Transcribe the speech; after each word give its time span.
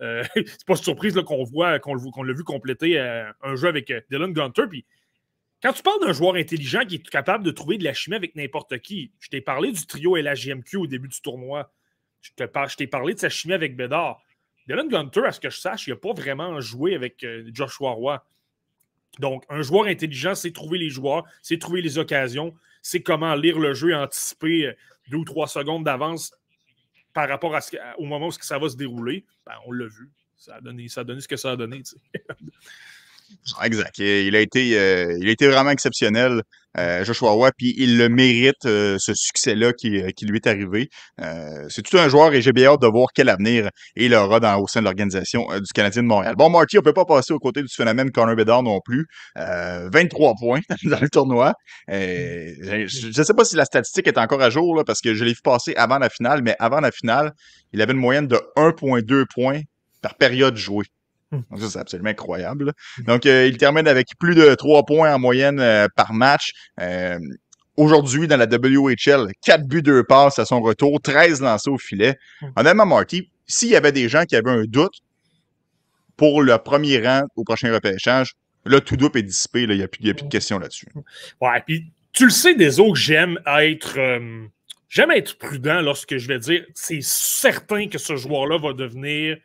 Euh, 0.00 0.24
c'est 0.34 0.66
pas 0.66 0.76
surprise 0.76 1.14
qu'on 1.26 1.44
voit, 1.44 1.78
qu'on 1.78 2.22
l'a 2.22 2.32
vu 2.32 2.44
compléter 2.44 2.98
euh, 2.98 3.30
un 3.42 3.56
jeu 3.56 3.68
avec 3.68 3.92
Dylan 4.10 4.32
Gunter. 4.32 4.62
Quand 5.62 5.72
tu 5.72 5.82
parles 5.82 6.00
d'un 6.00 6.12
joueur 6.12 6.34
intelligent 6.34 6.84
qui 6.84 6.96
est 6.96 7.08
capable 7.08 7.44
de 7.44 7.50
trouver 7.50 7.78
de 7.78 7.84
la 7.84 7.94
chimie 7.94 8.16
avec 8.16 8.36
n'importe 8.36 8.78
qui, 8.80 9.12
je 9.18 9.28
t'ai 9.28 9.40
parlé 9.40 9.72
du 9.72 9.86
trio 9.86 10.16
LHGMQ 10.16 10.76
au 10.76 10.86
début 10.86 11.08
du 11.08 11.20
tournoi. 11.20 11.72
Je 12.20 12.30
t'ai 12.76 12.86
parlé 12.86 13.14
de 13.14 13.18
sa 13.18 13.28
chimie 13.28 13.54
avec 13.54 13.76
Bédard. 13.76 14.20
Dylan 14.66 14.88
Gunter, 14.88 15.26
à 15.26 15.32
ce 15.32 15.40
que 15.40 15.50
je 15.50 15.58
sache, 15.58 15.86
il 15.86 15.90
n'a 15.90 15.96
pas 15.96 16.12
vraiment 16.12 16.60
joué 16.60 16.94
avec 16.94 17.24
Joshua 17.52 17.90
Roy. 17.90 18.24
Donc, 19.18 19.44
un 19.48 19.62
joueur 19.62 19.86
intelligent, 19.86 20.34
c'est 20.34 20.52
trouver 20.52 20.78
les 20.78 20.90
joueurs, 20.90 21.24
c'est 21.42 21.58
trouver 21.58 21.82
les 21.82 21.98
occasions, 21.98 22.54
c'est 22.82 23.02
comment 23.02 23.34
lire 23.34 23.58
le 23.58 23.74
jeu 23.74 23.90
et 23.90 23.94
anticiper 23.94 24.72
deux 25.08 25.18
ou 25.18 25.24
trois 25.24 25.46
secondes 25.46 25.84
d'avance 25.84 26.32
par 27.14 27.28
rapport 27.28 27.54
à 27.54 27.60
ce, 27.60 27.76
au 27.96 28.04
moment 28.04 28.26
où 28.26 28.32
ça 28.32 28.58
va 28.58 28.68
se 28.68 28.76
dérouler. 28.76 29.24
Ben, 29.46 29.54
on 29.66 29.72
l'a 29.72 29.86
vu. 29.86 30.10
Ça 30.36 30.56
a, 30.56 30.60
donné, 30.60 30.88
ça 30.88 31.00
a 31.00 31.04
donné 31.04 31.20
ce 31.20 31.28
que 31.28 31.36
ça 31.36 31.52
a 31.52 31.56
donné. 31.56 31.82
Exact. 33.62 33.98
Il 33.98 34.34
a 34.36 34.40
été, 34.40 34.78
euh, 34.78 35.16
il 35.20 35.28
a 35.28 35.32
été 35.32 35.46
vraiment 35.48 35.70
exceptionnel, 35.70 36.42
euh, 36.76 37.04
Joshua 37.04 37.50
puis 37.56 37.74
il 37.76 37.98
le 37.98 38.08
mérite, 38.08 38.64
euh, 38.64 38.96
ce 38.98 39.14
succès-là 39.14 39.72
qui, 39.72 40.02
qui, 40.14 40.26
lui 40.26 40.38
est 40.38 40.46
arrivé. 40.46 40.88
c'est 41.68 41.82
tout 41.82 41.98
un 41.98 42.08
joueur 42.08 42.32
et 42.34 42.42
j'ai 42.42 42.52
bien 42.52 42.70
hâte 42.70 42.82
de 42.82 42.86
voir 42.86 43.08
quel 43.14 43.28
avenir 43.28 43.70
il 43.96 44.14
aura 44.14 44.40
dans, 44.40 44.58
au 44.58 44.66
sein 44.66 44.80
de 44.80 44.84
l'organisation 44.84 45.46
du 45.58 45.72
Canadien 45.72 46.02
de 46.02 46.08
Montréal. 46.08 46.34
Bon, 46.36 46.50
Marty, 46.50 46.78
on 46.78 46.80
ne 46.80 46.84
peut 46.84 46.92
pas 46.92 47.04
passer 47.04 47.32
aux 47.32 47.38
côtés 47.38 47.62
du 47.62 47.68
phénomène 47.68 48.10
Connor 48.10 48.34
Bedard 48.34 48.62
non 48.62 48.80
plus. 48.84 49.06
23 49.36 50.34
points 50.40 50.60
dans 50.84 51.00
le 51.00 51.08
tournoi. 51.08 51.54
je 51.88 53.18
ne 53.18 53.24
sais 53.24 53.34
pas 53.34 53.44
si 53.44 53.56
la 53.56 53.64
statistique 53.64 54.08
est 54.08 54.18
encore 54.18 54.42
à 54.42 54.50
jour, 54.50 54.76
là, 54.76 54.84
parce 54.84 55.00
que 55.00 55.14
je 55.14 55.24
l'ai 55.24 55.32
vu 55.32 55.40
passer 55.42 55.74
avant 55.76 55.98
la 55.98 56.08
finale, 56.08 56.42
mais 56.42 56.56
avant 56.58 56.80
la 56.80 56.90
finale, 56.90 57.32
il 57.72 57.82
avait 57.82 57.92
une 57.92 57.98
moyenne 57.98 58.26
de 58.26 58.40
1,2 58.56 59.26
points 59.32 59.60
par 60.02 60.16
période 60.16 60.56
jouée. 60.56 60.86
Donc 61.50 61.60
ça, 61.60 61.70
c'est 61.70 61.78
absolument 61.78 62.10
incroyable. 62.10 62.72
Donc, 63.06 63.26
euh, 63.26 63.46
il 63.46 63.56
termine 63.56 63.88
avec 63.88 64.08
plus 64.18 64.34
de 64.34 64.54
3 64.54 64.84
points 64.84 65.14
en 65.14 65.18
moyenne 65.18 65.60
euh, 65.60 65.86
par 65.94 66.12
match. 66.12 66.52
Euh, 66.80 67.18
aujourd'hui, 67.76 68.28
dans 68.28 68.36
la 68.36 68.46
WHL, 68.46 69.32
4 69.44 69.66
buts, 69.66 69.82
2 69.82 70.04
passes 70.04 70.38
à 70.38 70.44
son 70.44 70.60
retour, 70.60 71.00
13 71.00 71.40
lancés 71.40 71.70
au 71.70 71.78
filet. 71.78 72.18
Honnêtement, 72.56 72.86
Marty, 72.86 73.30
s'il 73.46 73.70
y 73.70 73.76
avait 73.76 73.92
des 73.92 74.08
gens 74.08 74.24
qui 74.24 74.36
avaient 74.36 74.50
un 74.50 74.64
doute 74.64 75.00
pour 76.16 76.42
le 76.42 76.56
premier 76.58 77.04
rang 77.04 77.22
au 77.36 77.44
prochain 77.44 77.72
repêchage, 77.72 78.34
là, 78.64 78.80
tout 78.80 78.96
doute 78.96 79.16
est 79.16 79.22
dissipé. 79.22 79.62
Il 79.62 79.76
n'y 79.76 79.82
a, 79.82 79.88
plus 79.88 80.02
de 80.02 80.30
questions 80.30 80.58
là-dessus. 80.58 80.86
Ouais, 81.40 81.62
puis 81.66 81.90
tu 82.12 82.24
le 82.24 82.30
sais 82.30 82.54
des 82.54 82.80
autres, 82.80 82.96
j'aime 82.96 83.38
être... 83.46 83.98
J'aime 84.94 85.10
être 85.10 85.36
prudent 85.38 85.80
lorsque 85.80 86.18
je 86.18 86.28
vais 86.28 86.38
dire 86.38 86.64
c'est 86.72 87.02
certain 87.02 87.88
que 87.88 87.98
ce 87.98 88.14
joueur-là 88.14 88.58
va 88.58 88.74
devenir 88.74 89.38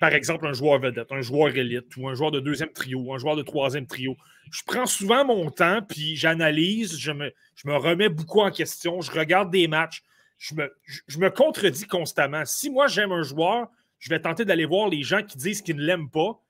par 0.00 0.14
exemple, 0.14 0.46
un 0.46 0.54
joueur 0.54 0.80
vedette, 0.80 1.12
un 1.12 1.20
joueur 1.20 1.54
élite 1.54 1.94
ou 1.98 2.08
un 2.08 2.14
joueur 2.14 2.30
de 2.30 2.40
deuxième 2.40 2.72
trio 2.72 3.00
ou 3.00 3.14
un 3.14 3.18
joueur 3.18 3.36
de 3.36 3.42
troisième 3.42 3.86
trio. 3.86 4.16
Je 4.50 4.62
prends 4.66 4.86
souvent 4.86 5.26
mon 5.26 5.50
temps, 5.50 5.82
puis 5.86 6.16
j'analyse, 6.16 6.98
je 6.98 7.12
me, 7.12 7.32
remets 7.66 8.08
beaucoup 8.08 8.40
en 8.40 8.50
question, 8.50 9.02
je 9.02 9.10
regarde 9.10 9.50
des 9.50 9.68
matchs, 9.68 10.02
je 10.38 10.54
me, 10.54 10.74
je, 11.06 11.18
me 11.18 11.28
contredis 11.28 11.86
constamment. 11.86 12.46
Si 12.46 12.70
moi 12.70 12.88
j'aime 12.88 13.12
un 13.12 13.22
joueur, 13.22 13.68
je 13.98 14.08
vais 14.08 14.18
tenter 14.18 14.46
d'aller 14.46 14.64
voir 14.64 14.88
les 14.88 15.02
gens 15.02 15.22
qui 15.22 15.36
disent 15.36 15.60
qu'ils 15.60 15.76
ne 15.76 15.82
l'aiment 15.82 16.10
pas, 16.10 16.42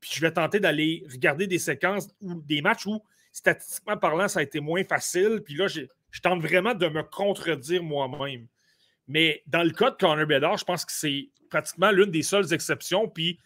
puis 0.00 0.10
je 0.12 0.20
vais 0.20 0.32
tenter 0.32 0.60
d'aller 0.60 1.02
regarder 1.10 1.46
des 1.46 1.58
séquences 1.58 2.08
ou 2.20 2.42
des 2.42 2.60
matchs 2.60 2.84
où, 2.84 3.02
statistiquement 3.32 3.96
parlant, 3.96 4.28
ça 4.28 4.40
a 4.40 4.42
été 4.42 4.60
moins 4.60 4.84
facile, 4.84 5.40
puis 5.42 5.54
là, 5.54 5.66
je 5.66 6.20
tente 6.20 6.42
vraiment 6.42 6.74
de 6.74 6.88
me 6.88 7.02
contredire 7.02 7.82
moi-même. 7.82 8.46
Mais 9.06 9.42
dans 9.46 9.62
le 9.62 9.70
cas 9.70 9.90
de 9.90 9.96
Connor 9.96 10.26
Bedard, 10.26 10.58
je 10.58 10.64
pense 10.66 10.84
que 10.84 10.92
c'est 10.92 11.30
pratiquement 11.48 11.90
l'une 11.90 12.10
des 12.10 12.22
seules 12.22 12.52
exceptions. 12.52 13.08
Puis 13.08 13.38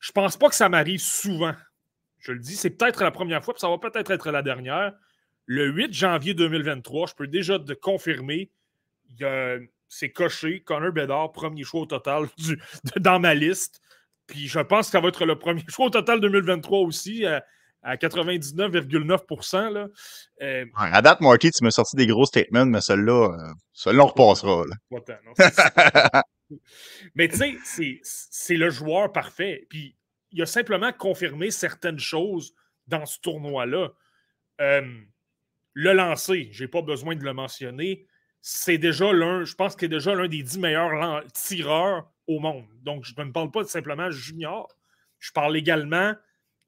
je 0.00 0.12
pense 0.12 0.36
pas 0.36 0.48
que 0.48 0.54
ça 0.54 0.68
m'arrive 0.68 1.00
souvent. 1.00 1.54
Je 2.18 2.32
le 2.32 2.38
dis, 2.38 2.56
c'est 2.56 2.70
peut-être 2.70 3.02
la 3.02 3.10
première 3.10 3.44
fois, 3.44 3.54
puis 3.54 3.60
ça 3.60 3.68
va 3.68 3.78
peut-être 3.78 4.10
être 4.10 4.30
la 4.30 4.42
dernière. 4.42 4.92
Le 5.46 5.68
8 5.68 5.92
janvier 5.92 6.34
2023, 6.34 7.08
je 7.08 7.14
peux 7.14 7.28
déjà 7.28 7.58
te 7.58 7.72
confirmer, 7.72 8.50
c'est 9.88 10.10
coché. 10.10 10.60
Connor 10.60 10.92
Bedard, 10.92 11.32
premier 11.32 11.62
choix 11.62 11.82
au 11.82 11.86
total 11.86 12.26
dans 12.96 13.20
ma 13.20 13.34
liste. 13.34 13.80
Puis 14.26 14.48
je 14.48 14.58
pense 14.58 14.86
que 14.86 14.92
ça 14.92 15.00
va 15.00 15.08
être 15.08 15.24
le 15.24 15.38
premier 15.38 15.64
choix 15.68 15.86
au 15.86 15.90
total 15.90 16.20
2023 16.20 16.80
aussi. 16.80 17.24
À, 17.26 17.42
99,9% 17.84 19.88
euh, 20.42 20.64
À 20.74 21.02
date, 21.02 21.20
Marty, 21.20 21.52
tu 21.52 21.62
m'as 21.62 21.70
sorti 21.70 21.94
des 21.94 22.08
gros 22.08 22.26
statements, 22.26 22.66
mais 22.66 22.80
celui-là, 22.80 23.28
euh, 23.28 23.52
celui-là, 23.72 24.02
on 24.02 24.08
repassera. 24.08 24.64
Mais 27.14 27.28
tu 27.28 27.36
sais, 27.64 28.00
c'est 28.02 28.56
le 28.56 28.70
joueur 28.70 29.12
parfait. 29.12 29.66
Puis 29.68 29.96
il 30.32 30.42
a 30.42 30.46
simplement 30.46 30.92
confirmé 30.92 31.50
certaines 31.50 31.98
choses 31.98 32.54
dans 32.86 33.06
ce 33.06 33.20
tournoi-là. 33.20 33.92
Euh, 34.60 35.00
le 35.72 35.92
lancer, 35.92 36.48
j'ai 36.52 36.68
pas 36.68 36.82
besoin 36.82 37.16
de 37.16 37.24
le 37.24 37.32
mentionner, 37.32 38.06
c'est 38.40 38.78
déjà 38.78 39.12
l'un, 39.12 39.44
je 39.44 39.54
pense 39.54 39.76
qu'il 39.76 39.86
est 39.86 39.96
déjà 39.96 40.14
l'un 40.14 40.28
des 40.28 40.42
dix 40.42 40.58
meilleurs 40.58 41.24
tireurs 41.32 42.10
au 42.26 42.38
monde. 42.38 42.66
Donc, 42.82 43.04
je 43.04 43.12
ne 43.20 43.32
parle 43.32 43.50
pas 43.50 43.64
simplement 43.64 44.10
junior. 44.10 44.68
Je 45.18 45.32
parle 45.32 45.56
également 45.56 46.14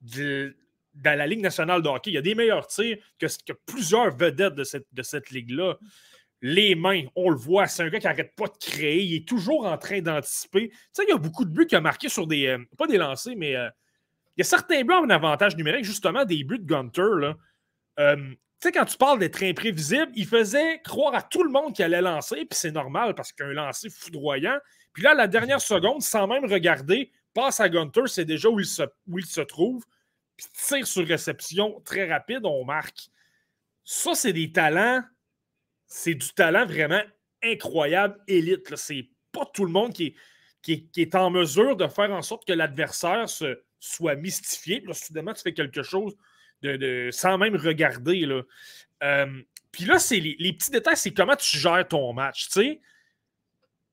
de, 0.00 0.56
la 1.04 1.26
Ligue 1.26 1.40
nationale 1.40 1.82
de 1.82 1.88
hockey. 1.88 2.10
Il 2.10 2.14
y 2.14 2.18
a 2.18 2.22
des 2.22 2.34
meilleurs 2.34 2.66
tirs 2.66 2.98
que, 3.18 3.26
que 3.46 3.52
plusieurs 3.66 4.14
vedettes 4.16 4.54
de 4.54 4.64
cette, 4.64 4.86
de 4.92 5.02
cette 5.02 5.30
ligue-là 5.30 5.78
les 6.40 6.74
mains, 6.74 7.02
on 7.16 7.30
le 7.30 7.36
voit, 7.36 7.66
c'est 7.66 7.82
un 7.82 7.88
gars 7.88 7.98
qui 7.98 8.06
n'arrête 8.06 8.34
pas 8.36 8.46
de 8.46 8.56
créer, 8.60 9.02
il 9.02 9.16
est 9.16 9.28
toujours 9.28 9.66
en 9.66 9.76
train 9.76 10.00
d'anticiper. 10.00 10.68
Tu 10.70 10.76
sais, 10.92 11.04
il 11.04 11.10
y 11.10 11.14
a 11.14 11.18
beaucoup 11.18 11.44
de 11.44 11.50
buts 11.50 11.66
qu'il 11.66 11.78
a 11.78 11.80
marqués 11.80 12.08
sur 12.08 12.26
des. 12.26 12.46
Euh, 12.46 12.58
pas 12.76 12.86
des 12.86 12.98
lancers, 12.98 13.34
mais 13.36 13.56
euh, 13.56 13.68
il 14.36 14.40
y 14.40 14.42
a 14.42 14.44
certains 14.44 14.82
buts 14.82 14.94
en 14.94 15.10
avantage 15.10 15.56
numérique, 15.56 15.84
justement, 15.84 16.24
des 16.24 16.44
buts 16.44 16.60
de 16.60 16.66
Gunter. 16.66 17.32
Euh, 17.98 18.16
tu 18.16 18.36
sais, 18.60 18.72
quand 18.72 18.84
tu 18.84 18.96
parles 18.96 19.18
d'être 19.18 19.42
imprévisible, 19.42 20.10
il 20.14 20.26
faisait 20.26 20.80
croire 20.82 21.14
à 21.14 21.22
tout 21.22 21.42
le 21.42 21.50
monde 21.50 21.74
qu'il 21.74 21.84
allait 21.84 22.00
lancer, 22.00 22.36
puis 22.36 22.48
c'est 22.52 22.72
normal 22.72 23.14
parce 23.14 23.32
qu'un 23.32 23.52
lancer 23.52 23.88
foudroyant. 23.90 24.58
Puis 24.92 25.02
là, 25.02 25.14
la 25.14 25.26
dernière 25.26 25.60
seconde, 25.60 26.02
sans 26.02 26.26
même 26.26 26.44
regarder, 26.44 27.10
passe 27.34 27.60
à 27.60 27.68
Gunter, 27.68 28.02
c'est 28.06 28.24
déjà 28.24 28.48
où 28.48 28.58
il 28.60 28.66
se, 28.66 28.82
où 29.08 29.18
il 29.18 29.26
se 29.26 29.40
trouve, 29.40 29.84
puis 30.36 30.46
tire 30.54 30.86
sur 30.86 31.06
réception 31.06 31.80
très 31.84 32.08
rapide, 32.08 32.40
on 32.44 32.64
marque. 32.64 33.10
Ça, 33.84 34.14
c'est 34.14 34.32
des 34.32 34.52
talents 34.52 35.02
c'est 35.88 36.14
du 36.14 36.28
talent 36.34 36.66
vraiment 36.66 37.02
incroyable, 37.42 38.18
élite. 38.28 38.76
C'est 38.76 39.08
pas 39.32 39.46
tout 39.52 39.64
le 39.64 39.72
monde 39.72 39.92
qui 39.92 40.06
est, 40.06 40.14
qui, 40.90 41.00
est, 41.00 41.14
en 41.14 41.30
mesure 41.30 41.76
de 41.76 41.88
faire 41.88 42.10
en 42.10 42.22
sorte 42.22 42.46
que 42.46 42.52
l'adversaire 42.52 43.26
soit 43.80 44.14
mystifié. 44.14 44.82
Là, 44.86 44.94
soudainement, 44.94 45.32
tu 45.32 45.42
fais 45.42 45.54
quelque 45.54 45.82
chose 45.82 46.14
sans 47.10 47.38
même 47.38 47.56
regarder. 47.56 48.26
Euh, 49.02 49.42
puis 49.72 49.84
là, 49.84 49.98
c'est 49.98 50.20
les, 50.20 50.52
petits 50.52 50.70
détails, 50.70 50.96
c'est 50.96 51.12
comment 51.12 51.36
tu 51.36 51.58
gères 51.58 51.86
ton 51.86 52.12
match. 52.12 52.48
Tu 52.50 52.80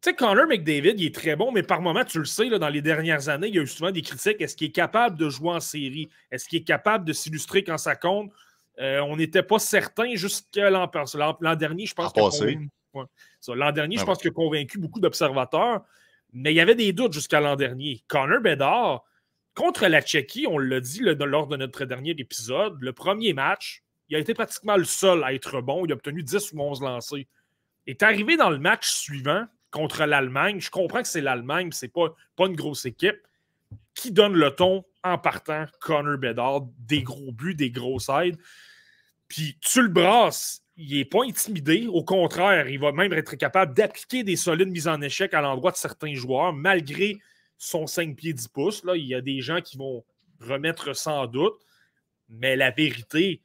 sais, 0.02 0.14
Connor 0.14 0.48
McDavid, 0.48 0.94
il 0.98 1.06
est 1.06 1.16
très 1.16 1.36
bon, 1.36 1.52
mais 1.52 1.64
par 1.64 1.82
moment, 1.82 2.04
tu 2.04 2.20
le 2.20 2.26
sais, 2.26 2.50
dans 2.50 2.70
les 2.70 2.82
dernières 2.82 3.30
années, 3.30 3.48
il 3.48 3.56
y 3.56 3.60
a 3.60 3.62
eu 3.62 3.68
souvent 3.68 3.92
des 3.92 4.02
critiques. 4.02 4.42
Est-ce 4.42 4.56
qu'il 4.56 4.68
est 4.68 4.72
capable 4.72 5.18
de 5.18 5.30
jouer 5.30 5.52
en 5.52 5.60
série? 5.60 6.10
Est-ce 6.32 6.48
qu'il 6.48 6.60
est 6.60 6.66
capable 6.66 7.06
de 7.06 7.14
s'illustrer 7.14 7.64
quand 7.64 7.78
ça 7.78 7.96
compte? 7.96 8.32
Euh, 8.80 9.00
on 9.02 9.16
n'était 9.16 9.44
pas 9.44 9.60
certain 9.60 10.16
jusqu'à 10.16 10.70
l'an 10.70 10.88
dernier, 11.56 11.86
je 11.86 11.94
pense. 11.94 12.14
L'an 13.48 13.72
dernier, 13.72 13.98
je 13.98 14.04
pense 14.04 14.18
qu'il 14.18 14.30
a 14.30 14.34
convaincu 14.34 14.80
beaucoup 14.80 15.00
d'observateurs, 15.00 15.84
mais 16.34 16.52
il 16.52 16.56
y 16.56 16.62
avait 16.62 16.76
des 16.76 16.92
doutes 16.94 17.14
jusqu'à 17.14 17.40
l'an 17.40 17.56
dernier. 17.56 18.04
Connor 18.08 18.42
Bedard, 18.42 19.04
contre 19.54 19.88
la 19.88 20.02
Tchéquie, 20.02 20.48
on 20.48 20.58
l'a 20.58 20.80
dit 20.80 21.00
lors 21.02 21.48
de 21.48 21.58
notre 21.58 21.86
dernier 21.86 22.16
épisode, 22.18 22.78
le 22.82 22.92
premier 22.92 23.34
match, 23.34 23.84
il 24.10 24.16
a 24.16 24.20
été 24.20 24.34
pratiquement 24.34 24.76
le 24.76 24.84
seul 24.84 25.24
à 25.24 25.34
être 25.34 25.62
bon. 25.62 25.86
Il 25.86 25.92
a 25.92 25.96
obtenu 25.96 26.22
10 26.22 26.52
ou 26.54 26.62
11 26.62 26.82
lancés. 26.82 27.28
Est 27.88 28.04
arrivé 28.04 28.38
dans 28.38 28.50
le 28.50 28.60
match 28.60 28.88
suivant 28.88 29.46
contre 29.72 30.06
l'Allemagne. 30.06 30.60
Je 30.60 30.70
comprends 30.70 31.02
que 31.02 31.08
c'est 31.08 31.22
l'Allemagne, 31.22 31.70
c'est 31.72 31.88
pas, 31.88 32.14
pas 32.36 32.46
une 32.46 32.56
grosse 32.56 32.86
équipe. 32.86 33.18
Qui 33.94 34.12
donne 34.12 34.34
le 34.34 34.52
ton 34.52 34.84
en 35.04 35.18
partant? 35.18 35.66
Connor 35.80 36.18
Bedard, 36.18 36.68
des 36.80 37.04
gros 37.04 37.32
buts, 37.32 37.56
des 37.56 37.72
grosses 37.72 38.10
aides. 38.10 38.38
Puis 39.28 39.58
tu 39.62 39.82
le 39.82 39.88
brasses, 39.88 40.62
il 40.78 40.98
n'est 40.98 41.06
pas 41.06 41.24
intimidé. 41.24 41.88
Au 41.88 42.04
contraire, 42.04 42.70
il 42.70 42.80
va 42.80 42.92
même 42.92 43.14
être 43.14 43.36
capable 43.36 43.74
d'appliquer 43.74 44.24
des 44.24 44.36
solides 44.36 44.70
mises 44.70 44.88
en 44.88 45.02
échec 45.02 45.34
à 45.34 45.42
l'endroit 45.42 45.72
de 45.72 45.78
certains 45.78 46.14
joueurs, 46.14 46.54
malgré 46.54 47.18
son 47.58 47.88
5 47.88 48.16
pieds 48.16 48.34
10 48.34 48.48
pouces. 48.50 48.84
Là, 48.84 48.96
il 48.96 49.06
y 49.06 49.16
a 49.16 49.22
des 49.22 49.42
gens 49.42 49.62
qui 49.62 49.78
vont 49.78 50.04
remettre 50.40 50.96
sans 50.96 51.28
doute. 51.28 51.56
Mais 52.28 52.56
la 52.56 52.72
vérité, 52.72 53.42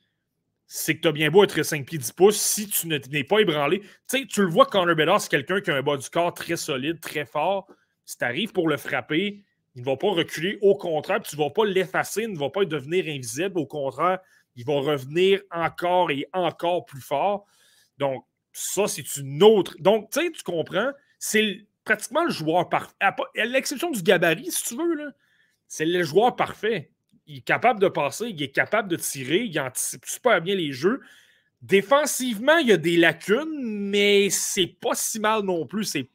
c'est 0.66 0.96
que 0.96 1.00
tu 1.02 1.08
as 1.08 1.12
bien 1.12 1.30
beau 1.30 1.44
être 1.44 1.62
5 1.62 1.86
pieds 1.86 1.98
10 1.98 2.12
pouces 2.12 2.40
si 2.40 2.68
tu 2.68 2.88
n'es 2.88 3.24
pas 3.24 3.40
ébranlé. 3.40 3.82
Tu 4.08 4.26
tu 4.26 4.42
le 4.42 4.48
vois, 4.48 4.66
Connor 4.66 4.96
Bedard, 4.96 5.20
c'est 5.20 5.30
quelqu'un 5.30 5.60
qui 5.60 5.70
a 5.70 5.76
un 5.76 5.82
bas 5.82 5.96
du 5.96 6.08
corps 6.08 6.34
très 6.34 6.56
solide, 6.56 7.00
très 7.00 7.26
fort. 7.26 7.68
Si 8.04 8.18
tu 8.18 8.24
arrives 8.24 8.52
pour 8.52 8.68
le 8.68 8.76
frapper, 8.76 9.44
il 9.80 9.86
ne 9.86 9.90
va 9.90 9.96
pas 9.96 10.10
reculer. 10.10 10.58
Au 10.60 10.74
contraire, 10.74 11.22
tu 11.22 11.36
ne 11.36 11.42
vas 11.42 11.48
pas 11.48 11.64
l'effacer, 11.64 12.24
il 12.24 12.32
ne 12.32 12.38
va 12.38 12.50
pas 12.50 12.66
devenir 12.66 13.06
invisible. 13.06 13.58
Au 13.58 13.64
contraire, 13.64 14.18
il 14.56 14.66
va 14.66 14.74
revenir 14.74 15.40
encore 15.50 16.10
et 16.10 16.28
encore 16.34 16.84
plus 16.84 17.00
fort. 17.00 17.46
Donc, 17.96 18.24
ça, 18.52 18.86
c'est 18.86 19.16
une 19.16 19.42
autre. 19.42 19.74
Donc, 19.78 20.10
tu 20.10 20.20
sais, 20.20 20.30
tu 20.30 20.42
comprends, 20.42 20.90
c'est 21.18 21.66
pratiquement 21.82 22.24
le 22.24 22.30
joueur 22.30 22.68
parfait. 22.68 22.94
À 23.00 23.14
l'exception 23.46 23.90
du 23.90 24.02
gabarit, 24.02 24.50
si 24.50 24.64
tu 24.64 24.76
veux, 24.76 25.12
c'est 25.66 25.86
le 25.86 26.02
joueur 26.02 26.36
parfait. 26.36 26.90
Il 27.26 27.38
est 27.38 27.40
capable 27.40 27.80
de 27.80 27.88
passer, 27.88 28.28
il 28.28 28.42
est 28.42 28.50
capable 28.50 28.88
de 28.88 28.96
tirer, 28.96 29.44
il 29.44 29.60
anticipe 29.60 30.04
super 30.04 30.42
bien 30.42 30.56
les 30.56 30.72
jeux. 30.72 31.00
Défensivement, 31.62 32.58
il 32.58 32.68
y 32.68 32.72
a 32.72 32.76
des 32.76 32.98
lacunes, 32.98 33.62
mais 33.62 34.28
c'est 34.28 34.66
pas 34.66 34.94
si 34.94 35.20
mal 35.20 35.42
non 35.42 35.66
plus. 35.66 35.84
C'est 35.84 36.10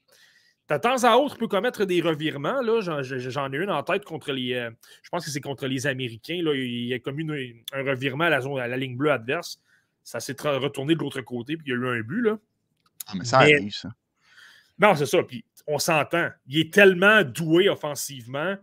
de 0.70 0.78
temps 0.78 1.04
à 1.04 1.16
autre, 1.18 1.36
il 1.36 1.40
peut 1.40 1.48
commettre 1.48 1.86
des 1.86 2.02
revirements. 2.02 2.62
J'en 2.82 3.52
ai 3.54 3.58
une 3.58 3.70
en 3.70 3.84
tête 3.84 4.04
contre 4.04 4.32
les. 4.32 4.54
Euh, 4.54 4.72
je 5.04 5.10
pense 5.10 5.24
que 5.26 5.32
c'est 5.32 5.42
contre 5.42 5.68
les 5.68 5.86
Américains. 5.86 6.42
Là. 6.42 6.54
Il 6.56 6.92
a 6.94 7.00
commis 7.00 7.24
un 7.72 7.84
revirement 7.84 8.26
à 8.26 8.30
la, 8.30 8.42
zone, 8.42 8.60
à 8.60 8.68
la 8.68 8.78
ligne 8.78 8.98
bleue 8.98 9.12
adverse. 9.12 9.62
Ça 10.04 10.20
s'est 10.20 10.36
retourné 10.40 10.96
de 10.96 11.00
l'autre 11.00 11.22
côté, 11.22 11.58
puis 11.58 11.68
il 11.68 11.70
y 11.70 11.74
a 11.74 11.78
eu 11.78 12.00
un 12.00 12.02
but. 12.02 12.22
Là. 12.22 12.38
Ah, 13.08 13.14
mais 13.16 13.26
ça 13.26 13.40
arrive, 13.40 13.72
ça. 13.72 13.90
Non, 14.80 14.96
c'est 14.96 15.06
ça. 15.06 15.22
Puis 15.24 15.46
on 15.68 15.78
s'entend. 15.78 16.30
Il 16.48 16.60
est 16.60 16.74
tellement 16.74 17.24
doué 17.24 17.70
offensivement 17.70 18.58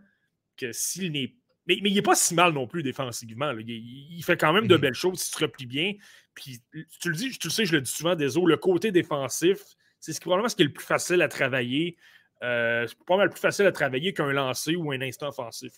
que 0.57 0.71
s'il 0.71 1.11
n'est. 1.11 1.33
Mais, 1.65 1.79
mais, 1.81 1.89
il 1.89 1.95
n'est 1.95 2.01
pas 2.01 2.15
si 2.15 2.35
mal 2.35 2.51
non 2.51 2.67
plus 2.67 2.83
défensivement. 2.83 3.53
Il, 3.57 4.21
fait 4.23 4.35
quand 4.35 4.51
même 4.51 4.67
de 4.67 4.75
mhm. 4.75 4.81
belles 4.81 4.93
choses, 4.93 5.25
il 5.25 5.31
se 5.31 5.39
replie 5.39 5.65
bien. 5.65 5.93
Puis 6.35 6.61
tu 6.99 7.09
le 7.09 7.15
dis, 7.15 7.37
tu 7.37 7.47
le 7.47 7.53
sais, 7.53 7.65
je 7.65 7.71
le 7.71 7.79
dis 7.79 7.91
souvent, 7.91 8.15
désolé, 8.15 8.51
le 8.51 8.57
côté 8.57 8.91
défensif, 8.91 9.59
c'est 10.11 10.21
probablement 10.21 10.49
ce 10.49 10.55
qui 10.55 10.63
est 10.63 10.65
le 10.65 10.73
plus 10.73 10.85
facile 10.85 11.21
à 11.21 11.27
travailler. 11.27 11.95
Euh, 12.43 12.85
c'est 12.87 12.97
pas 13.05 13.15
mal 13.15 13.29
plus 13.29 13.39
facile 13.39 13.65
à 13.65 13.71
travailler 13.71 14.13
qu'un 14.13 14.31
lancer 14.33 14.75
ou 14.75 14.91
un 14.91 15.01
instant 15.01 15.29
offensif. 15.29 15.73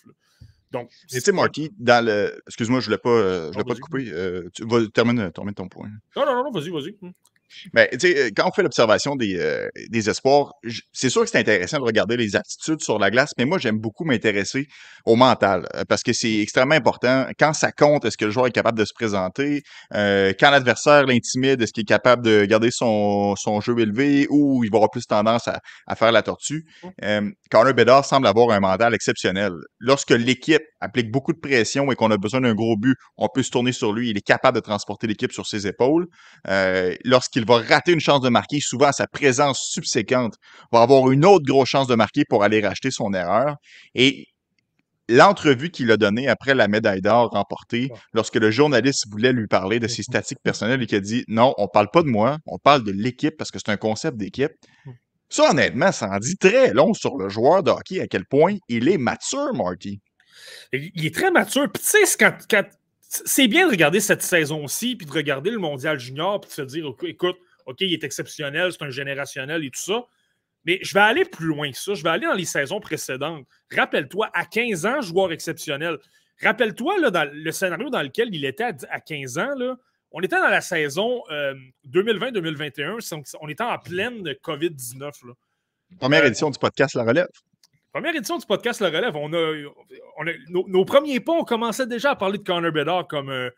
Donc, 0.72 0.90
tu 1.08 1.20
sais, 1.20 1.32
Marty, 1.32 1.72
dans 1.78 2.04
le. 2.04 2.42
Excuse-moi, 2.48 2.80
je 2.80 2.90
ne 2.90 2.96
voulais 2.96 2.98
pas, 2.98 3.10
euh, 3.10 3.52
je 3.52 3.62
pas 3.62 3.74
te 3.74 3.80
couper. 3.80 4.10
Euh, 4.10 4.48
tu 4.52 4.66
vas 4.66 4.84
terminer, 4.88 5.30
ton 5.30 5.68
point. 5.68 5.90
Non, 6.16 6.26
non, 6.26 6.42
non, 6.42 6.50
vas-y, 6.50 6.70
vas-y. 6.70 6.96
Hum. 7.66 7.70
Mais 7.74 7.90
ben, 7.92 8.16
euh, 8.16 8.30
quand 8.36 8.48
on 8.48 8.52
fait 8.52 8.62
l'observation 8.62 9.16
des, 9.16 9.36
euh, 9.38 9.68
des 9.88 10.10
espoirs, 10.10 10.52
c'est 10.92 11.10
sûr 11.10 11.22
que 11.22 11.28
c'est 11.28 11.38
intéressant 11.38 11.78
de 11.78 11.84
regarder 11.84 12.16
les 12.16 12.36
attitudes 12.36 12.80
sur 12.80 12.98
la 12.98 13.10
glace, 13.10 13.32
mais 13.38 13.44
moi, 13.44 13.58
j'aime 13.58 13.78
beaucoup 13.78 14.04
m'intéresser 14.04 14.66
au 15.04 15.16
mental 15.16 15.66
euh, 15.74 15.84
parce 15.88 16.02
que 16.02 16.12
c'est 16.12 16.40
extrêmement 16.40 16.74
important. 16.74 17.26
Quand 17.38 17.52
ça 17.52 17.72
compte, 17.72 18.04
est-ce 18.04 18.16
que 18.16 18.24
le 18.24 18.30
joueur 18.30 18.46
est 18.46 18.52
capable 18.52 18.78
de 18.78 18.84
se 18.84 18.94
présenter? 18.94 19.62
quand 19.92 20.50
l'adversaire 20.50 21.06
l'intimide, 21.06 21.62
est-ce 21.62 21.72
qu'il 21.72 21.82
est 21.82 21.84
capable 21.84 22.24
de 22.24 22.44
garder 22.44 22.70
son, 22.70 23.34
son, 23.36 23.60
jeu 23.60 23.78
élevé 23.78 24.26
ou 24.30 24.64
il 24.64 24.70
va 24.70 24.76
avoir 24.76 24.90
plus 24.90 25.06
tendance 25.06 25.48
à, 25.48 25.60
à 25.86 25.96
faire 25.96 26.12
la 26.12 26.22
tortue? 26.22 26.64
Euh, 27.02 27.30
Connor 27.50 27.74
Bedard 27.74 28.04
semble 28.04 28.26
avoir 28.26 28.50
un 28.50 28.60
mental 28.60 28.94
exceptionnel. 28.94 29.52
Lorsque 29.78 30.10
l'équipe 30.10 30.62
applique 30.80 31.10
beaucoup 31.10 31.32
de 31.32 31.38
pression 31.38 31.90
et 31.92 31.96
qu'on 31.96 32.10
a 32.10 32.16
besoin 32.16 32.40
d'un 32.40 32.54
gros 32.54 32.76
but, 32.76 32.96
on 33.16 33.28
peut 33.28 33.42
se 33.42 33.50
tourner 33.50 33.72
sur 33.72 33.92
lui. 33.92 34.10
Il 34.10 34.16
est 34.16 34.26
capable 34.26 34.56
de 34.56 34.60
transporter 34.60 35.06
l'équipe 35.06 35.32
sur 35.32 35.46
ses 35.46 35.66
épaules. 35.66 36.06
Euh, 36.48 36.94
Lorsqu'il 37.36 37.68
va 37.68 37.74
rater 37.74 37.92
une 37.92 38.00
chance 38.00 38.22
de 38.22 38.30
marquer, 38.30 38.60
souvent 38.60 38.92
sa 38.92 39.06
présence 39.06 39.68
subséquente 39.70 40.36
va 40.72 40.80
avoir 40.80 41.10
une 41.10 41.26
autre 41.26 41.44
grosse 41.44 41.68
chance 41.68 41.86
de 41.86 41.94
marquer 41.94 42.24
pour 42.24 42.42
aller 42.42 42.66
racheter 42.66 42.90
son 42.90 43.12
erreur. 43.12 43.56
Et 43.94 44.28
l'entrevue 45.10 45.70
qu'il 45.70 45.90
a 45.90 45.98
donnée 45.98 46.28
après 46.28 46.54
la 46.54 46.66
médaille 46.66 47.02
d'or 47.02 47.28
remportée, 47.30 47.90
lorsque 48.14 48.36
le 48.36 48.50
journaliste 48.50 49.04
voulait 49.10 49.34
lui 49.34 49.48
parler 49.48 49.80
de 49.80 49.86
ses 49.86 50.02
statistiques 50.02 50.42
personnelles 50.42 50.82
et 50.82 50.86
qu'il 50.86 50.96
a 50.96 51.00
dit 51.00 51.24
non, 51.28 51.52
on 51.58 51.68
parle 51.68 51.90
pas 51.92 52.02
de 52.02 52.08
moi, 52.08 52.38
on 52.46 52.56
parle 52.56 52.84
de 52.84 52.92
l'équipe 52.92 53.36
parce 53.36 53.50
que 53.50 53.58
c'est 53.58 53.70
un 53.70 53.76
concept 53.76 54.16
d'équipe. 54.16 54.52
Ça, 55.28 55.50
honnêtement, 55.50 55.92
ça 55.92 56.08
en 56.08 56.18
dit 56.18 56.38
très 56.38 56.72
long 56.72 56.94
sur 56.94 57.18
le 57.18 57.28
joueur 57.28 57.62
de 57.62 57.70
hockey, 57.70 58.00
à 58.00 58.06
quel 58.06 58.24
point 58.24 58.54
il 58.70 58.88
est 58.88 58.98
mature, 58.98 59.52
Marty. 59.52 60.00
Il 60.72 61.04
est 61.04 61.14
très 61.14 61.30
mature. 61.30 61.70
Puis 61.70 61.82
tu 61.82 62.06
sais, 62.06 62.16
quand, 62.48 62.64
c'est 63.08 63.48
bien 63.48 63.66
de 63.66 63.70
regarder 63.70 64.00
cette 64.00 64.22
saison-ci, 64.22 64.96
puis 64.96 65.06
de 65.06 65.12
regarder 65.12 65.50
le 65.50 65.58
mondial 65.58 65.98
junior, 65.98 66.40
puis 66.40 66.48
de 66.48 66.54
se 66.54 66.62
dire, 66.62 66.92
écoute, 67.04 67.36
OK, 67.66 67.80
il 67.80 67.92
est 67.92 68.04
exceptionnel, 68.04 68.72
c'est 68.72 68.82
un 68.82 68.90
générationnel 68.90 69.64
et 69.64 69.70
tout 69.70 69.80
ça. 69.80 70.06
Mais 70.64 70.80
je 70.82 70.94
vais 70.94 71.00
aller 71.00 71.24
plus 71.24 71.46
loin 71.46 71.70
que 71.70 71.76
ça. 71.76 71.94
Je 71.94 72.02
vais 72.02 72.10
aller 72.10 72.26
dans 72.26 72.34
les 72.34 72.44
saisons 72.44 72.80
précédentes. 72.80 73.46
Rappelle-toi, 73.72 74.30
à 74.34 74.44
15 74.44 74.86
ans, 74.86 75.00
joueur 75.00 75.32
exceptionnel. 75.32 75.98
Rappelle-toi, 76.42 77.10
dans 77.10 77.30
le 77.32 77.52
scénario 77.52 77.88
dans 77.88 78.02
lequel 78.02 78.34
il 78.34 78.44
était 78.44 78.72
à, 78.90 79.00
15 79.00 79.38
ans, 79.38 79.54
là, 79.56 79.76
on 80.10 80.20
était 80.20 80.40
dans 80.40 80.48
la 80.48 80.60
saison 80.60 81.22
2020-2021. 81.88 82.80
Euh, 82.82 83.22
on 83.40 83.48
était 83.48 83.62
en 83.62 83.78
pleine 83.78 84.22
COVID-19. 84.22 85.12
Première 85.98 86.22
euh, 86.22 86.26
édition 86.26 86.50
du 86.50 86.58
podcast 86.58 86.94
La 86.94 87.04
Relève. 87.04 87.28
Première 87.96 88.14
édition 88.14 88.36
du 88.36 88.44
podcast 88.44 88.82
Le 88.82 88.88
Relève, 88.88 89.16
on 89.16 89.32
a, 89.32 90.30
nos, 90.50 90.84
premiers 90.84 91.18
pas, 91.18 91.32
on 91.32 91.44
commençait 91.44 91.86
déjà 91.86 92.10
à 92.10 92.14
parler 92.14 92.36
de 92.36 92.42
Connor 92.42 92.70
Bedard 92.70 93.08
comme. 93.08 93.30
Euh, 93.30 93.48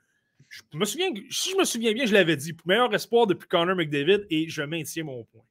je 0.48 0.62
me 0.74 0.84
souviens, 0.84 1.08
si 1.28 1.50
je 1.50 1.56
me 1.56 1.64
souviens 1.64 1.92
bien, 1.92 2.06
je 2.06 2.14
l'avais 2.14 2.36
dit, 2.36 2.56
meilleur 2.64 2.94
espoir 2.94 3.26
depuis 3.26 3.48
Connor 3.48 3.74
McDavid 3.74 4.26
et 4.30 4.48
je 4.48 4.62
maintiens 4.62 5.02
mon 5.02 5.24
point. 5.24 5.42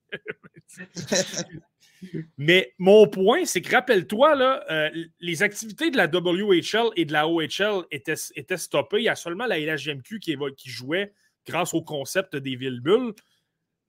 Mais 2.38 2.74
mon 2.78 3.10
point, 3.10 3.44
c'est 3.44 3.60
que 3.60 3.76
rappelle-toi, 3.76 4.64
euh, 4.72 4.90
les 5.20 5.44
activités 5.44 5.92
de 5.92 5.98
la 5.98 6.08
WHL 6.08 6.92
et 6.96 7.04
de 7.04 7.12
la 7.12 7.28
OHL 7.28 7.84
étaient, 7.92 8.16
étaient 8.36 8.56
stoppées. 8.56 9.00
Il 9.00 9.04
y 9.04 9.10
a 9.10 9.16
seulement 9.18 9.48
la 9.48 9.60
LHGMQ 9.60 10.20
qui, 10.22 10.38
qui 10.56 10.70
jouait 10.70 11.12
grâce 11.46 11.74
au 11.74 11.82
concept 11.82 12.38
des 12.38 12.56
villes-bulles. 12.56 13.16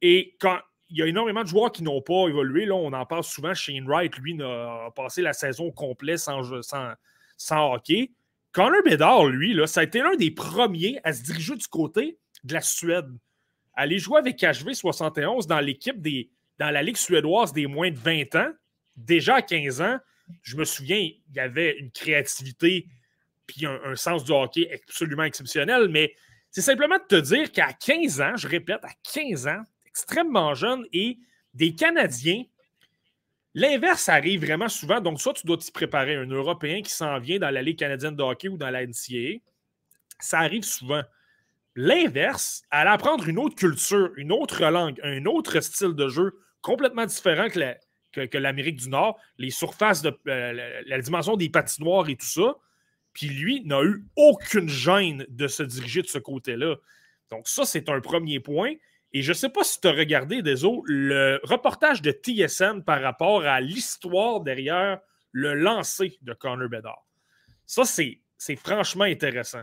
Et 0.03 0.35
quand, 0.41 0.59
il 0.91 0.99
y 0.99 1.03
a 1.03 1.07
énormément 1.07 1.43
de 1.43 1.49
joueurs 1.49 1.73
qui 1.73 1.83
n'ont 1.83 2.01
pas 2.01 2.29
évolué. 2.29 2.65
Là, 2.65 2.75
on 2.75 2.93
en 2.93 3.07
parle 3.07 3.25
souvent. 3.25 3.55
Shane 3.55 3.87
Wright, 3.87 4.17
lui, 4.19 4.41
a 4.43 4.91
passé 4.95 5.23
la 5.23 5.33
saison 5.33 5.71
complète 5.71 6.19
sans, 6.19 6.63
sans, 6.63 6.93
sans 7.37 7.75
hockey. 7.75 8.13
Connor 8.53 8.83
Bedard, 8.85 9.27
lui, 9.27 9.55
là, 9.55 9.67
ça 9.67 9.81
a 9.81 9.85
été 9.85 10.01
l'un 10.01 10.17
des 10.17 10.31
premiers 10.31 10.99
à 11.05 11.13
se 11.13 11.23
diriger 11.23 11.55
du 11.55 11.67
côté 11.67 12.19
de 12.45 12.55
la 12.55 12.61
Suède. 12.61 13.09
Aller 13.75 13.99
jouer 13.99 14.19
avec 14.19 14.41
HV 14.41 14.73
71 14.73 15.47
dans 15.47 15.61
l'équipe 15.61 16.01
des 16.01 16.31
dans 16.59 16.71
la 16.71 16.83
Ligue 16.83 16.97
suédoise 16.97 17.53
des 17.53 17.67
moins 17.67 17.91
de 17.91 17.99
20 17.99 18.35
ans, 18.35 18.51
déjà 18.97 19.37
à 19.37 19.43
15 19.43 19.81
ans, 19.81 19.99
je 20.43 20.57
me 20.57 20.65
souviens, 20.65 20.99
il 20.99 21.35
y 21.35 21.39
avait 21.39 21.79
une 21.79 21.93
créativité 21.93 22.89
puis 23.47 23.65
un 23.65 23.97
sens 23.97 24.25
du 24.25 24.33
hockey 24.33 24.69
absolument 24.75 25.23
exceptionnel, 25.23 25.89
mais 25.89 26.15
c'est 26.51 26.61
simplement 26.61 26.97
de 26.97 27.05
te 27.05 27.21
dire 27.21 27.51
qu'à 27.51 27.73
15 27.73 28.21
ans, 28.21 28.37
je 28.37 28.47
répète, 28.47 28.85
à 28.85 28.91
15 29.13 29.47
ans, 29.47 29.63
extrêmement 29.99 30.55
jeune 30.55 30.85
et 30.93 31.19
des 31.55 31.75
Canadiens. 31.75 32.45
L'inverse 33.55 34.09
arrive 34.09 34.45
vraiment 34.45 34.69
souvent. 34.69 35.01
Donc, 35.01 35.21
soit 35.21 35.35
tu 35.35 35.47
dois 35.47 35.57
t'y 35.57 35.73
préparer, 35.73 36.15
un 36.15 36.27
Européen 36.27 36.83
qui 36.83 36.91
s'en 36.91 37.19
vient 37.19 37.39
dans 37.39 37.51
la 37.51 37.63
Ligue 37.63 37.79
canadienne 37.79 38.15
de 38.15 38.23
hockey 38.23 38.49
ou 38.49 38.57
dans 38.57 38.71
la 38.71 38.87
NCAA. 38.87 39.41
Ça 40.21 40.39
arrive 40.39 40.63
souvent. 40.63 41.03
L'inverse, 41.75 42.63
aller 42.71 42.91
apprendre 42.91 43.29
une 43.29 43.39
autre 43.39 43.57
culture, 43.57 44.13
une 44.17 44.31
autre 44.31 44.65
langue, 44.65 45.01
un 45.03 45.25
autre 45.27 45.61
style 45.61 45.95
de 45.95 46.09
jeu 46.09 46.39
complètement 46.61 47.07
différent 47.07 47.49
que 47.49 48.39
l'Amérique 48.39 48.77
du 48.77 48.89
Nord, 48.89 49.19
les 49.39 49.51
surfaces 49.51 50.03
de 50.03 50.17
euh, 50.29 50.83
la, 50.87 51.01
dimension 51.01 51.37
des 51.37 51.49
patinoires 51.49 52.09
et 52.09 52.17
tout 52.17 52.27
ça. 52.27 52.57
Puis 53.13 53.29
lui 53.29 53.63
n'a 53.65 53.83
eu 53.83 54.05
aucune 54.17 54.69
gêne 54.69 55.27
de 55.29 55.49
se 55.49 55.63
diriger 55.65 56.03
de 56.03 56.09
ce 56.09 56.19
côté-là. 56.19 56.77
Donc, 57.31 57.49
ça, 57.49 57.65
c'est 57.65 57.89
un 57.89 58.01
premier 58.01 58.39
point. 58.39 58.75
Et 59.13 59.23
je 59.23 59.31
ne 59.31 59.35
sais 59.35 59.49
pas 59.49 59.65
si 59.65 59.81
tu 59.81 59.89
as 59.89 59.93
regardé, 59.93 60.43
Deso, 60.43 60.83
le 60.87 61.41
reportage 61.43 62.03
de 62.03 62.11
TSN 62.11 62.83
par 62.85 63.01
rapport 63.01 63.45
à 63.45 63.61
l'histoire 63.61 64.41
derrière 64.41 65.01
le 65.33 65.55
lancer 65.55 66.19
de 66.23 66.35
Connor 66.35 66.69
Bedard. 66.69 67.07
Ça, 67.65 67.85
c'est, 67.85 68.21
franchement 68.57 69.05
intéressant. 69.05 69.63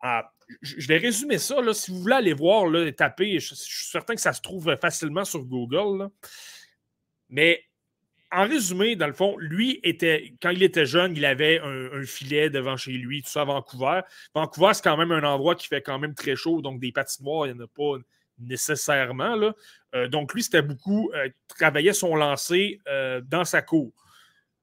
Ah, 0.00 0.30
je 0.60 0.86
vais 0.86 0.98
résumer 0.98 1.38
ça. 1.38 1.60
Là, 1.62 1.72
si 1.72 1.90
vous 1.90 2.00
voulez 2.00 2.14
aller 2.14 2.34
voir, 2.34 2.66
là, 2.66 2.90
taper, 2.92 3.38
je, 3.38 3.54
suis 3.54 3.86
certain 3.86 4.14
que 4.14 4.20
ça 4.20 4.34
se 4.34 4.42
trouve 4.42 4.76
facilement 4.76 5.24
sur 5.24 5.44
Google. 5.44 6.10
Mais 7.30 7.64
en 8.30 8.46
résumé, 8.46 8.96
dans 8.96 9.06
le 9.06 9.12
fond, 9.14 9.36
lui 9.38 9.80
était, 9.82 10.34
quand 10.42 10.50
il 10.50 10.62
était 10.62 10.84
jeune, 10.84 11.16
il 11.16 11.24
avait 11.24 11.60
un, 11.60 11.92
un, 11.92 12.04
filet 12.04 12.50
devant 12.50 12.76
chez 12.76 12.92
lui, 12.92 13.22
tout 13.22 13.30
ça 13.30 13.42
à 13.42 13.44
Vancouver. 13.44 14.00
Vancouver, 14.34 14.74
c'est 14.74 14.84
quand 14.84 14.96
même 14.96 15.12
un 15.12 15.22
endroit 15.22 15.54
qui 15.54 15.68
fait 15.68 15.80
quand 15.80 15.98
même 15.98 16.14
très 16.14 16.36
chaud, 16.36 16.60
donc 16.60 16.80
des 16.80 16.92
patinoires, 16.92 17.46
il 17.46 17.54
n'y 17.54 17.60
en 17.60 17.64
a 17.64 17.68
pas 17.68 17.98
nécessairement. 18.38 19.36
Là. 19.36 19.54
Euh, 19.94 20.08
donc, 20.08 20.34
lui, 20.34 20.42
c'était 20.42 20.62
beaucoup, 20.62 21.10
euh, 21.14 21.28
travaillait 21.48 21.92
son 21.92 22.16
lancer 22.16 22.80
euh, 22.88 23.20
dans 23.24 23.44
sa 23.44 23.62
cour. 23.62 23.92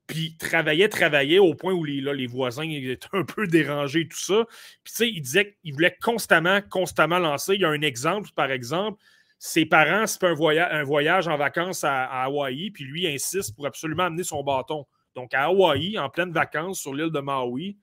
Puis, 0.08 0.36
travaillait, 0.38 0.90
travaillait 0.90 1.40
au 1.40 1.56
point 1.56 1.74
où 1.74 1.84
les, 1.84 2.02
les 2.02 2.28
voisins 2.28 2.70
étaient 2.70 3.08
un 3.14 3.24
peu 3.24 3.48
dérangés, 3.48 4.08
tout 4.08 4.20
ça. 4.20 4.46
Puis, 4.84 4.94
tu 4.94 4.98
sais, 4.98 5.10
il 5.10 5.22
disait 5.22 5.58
qu'il 5.62 5.74
voulait 5.74 5.98
constamment, 6.02 6.62
constamment 6.70 7.20
lancer. 7.20 7.56
Il 7.56 7.62
y 7.62 7.66
a 7.66 7.70
un 7.70 7.82
exemple, 7.82 8.30
par 8.36 8.52
exemple. 8.52 9.02
Ses 9.40 9.66
parents, 9.66 10.06
c'est 10.06 10.24
un, 10.24 10.36
un 10.36 10.84
voyage 10.84 11.28
en 11.28 11.36
vacances 11.36 11.84
à, 11.84 12.06
Hawaï, 12.24 12.70
puis 12.70 12.84
lui 12.84 13.08
insiste 13.08 13.56
pour 13.56 13.66
absolument 13.66 14.04
amener 14.04 14.24
son 14.24 14.44
bâton. 14.44 14.86
Donc, 15.16 15.34
à 15.34 15.46
Hawaï, 15.46 15.98
en 15.98 16.10
pleine 16.10 16.32
vacances 16.32 16.80
sur 16.80 16.94
l'île 16.94 17.12
de 17.12 17.20
Maui, 17.20 17.78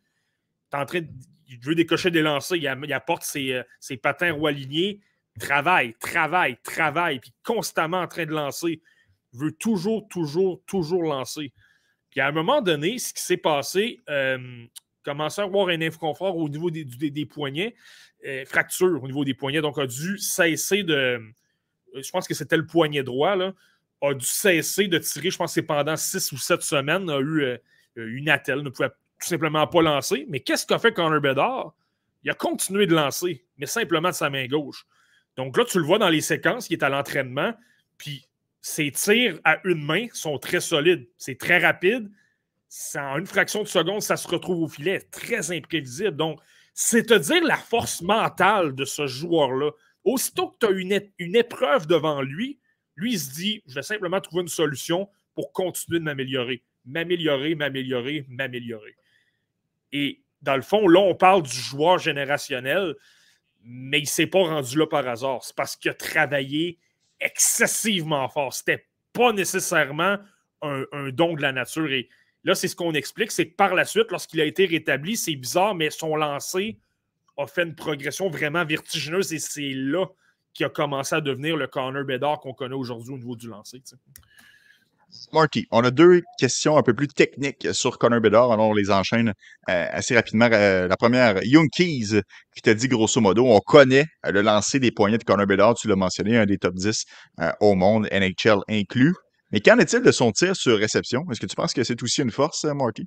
en 0.72 0.84
train 0.84 1.00
il 1.48 1.58
veut 1.60 1.74
décocher 1.74 2.10
des 2.10 2.22
lancers, 2.22 2.56
il, 2.56 2.92
apporte 2.92 3.22
ses, 3.22 3.64
patins 4.02 4.38
alignés, 4.44 5.00
travaille, 5.38 5.94
travaille, 5.94 6.56
travaille, 6.62 7.20
puis 7.20 7.32
constamment 7.44 8.00
en 8.00 8.08
train 8.08 8.26
de 8.26 8.32
lancer, 8.32 8.80
veut 9.32 9.52
toujours, 9.52 10.08
toujours, 10.08 10.60
toujours 10.66 11.02
lancer. 11.02 11.52
Puis 12.10 12.20
à 12.20 12.26
un 12.28 12.32
moment 12.32 12.60
donné, 12.60 12.98
ce 12.98 13.12
qui 13.12 13.22
s'est 13.22 13.36
passé, 13.36 14.00
euh, 14.08 14.66
commençait 15.04 15.42
à 15.42 15.44
avoir 15.44 15.68
un 15.68 15.80
inconfort 15.80 16.36
au 16.36 16.48
niveau 16.48 16.70
des, 16.70 17.26
poignets, 17.26 17.74
euh, 18.26 18.44
fracture 18.44 19.02
au 19.02 19.06
niveau 19.06 19.24
des 19.24 19.34
poignets, 19.34 19.60
donc 19.60 19.78
a 19.78 19.86
dû 19.86 20.18
cesser 20.18 20.82
de. 20.82 20.94
Euh, 20.94 22.02
je 22.02 22.10
pense 22.10 22.28
que 22.28 22.34
c'était 22.34 22.56
le 22.56 22.66
poignet 22.66 23.02
droit, 23.02 23.36
là, 23.36 23.54
a 24.02 24.14
dû 24.14 24.26
cesser 24.26 24.88
de 24.88 24.98
tirer, 24.98 25.30
je 25.30 25.36
pense 25.36 25.54
que 25.54 25.60
pendant 25.60 25.96
six 25.96 26.30
ou 26.32 26.38
sept 26.38 26.62
semaines, 26.62 27.08
a 27.10 27.18
eu 27.18 27.42
euh, 27.42 27.58
une 27.96 28.28
attelle, 28.28 28.62
ne 28.62 28.70
pouvait 28.70 28.90
tout 28.90 29.26
simplement 29.26 29.66
pas 29.66 29.82
lancer. 29.82 30.26
Mais 30.28 30.40
qu'est-ce 30.40 30.66
qu'a 30.66 30.78
fait 30.78 30.92
Connor 30.92 31.20
Bedard? 31.20 31.74
Il 32.22 32.30
a 32.30 32.34
continué 32.34 32.86
de 32.86 32.94
lancer, 32.94 33.44
mais 33.56 33.66
simplement 33.66 34.10
de 34.10 34.14
sa 34.14 34.30
main 34.30 34.46
gauche. 34.46 34.86
Donc 35.38 35.56
là, 35.56 35.64
tu 35.64 35.78
le 35.78 35.84
vois 35.84 36.00
dans 36.00 36.08
les 36.08 36.20
séquences, 36.20 36.68
il 36.68 36.72
est 36.72 36.82
à 36.82 36.88
l'entraînement, 36.88 37.54
puis 37.96 38.26
ses 38.60 38.90
tirs 38.90 39.38
à 39.44 39.60
une 39.64 39.80
main 39.80 40.08
sont 40.12 40.36
très 40.36 40.58
solides. 40.58 41.08
C'est 41.16 41.38
très 41.38 41.58
rapide. 41.58 42.10
En 42.96 43.18
une 43.18 43.26
fraction 43.26 43.62
de 43.62 43.68
seconde, 43.68 44.02
ça 44.02 44.16
se 44.16 44.26
retrouve 44.26 44.64
au 44.64 44.68
filet. 44.68 44.98
Très 45.12 45.52
imprévisible. 45.52 46.16
Donc, 46.16 46.40
c'est 46.74 47.06
te 47.06 47.14
dire 47.14 47.44
la 47.44 47.56
force 47.56 48.02
mentale 48.02 48.74
de 48.74 48.84
ce 48.84 49.06
joueur-là. 49.06 49.70
Aussitôt 50.02 50.48
que 50.48 50.56
tu 50.58 50.66
as 50.66 50.70
une, 50.70 51.00
une 51.18 51.36
épreuve 51.36 51.86
devant 51.86 52.20
lui, 52.20 52.58
lui, 52.96 53.12
il 53.12 53.20
se 53.20 53.30
dit 53.32 53.62
je 53.68 53.76
vais 53.76 53.82
simplement 53.82 54.20
trouver 54.20 54.42
une 54.42 54.48
solution 54.48 55.08
pour 55.36 55.52
continuer 55.52 56.00
de 56.00 56.04
m'améliorer. 56.04 56.64
M'améliorer, 56.84 57.54
m'améliorer, 57.54 58.26
m'améliorer. 58.28 58.96
Et 59.92 60.20
dans 60.42 60.56
le 60.56 60.62
fond, 60.62 60.88
là, 60.88 60.98
on 60.98 61.14
parle 61.14 61.44
du 61.44 61.56
joueur 61.56 61.98
générationnel, 62.00 62.96
mais 63.70 63.98
il 63.98 64.04
ne 64.04 64.06
s'est 64.06 64.26
pas 64.26 64.42
rendu 64.42 64.78
là 64.78 64.86
par 64.86 65.06
hasard. 65.06 65.44
C'est 65.44 65.54
parce 65.54 65.76
qu'il 65.76 65.90
a 65.90 65.94
travaillé 65.94 66.78
excessivement 67.20 68.26
fort. 68.28 68.54
C'était 68.54 68.86
pas 69.12 69.32
nécessairement 69.32 70.16
un, 70.62 71.10
don 71.10 71.34
de 71.34 71.42
la 71.42 71.52
nature. 71.52 71.92
Et 71.92 72.08
là, 72.44 72.54
c'est 72.54 72.68
ce 72.68 72.74
qu'on 72.74 72.94
explique, 72.94 73.30
c'est 73.30 73.50
que 73.50 73.54
par 73.54 73.74
la 73.74 73.84
suite, 73.84 74.10
lorsqu'il 74.10 74.40
a 74.40 74.44
été 74.44 74.64
rétabli, 74.64 75.18
c'est 75.18 75.36
bizarre, 75.36 75.74
mais 75.74 75.90
son 75.90 76.16
lancer 76.16 76.78
a 77.36 77.46
fait 77.46 77.64
une 77.64 77.74
progression 77.74 78.30
vraiment 78.30 78.64
vertigineuse 78.64 79.32
et 79.34 79.38
c'est 79.38 79.72
là 79.74 80.06
qu'il 80.54 80.64
a 80.64 80.70
commencé 80.70 81.14
à 81.14 81.20
devenir 81.20 81.56
le 81.56 81.66
Connor 81.66 82.04
Bedard 82.04 82.40
qu'on 82.40 82.54
connaît 82.54 82.74
aujourd'hui 82.74 83.14
au 83.14 83.18
niveau 83.18 83.36
du 83.36 83.48
lancer. 83.48 83.82
Marty, 85.32 85.66
on 85.70 85.82
a 85.84 85.90
deux 85.90 86.22
questions 86.38 86.76
un 86.76 86.82
peu 86.82 86.94
plus 86.94 87.08
techniques 87.08 87.68
sur 87.72 87.98
Connor 87.98 88.20
Bedard. 88.20 88.52
Alors, 88.52 88.68
on 88.68 88.74
les 88.74 88.90
enchaîne 88.90 89.32
euh, 89.68 89.86
assez 89.90 90.14
rapidement. 90.14 90.48
Euh, 90.52 90.86
la 90.86 90.96
première, 90.96 91.42
Young 91.44 91.68
Keys, 91.70 92.22
qui 92.54 92.62
t'a 92.62 92.74
dit 92.74 92.88
grosso 92.88 93.20
modo, 93.20 93.46
on 93.46 93.60
connaît 93.60 94.04
le 94.24 94.42
lancer 94.42 94.80
des 94.80 94.90
poignets 94.90 95.18
de 95.18 95.24
Connor 95.24 95.46
Bedard. 95.46 95.74
Tu 95.74 95.88
l'as 95.88 95.96
mentionné, 95.96 96.36
un 96.36 96.46
des 96.46 96.58
top 96.58 96.74
10 96.74 97.04
euh, 97.40 97.50
au 97.60 97.74
monde, 97.74 98.08
NHL 98.12 98.60
inclus. 98.68 99.14
Mais 99.50 99.60
qu'en 99.60 99.78
est-il 99.78 100.02
de 100.02 100.12
son 100.12 100.30
tir 100.32 100.54
sur 100.54 100.78
réception? 100.78 101.24
Est-ce 101.30 101.40
que 101.40 101.46
tu 101.46 101.56
penses 101.56 101.72
que 101.72 101.84
c'est 101.84 102.02
aussi 102.02 102.20
une 102.20 102.30
force, 102.30 102.64
Marty? 102.64 103.06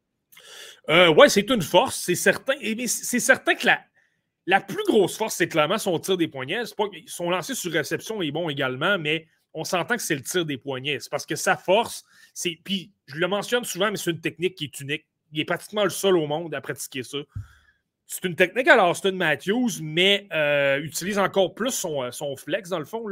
oui, 0.87 1.29
c'est 1.29 1.49
une 1.49 1.61
force, 1.61 2.01
c'est 2.03 2.15
certain. 2.15 2.53
Et 2.61 2.87
c'est 2.87 3.19
certain 3.19 3.53
que 3.53 3.67
la, 3.67 3.79
la 4.47 4.59
plus 4.59 4.83
grosse 4.87 5.17
force, 5.17 5.35
c'est 5.35 5.47
clairement 5.47 5.77
son 5.77 5.99
tir 5.99 6.17
des 6.17 6.27
poignets. 6.27 6.63
Son 7.05 7.29
lancer 7.29 7.53
sur 7.53 7.71
réception 7.71 8.21
est 8.23 8.31
bon 8.31 8.49
également, 8.49 8.97
mais 8.97 9.27
on 9.53 9.63
s'entend 9.63 9.95
que 9.95 10.01
c'est 10.01 10.15
le 10.15 10.23
tir 10.23 10.45
des 10.45 10.57
poignets. 10.57 10.99
C'est 10.99 11.09
parce 11.09 11.25
que 11.25 11.35
sa 11.35 11.57
force, 11.57 12.03
c'est. 12.33 12.57
Puis 12.63 12.91
je 13.07 13.17
le 13.17 13.27
mentionne 13.27 13.63
souvent, 13.63 13.91
mais 13.91 13.97
c'est 13.97 14.11
une 14.11 14.21
technique 14.21 14.55
qui 14.55 14.65
est 14.65 14.79
unique. 14.79 15.05
Il 15.31 15.39
est 15.39 15.45
pratiquement 15.45 15.83
le 15.83 15.89
seul 15.89 16.15
au 16.17 16.27
monde 16.27 16.53
à 16.53 16.61
pratiquer 16.61 17.03
ça. 17.03 17.17
C'est 18.05 18.25
une 18.25 18.35
technique 18.35 18.67
à 18.67 18.75
l'Austin 18.75 19.13
Matthews, 19.13 19.81
mais 19.81 20.27
euh, 20.33 20.81
utilise 20.81 21.17
encore 21.17 21.55
plus 21.55 21.71
son, 21.71 22.03
euh, 22.03 22.11
son, 22.11 22.35
flex, 22.35 22.69
dans 22.69 22.79
le 22.79 22.85
fond. 22.85 23.05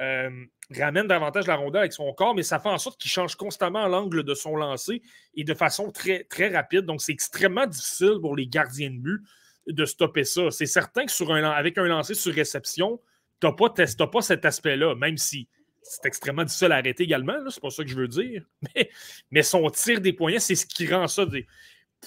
Euh, 0.00 0.30
ramène 0.70 1.06
davantage 1.08 1.46
la 1.48 1.56
rondelle 1.56 1.80
avec 1.80 1.92
son 1.92 2.12
corps, 2.12 2.34
mais 2.34 2.44
ça 2.44 2.60
fait 2.60 2.68
en 2.68 2.78
sorte 2.78 3.00
qu'il 3.00 3.10
change 3.10 3.34
constamment 3.34 3.88
l'angle 3.88 4.22
de 4.22 4.34
son 4.34 4.56
lancer 4.56 5.02
et 5.34 5.44
de 5.44 5.54
façon 5.54 5.90
très, 5.90 6.24
très 6.24 6.48
rapide. 6.48 6.82
Donc, 6.82 7.02
c'est 7.02 7.12
extrêmement 7.12 7.66
difficile 7.66 8.18
pour 8.20 8.36
les 8.36 8.46
gardiens 8.46 8.90
de 8.90 8.98
but 8.98 9.22
de 9.66 9.84
stopper 9.84 10.24
ça. 10.24 10.50
C'est 10.50 10.66
certain 10.66 11.04
que 11.04 11.44
avec 11.44 11.78
un 11.78 11.84
lancer 11.84 12.14
sur 12.14 12.32
réception, 12.32 13.00
tu 13.42 13.46
n'as 13.46 14.06
pas, 14.06 14.06
pas, 14.06 14.22
cet 14.22 14.44
aspect-là, 14.44 14.94
même 14.94 15.18
si 15.18 15.48
c'est 15.82 16.06
extrêmement 16.06 16.44
difficile 16.44 16.70
à 16.70 16.76
arrêter 16.76 17.02
également, 17.02 17.34
c'est 17.50 17.60
pas 17.60 17.70
ça 17.70 17.82
que 17.82 17.90
je 17.90 17.96
veux 17.96 18.08
dire. 18.08 18.44
Mais, 19.30 19.42
son 19.42 19.68
tir 19.70 20.00
des 20.00 20.12
poignets, 20.12 20.38
c'est 20.38 20.54
ce 20.54 20.64
qui 20.64 20.86
rend 20.86 21.08
ça. 21.08 21.24
Vous 21.24 21.40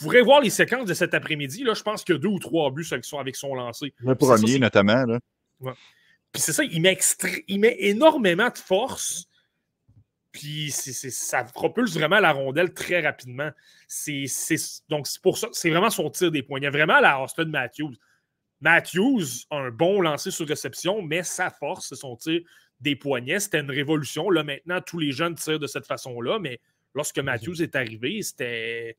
pourrez 0.01 0.21
voir 0.21 0.41
les 0.41 0.49
séquences 0.49 0.87
de 0.87 0.93
cet 0.93 1.13
après-midi. 1.13 1.65
Je 1.65 1.83
pense 1.83 2.03
qu'il 2.03 2.15
y 2.15 2.17
a 2.17 2.21
deux 2.21 2.29
ou 2.29 2.39
trois 2.39 2.71
buts 2.71 2.87
avec 2.91 3.03
son, 3.03 3.19
avec 3.19 3.35
son 3.35 3.53
lancer. 3.53 3.93
Le 3.99 4.15
premier, 4.15 4.59
notamment. 4.59 5.05
Là. 5.05 5.19
Puis 6.31 6.41
c'est 6.41 6.53
ça, 6.53 6.63
il 6.63 6.81
met, 6.81 6.97
il 7.47 7.59
met 7.59 7.75
énormément 7.79 8.49
de 8.49 8.57
force. 8.57 9.27
Puis 10.31 10.71
ça 10.71 11.43
propulse 11.43 11.93
vraiment 11.93 12.19
la 12.19 12.33
rondelle 12.33 12.73
très 12.73 13.01
rapidement. 13.01 13.51
donc, 14.89 15.07
c'est 15.07 15.21
pour 15.21 15.37
ça, 15.37 15.47
c'est 15.51 15.69
vraiment 15.69 15.89
son 15.89 16.09
tir 16.09 16.31
des 16.31 16.43
poignets. 16.43 16.69
Vraiment 16.69 16.99
la 16.99 17.21
Austin 17.21 17.45
Matthews. 17.45 17.93
Matthews 18.61 19.45
a 19.49 19.57
un 19.57 19.71
bon 19.71 20.01
lancer 20.01 20.31
sur 20.31 20.47
réception, 20.47 21.01
mais 21.01 21.23
sa 21.23 21.49
force, 21.49 21.89
c'est 21.89 21.95
son 21.95 22.15
tir 22.15 22.41
des 22.79 22.95
poignets. 22.95 23.39
C'était 23.39 23.59
une 23.59 23.71
révolution. 23.71 24.29
Là, 24.29 24.43
maintenant, 24.43 24.81
tous 24.81 24.99
les 24.99 25.11
jeunes 25.11 25.35
tirent 25.35 25.59
de 25.59 25.67
cette 25.67 25.85
façon-là, 25.85 26.39
mais 26.39 26.59
lorsque 26.93 27.19
Matthews 27.19 27.61
est 27.61 27.75
arrivé, 27.75 28.21
c'était 28.21 28.97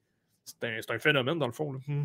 un, 0.62 0.78
un, 0.88 0.98
phénomène 0.98 1.38
dans 1.38 1.46
le 1.46 1.52
fond. 1.52 1.78
Hmm. 1.86 2.04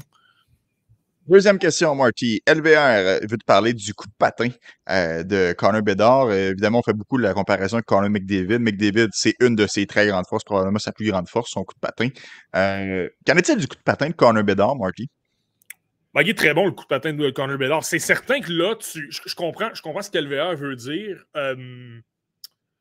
Deuxième 1.27 1.59
question, 1.59 1.93
Marty. 1.93 2.41
LVR 2.47 3.19
veut 3.29 3.37
te 3.37 3.45
parler 3.45 3.73
du 3.73 3.93
coup 3.93 4.07
de 4.07 4.13
patin 4.17 4.49
euh, 4.89 5.21
de 5.23 5.53
Connor 5.53 5.83
Bedard. 5.83 6.25
Euh, 6.25 6.49
évidemment, 6.49 6.79
on 6.79 6.81
fait 6.81 6.93
beaucoup 6.93 7.17
de 7.19 7.23
la 7.23 7.35
comparaison 7.35 7.77
avec 7.77 7.85
Connor 7.85 8.09
McDavid. 8.09 8.57
McDavid, 8.57 9.09
c'est 9.11 9.35
une 9.39 9.55
de 9.55 9.67
ses 9.67 9.85
très 9.85 10.07
grandes 10.07 10.25
forces, 10.27 10.43
probablement 10.43 10.79
sa 10.79 10.91
plus 10.91 11.11
grande 11.11 11.29
force, 11.29 11.51
son 11.51 11.63
coup 11.63 11.75
de 11.75 11.79
patin. 11.79 12.09
Euh, 12.55 13.07
qu'en 13.25 13.35
est-il 13.35 13.57
du 13.57 13.67
coup 13.67 13.75
de 13.75 13.83
patin 13.83 14.09
de 14.09 14.13
Connor 14.13 14.43
Bedard, 14.43 14.75
Marty? 14.75 15.09
Ben, 16.13 16.21
il 16.21 16.29
est 16.29 16.37
très 16.37 16.53
bon, 16.53 16.65
le 16.65 16.71
coup 16.71 16.83
de 16.83 16.89
patin 16.89 17.13
de 17.13 17.29
Connor 17.29 17.57
Bedard. 17.57 17.85
C'est 17.85 17.99
certain 17.99 18.41
que 18.41 18.51
là, 18.51 18.75
je, 18.81 19.35
comprends, 19.35 19.73
je 19.73 19.81
comprends 19.81 20.01
ce 20.01 20.11
qu'LVR 20.11 20.55
veut 20.55 20.75
dire. 20.75 21.23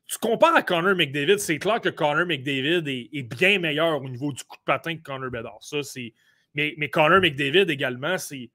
tu 0.07 0.19
compares 0.21 0.57
à 0.57 0.63
Connor 0.63 0.97
McDavid, 0.97 1.39
c'est 1.39 1.59
clair 1.59 1.81
que 1.81 1.91
Connor 1.91 2.27
McDavid 2.27 2.89
est, 3.13 3.23
bien 3.23 3.61
meilleur 3.61 4.03
au 4.03 4.09
niveau 4.09 4.33
du 4.33 4.43
coup 4.43 4.57
de 4.57 4.65
patin 4.65 4.97
que 4.97 5.03
Connor 5.03 5.31
Bedard. 5.31 5.59
Ça, 5.61 5.83
c'est 5.83 6.13
mais, 6.55 6.75
mais 6.79 6.91
Connor 6.91 7.21
McDavid 7.21 7.71
également, 7.71 8.17
c'est 8.19 8.51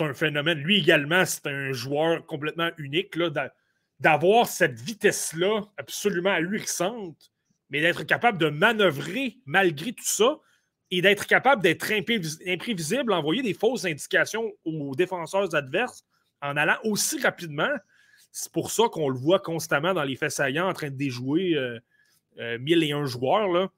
un 0.00 0.14
phénomène. 0.14 0.58
Lui 0.58 0.78
également, 0.78 1.24
c'est 1.24 1.46
un 1.46 1.72
joueur 1.72 2.24
complètement 2.26 2.70
unique. 2.78 3.16
D'avoir 4.00 4.48
cette 4.48 4.80
vitesse-là 4.80 5.62
absolument 5.76 6.32
ahurissante, 6.32 7.30
mais 7.70 7.80
d'être 7.80 8.02
capable 8.02 8.38
de 8.38 8.48
manœuvrer 8.48 9.38
malgré 9.46 9.92
tout 9.92 10.04
ça 10.04 10.38
et 10.98 11.02
d'être 11.02 11.26
capable 11.26 11.62
d'être 11.62 11.90
imprévisible, 11.92 13.12
envoyer 13.12 13.42
des 13.42 13.54
fausses 13.54 13.84
indications 13.84 14.52
aux 14.64 14.94
défenseurs 14.94 15.54
adverses 15.54 16.04
en 16.40 16.56
allant 16.56 16.76
aussi 16.84 17.20
rapidement. 17.20 17.70
C'est 18.30 18.52
pour 18.52 18.70
ça 18.70 18.84
qu'on 18.90 19.08
le 19.08 19.18
voit 19.18 19.40
constamment 19.40 19.94
dans 19.94 20.04
les 20.04 20.16
faits 20.16 20.30
saillants 20.30 20.68
en 20.68 20.72
train 20.72 20.90
de 20.90 20.96
déjouer 20.96 21.54
euh, 21.54 21.78
euh, 22.38 22.58
mille 22.58 22.82
et 22.84 22.92
un 22.92 23.06
joueurs. 23.06 23.48
Là. 23.48 23.68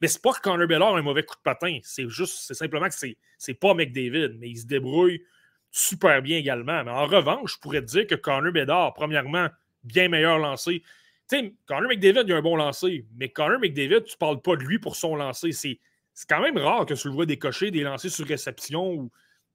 Mais 0.00 0.08
c'est 0.08 0.22
pas 0.22 0.32
que 0.32 0.40
Connor 0.40 0.66
Bellard 0.66 0.94
a 0.94 0.98
un 0.98 1.02
mauvais 1.02 1.22
coup 1.22 1.36
de 1.36 1.42
patin. 1.42 1.78
C'est 1.82 2.08
juste, 2.08 2.38
c'est 2.46 2.54
simplement 2.54 2.88
que 2.88 2.94
c'est, 2.94 3.16
c'est 3.38 3.54
pas 3.54 3.74
McDavid, 3.74 4.36
mais 4.38 4.50
il 4.50 4.58
se 4.58 4.66
débrouille 4.66 5.22
super 5.70 6.22
bien 6.22 6.38
également. 6.38 6.84
Mais 6.84 6.90
en 6.90 7.06
revanche, 7.06 7.54
je 7.54 7.60
pourrais 7.60 7.80
te 7.80 7.86
dire 7.86 8.06
que 8.06 8.14
Connor 8.14 8.52
Bedard, 8.52 8.94
premièrement, 8.94 9.48
bien 9.84 10.08
meilleur 10.08 10.38
lancé. 10.38 10.82
Tu 11.28 11.38
sais, 11.38 11.54
Connor 11.66 11.88
McDavid, 11.88 12.24
il 12.26 12.32
a 12.32 12.36
un 12.36 12.42
bon 12.42 12.56
lancé, 12.56 13.06
mais 13.16 13.28
Connor 13.28 13.58
McDavid, 13.60 14.04
tu 14.04 14.16
parles 14.16 14.40
pas 14.40 14.56
de 14.56 14.62
lui 14.62 14.78
pour 14.78 14.96
son 14.96 15.16
lancer. 15.16 15.52
C'est, 15.52 15.78
c'est 16.14 16.28
quand 16.28 16.40
même 16.40 16.58
rare 16.58 16.86
que 16.86 16.94
tu 16.94 17.08
le 17.08 17.14
vois 17.14 17.26
décocher 17.26 17.70
des 17.70 17.82
lancers 17.82 18.10
sur 18.10 18.26
réception 18.26 18.92
ou, 18.92 19.10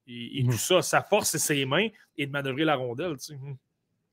et, 0.08 0.44
mmh. 0.44 0.50
tout 0.52 0.58
ça. 0.58 0.82
Sa 0.82 1.02
force, 1.02 1.32
c'est 1.32 1.40
ses 1.40 1.66
mains 1.66 1.88
et 2.18 2.26
de 2.26 2.32
manœuvrer 2.32 2.66
la 2.66 2.76
rondelle. 2.76 3.18
Tu 3.18 3.34
sais. 3.34 3.36
Mmh. 3.36 3.58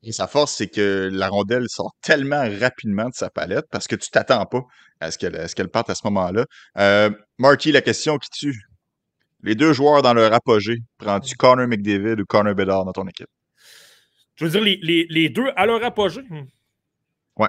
Et 0.03 0.13
sa 0.13 0.27
force, 0.27 0.53
c'est 0.53 0.69
que 0.69 1.09
la 1.11 1.29
rondelle 1.29 1.67
sort 1.69 1.95
tellement 2.03 2.45
rapidement 2.61 3.09
de 3.09 3.15
sa 3.15 3.31
palette 3.31 3.65
parce 3.71 3.87
que 3.87 3.97
tu 3.97 4.11
t'attends 4.11 4.45
pas 4.45 4.63
à 5.01 5.11
ce 5.11 5.19
qu'elle 5.19 5.69
parte 5.69 5.89
à 5.89 5.95
ce 5.95 6.03
moment-là. 6.05 6.45
Euh, 6.79 7.11
Marty, 7.39 7.73
la 7.73 7.81
question 7.81 8.19
qui 8.19 8.29
tue. 8.31 8.69
Les 9.43 9.55
deux 9.55 9.73
joueurs 9.73 10.03
dans 10.03 10.15
leur 10.15 10.33
apogée, 10.33 10.79
prends-tu 10.99 11.37
Connor 11.37 11.67
McDavid 11.67 12.21
ou 12.21 12.27
Connor 12.27 12.55
Bedard 12.55 12.85
dans 12.85 12.93
ton 12.93 13.07
équipe? 13.07 13.29
Tu 14.37 14.45
veux 14.45 14.51
dire 14.51 14.79
les, 14.83 15.07
les, 15.09 15.29
deux 15.29 15.51
à 15.57 15.65
leur 15.65 15.83
apogée? 15.85 16.25
Ouais. 17.37 17.49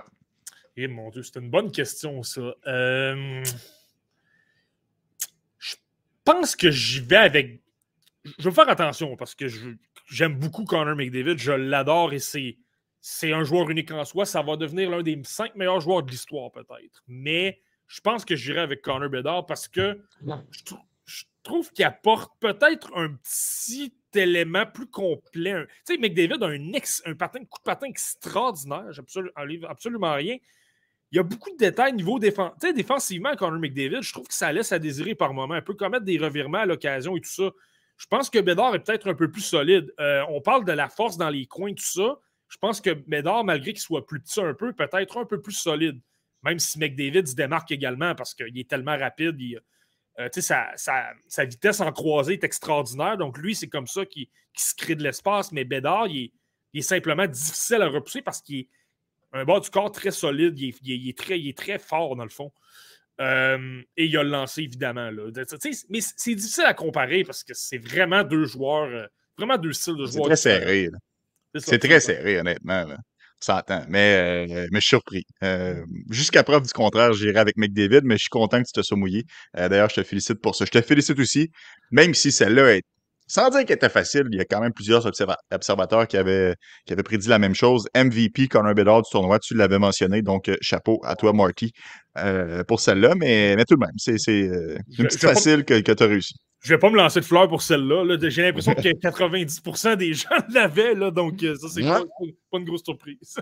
Eh 0.77 0.87
mon 0.87 1.09
Dieu, 1.09 1.23
c'est 1.23 1.39
une 1.39 1.49
bonne 1.49 1.71
question, 1.71 2.21
ça. 2.21 2.41
Euh, 2.67 3.43
je 3.43 3.51
pense 6.25 6.55
que 6.55 6.71
j'y 6.71 6.99
vais 6.99 7.15
avec. 7.15 7.61
Je 8.39 8.49
vais 8.49 8.55
faire 8.55 8.67
attention 8.67 9.15
parce 9.15 9.35
que 9.35 9.47
je, 9.47 9.69
j'aime 10.07 10.37
beaucoup 10.37 10.65
Connor 10.65 10.95
McDavid, 10.95 11.37
je 11.37 11.51
l'adore 11.51 12.13
et 12.13 12.19
c'est, 12.19 12.57
c'est 12.99 13.31
un 13.31 13.43
joueur 13.43 13.69
unique 13.69 13.91
en 13.91 14.03
soi. 14.03 14.25
Ça 14.25 14.41
va 14.41 14.57
devenir 14.57 14.89
l'un 14.89 15.03
des 15.03 15.21
cinq 15.23 15.55
meilleurs 15.55 15.79
joueurs 15.79 16.03
de 16.03 16.11
l'histoire, 16.11 16.51
peut-être. 16.51 17.03
Mais 17.07 17.61
je 17.87 18.01
pense 18.01 18.25
que 18.25 18.35
j'irai 18.35 18.61
avec 18.61 18.81
Connor 18.81 19.09
Bedard 19.09 19.45
parce 19.45 19.67
que 19.67 20.01
je, 20.25 21.23
trouve 21.43 21.71
qu'il 21.71 21.85
apporte 21.85 22.33
peut-être 22.39 22.91
un 22.97 23.13
petit 23.13 23.93
élément 24.15 24.65
plus 24.65 24.87
complet. 24.87 25.67
Tu 25.85 25.93
sais, 25.93 25.97
McDavid 25.99 26.41
a 26.41 26.47
un, 26.47 26.73
ex, 26.73 27.03
un, 27.05 27.13
patin, 27.13 27.45
coup 27.45 27.59
de 27.59 27.63
patin 27.63 27.85
extraordinaire. 27.85 28.91
J'absolue 28.91 29.29
absolument 29.69 30.15
rien. 30.15 30.37
Il 31.11 31.17
y 31.17 31.19
a 31.19 31.23
beaucoup 31.23 31.51
de 31.51 31.57
détails 31.57 31.93
niveau 31.93 32.19
défense. 32.19 32.53
Tu 32.59 32.67
sais, 32.67 32.73
défensivement, 32.73 33.35
Connor 33.35 33.59
McDavid, 33.59 34.01
je 34.01 34.11
trouve 34.11 34.27
que 34.27 34.33
ça 34.33 34.51
laisse 34.51 34.71
à 34.71 34.79
désirer 34.79 35.15
par 35.15 35.33
moment. 35.33 35.53
Un 35.53 35.61
peu 35.61 35.73
commettre 35.73 36.05
des 36.05 36.17
revirements 36.17 36.59
à 36.59 36.65
l'occasion 36.65 37.15
et 37.15 37.21
tout 37.21 37.29
ça. 37.29 37.51
Je 37.97 38.07
pense 38.07 38.29
que 38.29 38.39
Bédard 38.39 38.75
est 38.75 38.79
peut-être 38.79 39.09
un 39.09 39.13
peu 39.13 39.31
plus 39.31 39.41
solide. 39.41 39.93
Euh, 39.99 40.23
on 40.29 40.41
parle 40.41 40.65
de 40.65 40.71
la 40.71 40.89
force 40.89 41.17
dans 41.17 41.29
les 41.29 41.45
coins, 41.45 41.73
tout 41.73 41.83
ça. 41.83 42.19
Je 42.49 42.57
pense 42.57 42.81
que 42.81 42.89
Médard, 43.07 43.43
malgré 43.43 43.73
qu'il 43.73 43.81
soit 43.81 44.05
plus 44.05 44.19
petit 44.19 44.41
un 44.41 44.53
peu, 44.53 44.73
peut-être 44.73 45.17
un 45.17 45.25
peu 45.25 45.41
plus 45.41 45.53
solide. 45.53 45.99
Même 46.43 46.59
si 46.59 46.77
McDavid 46.77 47.25
se 47.25 47.35
démarque 47.35 47.71
également 47.71 48.13
parce 48.13 48.33
qu'il 48.33 48.57
est 48.57 48.69
tellement 48.69 48.97
rapide. 48.97 49.37
Euh, 50.19 50.29
sa, 50.31 50.71
sa, 50.75 51.45
vitesse 51.45 51.81
en 51.81 51.91
croisée 51.91 52.33
est 52.33 52.43
extraordinaire. 52.43 53.17
Donc, 53.17 53.37
lui, 53.37 53.55
c'est 53.55 53.67
comme 53.67 53.87
ça 53.87 54.05
qu'il 54.05 54.27
se 54.55 54.75
crée 54.75 54.95
de 54.95 55.03
l'espace. 55.03 55.51
Mais 55.51 55.63
Bédard, 55.63 56.07
il 56.07 56.31
est, 56.73 56.81
simplement 56.81 57.25
difficile 57.25 57.81
à 57.81 57.87
repousser 57.87 58.21
parce 58.21 58.41
qu'il 58.41 58.59
est 58.59 58.69
un 59.35 59.43
bas 59.43 59.59
du 59.59 59.69
corps 59.69 59.91
très 59.91 60.11
solide. 60.11 60.57
Il 60.57 61.09
est, 61.09 61.17
très, 61.17 61.39
il 61.39 61.49
est 61.49 61.57
très 61.57 61.77
fort, 61.77 62.15
dans 62.15 62.23
le 62.23 62.29
fond. 62.29 62.51
Euh, 63.21 63.81
et 63.97 64.05
il 64.05 64.17
a 64.17 64.23
lancé, 64.23 64.63
évidemment. 64.63 65.11
Là. 65.11 65.29
Mais 65.89 65.99
c'est 66.01 66.35
difficile 66.35 66.63
à 66.65 66.73
comparer 66.73 67.23
parce 67.23 67.43
que 67.43 67.53
c'est 67.53 67.77
vraiment 67.77 68.23
deux 68.23 68.45
joueurs, 68.45 68.89
euh, 68.89 69.05
vraiment 69.37 69.57
deux 69.57 69.73
styles 69.73 69.95
de 69.95 70.05
joueurs. 70.05 70.37
C'est 70.37 70.59
très 70.59 70.59
serré. 70.59 70.89
C'est 71.55 71.79
très 71.79 71.99
serré, 71.99 72.39
honnêtement. 72.39 72.85
Là. 72.85 72.97
S'entend. 73.41 73.85
Mais, 73.89 74.47
euh, 74.47 74.67
mais 74.71 74.79
je 74.79 74.87
suis 74.87 74.89
surpris. 74.89 75.25
Jusqu'à 76.09 76.43
preuve 76.43 76.63
du 76.63 76.71
contraire, 76.71 77.13
j'irai 77.13 77.37
avec 77.37 77.57
McDavid, 77.57 78.01
mais 78.03 78.15
je 78.15 78.21
suis 78.21 78.29
content 78.29 78.59
que 78.61 78.67
tu 78.67 78.73
te 78.73 78.81
sois 78.81 78.97
mouillé. 78.97 79.23
D'ailleurs, 79.53 79.89
je 79.89 79.95
te 79.95 80.03
félicite 80.03 80.41
pour 80.41 80.55
ça. 80.55 80.63
Je 80.65 80.71
te 80.71 80.81
félicite 80.81 81.19
aussi, 81.19 81.51
même 81.91 82.13
si 82.13 82.31
celle-là 82.31 82.75
est 82.75 82.83
sans 83.27 83.49
dire 83.49 83.65
qu'elle 83.65 83.77
était 83.77 83.89
facile, 83.89 84.23
il 84.31 84.37
y 84.37 84.41
a 84.41 84.45
quand 84.45 84.61
même 84.61 84.73
plusieurs 84.73 85.05
observateurs 85.05 86.07
qui 86.07 86.17
avaient, 86.17 86.55
qui 86.85 86.93
avaient 86.93 87.03
prédit 87.03 87.27
la 87.27 87.39
même 87.39 87.55
chose. 87.55 87.87
MVP, 87.95 88.47
Connor 88.47 88.75
Bedard 88.75 89.01
du 89.01 89.09
tournoi, 89.09 89.39
tu 89.39 89.55
l'avais 89.55 89.79
mentionné, 89.79 90.21
donc 90.21 90.47
euh, 90.47 90.55
chapeau 90.61 91.01
à 91.03 91.15
toi, 91.15 91.33
Marty, 91.33 91.71
euh, 92.17 92.63
pour 92.63 92.79
celle-là, 92.79 93.15
mais, 93.15 93.55
mais, 93.55 93.65
tout 93.65 93.75
de 93.75 93.79
même, 93.79 93.95
c'est 93.97 94.17
euh, 94.29 94.77
une 94.97 95.05
petite 95.05 95.21
facile 95.21 95.65
que, 95.65 95.79
que 95.81 95.91
tu 95.91 96.03
as 96.03 96.07
réussi. 96.07 96.35
Je 96.63 96.73
vais 96.73 96.79
pas 96.79 96.89
me 96.89 96.97
lancer 96.97 97.19
de 97.19 97.25
fleurs 97.25 97.47
pour 97.47 97.61
celle-là. 97.61 98.17
J'ai 98.29 98.43
l'impression 98.43 98.73
que 98.73 98.81
90% 98.81 99.95
des 99.97 100.13
gens 100.13 100.29
l'avaient, 100.53 100.95
donc 101.11 101.39
ça, 101.41 101.67
c'est 101.67 101.81
pas, 101.83 102.03
une 102.53 102.65
grosse 102.65 102.83
surprise. 102.83 103.37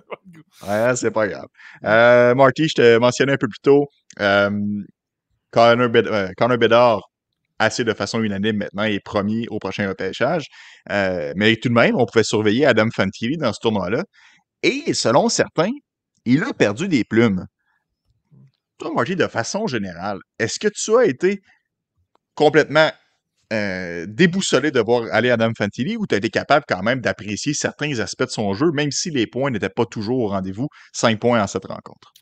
ouais, 0.68 0.96
c'est 0.96 1.12
pas 1.12 1.28
grave. 1.28 2.36
Marty, 2.36 2.70
je 2.70 2.76
te 2.76 2.98
mentionnais 2.98 3.34
un 3.34 3.38
peu 3.38 3.48
plus 3.48 3.62
tôt, 3.62 3.88
Connor, 5.52 5.90
Bedard 5.90 7.02
assez 7.60 7.84
de 7.84 7.94
façon 7.94 8.22
unanime 8.22 8.58
maintenant 8.58 8.84
et 8.84 9.00
premier 9.00 9.48
au 9.50 9.60
prochain 9.60 9.88
repêchage. 9.88 10.46
Euh, 10.92 11.34
mais 11.36 11.56
tout 11.56 11.70
de 11.70 11.74
même, 11.74 11.96
on 11.96 12.06
pouvait 12.06 12.24
surveiller 12.24 12.66
Adam 12.66 12.88
Fantilli 12.94 13.38
dans 13.38 13.54
ce 13.54 13.60
tournoi-là. 13.62 14.04
Et 14.64 14.94
selon 14.94 15.30
certains, 15.30 15.72
il 16.26 16.44
a 16.44 16.54
perdu 16.54 16.88
des 16.88 17.04
plumes. 17.04 17.46
Toi, 18.80 18.92
Marty, 18.94 19.16
de 19.16 19.28
façon 19.28 19.68
générale, 19.68 20.20
est-ce 20.40 20.60
que 20.60 20.68
tu 20.68 20.98
as 20.98 21.06
été 21.06 21.42
complètement 22.36 22.92
euh, 23.52 24.06
déboussolé 24.08 24.72
de 24.72 24.80
voir 24.80 25.04
aller 25.12 25.30
Adam 25.30 25.52
Fantilli 25.56 25.96
ou 25.96 26.08
tu 26.08 26.16
as 26.16 26.18
été 26.18 26.30
capable 26.30 26.66
quand 26.68 26.82
même 26.82 27.02
d'apprécier 27.02 27.54
certains 27.54 28.00
aspects 28.00 28.24
de 28.24 28.30
son 28.30 28.54
jeu, 28.54 28.72
même 28.74 28.92
si 28.92 29.12
les 29.12 29.28
points 29.28 29.52
n'étaient 29.52 29.70
pas 29.70 29.86
toujours 29.86 30.20
au 30.20 30.28
rendez-vous? 30.30 30.68
Cinq 30.92 31.20
points 31.20 31.42
en 31.42 31.48
cette 31.48 31.66
rencontre? 31.66 32.14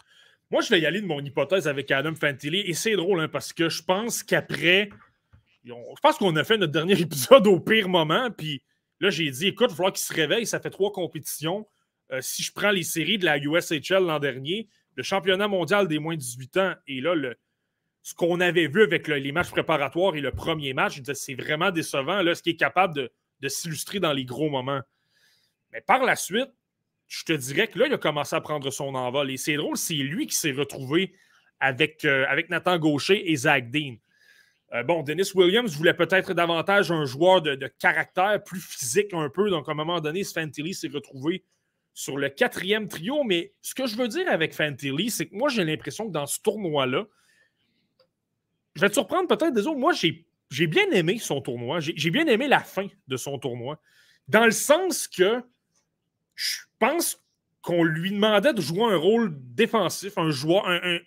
Moi, 0.52 0.62
je 0.62 0.70
vais 0.70 0.82
y 0.82 0.86
aller 0.86 1.00
de 1.00 1.08
mon 1.08 1.22
hypothèse 1.22 1.68
avec 1.70 1.90
Adam 1.92 2.14
Fantilli. 2.14 2.60
Et 2.60 2.74
c'est 2.74 2.96
drôle, 2.96 3.22
hein, 3.22 3.30
parce 3.32 3.54
que 3.54 3.70
je 3.70 3.82
pense 3.82 4.22
qu'après 4.22 4.90
je 5.64 6.02
pense 6.02 6.18
qu'on 6.18 6.36
a 6.36 6.44
fait 6.44 6.58
notre 6.58 6.74
dernier 6.74 7.00
épisode 7.02 7.48
au 7.48 7.60
pire 7.60 7.90
moment. 7.90 8.30
Puis 8.32 8.64
là, 9.00 9.10
j'ai 9.10 9.30
dit 9.30 9.48
écoute, 9.48 9.68
il 9.70 9.72
va 9.72 9.76
falloir 9.76 9.94
qu'il 9.94 10.04
se 10.04 10.14
réveille. 10.14 10.46
Ça 10.46 10.60
fait 10.60 10.70
trois 10.70 10.92
compétitions. 10.92 11.68
Euh, 12.12 12.20
si 12.22 12.44
je 12.44 12.52
prends 12.52 12.72
les 12.72 12.84
séries 12.84 13.18
de 13.18 13.26
la 13.26 13.38
USHL 13.38 14.04
l'an 14.04 14.20
dernier, 14.20 14.68
le 14.96 15.04
championnat 15.04 15.48
mondial 15.48 15.88
des 15.88 16.00
moins 16.00 16.16
de 16.16 16.20
18 16.20 16.58
ans, 16.58 16.74
et 16.88 17.00
là, 17.00 17.16
le, 17.16 17.36
ce 18.02 18.14
qu'on 18.14 18.40
avait 18.40 18.68
vu 18.68 18.84
avec 18.84 19.08
les 19.08 19.32
matchs 19.32 19.52
préparatoires 19.52 20.16
et 20.16 20.22
le 20.22 20.32
premier 20.32 20.74
match, 20.74 21.02
c'est 21.14 21.36
vraiment 21.36 21.72
décevant. 21.72 22.22
Là, 22.22 22.36
ce 22.36 22.42
qui 22.42 22.52
est 22.52 22.56
capable 22.56 22.96
de, 22.96 23.48
s'illustrer 23.48 24.00
dans 24.00 24.14
les 24.14 24.26
gros 24.26 24.50
moments. 24.50 24.82
Mais 25.72 25.82
par 25.82 26.04
la 26.04 26.16
suite, 26.16 26.50
je 27.08 27.24
te 27.24 27.34
dirais 27.34 27.68
que 27.68 27.80
là, 27.80 27.88
il 27.88 27.94
a 27.94 27.98
commencé 27.98 28.36
à 28.36 28.42
prendre 28.42 28.70
son 28.72 28.94
envol. 28.96 29.32
Et 29.32 29.38
c'est 29.38 29.56
drôle, 29.56 29.78
c'est 29.78 29.94
lui 29.96 30.28
qui 30.28 30.36
s'est 30.36 30.52
retrouvé 30.52 31.14
avec, 31.60 32.06
euh, 32.06 32.26
avec 32.28 32.50
Nathan 32.50 32.78
Gaucher 32.78 33.32
et 33.32 33.36
Zach 33.36 33.70
Dean. 33.70 33.96
Euh, 34.74 34.84
bon, 34.84 35.04
Dennis 35.04 35.32
Williams 35.36 35.76
voulait 35.76 35.94
peut-être 35.94 36.34
davantage 36.34 36.92
un 36.92 37.06
joueur 37.06 37.42
de, 37.42 37.56
caractère 37.80 38.42
plus 38.44 38.62
physique 38.62 39.14
un 39.14 39.30
peu. 39.30 39.50
Donc, 39.50 39.68
à 39.68 39.72
un 39.72 39.76
moment 39.76 40.00
donné, 40.00 40.24
Fantilli 40.24 40.74
s'est 40.74 40.88
retrouvé 40.88 41.44
sur 41.94 42.18
le 42.18 42.30
quatrième 42.30 42.88
trio. 42.88 43.24
Mais 43.24 43.54
ce 43.62 43.76
que 43.76 43.86
je 43.86 43.98
veux 43.98 44.08
dire 44.08 44.30
avec 44.30 44.54
Fantilli, 44.54 45.10
c'est 45.10 45.28
que 45.28 45.36
moi, 45.36 45.50
j'ai 45.50 45.66
l'impression 45.66 46.08
que 46.08 46.14
dans 46.14 46.26
ce 46.26 46.40
tournoi-là, 46.42 47.06
je 48.76 48.82
vais 48.82 48.90
te 48.90 48.94
surprendre 48.94 49.28
peut-être 49.28 49.54
des 49.54 49.68
autres. 49.68 49.80
Moi, 49.80 49.92
j'ai 49.92 50.68
bien 50.68 50.90
aimé 50.92 51.18
son 51.18 51.42
tournoi. 51.42 51.80
J'ai 51.82 52.10
bien 52.10 52.26
aimé 52.28 52.48
la 52.48 52.62
fin 52.62 52.88
de 53.08 53.18
son 53.18 53.38
tournoi. 53.38 53.80
Dans 54.30 54.46
le 54.46 54.52
sens 54.52 55.10
que 55.10 55.44
je 56.36 56.60
pense 56.80 57.22
qu'on 57.62 57.84
lui 57.84 58.12
demandait 58.12 58.54
de 58.54 58.62
jouer 58.62 58.94
un 58.94 58.96
rôle 58.96 59.34
défensif, 59.54 60.18
un 60.18 60.32
joueur. 60.32 60.66
Un, 60.68 61.00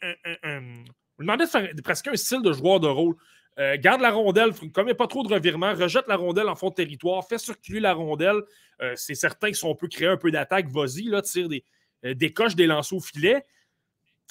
on 1.17 1.23
lui 1.23 1.27
demandait 1.27 1.47
de 1.47 1.51
faire 1.51 1.69
presque 1.83 2.09
un 2.09 2.17
style 2.17 2.43
de 2.43 2.53
joueur 2.53 2.81
de 2.81 2.89
rôle. 2.89 3.17
Euh, 3.61 3.77
garde 3.79 4.01
la 4.01 4.11
rondelle, 4.11 4.51
comme 4.73 4.89
il 4.89 4.95
pas 4.95 5.07
trop 5.07 5.23
de 5.23 5.33
revirement, 5.33 5.75
rejette 5.75 6.09
la 6.09 6.17
rondelle 6.17 6.49
en 6.49 6.57
fond 6.57 6.71
de 6.71 6.75
territoire, 6.75 7.27
fait 7.27 7.39
circuler 7.39 7.81
la 7.81 7.93
rondelle. 7.95 8.43
Euh, 8.83 8.93
c'est 8.97 9.15
certain 9.15 9.51
que 9.51 9.57
si 9.57 9.65
on 9.65 9.77
peut 9.77 9.87
créer 9.87 10.09
un 10.09 10.17
peu 10.17 10.33
d'attaque, 10.33 10.69
vas-y, 10.69 11.11
tire 11.23 11.49
des, 11.49 11.65
euh, 12.05 12.15
des 12.15 12.33
coches, 12.33 12.57
des 12.57 12.67
lancers 12.67 12.99
au 12.99 13.01
filet. 13.01 13.45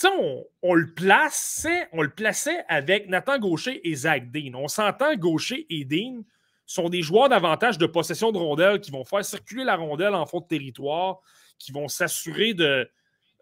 On, 0.04 0.44
on, 0.62 0.74
le 0.74 0.94
plaçait, 0.94 1.88
on 1.94 2.02
le 2.02 2.10
plaçait 2.10 2.66
avec 2.68 3.08
Nathan 3.08 3.40
Gaucher 3.40 3.88
et 3.88 3.96
Zach 3.96 4.30
Dean. 4.32 4.56
On 4.56 4.68
s'entend, 4.68 5.16
Gaucher 5.16 5.66
et 5.70 5.86
Dean 5.86 6.24
sont 6.66 6.90
des 6.90 7.02
joueurs 7.02 7.30
davantage 7.30 7.78
de 7.78 7.86
possession 7.86 8.34
de 8.34 8.38
rondelle 8.38 8.82
qui 8.82 8.92
vont 8.92 9.06
faire 9.06 9.24
circuler 9.24 9.64
la 9.64 9.78
rondelle 9.78 10.16
en 10.16 10.26
fond 10.26 10.42
de 10.42 10.48
territoire, 10.48 11.20
qui 11.58 11.72
vont 11.72 11.88
s'assurer 11.88 12.54
de, 12.54 12.90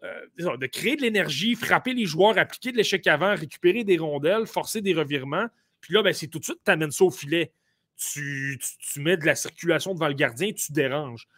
de 0.02 0.66
créer 0.66 0.94
de 0.94 1.02
l'énergie, 1.02 1.56
frapper 1.56 1.94
les 1.94 2.04
joueurs, 2.04 2.38
appliquer 2.38 2.70
de 2.70 2.76
l'échec 2.76 3.04
avant, 3.08 3.34
récupérer 3.34 3.82
des 3.82 3.96
rondelles, 3.98 4.46
forcer 4.46 4.82
des 4.82 4.94
revirements. 4.94 5.46
Puis 5.82 5.92
là, 5.92 6.02
ben, 6.02 6.14
c'est 6.14 6.28
tout 6.28 6.38
de 6.38 6.44
suite, 6.44 6.60
tu 6.64 6.70
amènes 6.70 6.92
ça 6.92 7.04
au 7.04 7.10
filet. 7.10 7.52
Tu, 7.98 8.58
mets 8.96 9.18
de 9.18 9.26
la 9.26 9.34
circulation 9.34 9.92
devant 9.92 10.08
le 10.08 10.14
gardien, 10.14 10.52
tu 10.52 10.72
déranges. 10.72 11.28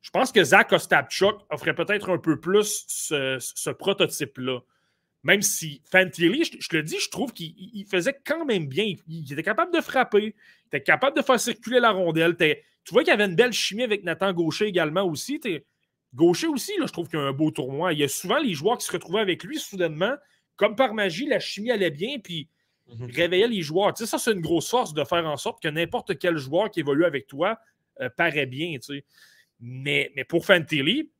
Je 0.00 0.10
pense 0.10 0.32
que 0.32 0.42
Zach 0.42 0.72
Ostapchuk 0.72 1.36
offrait 1.48 1.74
peut-être 1.74 2.10
un 2.10 2.18
peu 2.18 2.40
plus 2.40 2.84
ce, 2.88 3.70
prototype-là. 3.70 4.60
Même 5.22 5.42
si 5.42 5.80
Fantilli, 5.84 6.44
je, 6.44 6.56
je, 6.58 6.76
le 6.76 6.82
dis, 6.82 6.98
je 6.98 7.08
trouve 7.08 7.32
qu'il 7.32 7.86
faisait 7.88 8.18
quand 8.24 8.44
même 8.44 8.66
bien. 8.66 8.94
Il, 9.06 9.32
était 9.32 9.44
capable 9.44 9.72
de 9.72 9.80
frapper, 9.80 10.34
il 10.34 10.66
était 10.66 10.82
capable 10.82 11.16
de 11.16 11.22
faire 11.22 11.38
circuler 11.38 11.78
la 11.78 11.92
rondelle. 11.92 12.36
Tu 12.36 12.92
vois 12.92 13.04
qu'il 13.04 13.12
y 13.12 13.14
avait 13.14 13.26
une 13.26 13.36
belle 13.36 13.52
chimie 13.52 13.84
avec 13.84 14.02
Nathan 14.02 14.32
Gaucher 14.32 14.66
également 14.66 15.04
aussi. 15.04 15.40
Gaucher 16.14 16.48
aussi, 16.48 16.72
là, 16.78 16.86
je 16.86 16.92
trouve 16.92 17.08
qu'il 17.08 17.20
y 17.20 17.22
a 17.22 17.26
un 17.26 17.32
beau 17.32 17.52
tournoi. 17.52 17.92
Il 17.92 18.00
y 18.00 18.04
a 18.04 18.08
souvent 18.08 18.38
les 18.38 18.54
joueurs 18.54 18.78
qui 18.78 18.86
se 18.86 18.92
retrouvaient 18.92 19.20
avec 19.20 19.44
lui 19.44 19.58
soudainement. 19.58 20.14
Comme 20.56 20.74
par 20.74 20.92
magie, 20.92 21.26
la 21.26 21.38
chimie 21.38 21.70
allait 21.70 21.90
bien. 21.90 22.18
Puis 22.18 22.48
Mhm. 22.98 23.10
réveiller 23.10 23.48
les 23.48 23.62
joueurs. 23.62 23.96
Ça, 23.96 24.18
c'est 24.18 24.32
une 24.32 24.40
grosse 24.40 24.68
force 24.68 24.94
de 24.94 25.04
faire 25.04 25.26
en 25.26 25.36
sorte 25.36 25.62
que 25.62 25.68
n'importe 25.68 26.18
quel 26.18 26.36
joueur 26.36 26.70
qui 26.70 26.80
évolue 26.80 27.04
avec 27.04 27.26
toi 27.26 27.58
euh, 28.00 28.08
paraît 28.16 28.46
bien. 28.46 28.76
Mais, 29.60 30.12
pour 30.28 30.44
Fantilli, 30.44 31.10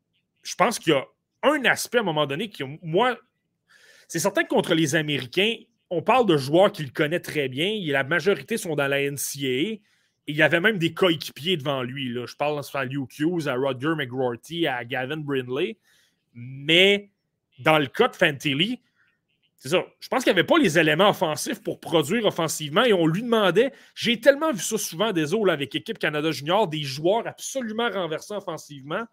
je 0.43 0.55
pense 0.55 0.79
qu'il 0.79 0.93
y 0.93 0.97
a 0.97 1.05
un 1.43 1.65
aspect 1.65 1.99
à 1.99 2.01
un 2.01 2.05
moment 2.05 2.27
donné 2.27 2.49
qui, 2.49 2.63
moi, 2.83 3.17
c'est 4.09 4.19
certain 4.19 4.43
que 4.43 4.49
contre 4.49 4.75
les 4.75 4.95
Américains, 4.95 5.55
on 5.91 6.03
parle 6.03 6.27
de 6.27 6.37
joueurs 6.37 6.73
qu'il 6.73 6.93
connaît 6.93 7.21
très 7.21 7.49
bien. 7.49 7.79
La 7.87 8.05
majorité 8.05 8.57
sont 8.57 8.75
dans 8.75 8.89
la 8.89 9.01
NCAA. 9.11 9.79
Et 10.27 10.33
il 10.33 10.37
y 10.37 10.43
avait 10.43 10.61
même 10.61 10.79
des 10.79 10.95
coéquipiers 10.95 11.57
devant 11.57 11.83
lui. 11.83 12.09
Là. 12.09 12.27
Je 12.27 12.37
parle 12.37 12.61
à 12.73 12.85
Luke 12.85 13.19
Hughes, 13.19 13.49
à 13.49 13.55
Roger 13.55 13.95
McGrorty, 13.97 14.67
à 14.67 14.85
Gavin 14.85 15.17
Brindley. 15.17 15.79
Mais 16.33 17.11
dans 17.59 17.79
le 17.79 17.87
cas 17.87 18.09
de 18.09 18.17
Fantilli, 18.17 18.81
c'est 19.63 19.69
ça. 19.69 19.87
Je 20.01 20.09
pense 20.09 20.25
qu'il 20.25 20.33
n'y 20.33 20.41
avait 20.41 20.47
pas 20.47 20.59
les 20.59 20.77
éléments 20.77 21.11
offensifs 21.11 21.63
pour 21.63 21.79
produire 21.79 22.25
offensivement 22.25 22.83
et 22.83 22.93
on 22.93 23.07
lui 23.07 23.23
demandait. 23.23 23.73
J'ai 23.95 24.19
tellement 24.19 24.51
vu 24.51 24.59
ça 24.59 24.77
souvent 24.77 25.13
des 25.13 25.35
autres 25.35 25.53
avec 25.53 25.73
l'équipe 25.73 26.01
Canada 26.01 26.33
Junior, 26.33 26.67
des 26.67 26.83
joueurs 26.83 27.29
absolument 27.29 27.89
renversés 27.89 28.35
offensivement 28.35 29.05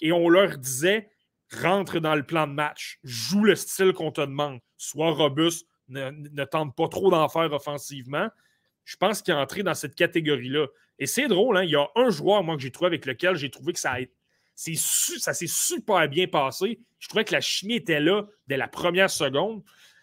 et 0.00 0.10
on 0.10 0.28
leur 0.28 0.58
disait 0.58 1.08
rentre 1.52 2.00
dans 2.00 2.16
le 2.16 2.24
plan 2.24 2.48
de 2.48 2.52
match, 2.52 2.98
joue 3.04 3.44
le 3.44 3.54
style 3.54 3.92
qu'on 3.92 4.10
te 4.10 4.22
demande, 4.22 4.58
sois 4.76 5.12
robuste, 5.12 5.68
ne, 5.86 6.44
tente 6.46 6.74
pas 6.74 6.88
trop 6.88 7.08
d'en 7.12 7.28
faire 7.28 7.52
offensivement. 7.52 8.28
Je 8.84 8.96
pense 8.96 9.22
qu'il 9.22 9.32
est 9.32 9.36
entré 9.36 9.62
dans 9.62 9.74
cette 9.74 9.94
catégorie-là. 9.94 10.66
Et 10.98 11.06
c'est 11.06 11.28
drôle, 11.28 11.58
hein? 11.58 11.62
il 11.62 11.70
y 11.70 11.76
a 11.76 11.86
un 11.94 12.10
joueur, 12.10 12.42
moi, 12.42 12.56
que 12.56 12.62
j'ai 12.62 12.72
trouvé 12.72 12.88
avec 12.88 13.06
lequel 13.06 13.36
j'ai 13.36 13.50
trouvé 13.50 13.72
que 13.72 13.78
ça, 13.78 13.94
ça 14.56 15.32
s'est 15.32 15.46
super 15.46 16.08
bien 16.08 16.26
passé. 16.26 16.80
Je 16.98 17.06
trouvais 17.06 17.24
que 17.24 17.34
la 17.34 17.40
chimie 17.40 17.74
était 17.74 18.00
là 18.00 18.24
dès 18.48 18.56
la 18.56 18.66
première 18.66 19.10
seconde. 19.10 19.62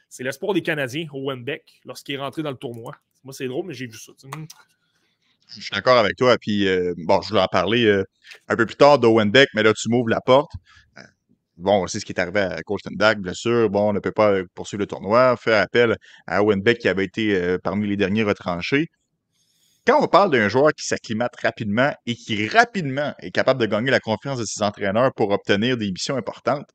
C'est 0.10 0.24
l'espoir 0.24 0.54
des 0.54 0.64
Canadiens, 0.64 1.06
Owen 1.14 1.44
Beck, 1.44 1.80
lorsqu'il 1.86 2.16
est 2.16 2.20
rentré 2.20 2.42
dans 2.42 2.50
le 2.50 2.58
tournoi. 2.58 2.96
Moi, 3.24 3.34
c'est 3.34 3.48
drôle, 3.48 3.68
mais 3.68 3.76
j'ai 3.76 3.86
vu 3.86 3.98
ça. 3.98 4.12
Je 5.50 5.62
suis 5.62 5.72
d'accord 5.72 5.98
avec 5.98 6.16
toi. 6.16 6.36
Puis, 6.40 6.68
euh, 6.68 6.94
bon, 6.98 7.22
je 7.22 7.34
vais 7.34 7.40
en 7.40 7.48
parler 7.48 7.86
euh, 7.86 8.04
un 8.48 8.56
peu 8.56 8.66
plus 8.66 8.76
tard 8.76 8.98
d'Owen 8.98 9.30
Beck, 9.30 9.50
mais 9.54 9.62
là, 9.62 9.72
tu 9.74 9.88
m'ouvres 9.90 10.10
la 10.10 10.20
porte. 10.20 10.52
Euh, 10.98 11.02
bon, 11.58 11.86
c'est 11.86 12.00
ce 12.00 12.06
qui 12.06 12.12
est 12.12 12.20
arrivé 12.20 12.40
à 12.40 12.62
Colstenberg, 12.64 13.20
bien 13.20 13.36
sûr. 13.36 13.70
Bon, 13.70 13.90
on 13.90 13.94
ne 13.94 14.00
peut 14.00 14.12
pas 14.12 14.42
poursuivre 14.56 14.80
le 14.80 14.88
tournoi, 14.88 15.38
faire 15.38 15.62
appel 15.62 15.96
à 16.26 16.44
Owen 16.44 16.62
Beck 16.62 16.80
qui 16.80 16.88
avait 16.88 17.06
été 17.06 17.58
parmi 17.64 17.88
les 17.88 17.98
derniers 17.98 18.24
retranchés. 18.24 18.88
quand 19.86 20.04
on 20.04 20.08
parle 20.08 20.32
d'un 20.32 20.50
joueur 20.50 20.74
qui 20.74 20.86
s'acclimate 20.86 21.36
rapidement 21.42 21.94
et 22.06 22.16
qui 22.16 22.48
rapidement 22.48 23.14
est 23.20 23.32
capable 23.32 23.62
de 23.62 23.66
gagner 23.68 23.92
la 23.92 24.00
confiance 24.00 24.40
de 24.40 24.46
ses 24.46 24.64
entraîneurs 24.64 25.14
pour 25.16 25.32
obtenir 25.32 25.78
des 25.78 25.92
missions 25.92 26.16
importantes, 26.16 26.68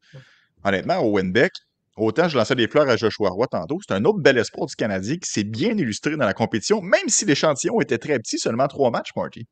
honnêtement, 0.64 0.98
au 0.98 1.16
Winbeck, 1.16 1.52
autant 1.96 2.28
je 2.28 2.36
lançais 2.36 2.54
des 2.54 2.68
fleurs 2.68 2.88
à 2.88 2.96
Joshua 2.96 3.30
Roy 3.30 3.46
tantôt, 3.46 3.78
c'est 3.86 3.94
un 3.94 4.04
autre 4.04 4.18
bel 4.18 4.38
espoir 4.38 4.66
du 4.66 4.74
Canadien 4.74 5.16
qui 5.16 5.30
s'est 5.30 5.44
bien 5.44 5.76
illustré 5.76 6.16
dans 6.16 6.26
la 6.26 6.34
compétition, 6.34 6.80
même 6.80 7.08
si 7.08 7.24
l'échantillon 7.24 7.80
était 7.80 7.98
très 7.98 8.18
petit, 8.18 8.38
seulement 8.38 8.68
trois 8.68 8.90
matchs, 8.90 9.10
Marty. 9.16 9.46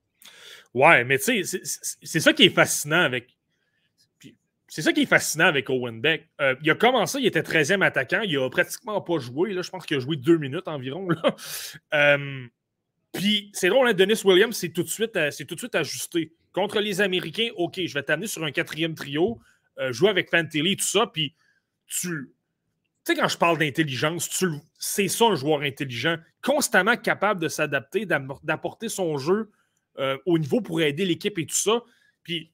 Ouais, 0.75 1.05
mais 1.05 1.19
tu 1.19 1.45
sais, 1.45 1.61
c'est 2.03 2.21
ça 2.21 2.33
qui 2.33 2.45
est 2.45 2.51
fascinant 2.51 3.03
avec. 3.03 3.37
C'est 4.69 4.81
ça 4.81 4.95
qui 4.95 5.03
est 5.03 5.07
fascinant 5.07 5.45
avec 5.45 5.69
Owen 5.69 6.01
Beck. 6.01 6.31
Euh, 6.41 6.55
il 6.63 6.71
a 6.71 6.75
commencé, 6.75 7.19
il 7.19 7.27
était 7.27 7.43
13e 7.43 7.85
attaquant, 7.85 8.23
il 8.23 8.39
a 8.39 8.49
pratiquement 8.49 9.03
pas 9.03 9.19
joué. 9.19 9.53
Là, 9.53 9.61
je 9.61 9.69
pense 9.69 9.85
qu'il 9.85 9.99
a 9.99 10.01
joué 10.01 10.17
deux 10.17 10.39
minutes 10.39 10.69
environ. 10.69 11.09
Euh, 11.95 12.47
puis 13.13 13.51
c'est 13.53 13.69
drôle, 13.69 13.87
hein, 13.87 13.93
Dennis 13.93 14.23
Williams 14.25 14.57
c'est 14.57 14.71
tout, 14.71 14.83
de 14.83 14.89
suite, 14.89 15.15
euh, 15.17 15.31
tout 15.47 15.55
de 15.55 15.61
suite 15.61 15.75
ajusté. 15.75 16.33
Contre 16.55 16.81
les 16.81 17.03
Américains, 17.03 17.49
OK, 17.57 17.81
je 17.85 17.93
vais 17.93 18.03
t'amener 18.03 18.27
sur 18.27 18.43
un 18.45 18.51
quatrième 18.51 18.95
trio, 18.95 19.39
jouer 19.91 20.09
avec 20.09 20.31
Fantilli 20.31 20.73
et 20.73 20.77
tout 20.77 20.87
ça, 20.87 21.07
puis 21.07 21.35
tu. 22.01 22.35
Tu 23.05 23.13
sais, 23.13 23.21
quand 23.21 23.29
je 23.29 23.37
parle 23.37 23.59
d'intelligence, 23.59 24.45
c'est 24.79 25.09
ça 25.09 25.25
un 25.25 25.35
joueur 25.35 25.63
intelligent, 25.63 26.19
constamment 26.41 26.97
capable 26.97 27.41
de 27.41 27.49
s'adapter, 27.49 28.07
d'apporter 28.07 28.89
son 28.89 29.19
jeu 29.19 29.51
euh, 29.99 30.17
au 30.25 30.39
niveau 30.39 30.61
pour 30.61 30.81
aider 30.81 31.05
l'équipe 31.05 31.37
et 31.39 31.47
tout 31.47 31.55
ça. 31.55 31.83
Puis 32.23 32.53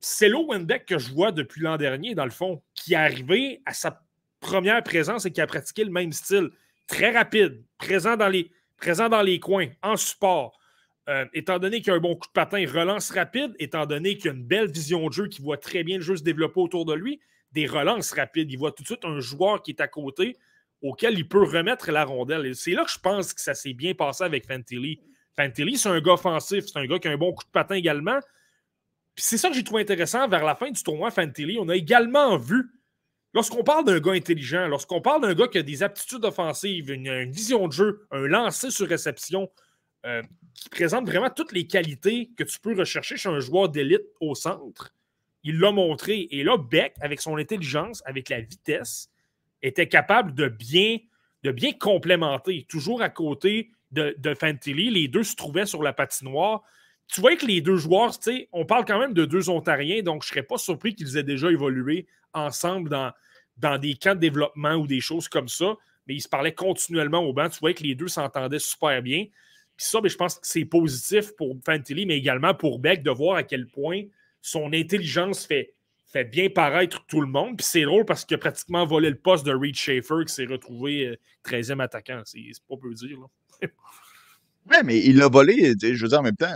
c'est 0.00 0.32
Wendeck 0.32 0.86
que 0.86 0.98
je 0.98 1.12
vois 1.12 1.32
depuis 1.32 1.60
l'an 1.60 1.76
dernier, 1.76 2.14
dans 2.14 2.24
le 2.24 2.30
fond, 2.30 2.62
qui 2.74 2.94
est 2.94 2.96
arrivé 2.96 3.60
à 3.66 3.74
sa 3.74 4.02
première 4.40 4.82
présence 4.82 5.26
et 5.26 5.30
qui 5.30 5.42
a 5.42 5.46
pratiqué 5.46 5.84
le 5.84 5.90
même 5.90 6.12
style. 6.12 6.50
Très 6.86 7.10
rapide, 7.10 7.62
présent 7.76 8.16
dans 8.16 8.28
les, 8.28 9.40
coins, 9.40 9.68
en 9.82 9.96
support. 9.98 10.58
Euh, 11.08 11.26
étant 11.34 11.58
donné 11.58 11.82
qu'il 11.82 11.92
a 11.92 11.96
un 11.96 12.00
bon 12.00 12.16
coup 12.16 12.26
de 12.26 12.32
patin, 12.32 12.64
relance 12.66 13.10
rapide, 13.10 13.54
étant 13.58 13.84
donné 13.84 14.16
qu'il 14.16 14.30
a 14.30 14.34
une 14.34 14.44
belle 14.44 14.70
vision 14.70 15.06
de 15.08 15.12
jeu, 15.12 15.28
qu'il 15.28 15.44
voit 15.44 15.58
très 15.58 15.84
bien 15.84 15.98
le 15.98 16.02
jeu 16.02 16.16
se 16.16 16.22
développer 16.22 16.60
autour 16.60 16.86
de 16.86 16.94
lui, 16.94 17.20
des 17.52 17.66
relances 17.66 18.12
rapides. 18.12 18.50
Il 18.50 18.58
voit 18.58 18.72
tout 18.72 18.82
de 18.82 18.88
suite 18.88 19.04
un 19.04 19.20
joueur 19.20 19.62
qui 19.62 19.72
est 19.72 19.80
à 19.80 19.88
côté 19.88 20.36
auquel 20.82 21.18
il 21.18 21.28
peut 21.28 21.42
remettre 21.42 21.90
la 21.90 22.04
rondelle. 22.04 22.54
c'est 22.54 22.72
là 22.72 22.84
que 22.84 22.90
je 22.90 22.98
pense 22.98 23.34
que 23.34 23.40
ça 23.40 23.54
s'est 23.54 23.74
bien 23.74 23.94
passé 23.94 24.24
avec 24.24 24.46
Fantilli. 24.46 25.00
Fantilli, 25.36 25.76
c'est 25.76 25.88
un 25.88 26.00
gars 26.00 26.14
offensif, 26.14 26.64
c'est 26.66 26.78
un 26.78 26.86
gars 26.86 26.98
qui 26.98 27.08
a 27.08 27.12
un 27.12 27.16
bon 27.16 27.32
coup 27.32 27.44
de 27.44 27.50
patin 27.50 27.74
également. 27.74 28.18
C'est 29.16 29.36
ça 29.36 29.48
que 29.48 29.54
j'ai 29.54 29.64
trouvé 29.64 29.82
intéressant 29.82 30.26
vers 30.28 30.44
la 30.44 30.54
fin 30.54 30.70
du 30.70 30.82
tournoi 30.82 31.10
Fantilli. 31.10 31.58
On 31.60 31.68
a 31.68 31.76
également 31.76 32.36
vu, 32.38 32.70
lorsqu'on 33.34 33.62
parle 33.62 33.84
d'un 33.84 34.00
gars 34.00 34.12
intelligent, 34.12 34.66
lorsqu'on 34.68 35.00
parle 35.00 35.22
d'un 35.22 35.34
gars 35.34 35.48
qui 35.48 35.58
a 35.58 35.62
des 35.62 35.82
aptitudes 35.82 36.24
offensives, 36.24 36.90
une, 36.90 37.30
vision 37.30 37.68
de 37.68 37.72
jeu, 37.72 38.06
un 38.10 38.26
lancer 38.26 38.70
sur 38.70 38.88
réception, 38.88 39.50
euh, 40.06 40.22
qui 40.54 40.70
présente 40.70 41.06
vraiment 41.06 41.28
toutes 41.28 41.52
les 41.52 41.66
qualités 41.66 42.30
que 42.36 42.44
tu 42.44 42.58
peux 42.58 42.74
rechercher 42.74 43.18
chez 43.18 43.28
un 43.28 43.40
joueur 43.40 43.68
d'élite 43.68 44.06
au 44.20 44.34
centre, 44.34 44.94
il 45.42 45.58
l'a 45.58 45.72
montré. 45.72 46.28
Et 46.30 46.42
là, 46.42 46.56
Beck, 46.56 46.94
avec 47.00 47.20
son 47.20 47.36
intelligence, 47.36 48.02
avec 48.06 48.28
la 48.28 48.40
vitesse, 48.40 49.10
était 49.62 49.88
capable 49.88 50.34
de 50.34 50.48
bien, 50.48 50.98
de 51.42 51.50
bien 51.50 51.72
complémenter, 51.72 52.66
toujours 52.68 53.02
à 53.02 53.08
côté 53.08 53.70
de, 53.90 54.14
de 54.18 54.34
Fantilli. 54.34 54.90
Les 54.90 55.08
deux 55.08 55.24
se 55.24 55.36
trouvaient 55.36 55.66
sur 55.66 55.82
la 55.82 55.92
patinoire. 55.92 56.62
Tu 57.08 57.20
vois 57.20 57.36
que 57.36 57.46
les 57.46 57.60
deux 57.60 57.76
joueurs, 57.76 58.12
on 58.52 58.64
parle 58.64 58.84
quand 58.84 58.98
même 58.98 59.14
de 59.14 59.24
deux 59.24 59.50
Ontariens, 59.50 60.02
donc 60.02 60.22
je 60.22 60.28
ne 60.28 60.30
serais 60.30 60.42
pas 60.44 60.58
surpris 60.58 60.94
qu'ils 60.94 61.16
aient 61.16 61.24
déjà 61.24 61.50
évolué 61.50 62.06
ensemble 62.32 62.88
dans, 62.88 63.10
dans 63.56 63.78
des 63.78 63.94
camps 63.94 64.14
de 64.14 64.20
développement 64.20 64.74
ou 64.74 64.86
des 64.86 65.00
choses 65.00 65.28
comme 65.28 65.48
ça, 65.48 65.74
mais 66.06 66.14
ils 66.14 66.20
se 66.20 66.28
parlaient 66.28 66.54
continuellement 66.54 67.20
au 67.20 67.32
banc. 67.32 67.48
Tu 67.48 67.58
vois 67.58 67.74
que 67.74 67.82
les 67.82 67.96
deux 67.96 68.06
s'entendaient 68.06 68.60
super 68.60 69.02
bien. 69.02 69.24
Puis 69.76 69.86
ça, 69.86 70.00
ben, 70.00 70.08
je 70.08 70.16
pense 70.16 70.34
que 70.36 70.46
c'est 70.46 70.64
positif 70.64 71.34
pour 71.36 71.56
Fantilli, 71.64 72.06
mais 72.06 72.16
également 72.16 72.54
pour 72.54 72.78
Beck 72.78 73.02
de 73.02 73.10
voir 73.10 73.36
à 73.36 73.42
quel 73.42 73.66
point 73.66 74.02
son 74.42 74.72
intelligence 74.72 75.46
fait, 75.46 75.74
fait 76.12 76.24
bien 76.24 76.48
paraître 76.48 77.04
tout 77.06 77.20
le 77.20 77.26
monde. 77.26 77.56
Puis 77.56 77.66
c'est 77.68 77.82
drôle 77.82 78.04
parce 78.04 78.24
qu'il 78.24 78.34
a 78.34 78.38
pratiquement 78.38 78.86
volé 78.86 79.10
le 79.10 79.18
poste 79.18 79.46
de 79.46 79.52
Reed 79.52 79.76
Schaefer 79.76 80.24
qui 80.26 80.34
s'est 80.34 80.46
retrouvé 80.46 81.18
13e 81.44 81.80
euh, 81.80 81.84
attaquant. 81.84 82.22
C'est 82.24 82.40
pas 82.68 82.76
peu 82.80 82.92
dire. 82.94 83.18
Là. 83.20 83.68
Ouais, 84.70 84.82
mais 84.84 85.00
il 85.00 85.16
l'a 85.16 85.26
volé, 85.26 85.72
je 85.80 86.02
veux 86.02 86.08
dire, 86.08 86.20
en 86.20 86.22
même 86.22 86.36
temps. 86.36 86.54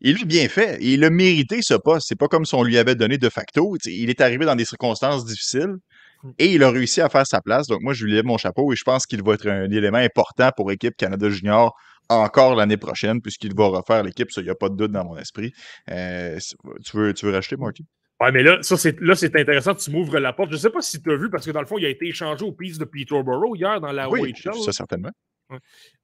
Il 0.00 0.18
l'a 0.18 0.24
bien 0.24 0.48
fait. 0.48 0.78
Il 0.80 1.04
a 1.04 1.10
mérité 1.10 1.60
ce 1.62 1.74
poste. 1.74 2.08
C'est 2.08 2.16
pas 2.18 2.26
comme 2.26 2.44
si 2.44 2.54
on 2.54 2.64
lui 2.64 2.76
avait 2.76 2.96
donné 2.96 3.18
de 3.18 3.28
facto. 3.28 3.76
il 3.86 4.10
est 4.10 4.20
arrivé 4.20 4.44
dans 4.44 4.56
des 4.56 4.64
circonstances 4.64 5.24
difficiles 5.24 5.76
mm. 6.22 6.30
et 6.38 6.52
il 6.52 6.62
a 6.64 6.70
réussi 6.70 7.00
à 7.00 7.08
faire 7.08 7.26
sa 7.26 7.40
place. 7.40 7.68
Donc, 7.68 7.82
moi, 7.82 7.94
je 7.94 8.04
lui 8.04 8.12
lève 8.12 8.24
mon 8.24 8.36
chapeau 8.36 8.72
et 8.72 8.76
je 8.76 8.82
pense 8.82 9.06
qu'il 9.06 9.22
va 9.22 9.34
être 9.34 9.48
un 9.48 9.70
élément 9.70 9.98
important 9.98 10.50
pour 10.56 10.70
l'équipe 10.70 10.96
Canada 10.96 11.30
Junior 11.30 11.76
encore 12.10 12.54
l'année 12.54 12.76
prochaine, 12.76 13.20
puisqu'il 13.20 13.54
va 13.54 13.66
refaire 13.66 14.02
l'équipe. 14.02 14.30
Ça, 14.30 14.40
il 14.40 14.44
n'y 14.44 14.50
a 14.50 14.54
pas 14.54 14.68
de 14.68 14.76
doute 14.76 14.92
dans 14.92 15.04
mon 15.04 15.16
esprit. 15.16 15.52
Euh, 15.90 16.38
tu, 16.84 16.96
veux, 16.96 17.14
tu 17.14 17.26
veux 17.26 17.32
racheter, 17.32 17.56
Marty? 17.56 17.86
Ouais, 18.20 18.32
mais 18.32 18.42
là, 18.42 18.58
ça, 18.62 18.76
c'est, 18.76 19.00
là, 19.00 19.14
c'est 19.14 19.34
intéressant. 19.34 19.74
Tu 19.74 19.90
m'ouvres 19.90 20.18
la 20.18 20.32
porte. 20.32 20.50
Je 20.50 20.56
ne 20.56 20.60
sais 20.60 20.70
pas 20.70 20.82
si 20.82 21.00
tu 21.00 21.10
as 21.10 21.16
vu, 21.16 21.30
parce 21.30 21.46
que 21.46 21.50
dans 21.50 21.60
le 21.60 21.66
fond, 21.66 21.78
il 21.78 21.86
a 21.86 21.88
été 21.88 22.06
échangé 22.06 22.44
au 22.44 22.52
piece 22.52 22.76
de 22.76 22.84
Peterborough 22.84 23.56
hier 23.56 23.80
dans 23.80 23.92
la 23.92 24.10
oui, 24.10 24.34
Ça, 24.36 24.72
certainement. 24.72 25.10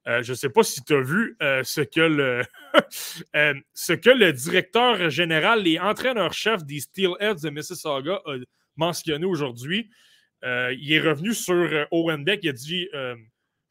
Euh, 0.07 0.23
je 0.23 0.31
ne 0.31 0.35
sais 0.35 0.49
pas 0.49 0.63
si 0.63 0.83
tu 0.83 0.93
as 0.93 1.01
vu 1.01 1.35
euh, 1.41 1.63
ce, 1.63 1.81
que 1.81 2.01
le 2.01 2.43
euh, 3.35 3.53
ce 3.73 3.93
que 3.93 4.09
le 4.09 4.33
directeur 4.33 5.09
général 5.09 5.67
et 5.67 5.79
entraîneur-chef 5.79 6.63
des 6.65 6.79
Steelheads 6.79 7.41
de 7.41 7.49
Mississauga 7.49 8.21
a 8.25 8.37
mentionné 8.75 9.25
aujourd'hui. 9.25 9.89
il 10.43 10.91
est 10.91 10.99
revenu 10.99 11.33
sur 11.33 11.87
Owen 11.91 12.23
Beck. 12.23 12.41
Il 12.43 12.49
a 12.49 12.53
dit 12.53 12.87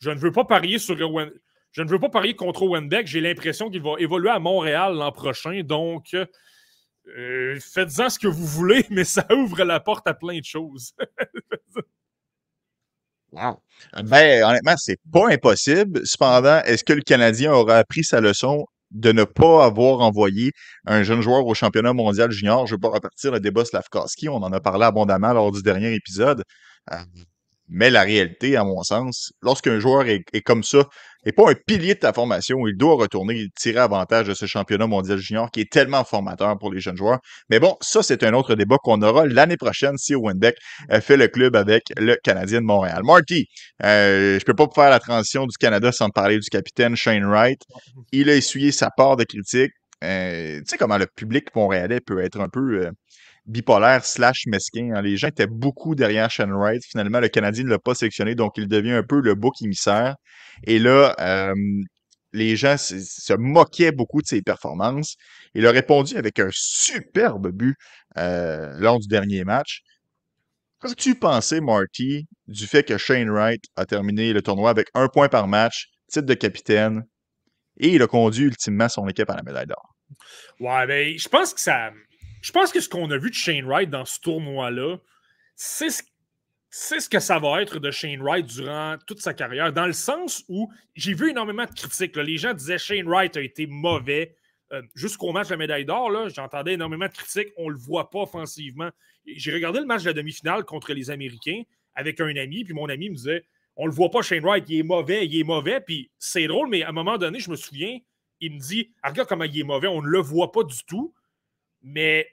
Je 0.01 0.11
ne 0.11 0.19
veux 0.19 0.33
pas 0.33 0.45
parier 0.45 0.79
sur 0.79 0.99
Owen. 1.01 1.31
Je 1.77 1.83
ne 1.83 1.91
veux 1.91 1.99
pas 1.99 2.09
parier 2.09 2.35
contre 2.35 2.63
Owen 2.63 2.89
Beck. 2.89 3.07
J'ai 3.07 3.21
l'impression 3.21 3.69
qu'il 3.69 3.83
va 3.83 3.97
évoluer 3.99 4.31
à 4.31 4.39
Montréal 4.39 4.95
l'an 4.95 5.13
prochain. 5.13 5.61
Donc, 5.63 6.17
faites-en 7.05 8.09
ce 8.09 8.19
que 8.19 8.29
vous 8.29 8.47
voulez, 8.47 8.87
mais 8.91 9.05
ça 9.05 9.27
ouvre 9.31 9.63
la 9.63 9.79
porte 9.79 10.07
à 10.07 10.15
plein 10.15 10.39
de 10.39 10.45
choses. 10.45 10.93
Ben, 14.05 14.43
honnêtement, 14.45 14.77
c'est 14.79 14.99
pas 15.13 15.29
impossible. 15.29 16.01
Cependant, 16.07 16.63
est-ce 16.63 16.83
que 16.83 16.95
le 16.95 17.03
Canadien 17.03 17.53
aura 17.53 17.77
appris 17.77 18.03
sa 18.03 18.23
leçon 18.23 18.65
de 18.93 19.13
ne 19.13 19.25
pas 19.25 19.67
avoir 19.67 20.01
envoyé 20.01 20.53
un 20.87 21.03
jeune 21.03 21.21
joueur 21.21 21.45
au 21.45 21.53
championnat 21.53 21.93
mondial 21.93 22.31
junior? 22.31 22.67
Je 22.67 22.73
ne 22.73 22.77
veux 22.77 22.81
pas 22.81 22.89
repartir 22.89 23.33
le 23.33 23.41
débat 23.41 23.67
Slavkowski. 23.67 24.31
On 24.31 24.37
en 24.37 24.53
a 24.55 24.61
parlé 24.61 24.87
abondamment 24.87 25.35
lors 25.35 25.53
du 25.53 25.61
dernier 25.61 25.93
épisode. 25.93 26.45
Euh, 26.93 26.97
mais 27.69 27.91
la 27.91 28.03
réalité, 28.03 28.57
à 28.57 28.65
mon 28.65 28.83
sens, 28.83 29.33
lorsqu'un 29.43 29.81
joueur 29.81 30.07
est, 30.07 30.43
comme 30.43 30.63
ça, 30.63 30.85
n'est 31.27 31.33
pas 31.33 31.51
un 31.51 31.55
pilier 31.55 31.95
de 31.95 31.99
ta 32.01 32.13
formation, 32.13 32.67
il 32.67 32.77
doit 32.77 32.95
retourner 32.95 33.49
tirer 33.57 33.81
avantage 33.81 34.29
de 34.29 34.35
ce 34.35 34.47
championnat 34.47 34.87
mondial 34.87 35.19
junior 35.19 35.51
qui 35.51 35.61
est 35.61 35.71
tellement 35.71 36.05
formateur 36.05 36.57
pour 36.59 36.73
les 36.73 36.81
jeunes 36.81 36.97
joueurs. 36.97 37.19
Mais 37.51 37.59
bon, 37.59 37.77
ça, 37.81 38.03
c'est 38.03 38.23
un 38.23 38.33
autre 38.33 38.55
débat 38.55 38.77
qu'on 38.83 39.03
aura 39.03 39.27
l'année 39.27 39.57
prochaine 39.57 39.99
si 39.99 40.15
Owen 40.15 40.39
Beck 40.39 40.57
euh, 40.93 41.01
fait 41.01 41.17
le 41.17 41.27
club 41.29 41.57
avec 41.57 41.83
le 41.97 42.17
Canadien 42.23 42.61
de 42.61 42.67
Montréal. 42.67 43.01
Marty, 43.03 43.49
euh, 43.85 44.39
je 44.39 44.45
peux 44.45 44.55
pas 44.55 44.69
faire 44.73 44.91
la 44.91 45.01
transition 45.01 45.47
du 45.47 45.57
Canada 45.57 45.91
sans 45.91 46.11
parler 46.11 46.39
du 46.39 46.49
capitaine 46.49 46.95
Shane 46.95 47.25
Wright. 47.25 47.61
Il 48.13 48.31
a 48.31 48.37
essuyé 48.37 48.71
sa 48.71 48.91
part 48.91 49.17
de 49.17 49.25
critique. 49.25 49.73
Euh, 50.05 50.59
tu 50.59 50.65
sais 50.67 50.79
comment 50.79 50.99
le 50.99 51.07
public 51.07 51.55
montréalais 51.55 52.01
peut 52.01 52.21
être 52.21 52.41
un 52.41 52.49
peu 52.49 52.85
euh, 52.85 52.91
bipolaire 53.47 54.05
slash 54.05 54.47
mesquin. 54.47 54.93
Hein. 54.95 55.03
Les 55.03 55.17
gens 55.17 55.29
étaient 55.29 55.47
beaucoup 55.47 55.95
derrière 55.95 56.31
Shane 56.31 56.53
Wright. 56.53 56.83
Finalement, 56.85 57.21
le 57.21 57.29
Canadien 57.29 57.65
ne 57.65 57.71
l'a 57.71 57.79
pas 57.79 57.95
sélectionné, 57.95 58.35
donc 58.35 58.53
il 58.57 58.69
devient 58.69 58.93
un 58.93 59.03
peu 59.03 59.21
le 59.21 59.35
bouc 59.35 59.55
émissaire. 59.63 60.17
Et 60.65 60.79
là, 60.79 61.15
les 62.33 62.57
gens 62.57 62.77
se, 62.77 63.33
moquaient 63.35 63.93
beaucoup 63.93 64.21
de 64.21 64.27
ses 64.27 64.43
performances. 64.43 65.17
Il 65.55 65.67
a 65.67 65.71
répondu 65.71 66.17
avec 66.17 66.39
un 66.39 66.49
superbe 66.53 67.51
but 67.51 67.77
euh, 68.19 68.73
lors 68.79 68.99
du 68.99 69.09
dernier 69.09 69.45
match. 69.45 69.81
Qu'as-tu 70.81 71.15
pensé, 71.15 71.61
Marty, 71.61 72.27
du 72.47 72.67
fait 72.67 72.83
que 72.83 72.99
Shane 72.99 73.31
Wright 73.31 73.63
a 73.77 73.87
terminé 73.87 74.33
le 74.33 74.43
tournoi 74.43 74.71
avec 74.71 74.89
un 74.95 75.09
point 75.09 75.29
par 75.29 75.49
match, 75.49 75.89
titre 76.09 76.27
de 76.27 76.35
capitaine, 76.35 77.05
et 77.79 77.95
il 77.95 78.03
a 78.03 78.07
conduit 78.07 78.45
ultimement 78.45 78.89
son 78.89 79.09
équipe 79.09 79.31
à 79.31 79.37
la 79.37 79.43
médaille 79.43 79.67
d'or? 79.67 79.95
Ouais, 80.61 80.87
ben, 80.87 81.19
je 81.19 81.29
pense 81.29 81.55
que 81.55 81.61
ça, 81.61 81.91
je 82.47 82.53
pense 82.53 82.71
que 82.71 82.79
ce 82.79 82.89
qu'on 82.89 83.11
a 83.11 83.19
vu 83.19 83.31
de 83.31 83.35
Shane 83.35 83.65
Wright 83.65 83.91
dans 83.91 84.05
ce 84.05 84.21
tournoi-là, 84.21 84.99
c'est 85.57 85.89
ce, 86.71 87.09
que 87.09 87.19
ça 87.19 87.41
va 87.41 87.61
être 87.61 87.81
de 87.81 87.91
Shane 87.91 88.23
Wright 88.23 88.47
durant 88.47 88.99
toute 89.05 89.21
sa 89.21 89.35
carrière, 89.35 89.73
dans 89.73 89.87
le 89.87 89.93
sens 89.93 90.45
où 90.49 90.73
j'ai 90.95 91.13
vu 91.13 91.31
énormément 91.31 91.65
de 91.65 91.73
critiques. 91.73 92.15
Les 92.15 92.37
gens 92.37 92.55
disaient 92.55 92.79
Shane 92.79 93.09
Wright 93.09 93.37
a 93.37 93.41
été 93.41 93.67
mauvais. 93.67 94.37
Euh, 94.71 94.81
jusqu'au 94.95 95.33
match 95.33 95.49
de 95.49 95.55
la 95.55 95.57
médaille 95.57 95.87
d'or, 95.87 96.29
j'entendais 96.29 96.75
énormément 96.75 97.07
de 97.07 97.13
critiques. 97.13 97.49
On 97.57 97.67
ne 97.67 97.73
le 97.73 97.79
voit 97.81 98.11
pas 98.11 98.21
offensivement. 98.21 98.91
J'ai 99.27 99.53
regardé 99.53 99.81
le 99.81 99.87
match 99.87 100.03
de 100.03 100.11
la 100.11 100.13
demi-finale 100.13 100.63
contre 100.65 100.93
les 100.93 101.11
Américains 101.11 101.63
avec 101.97 102.21
un 102.21 102.37
ami, 102.37 102.63
puis 102.63 102.75
mon 102.75 102.89
ami 102.89 103.11
me 103.11 103.17
disait 103.17 103.45
On 103.75 103.87
le 103.87 103.93
voit 103.93 104.13
pas, 104.13 104.23
Shane 104.23 104.45
Wright, 104.45 104.65
il 104.69 104.79
est 104.79 104.85
mauvais, 104.85 105.27
il 105.27 105.37
est 105.37 105.43
mauvais. 105.45 105.81
Puis 105.81 106.13
c'est 106.21 106.47
drôle, 106.47 106.69
mais 106.69 106.85
à 106.85 106.91
un 106.91 106.93
moment 106.93 107.19
donné, 107.19 107.41
je 107.41 107.51
me 107.51 107.57
souviens, 107.57 107.99
il 108.39 108.53
me 108.53 108.61
dit 108.61 108.93
ah, 109.03 109.09
Regarde 109.09 109.29
comment 109.29 109.43
il 109.43 109.59
est 109.59 109.65
mauvais, 109.65 109.89
on 109.89 110.01
ne 110.01 110.07
le 110.07 110.21
voit 110.21 110.53
pas 110.53 110.63
du 110.63 110.85
tout. 110.85 111.13
Mais 111.83 112.29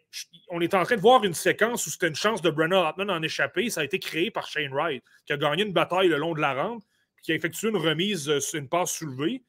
on 0.50 0.62
est 0.62 0.74
en 0.74 0.84
train 0.84 0.96
de 0.96 1.02
voir 1.02 1.24
une 1.24 1.34
séquence 1.34 1.86
où 1.86 1.90
c'était 1.90 2.08
une 2.08 2.16
chance 2.16 2.42
de 2.42 2.50
Brennan 2.50 2.84
Hartman 2.84 3.10
en 3.10 3.22
échapper. 3.22 3.70
Ça 3.70 3.82
a 3.82 3.84
été 3.84 4.00
créé 4.00 4.32
par 4.32 4.48
Shane 4.48 4.74
Wright, 4.74 5.04
qui 5.26 5.34
a 5.34 5.38
gagné 5.38 5.64
une 5.64 5.74
bataille 5.74 6.08
le 6.08 6.18
long 6.18 6.34
de 6.34 6.42
la 6.42 6.54
rampe, 6.54 6.84
qui 7.22 7.32
a 7.32 7.36
effectué 7.36 7.70
une 7.70 7.78
remise 7.78 8.30
euh, 8.30 8.40
sur 8.40 8.60
une 8.60 8.70
passe 8.70 8.94
soulevée. 8.94 9.44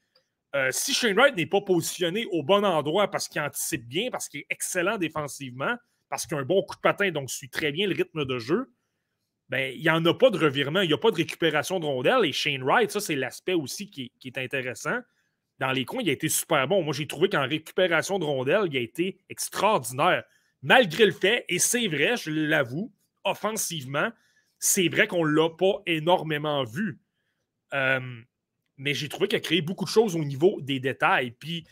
Euh, 0.54 0.68
si 0.70 0.94
Shane 0.94 1.16
Wright 1.16 1.34
n'est 1.36 1.46
pas 1.46 1.60
positionné 1.60 2.26
au 2.30 2.42
bon 2.42 2.64
endroit 2.64 3.10
parce 3.10 3.28
qu'il 3.28 3.40
anticipe 3.40 3.86
bien, 3.88 4.10
parce 4.10 4.28
qu'il 4.28 4.40
est 4.40 4.46
excellent 4.50 4.98
défensivement, 4.98 5.74
parce 6.08 6.26
qu'il 6.26 6.36
a 6.36 6.40
un 6.40 6.44
bon 6.44 6.62
coup 6.62 6.76
de 6.76 6.80
patin, 6.80 7.10
donc 7.10 7.30
suit 7.30 7.50
très 7.50 7.72
bien 7.72 7.88
le 7.88 7.94
rythme 7.94 8.24
de 8.24 8.38
jeu, 8.38 8.70
ben, 9.48 9.72
il 9.74 9.82
n'y 9.82 9.90
en 9.90 10.04
a 10.06 10.14
pas 10.14 10.30
de 10.30 10.38
revirement, 10.38 10.80
il 10.80 10.88
n'y 10.88 10.94
a 10.94 10.98
pas 10.98 11.10
de 11.10 11.16
récupération 11.16 11.80
de 11.80 11.84
rondelles. 11.84 12.24
Et 12.24 12.32
Shane 12.32 12.62
Wright, 12.62 12.90
ça, 12.90 13.00
c'est 13.00 13.16
l'aspect 13.16 13.54
aussi 13.54 13.90
qui 13.90 14.12
est, 14.24 14.38
intéressant. 14.38 15.00
Dans 15.58 15.72
les 15.72 15.84
coins, 15.84 16.02
il 16.02 16.10
a 16.10 16.12
été 16.12 16.28
super 16.28 16.66
bon. 16.66 16.82
Moi, 16.82 16.94
j'ai 16.94 17.06
trouvé 17.06 17.28
qu'en 17.28 17.46
récupération 17.46 18.18
de 18.18 18.24
rondelles, 18.24 18.66
il 18.66 18.76
a 18.76 18.80
été 18.80 19.18
extraordinaire. 19.28 20.24
Malgré 20.62 21.06
le 21.06 21.12
fait, 21.12 21.44
et 21.48 21.58
c'est 21.58 21.86
vrai, 21.86 22.16
je 22.16 22.30
l'avoue, 22.30 22.92
offensivement, 23.22 24.10
c'est 24.58 24.88
vrai 24.88 25.06
qu'on 25.06 25.26
ne 25.26 25.30
l'a 25.30 25.50
pas 25.50 25.82
énormément 25.86 26.64
vu. 26.64 27.00
Euh, 27.72 28.00
mais 28.76 28.94
j'ai 28.94 29.08
trouvé 29.08 29.28
qu'il 29.28 29.36
a 29.36 29.40
créé 29.40 29.60
beaucoup 29.60 29.84
de 29.84 29.90
choses 29.90 30.16
au 30.16 30.24
niveau 30.24 30.58
des 30.60 30.80
détails. 30.80 31.32
Puis, 31.32 31.66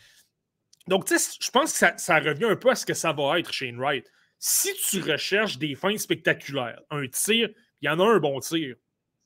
donc, 0.88 1.06
tu 1.06 1.18
sais, 1.18 1.38
je 1.40 1.50
pense 1.50 1.78
que 1.78 1.86
ça, 1.96 2.18
revient 2.20 2.44
un 2.44 2.56
peu 2.56 2.70
à 2.70 2.74
ce 2.74 2.86
que 2.86 2.94
ça 2.94 3.12
va 3.12 3.38
être, 3.38 3.52
Shane 3.52 3.78
Wright. 3.78 4.10
Si 4.38 4.68
tu 4.88 5.00
recherches 5.00 5.58
des 5.58 5.74
fins 5.74 5.96
spectaculaires, 5.96 6.80
un 6.90 7.06
tir, 7.08 7.48
il 7.80 7.86
y 7.86 7.88
en 7.88 8.00
a 8.00 8.04
un 8.04 8.18
bon 8.18 8.40
tir, 8.40 8.76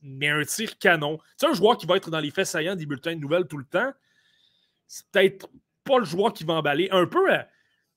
mais 0.02 0.28
un 0.28 0.44
tir 0.44 0.78
canon. 0.78 1.18
Tu 1.18 1.24
sais, 1.38 1.46
un 1.46 1.54
joueur 1.54 1.76
qui 1.76 1.86
va 1.86 1.96
être 1.96 2.10
dans 2.10 2.20
les 2.20 2.30
faits 2.30 2.46
saillants 2.46 2.76
des 2.76 2.86
bulletins 2.86 3.14
de 3.14 3.20
nouvelles 3.20 3.46
tout 3.46 3.58
le 3.58 3.64
temps, 3.64 3.92
c'est 4.86 5.06
peut-être 5.10 5.48
pas 5.84 5.98
le 5.98 6.04
joueur 6.04 6.32
qui 6.32 6.44
va 6.44 6.54
emballer. 6.54 6.88
Un 6.90 7.06
peu, 7.06 7.28
je 7.30 7.42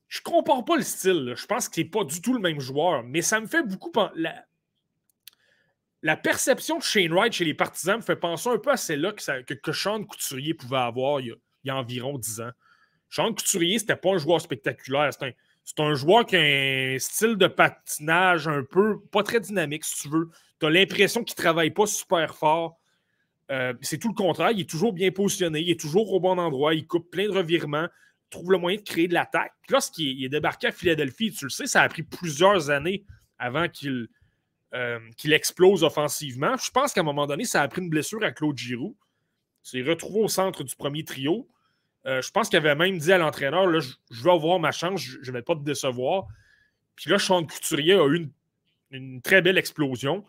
je 0.08 0.22
compare 0.22 0.66
pas 0.66 0.76
le 0.76 0.84
style. 0.84 1.34
Je 1.36 1.46
pense 1.46 1.70
que 1.70 1.76
c'est 1.76 1.86
pas 1.86 2.04
du 2.04 2.22
tout 2.22 2.34
le 2.34 2.40
même 2.40 2.60
joueur, 2.60 3.04
mais 3.04 3.22
ça 3.22 3.40
me 3.40 3.48
fait 3.48 3.64
beaucoup. 3.64 3.92
La, 4.16 4.46
la 6.02 6.16
perception 6.16 6.78
de 6.78 6.84
Shane 6.84 7.12
Wright 7.12 7.34
chez 7.34 7.46
les 7.46 7.54
partisans 7.54 7.98
me 7.98 8.02
fait 8.02 8.16
penser 8.16 8.50
un 8.50 8.58
peu 8.58 8.72
à 8.72 8.78
celle-là 8.78 9.12
que, 9.14 9.54
que, 9.54 9.72
Sean 9.72 10.04
Couturier 10.04 10.54
pouvait 10.54 10.78
avoir 10.78 11.20
il 11.20 11.36
y 11.64 11.70
a, 11.70 11.76
environ 11.76 12.18
10 12.18 12.42
ans. 12.42 12.52
Sean 13.10 13.34
Couturier, 13.34 13.80
c'était 13.80 13.96
pas 13.96 14.14
un 14.14 14.18
joueur 14.18 14.40
spectaculaire. 14.40 15.10
C'est 15.14 15.80
un, 15.80 15.94
joueur 15.94 16.26
qui 16.26 16.38
a 16.38 16.42
un 16.42 16.98
style 17.00 17.36
de 17.36 17.48
patinage 17.48 18.48
un 18.48 18.64
peu 18.64 19.02
pas 19.12 19.24
très 19.24 19.40
dynamique, 19.40 19.84
si 19.84 20.04
tu 20.04 20.10
veux. 20.10 20.30
Tu 20.60 20.66
as 20.66 20.70
l'impression 20.70 21.24
qu'il 21.24 21.36
ne 21.38 21.44
travaille 21.44 21.72
pas 21.72 21.86
super 21.86 22.34
fort. 22.36 22.79
Euh, 23.52 23.74
c'est 23.82 23.98
tout 23.98 24.10
le 24.10 24.14
contraire. 24.14 24.52
Il 24.52 24.62
est 24.62 24.70
toujours 24.70 24.94
bien 24.94 25.12
positionné, 25.12 25.62
il 25.62 25.70
est 25.70 25.80
toujours 25.80 26.12
au 26.14 26.20
bon 26.20 26.38
endroit, 26.38 26.74
il 26.74 26.86
coupe 26.86 27.10
plein 27.10 27.26
de 27.26 27.32
revirements, 27.32 27.88
trouve 28.30 28.52
le 28.52 28.58
moyen 28.58 28.78
de 28.78 28.84
créer 28.84 29.08
de 29.08 29.14
l'attaque. 29.14 29.54
Lorsqu'il 29.70 30.24
est 30.24 30.30
débarqué 30.30 30.68
à 30.68 30.72
Philadelphie, 30.72 31.32
tu 31.32 31.46
le 31.46 31.50
sais, 31.50 31.66
ça 31.66 31.82
a 31.82 31.90
pris 31.90 32.04
plusieurs 32.04 32.70
années 32.70 33.06
avant 33.40 33.68
qu'il 33.68 34.08
euh, 34.76 35.00
qu'il 35.18 35.34
explose 35.34 35.84
offensivement. 35.84 36.56
Je 36.58 36.70
pense 36.70 36.94
qu'à 36.94 37.02
un 37.02 37.04
moment 37.04 37.26
donné, 37.26 37.44
ça 37.44 37.64
a 37.64 37.68
pris 37.68 37.82
une 37.82 37.90
blessure 37.90 38.24
à 38.24 38.32
Claude 38.32 38.56
Giroux. 38.56 38.96
Il 39.64 39.70
s'est 39.70 39.90
retrouvé 39.90 40.20
au 40.20 40.28
centre 40.28 40.64
du 40.64 40.76
premier 40.76 41.04
trio. 41.04 41.48
Euh, 42.06 42.22
je 42.22 42.30
pense 42.30 42.50
qu'il 42.50 42.58
avait 42.58 42.76
même 42.76 43.00
dit 43.00 43.12
à 43.12 43.18
l'entraîneur 43.18 43.68
je, 43.82 43.96
veux 44.12 44.32
avoir 44.32 44.60
ma 44.60 44.72
chance, 44.72 45.02
je 45.02 45.18
ne 45.18 45.36
vais 45.36 45.42
pas 45.42 45.56
te 45.56 45.62
décevoir. 45.62 46.28
Puis 46.96 47.10
là, 47.10 47.18
Sean 47.18 47.44
Couturier 47.48 47.94
a 47.94 48.06
eu 48.06 48.30
une, 48.92 49.22
très 49.24 49.42
belle 49.42 49.58
explosion. 49.58 50.24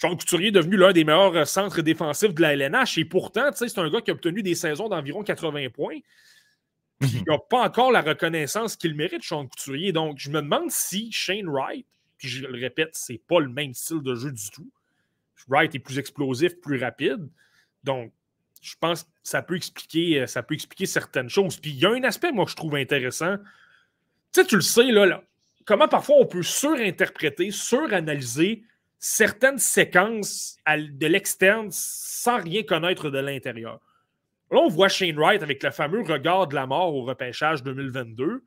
Sean 0.00 0.16
Couturier 0.16 0.48
est 0.48 0.52
devenu 0.52 0.76
l'un 0.76 0.92
des 0.92 1.04
meilleurs 1.04 1.36
euh, 1.36 1.44
centres 1.44 1.82
défensifs 1.82 2.34
de 2.34 2.42
la 2.42 2.52
LNH. 2.54 2.98
Et 2.98 3.04
pourtant, 3.04 3.50
c'est 3.54 3.78
un 3.78 3.90
gars 3.90 4.00
qui 4.00 4.10
a 4.10 4.14
obtenu 4.14 4.42
des 4.42 4.54
saisons 4.54 4.88
d'environ 4.88 5.22
80 5.22 5.68
points. 5.70 5.98
il 7.00 7.22
n'a 7.26 7.38
pas 7.38 7.62
encore 7.62 7.92
la 7.92 8.02
reconnaissance 8.02 8.76
qu'il 8.76 8.94
mérite, 8.94 9.22
Sean 9.22 9.46
Couturier. 9.46 9.92
Donc, 9.92 10.18
je 10.18 10.30
me 10.30 10.40
demande 10.40 10.70
si 10.70 11.10
Shane 11.12 11.48
Wright 11.48 11.86
puis 12.18 12.28
je 12.28 12.46
le 12.46 12.58
répète, 12.58 12.90
c'est 12.92 13.20
pas 13.26 13.40
le 13.40 13.48
même 13.48 13.74
style 13.74 14.02
de 14.02 14.14
jeu 14.14 14.32
du 14.32 14.50
tout. 14.50 14.70
Wright 15.48 15.74
est 15.74 15.80
plus 15.80 15.98
explosif, 15.98 16.60
plus 16.60 16.82
rapide. 16.82 17.28
Donc, 17.84 18.12
je 18.62 18.74
pense 18.80 19.04
que 19.04 19.08
ça 19.22 19.42
peut 19.42 19.56
expliquer, 19.56 20.22
euh, 20.22 20.26
ça 20.26 20.42
peut 20.42 20.54
expliquer 20.54 20.86
certaines 20.86 21.28
choses. 21.28 21.58
Puis 21.58 21.70
il 21.70 21.78
y 21.78 21.86
a 21.86 21.90
un 21.90 22.02
aspect, 22.04 22.32
moi, 22.32 22.46
que 22.46 22.50
je 22.50 22.56
trouve 22.56 22.74
intéressant. 22.74 23.36
Tu 24.32 24.40
sais, 24.40 24.46
tu 24.46 24.56
le 24.56 24.62
sais, 24.62 24.90
là, 24.90 25.22
comment 25.64 25.88
parfois 25.88 26.16
on 26.18 26.26
peut 26.26 26.42
surinterpréter, 26.42 27.50
suranalyser 27.50 28.64
certaines 29.08 29.58
séquences 29.58 30.56
de 30.66 31.06
l'externe 31.06 31.68
sans 31.70 32.38
rien 32.40 32.64
connaître 32.64 33.08
de 33.08 33.18
l'intérieur. 33.18 33.80
Là, 34.50 34.58
on 34.58 34.68
voit 34.68 34.88
Shane 34.88 35.16
Wright 35.16 35.44
avec 35.44 35.62
le 35.62 35.70
fameux 35.70 36.02
regard 36.02 36.48
de 36.48 36.56
la 36.56 36.66
mort 36.66 36.92
au 36.92 37.04
repêchage 37.04 37.62
2022. 37.62 38.44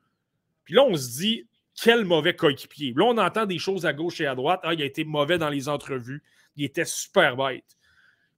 Puis 0.64 0.74
là, 0.74 0.84
on 0.84 0.94
se 0.96 1.18
dit, 1.18 1.48
quel 1.82 2.04
mauvais 2.04 2.36
coéquipier. 2.36 2.92
Là, 2.94 3.06
on 3.06 3.16
entend 3.16 3.46
des 3.46 3.58
choses 3.58 3.86
à 3.86 3.94
gauche 3.94 4.20
et 4.20 4.26
à 4.26 4.34
droite. 4.34 4.60
Ah, 4.62 4.74
il 4.74 4.82
a 4.82 4.84
été 4.84 5.02
mauvais 5.02 5.38
dans 5.38 5.48
les 5.48 5.70
entrevues. 5.70 6.22
Il 6.56 6.64
était 6.64 6.84
super 6.84 7.38
bête. 7.38 7.78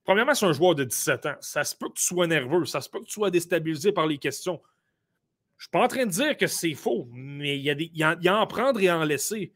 Premièrement, 0.04 0.35
c'est 0.35 0.46
un 0.46 0.52
joueur 0.52 0.76
de 0.76 0.85
17 0.85 1.26
ans. 1.26 1.37
Ça 1.40 1.64
se 1.64 1.74
peut 1.74 1.88
que 1.88 1.94
tu 1.94 2.04
sois 2.04 2.28
nerveux. 2.28 2.64
Ça 2.66 2.80
se 2.80 2.88
peut 2.88 3.00
que 3.00 3.06
tu 3.06 3.14
sois 3.14 3.32
déstabilisé 3.32 3.90
par 3.90 4.06
les 4.06 4.18
questions. 4.18 4.62
Je 5.56 5.62
ne 5.62 5.68
suis 5.68 5.70
pas 5.70 5.82
en 5.82 5.88
train 5.88 6.06
de 6.06 6.11
dire 6.12 6.37
que 6.37 6.46
c'est 6.46 6.74
faux, 6.74 7.08
mais 7.12 7.58
il 7.58 7.62
y, 7.62 7.70
a 7.70 7.74
y, 7.76 8.02
a, 8.04 8.16
y 8.20 8.28
a 8.28 8.37
en 8.37 8.46
prendre 8.46 8.80
et 8.80 8.90
en 8.90 9.02
laisser. 9.02 9.52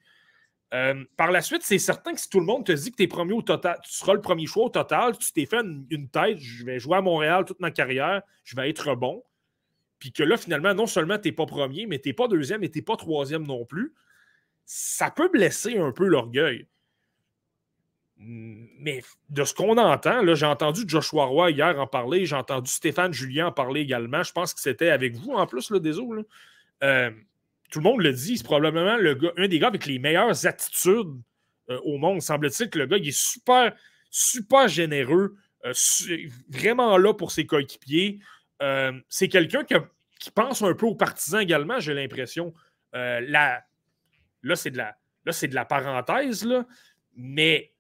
Euh, 0.75 1.05
par 1.17 1.31
la 1.31 1.43
suite, 1.43 1.63
c'est 1.63 1.79
certain 1.79 2.13
que 2.13 2.21
si 2.21 2.29
tout 2.29 2.41
le 2.41 2.47
monde 2.47 2.67
te 2.67 2.73
dit 2.73 2.91
que 2.91 2.97
tu 2.97 3.05
es 3.05 3.07
premier 3.07 3.33
au 3.35 3.43
total, 3.43 3.79
tu 3.85 3.93
seras 3.93 4.15
le 4.15 4.21
premier 4.21 4.47
choix 4.47 4.65
au 4.65 4.69
total, 4.69 5.17
tu 5.17 5.33
t'es 5.33 5.47
fait 5.47 5.61
une, 5.91 6.09
tête, 6.09 6.39
je 6.39 6.65
vais 6.65 6.79
jouer 6.79 6.97
à 6.97 7.01
Montréal 7.01 7.45
toute 7.45 7.61
ma 7.61 7.71
carrière, 7.71 8.23
je 8.45 8.57
vais 8.57 8.69
être 8.69 8.95
bon 8.95 9.23
puis 9.99 10.13
que 10.13 10.23
là, 10.23 10.37
finalement, 10.37 10.75
non 10.75 10.87
seulement 10.87 11.19
tu 11.19 11.29
n'es 11.29 11.33
pas 11.33 11.47
premier, 11.47 11.87
mais 11.87 11.99
tu 11.99 12.09
n'es 12.09 12.13
pas 12.13 12.29
deuxième 12.29 12.63
et 12.63 12.71
tu 12.71 12.79
n'es 12.79 12.83
pas 12.83 12.97
troisième 12.97 13.47
non 13.47 13.65
plus, 13.65 13.95
ça 14.65 15.11
peut 15.11 15.29
blesser 15.29 15.79
un 15.79 15.93
peu 15.93 16.07
l'orgueil. 16.07 16.67
Mais 18.19 19.03
de 19.29 19.45
ce 19.45 19.53
qu'on 19.55 19.77
entend, 19.77 20.35
j'ai 20.35 20.47
entendu 20.47 20.83
Joshua 20.87 21.27
Roy 21.27 21.51
hier 21.51 21.79
en 21.79 21.87
parler, 21.87 22.25
j'ai 22.25 22.37
entendu 22.37 22.71
Stéphane 22.71 23.13
Julien 23.13 23.49
en 23.49 23.53
parler 23.53 23.83
également. 23.83 24.23
Je 24.23 24.33
pense 24.33 24.55
que 24.55 24.61
c'était 24.61 24.89
avec 24.89 25.15
vous 25.15 25.33
en 25.33 25.47
plus, 25.47 25.71
là, 25.71 25.79
désolé. 25.79 26.23
Euh, 26.83 27.11
tout 27.71 27.81
le 27.81 27.85
monde 27.85 28.01
le 28.01 28.13
dit, 28.13 28.37
c'est 28.37 28.45
probablement 28.45 28.97
le 28.97 29.19
un 29.37 29.49
des 29.49 29.59
gars 29.59 29.69
avec 29.69 29.87
les 29.87 29.99
meilleures 29.99 30.47
attitudes 30.47 31.21
euh, 31.71 31.79
au 31.85 31.99
monde. 31.99 32.23
Semble-t-il 32.23 32.71
que 32.71 32.79
le 32.79 32.87
gars 32.87 32.97
il 32.97 33.09
est 33.09 33.19
super, 33.19 33.75
super 34.11 34.69
généreux, 34.69 35.37
euh, 35.65 35.73
vraiment 36.49 36.97
là 36.99 37.15
pour 37.15 37.33
ses 37.33 37.47
coéquipiers. 37.47 38.21
Euh, 38.63 38.93
c'est 39.09 39.29
quelqu'un 39.29 39.65
qui, 39.65 40.31
pense 40.31 40.63
un 40.63 40.75
peu 40.75 40.87
aux 40.87 40.95
partisans 40.95 41.41
également, 41.41 41.81
j'ai 41.81 41.95
l'impression. 41.95 42.55
Là, 42.93 43.63
c'est 44.55 44.71
de, 44.71 44.79
la, 44.79 44.97
de 45.25 45.55
la 45.55 45.65
parenthèse, 45.65 46.45
là, 46.45 46.67
mais 47.15 47.75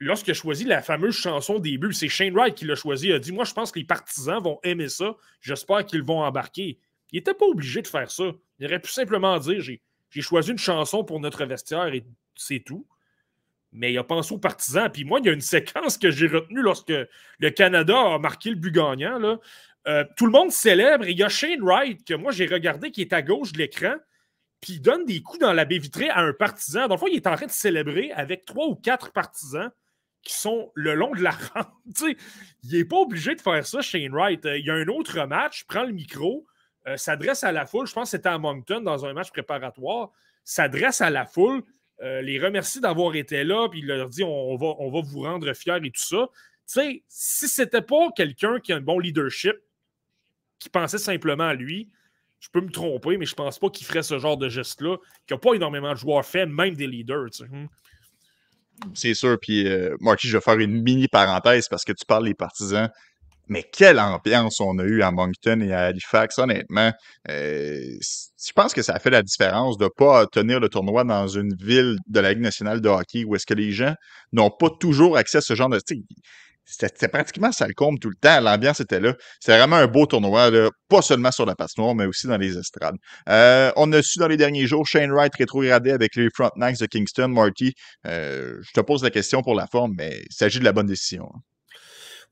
lorsqu'il 0.00 0.32
a 0.32 0.34
choisi 0.34 0.64
la 0.64 0.82
fameuse 0.82 1.14
chanson 1.14 1.58
début, 1.58 1.92
c'est 1.92 2.08
Shane 2.08 2.34
Wright 2.34 2.54
qui 2.54 2.64
l'a 2.64 2.74
choisi. 2.74 3.08
Il 3.08 3.14
a 3.14 3.18
dit 3.18 3.32
Moi, 3.32 3.44
je 3.44 3.52
pense 3.54 3.72
que 3.72 3.78
les 3.78 3.86
partisans 3.86 4.42
vont 4.42 4.58
aimer 4.62 4.88
ça. 4.88 5.16
J'espère 5.40 5.86
qu'ils 5.86 6.02
vont 6.02 6.22
embarquer. 6.22 6.78
Il 7.14 7.18
n'était 7.18 7.32
pas 7.32 7.46
obligé 7.46 7.80
de 7.80 7.86
faire 7.86 8.10
ça. 8.10 8.24
Il 8.58 8.66
aurait 8.66 8.80
pu 8.80 8.90
simplement 8.90 9.38
dire 9.38 9.60
J'ai 9.60 10.20
choisi 10.20 10.50
une 10.50 10.58
chanson 10.58 11.04
pour 11.04 11.20
notre 11.20 11.44
vestiaire 11.44 11.94
et 11.94 12.04
c'est 12.34 12.58
tout. 12.58 12.88
Mais 13.70 13.92
il 13.92 13.98
a 13.98 14.02
pensé 14.02 14.34
aux 14.34 14.38
partisans. 14.38 14.90
Puis 14.92 15.04
moi, 15.04 15.20
il 15.20 15.26
y 15.26 15.28
a 15.28 15.32
une 15.32 15.40
séquence 15.40 15.96
que 15.96 16.10
j'ai 16.10 16.26
retenue 16.26 16.60
lorsque 16.60 16.92
le 17.38 17.50
Canada 17.50 17.96
a 17.96 18.18
marqué 18.18 18.50
le 18.50 18.56
but 18.56 18.72
gagnant. 18.72 19.20
Là. 19.20 19.38
Euh, 19.86 20.04
tout 20.16 20.26
le 20.26 20.32
monde 20.32 20.50
célèbre. 20.50 21.04
Et 21.04 21.12
il 21.12 21.16
y 21.16 21.22
a 21.22 21.28
Shane 21.28 21.62
Wright, 21.62 22.04
que 22.04 22.14
moi 22.14 22.32
j'ai 22.32 22.46
regardé, 22.46 22.90
qui 22.90 23.00
est 23.00 23.12
à 23.12 23.22
gauche 23.22 23.52
de 23.52 23.58
l'écran, 23.58 23.94
puis 24.60 24.74
il 24.74 24.80
donne 24.80 25.04
des 25.04 25.22
coups 25.22 25.38
dans 25.38 25.52
la 25.52 25.64
baie 25.64 25.78
vitrée 25.78 26.08
à 26.08 26.18
un 26.18 26.32
partisan. 26.32 26.88
Dans 26.88 26.96
le 26.96 26.98
fond, 26.98 27.06
il 27.06 27.14
est 27.14 27.28
en 27.28 27.36
train 27.36 27.46
de 27.46 27.52
célébrer 27.52 28.10
avec 28.10 28.44
trois 28.44 28.66
ou 28.66 28.74
quatre 28.74 29.12
partisans 29.12 29.70
qui 30.24 30.34
sont 30.34 30.72
le 30.74 30.94
long 30.94 31.12
de 31.12 31.22
la 31.22 31.30
rampe. 31.54 31.68
il 32.00 32.16
n'est 32.72 32.84
pas 32.84 32.96
obligé 32.96 33.36
de 33.36 33.40
faire 33.40 33.64
ça, 33.64 33.82
Shane 33.82 34.12
Wright. 34.12 34.44
Euh, 34.46 34.58
il 34.58 34.66
y 34.66 34.70
a 34.70 34.74
un 34.74 34.88
autre 34.88 35.24
match, 35.26 35.62
prend 35.64 35.84
le 35.84 35.92
micro, 35.92 36.44
euh, 36.86 36.96
s'adresse 36.96 37.44
à 37.44 37.52
la 37.52 37.66
foule. 37.66 37.86
Je 37.86 37.92
pense 37.92 38.10
que 38.10 38.16
c'était 38.16 38.28
à 38.28 38.38
Moncton 38.38 38.80
dans 38.80 39.06
un 39.06 39.12
match 39.12 39.30
préparatoire. 39.30 40.10
S'adresse 40.44 41.00
à 41.00 41.10
la 41.10 41.24
foule, 41.24 41.62
les 42.00 42.38
remercie 42.38 42.80
d'avoir 42.80 43.14
été 43.14 43.44
là, 43.44 43.66
puis 43.70 43.78
il 43.78 43.86
leur 43.86 44.10
dit 44.10 44.22
on 44.22 44.56
va, 44.56 44.74
on 44.78 44.90
va 44.90 45.00
vous 45.00 45.22
rendre 45.22 45.50
fiers 45.54 45.78
et 45.82 45.90
tout 45.90 46.04
ça. 46.04 46.28
Tu 46.66 46.74
sais, 46.74 47.02
si 47.08 47.48
c'était 47.48 47.80
pas 47.80 48.10
quelqu'un 48.14 48.60
qui 48.60 48.74
a 48.74 48.76
un 48.76 48.80
bon 48.80 48.98
leadership, 48.98 49.56
qui 50.64 50.70
pensait 50.70 50.98
simplement 50.98 51.44
à 51.44 51.54
lui. 51.54 51.90
Je 52.40 52.48
peux 52.50 52.60
me 52.60 52.70
tromper, 52.70 53.16
mais 53.18 53.26
je 53.26 53.34
pense 53.34 53.58
pas 53.58 53.68
qu'il 53.68 53.86
ferait 53.86 54.02
ce 54.02 54.18
genre 54.18 54.36
de 54.36 54.48
geste-là, 54.48 54.96
qu'il 55.26 55.34
n'y 55.34 55.36
a 55.36 55.38
pas 55.38 55.54
énormément 55.54 55.92
de 55.92 55.98
joueurs 55.98 56.24
faits, 56.24 56.48
même 56.48 56.74
des 56.74 56.86
leaders. 56.86 57.30
Hmm. 57.48 57.66
C'est 58.94 59.14
sûr. 59.14 59.38
Puis, 59.40 59.68
euh, 59.68 59.96
Marky, 60.00 60.26
je 60.26 60.36
vais 60.36 60.42
faire 60.42 60.58
une 60.58 60.82
mini 60.82 61.06
parenthèse 61.06 61.68
parce 61.68 61.84
que 61.84 61.92
tu 61.92 62.04
parles 62.06 62.24
des 62.24 62.34
partisans. 62.34 62.90
Mais 63.48 63.62
quelle 63.62 64.00
ambiance 64.00 64.60
on 64.60 64.78
a 64.78 64.84
eu 64.84 65.02
à 65.02 65.10
Moncton 65.10 65.60
et 65.60 65.72
à 65.72 65.86
Halifax, 65.86 66.38
honnêtement. 66.38 66.92
Euh, 67.28 67.78
je 68.00 68.52
pense 68.54 68.72
que 68.72 68.82
ça 68.82 68.94
a 68.94 68.98
fait 68.98 69.10
la 69.10 69.22
différence 69.22 69.78
de 69.78 69.84
ne 69.84 69.88
pas 69.88 70.26
tenir 70.26 70.60
le 70.60 70.68
tournoi 70.68 71.04
dans 71.04 71.28
une 71.28 71.54
ville 71.54 71.96
de 72.06 72.20
la 72.20 72.32
Ligue 72.32 72.42
nationale 72.42 72.80
de 72.80 72.88
hockey 72.88 73.24
où 73.24 73.34
est-ce 73.36 73.46
que 73.46 73.54
les 73.54 73.72
gens 73.72 73.94
n'ont 74.32 74.50
pas 74.50 74.70
toujours 74.80 75.16
accès 75.16 75.38
à 75.38 75.40
ce 75.40 75.54
genre 75.54 75.68
de 75.68 75.80
c'était 76.66 77.08
pratiquement 77.08 77.52
ça 77.52 77.66
le 77.66 77.74
comble 77.74 77.98
tout 77.98 78.08
le 78.08 78.16
temps. 78.16 78.40
L'ambiance 78.40 78.80
était 78.80 79.00
là. 79.00 79.14
C'est 79.38 79.56
vraiment 79.56 79.76
un 79.76 79.86
beau 79.86 80.06
tournoi, 80.06 80.50
pas 80.88 81.02
seulement 81.02 81.30
sur 81.30 81.44
la 81.44 81.54
patinoire, 81.54 81.94
mais 81.94 82.06
aussi 82.06 82.26
dans 82.26 82.38
les 82.38 82.56
estrades. 82.56 82.96
Euh, 83.28 83.70
on 83.76 83.92
a 83.92 84.02
su 84.02 84.18
dans 84.18 84.28
les 84.28 84.36
derniers 84.36 84.66
jours 84.66 84.86
Shane 84.86 85.12
Wright 85.12 85.34
rétrogradé 85.36 85.90
avec 85.90 86.16
les 86.16 86.28
Frontenacs 86.34 86.78
de 86.78 86.86
Kingston. 86.86 87.28
Marty, 87.28 87.74
euh, 88.06 88.58
je 88.62 88.72
te 88.72 88.80
pose 88.80 89.02
la 89.02 89.10
question 89.10 89.42
pour 89.42 89.54
la 89.54 89.66
forme, 89.66 89.92
mais 89.96 90.22
il 90.22 90.34
s'agit 90.34 90.58
de 90.58 90.64
la 90.64 90.72
bonne 90.72 90.86
décision. 90.86 91.28
Hein. 91.34 91.40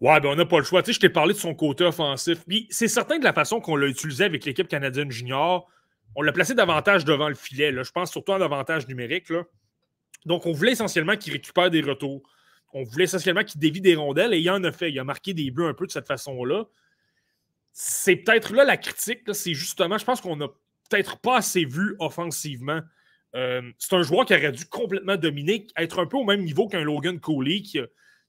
Ouais, 0.03 0.19
ben 0.19 0.31
on 0.31 0.35
n'a 0.35 0.45
pas 0.45 0.59
le 0.59 0.65
choix. 0.65 0.83
Tu 0.83 0.87
sais, 0.87 0.95
je 0.95 1.01
t'ai 1.01 1.09
parlé 1.09 1.33
de 1.33 1.39
son 1.39 1.55
côté 1.55 1.85
offensif. 1.85 2.45
Puis 2.45 2.67
c'est 2.71 2.89
certain 2.89 3.21
de 3.21 3.25
la 3.25 3.33
façon 3.33 3.61
qu'on 3.61 3.77
l'a 3.77 3.87
utilisé 3.87 4.25
avec 4.25 4.45
l'équipe 4.45 4.67
canadienne 4.67 5.13
junior, 5.13 5.71
on 6.17 6.23
l'a 6.23 6.33
placé 6.33 6.57
davantage 6.57 7.05
devant 7.05 7.29
le 7.29 7.37
filet. 7.37 7.71
Là. 7.71 7.85
Je 7.85 7.93
pense 7.93 8.11
surtout 8.11 8.33
en 8.33 8.41
avantage 8.41 8.89
numérique. 8.89 9.31
Là. 9.31 9.45
Donc, 10.27 10.45
on 10.45 10.53
voulait 10.53 10.73
essentiellement 10.73 11.17
qu'il 11.17 11.33
récupère 11.33 11.71
des 11.71 11.83
retours. 11.83 12.29
On 12.73 12.83
voulait 12.83 13.05
essentiellement 13.05 13.45
qu'il 13.45 13.61
dévie 13.61 13.81
des 13.81 13.95
rondelles 13.95 14.35
et 14.35 14.41
il 14.41 14.51
en 14.51 14.65
a 14.65 14.73
fait. 14.73 14.91
Il 14.91 14.99
a 14.99 15.05
marqué 15.05 15.35
des 15.35 15.53
buts 15.53 15.67
un 15.67 15.75
peu 15.75 15.87
de 15.87 15.93
cette 15.93 16.09
façon-là. 16.09 16.65
C'est 17.73 18.17
peut-être 18.17 18.53
là 18.55 18.65
la 18.65 18.79
critique. 18.79 19.21
C'est 19.33 19.55
justement, 19.55 19.99
je 19.99 20.05
pense 20.05 20.21
qu'on 20.21 20.35
n'a 20.35 20.49
peut-être 20.91 21.21
pas 21.21 21.37
assez 21.37 21.65
vu 21.65 21.95
offensivement. 22.01 22.81
Euh, 23.37 23.63
c'est 23.79 23.95
un 23.95 24.03
joueur 24.03 24.27
qui 24.27 24.35
aurait 24.35 24.51
dû 24.51 24.67
complètement 24.67 25.17
dominer, 25.17 25.69
être 25.77 26.01
un 26.01 26.07
peu 26.07 26.17
au 26.17 26.25
même 26.25 26.43
niveau 26.43 26.67
qu'un 26.67 26.83
Logan 26.83 27.21
Coley 27.21 27.63
qui 27.63 27.79
a, 27.79 27.87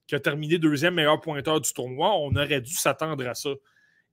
terminé 0.08 0.58
deuxième 0.58 0.96
meilleur 0.96 1.20
pointeur 1.22 1.62
du 1.62 1.72
tournoi. 1.74 2.14
On 2.18 2.36
aurait 2.36 2.62
dû 2.62 2.74
s'attendre 2.74 3.28
à 3.28 3.34
ça. 3.34 3.50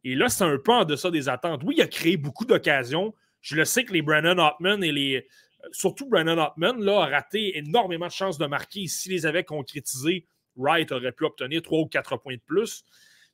Et 0.04 0.14
là, 0.14 0.28
c'est 0.28 0.44
un 0.44 0.58
peu 0.58 0.72
en 0.72 0.84
deçà 0.84 1.10
des 1.10 1.28
attentes. 1.28 1.62
Oui, 1.64 1.74
il 1.78 1.82
a 1.82 1.86
créé 1.86 2.16
beaucoup 2.16 2.44
d'occasions. 2.44 3.14
Je 3.40 3.56
le 3.56 3.64
sais 3.64 3.84
que 3.84 3.92
les 3.92 4.02
Brandon 4.02 4.38
Hotman 4.38 4.82
et 4.82 4.92
les. 4.92 5.26
Surtout 5.72 6.08
Brandon 6.08 6.38
Hotman 6.38 6.82
là, 6.82 7.02
a 7.02 7.06
raté 7.06 7.58
énormément 7.58 8.06
de 8.06 8.12
chances 8.12 8.38
de 8.38 8.46
marquer. 8.46 8.86
S'il 8.86 9.12
les 9.12 9.26
avait 9.26 9.44
concrétisés, 9.44 10.26
Wright 10.56 10.90
aurait 10.92 11.12
pu 11.12 11.24
obtenir 11.24 11.60
3 11.62 11.80
ou 11.80 11.86
4 11.86 12.16
points 12.16 12.36
de 12.36 12.40
plus. 12.40 12.84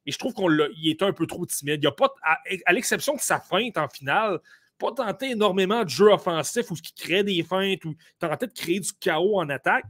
Et 0.06 0.12
je 0.12 0.18
trouve 0.18 0.34
qu'il 0.34 0.88
est 0.88 1.02
un 1.02 1.12
peu 1.12 1.26
trop 1.26 1.44
timide. 1.46 1.80
Il 1.82 1.86
a 1.86 1.92
pas, 1.92 2.12
à, 2.22 2.72
l'exception 2.72 3.14
de 3.14 3.20
sa 3.20 3.40
feinte 3.40 3.76
en 3.76 3.88
finale, 3.88 4.40
pas 4.78 4.92
tenté 4.92 5.30
énormément 5.30 5.84
de 5.84 5.88
jeux 5.88 6.12
offensifs 6.12 6.70
ou 6.70 6.76
ce 6.76 6.82
qui 6.82 6.94
crée 6.94 7.24
des 7.24 7.42
feintes 7.42 7.84
ou 7.84 7.94
tenté 8.18 8.46
de 8.46 8.52
créer 8.52 8.80
du 8.80 8.92
chaos 9.00 9.38
en 9.38 9.48
attaque. 9.48 9.86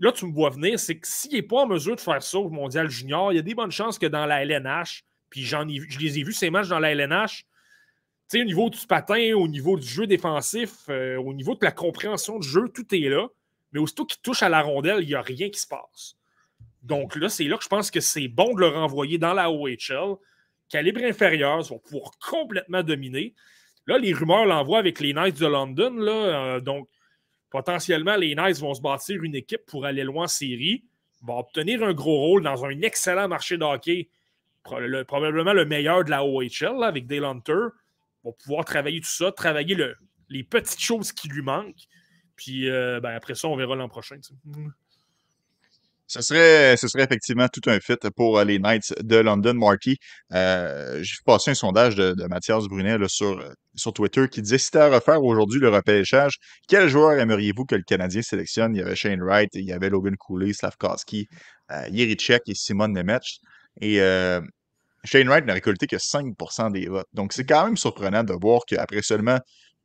Là, 0.00 0.12
tu 0.12 0.26
me 0.26 0.32
vois 0.32 0.50
venir, 0.50 0.78
c'est 0.78 0.98
que 0.98 1.06
s'il 1.06 1.32
n'est 1.32 1.42
pas 1.42 1.62
en 1.62 1.66
mesure 1.66 1.96
de 1.96 2.00
faire 2.00 2.22
ça 2.22 2.38
au 2.38 2.50
Mondial 2.50 2.90
Junior, 2.90 3.32
il 3.32 3.36
y 3.36 3.38
a 3.38 3.42
des 3.42 3.54
bonnes 3.54 3.70
chances 3.70 3.98
que 3.98 4.06
dans 4.06 4.26
la 4.26 4.42
LNH, 4.44 5.04
puis 5.30 5.42
j'en 5.42 5.66
ai, 5.68 5.80
je 5.88 5.98
les 5.98 6.18
ai 6.18 6.22
vus 6.22 6.32
ces 6.32 6.50
matchs 6.50 6.68
dans 6.68 6.78
la 6.78 6.92
LNH, 6.92 7.46
au 8.40 8.44
niveau 8.44 8.70
du 8.70 8.86
patin, 8.86 9.34
au 9.34 9.48
niveau 9.48 9.78
du 9.78 9.86
jeu 9.86 10.06
défensif, 10.06 10.88
euh, 10.88 11.16
au 11.16 11.34
niveau 11.34 11.54
de 11.54 11.64
la 11.64 11.72
compréhension 11.72 12.38
du 12.38 12.48
jeu, 12.48 12.68
tout 12.68 12.94
est 12.94 13.08
là. 13.08 13.28
Mais 13.72 13.80
aussitôt 13.80 14.04
qu'il 14.04 14.20
touche 14.20 14.42
à 14.42 14.48
la 14.48 14.62
rondelle, 14.62 14.98
il 15.00 15.08
n'y 15.08 15.14
a 15.14 15.22
rien 15.22 15.50
qui 15.50 15.60
se 15.60 15.66
passe. 15.66 16.16
Donc 16.82 17.16
là, 17.16 17.28
c'est 17.28 17.44
là 17.44 17.56
que 17.56 17.64
je 17.64 17.68
pense 17.68 17.90
que 17.90 18.00
c'est 18.00 18.28
bon 18.28 18.54
de 18.54 18.60
le 18.60 18.68
renvoyer 18.68 19.18
dans 19.18 19.34
la 19.34 19.50
OHL. 19.50 20.16
Calibre 20.68 21.02
inférieur, 21.04 21.60
ils 21.60 21.68
vont 21.68 21.78
pouvoir 21.78 22.10
complètement 22.18 22.82
dominer. 22.82 23.34
Là, 23.86 23.98
les 23.98 24.12
rumeurs 24.12 24.46
l'envoient 24.46 24.78
avec 24.78 25.00
les 25.00 25.12
Knights 25.12 25.38
de 25.38 25.46
London. 25.46 25.94
Euh, 25.98 26.60
donc, 26.60 26.88
potentiellement, 27.52 28.16
les 28.16 28.34
Knights 28.34 28.58
vont 28.58 28.74
se 28.74 28.80
bâtir 28.80 29.22
une 29.22 29.34
équipe 29.34 29.64
pour 29.66 29.84
aller 29.84 30.02
loin 30.02 30.24
en 30.24 30.28
série, 30.28 30.84
vont 31.20 31.38
obtenir 31.38 31.84
un 31.84 31.92
gros 31.92 32.16
rôle 32.16 32.42
dans 32.42 32.64
un 32.64 32.80
excellent 32.80 33.28
marché 33.28 33.58
de 33.58 33.64
hockey, 33.64 34.08
probablement 34.62 35.52
le 35.52 35.64
meilleur 35.66 36.04
de 36.04 36.10
la 36.10 36.24
OHL 36.24 36.82
avec 36.82 37.06
Dale 37.06 37.24
Hunter 37.24 37.66
va 38.24 38.30
pouvoir 38.32 38.64
travailler 38.64 39.00
tout 39.00 39.08
ça, 39.08 39.32
travailler 39.32 39.74
le, 39.74 39.96
les 40.28 40.44
petites 40.44 40.80
choses 40.80 41.12
qui 41.12 41.28
lui 41.28 41.42
manquent. 41.42 41.86
Puis 42.36 42.70
euh, 42.70 43.00
ben, 43.00 43.10
après 43.10 43.34
ça, 43.34 43.48
on 43.48 43.56
verra 43.56 43.76
l'an 43.76 43.88
prochain. 43.88 44.18
Ce 46.12 46.20
serait, 46.20 46.76
ce 46.76 46.88
serait 46.88 47.04
effectivement 47.04 47.48
tout 47.48 47.62
un 47.70 47.80
fit 47.80 47.96
pour 48.14 48.38
euh, 48.38 48.44
les 48.44 48.58
Knights 48.58 48.92
de 49.02 49.16
London, 49.16 49.54
Marty. 49.54 49.96
Euh, 50.34 51.02
J'ai 51.02 51.14
passé 51.24 51.52
un 51.52 51.54
sondage 51.54 51.94
de, 51.94 52.14
Mathias 52.28 52.64
Brunet 52.64 52.98
sur, 53.08 53.40
euh, 53.40 53.48
sur 53.74 53.94
Twitter 53.94 54.28
qui 54.28 54.42
disait 54.42 54.58
si 54.58 54.66
c'était 54.66 54.80
à 54.80 54.90
refaire 54.90 55.24
aujourd'hui 55.24 55.58
le 55.58 55.70
repêchage, 55.70 56.34
quel 56.68 56.86
joueur 56.90 57.18
aimeriez-vous 57.18 57.64
que 57.64 57.76
le 57.76 57.82
Canadien 57.82 58.20
sélectionne? 58.20 58.76
Il 58.76 58.80
y 58.80 58.82
avait 58.82 58.94
Shane 58.94 59.22
Wright, 59.22 59.48
il 59.54 59.64
y 59.64 59.72
avait 59.72 59.88
Logan 59.88 60.14
Cooley, 60.18 60.52
Slavkowski, 60.52 61.28
euh, 61.70 61.88
Yerichek 61.90 62.42
et 62.46 62.54
Simon 62.54 62.88
Nemec. 62.88 63.22
Et 63.80 63.96
Shane 65.04 65.28
Wright 65.28 65.46
n'a 65.46 65.54
récolté 65.54 65.86
que 65.86 65.96
5% 65.96 66.72
des 66.72 66.88
votes. 66.88 67.08
Donc, 67.14 67.32
c'est 67.32 67.46
quand 67.46 67.64
même 67.64 67.78
surprenant 67.78 68.22
de 68.22 68.34
voir 68.34 68.60
qu'après 68.66 69.00
seulement 69.00 69.38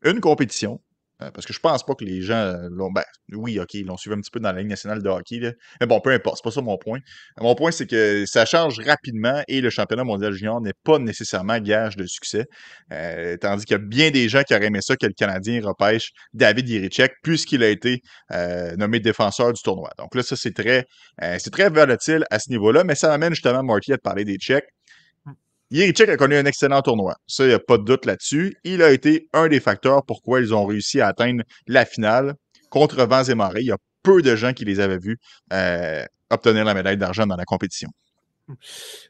une 0.04 0.20
compétition, 0.20 0.82
euh, 1.22 1.32
parce 1.32 1.48
que 1.48 1.54
je 1.54 1.60
pense 1.60 1.84
pas 1.84 1.96
que 1.96 2.06
les 2.06 2.22
gens 2.22 2.36
euh, 2.36 2.68
l'ont. 2.70 2.92
Ben, 2.92 3.04
oui, 3.34 3.60
OK, 3.60 3.74
ils 3.74 3.86
l'ont 3.86 3.98
suivi 3.98 4.16
un 4.16 4.22
petit 4.22 4.30
peu 4.30 4.40
dans 4.40 4.52
la 4.52 4.60
Ligue 4.60 4.70
nationale 4.70 5.02
de 5.02 5.10
hockey. 5.10 5.40
Mais 5.80 5.88
bon, 5.88 6.00
peu 6.00 6.12
importe, 6.12 6.38
c'est 6.38 6.44
pas 6.44 6.52
ça 6.52 6.62
mon 6.62 6.78
point. 6.78 7.00
Mon 7.40 7.56
point, 7.56 7.72
c'est 7.72 7.88
que 7.88 8.26
ça 8.28 8.46
change 8.46 8.80
rapidement 8.80 9.42
et 9.48 9.62
le 9.62 9.70
championnat 9.70 10.04
mondial 10.04 10.34
junior 10.34 10.62
n'est 10.62 10.76
pas 10.84 11.00
nécessairement 11.00 11.60
gage 11.60 11.96
de 11.96 12.06
succès. 12.06 12.46
Euh, 12.92 13.36
tandis 13.38 13.66
qu'il 13.66 13.74
y 13.74 13.80
a 13.80 13.84
bien 13.84 14.12
des 14.12 14.30
gens 14.30 14.44
qui 14.44 14.54
auraient 14.54 14.68
aimé 14.68 14.80
ça 14.82 14.96
que 14.96 15.08
le 15.08 15.14
Canadien 15.14 15.60
repêche 15.64 16.12
David 16.34 16.70
Yerichek, 16.70 17.14
puisqu'il 17.24 17.64
a 17.64 17.70
été 17.70 18.02
nommé 18.78 19.00
défenseur 19.00 19.54
du 19.54 19.62
tournoi. 19.62 19.90
Donc 19.98 20.14
là, 20.14 20.22
ça, 20.24 20.36
c'est 20.36 20.54
très, 20.54 20.86
c'est 21.20 21.52
très 21.52 21.70
volatile 21.70 22.26
à 22.30 22.40
ce 22.40 22.50
niveau-là, 22.50 22.84
mais 22.84 22.96
ça 22.96 23.14
amène 23.14 23.34
justement 23.34 23.64
Marty 23.64 23.94
à 23.94 23.98
te 23.98 24.02
parler 24.02 24.24
des 24.24 24.38
Tchèques. 24.38 24.68
Yerichek 25.70 26.10
a 26.10 26.18
connu 26.18 26.36
un 26.36 26.46
excellent 26.46 26.82
tournoi. 26.82 27.16
Ça, 27.28 27.44
il 27.44 27.50
n'y 27.50 27.54
a 27.54 27.60
pas 27.60 27.78
de 27.78 27.84
doute 27.84 28.06
là-dessus. 28.06 28.56
Il 28.64 28.82
a 28.82 28.92
été 28.92 29.28
un 29.34 29.50
des 29.50 29.60
facteurs 29.60 30.06
pourquoi 30.06 30.40
ils 30.40 30.54
ont 30.54 30.66
réussi 30.66 31.02
à 31.02 31.08
atteindre 31.08 31.44
la 31.68 31.86
finale 31.86 32.36
contre 32.70 33.06
Vans 33.06 33.24
et 33.24 33.36
Maré. 33.36 33.62
Il 33.62 33.68
y 33.68 33.72
a 33.72 33.78
peu 34.02 34.22
de 34.22 34.36
gens 34.36 34.54
qui 34.54 34.64
les 34.64 34.80
avaient 34.80 34.98
vus 34.98 35.18
euh, 35.52 36.06
obtenir 36.30 36.64
la 36.64 36.74
médaille 36.74 36.98
d'argent 36.98 37.28
dans 37.28 37.36
la 37.36 37.44
compétition. 37.44 37.90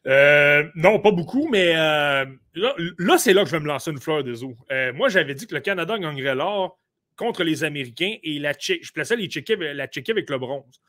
Euh, 0.08 0.63
non, 0.76 1.00
pas 1.00 1.12
beaucoup, 1.12 1.48
mais 1.48 1.76
euh, 1.76 2.26
là, 2.56 3.17
c'est 3.20 3.34
là 3.34 3.43
que 3.43 3.50
je 3.50 3.56
vais 3.56 3.62
me 3.62 3.67
lancer 3.67 3.91
une 3.91 4.00
fleur 4.00 4.24
de 4.24 4.34
zoo. 4.34 4.56
moi, 4.96 5.10
j'avais 5.10 5.36
dit 5.36 5.46
que 5.46 5.54
le 5.54 5.62
Canada 5.62 6.00
gagnerait 6.00 6.34
l'or 6.34 6.80
contre 7.15 7.43
les 7.43 7.63
Américains 7.63 8.15
et 8.24 8.39
la 8.39 8.54
je 8.58 8.91
plaçais 8.91 9.15
les 9.15 9.30
la 9.74 9.88
Tchéquie 9.88 10.12
avec 10.12 10.30
le 10.30 10.39
bronze. 10.39 10.82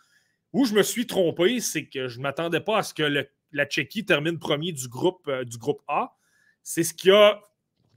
Où 0.52 0.64
je 0.64 0.74
me 0.74 0.82
suis 0.82 1.06
trompé, 1.06 1.60
c'est 1.60 1.86
que 1.86 2.08
je 2.08 2.18
ne 2.18 2.22
m'attendais 2.22 2.60
pas 2.60 2.78
à 2.78 2.82
ce 2.82 2.94
que 2.94 3.02
le 3.02 3.28
la 3.52 3.66
Tchéquie 3.66 4.04
termine 4.04 4.38
premier 4.38 4.72
du 4.72 4.88
groupe, 4.88 5.26
euh, 5.28 5.44
du 5.44 5.58
groupe 5.58 5.82
A. 5.88 6.14
C'est 6.62 6.84
ce 6.84 6.94
qui 6.94 7.10
a. 7.10 7.40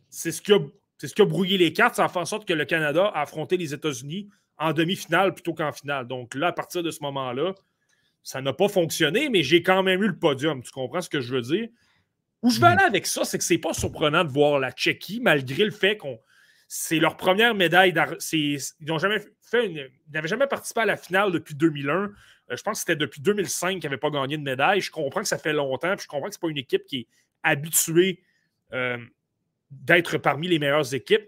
C'est 0.10 0.32
ce 0.32 0.42
qui 0.42 0.54
a. 0.54 0.60
C'est 0.98 1.08
ce 1.08 1.16
qui 1.16 1.22
a 1.22 1.26
brouillé 1.26 1.58
les 1.58 1.74
cartes. 1.74 1.96
Ça 1.96 2.06
a 2.06 2.10
fait 2.10 2.20
en 2.20 2.26
sorte 2.26 2.48
que 2.48 2.54
le 2.54 2.66
Canada 2.66 3.08
a 3.08 3.22
affronté 3.22 3.58
les 3.58 3.74
États-Unis 3.74 4.30
en 4.58 4.72
demi-finale 4.72 5.34
plutôt 5.34 5.54
qu'en 5.54 5.72
finale. 5.72 6.08
Donc 6.08 6.36
là, 6.36 6.48
à 6.48 6.52
partir 6.52 6.84
de 6.84 6.92
ce 6.92 7.02
moment-là, 7.02 7.56
ça 8.24 8.40
n'a 8.40 8.54
pas 8.54 8.68
fonctionné, 8.68 9.30
mais 9.30 9.42
j'ai 9.42 9.64
quand 9.64 9.82
même 9.82 10.04
eu 10.04 10.08
le 10.08 10.20
podium. 10.20 10.62
Tu 10.62 10.72
comprends 10.72 11.02
ce 11.02 11.10
que 11.10 11.20
je 11.20 11.34
veux 11.34 11.42
dire? 11.42 11.70
Où 12.44 12.52
je 12.52 12.60
vais 12.60 12.68
mhm. 12.68 12.74
aller 12.74 12.86
avec 12.86 13.08
ça, 13.08 13.26
c'est 13.26 13.40
que 13.40 13.44
c'est 13.44 13.58
pas 13.58 13.74
surprenant 13.74 14.24
de 14.24 14.30
voir 14.30 14.60
la 14.60 14.72
Tchéquie, 14.72 15.20
malgré 15.22 15.66
le 15.66 15.72
fait 15.72 15.98
qu'on. 15.98 16.20
C'est 16.68 17.00
leur 17.00 17.18
première 17.18 17.56
médaille. 17.56 17.94
Ils 18.32 18.60
n'ont 18.82 19.00
jamais 19.00 19.20
fait 19.52 19.68
Ils 19.68 19.92
n'avaient 20.12 20.28
jamais 20.28 20.48
participé 20.48 20.82
à 20.82 20.86
la 20.86 20.98
finale 20.98 21.32
depuis 21.32 21.56
2001. 21.56 21.94
Euh, 21.94 22.10
je 22.50 22.64
pense 22.64 22.80
que 22.80 22.80
c'était 22.80 22.96
depuis 22.96 23.22
2005 23.22 23.74
qu'ils 23.74 23.84
n'avaient 23.84 23.98
pas 23.98 24.10
gagné 24.10 24.38
de 24.38 24.44
médaille. 24.44 24.82
Je 24.82 24.92
comprends 24.92 25.22
que 25.22 25.28
ça 25.28 25.38
fait 25.38 25.54
longtemps, 25.54 25.96
puis 25.96 26.04
je 26.04 26.08
comprends 26.08 26.28
que 26.28 26.34
ce 26.34 26.40
n'est 26.40 26.48
pas 26.48 26.52
une 26.52 26.58
équipe 26.58 26.86
qui 26.86 27.02
est 27.02 27.08
habituée 27.44 28.24
euh, 28.74 28.98
d'être 29.70 30.18
parmi 30.18 30.48
les 30.48 30.60
meilleures 30.60 30.94
équipes. 30.94 31.28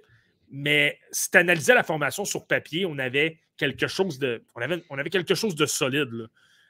Mais 0.49 0.99
si 1.12 1.31
tu 1.31 1.38
analysais 1.38 1.73
la 1.73 1.83
formation 1.83 2.25
sur 2.25 2.45
papier, 2.47 2.86
on 2.86 2.97
avait 2.99 3.39
quelque 3.57 3.88
chose 3.88 4.19
de, 4.19 4.43
on 4.55 4.62
avait, 4.62 4.83
on 4.89 4.97
avait 4.97 5.09
quelque 5.09 5.36
chose 5.36 5.55
de 5.55 5.65
solide. 5.65 6.27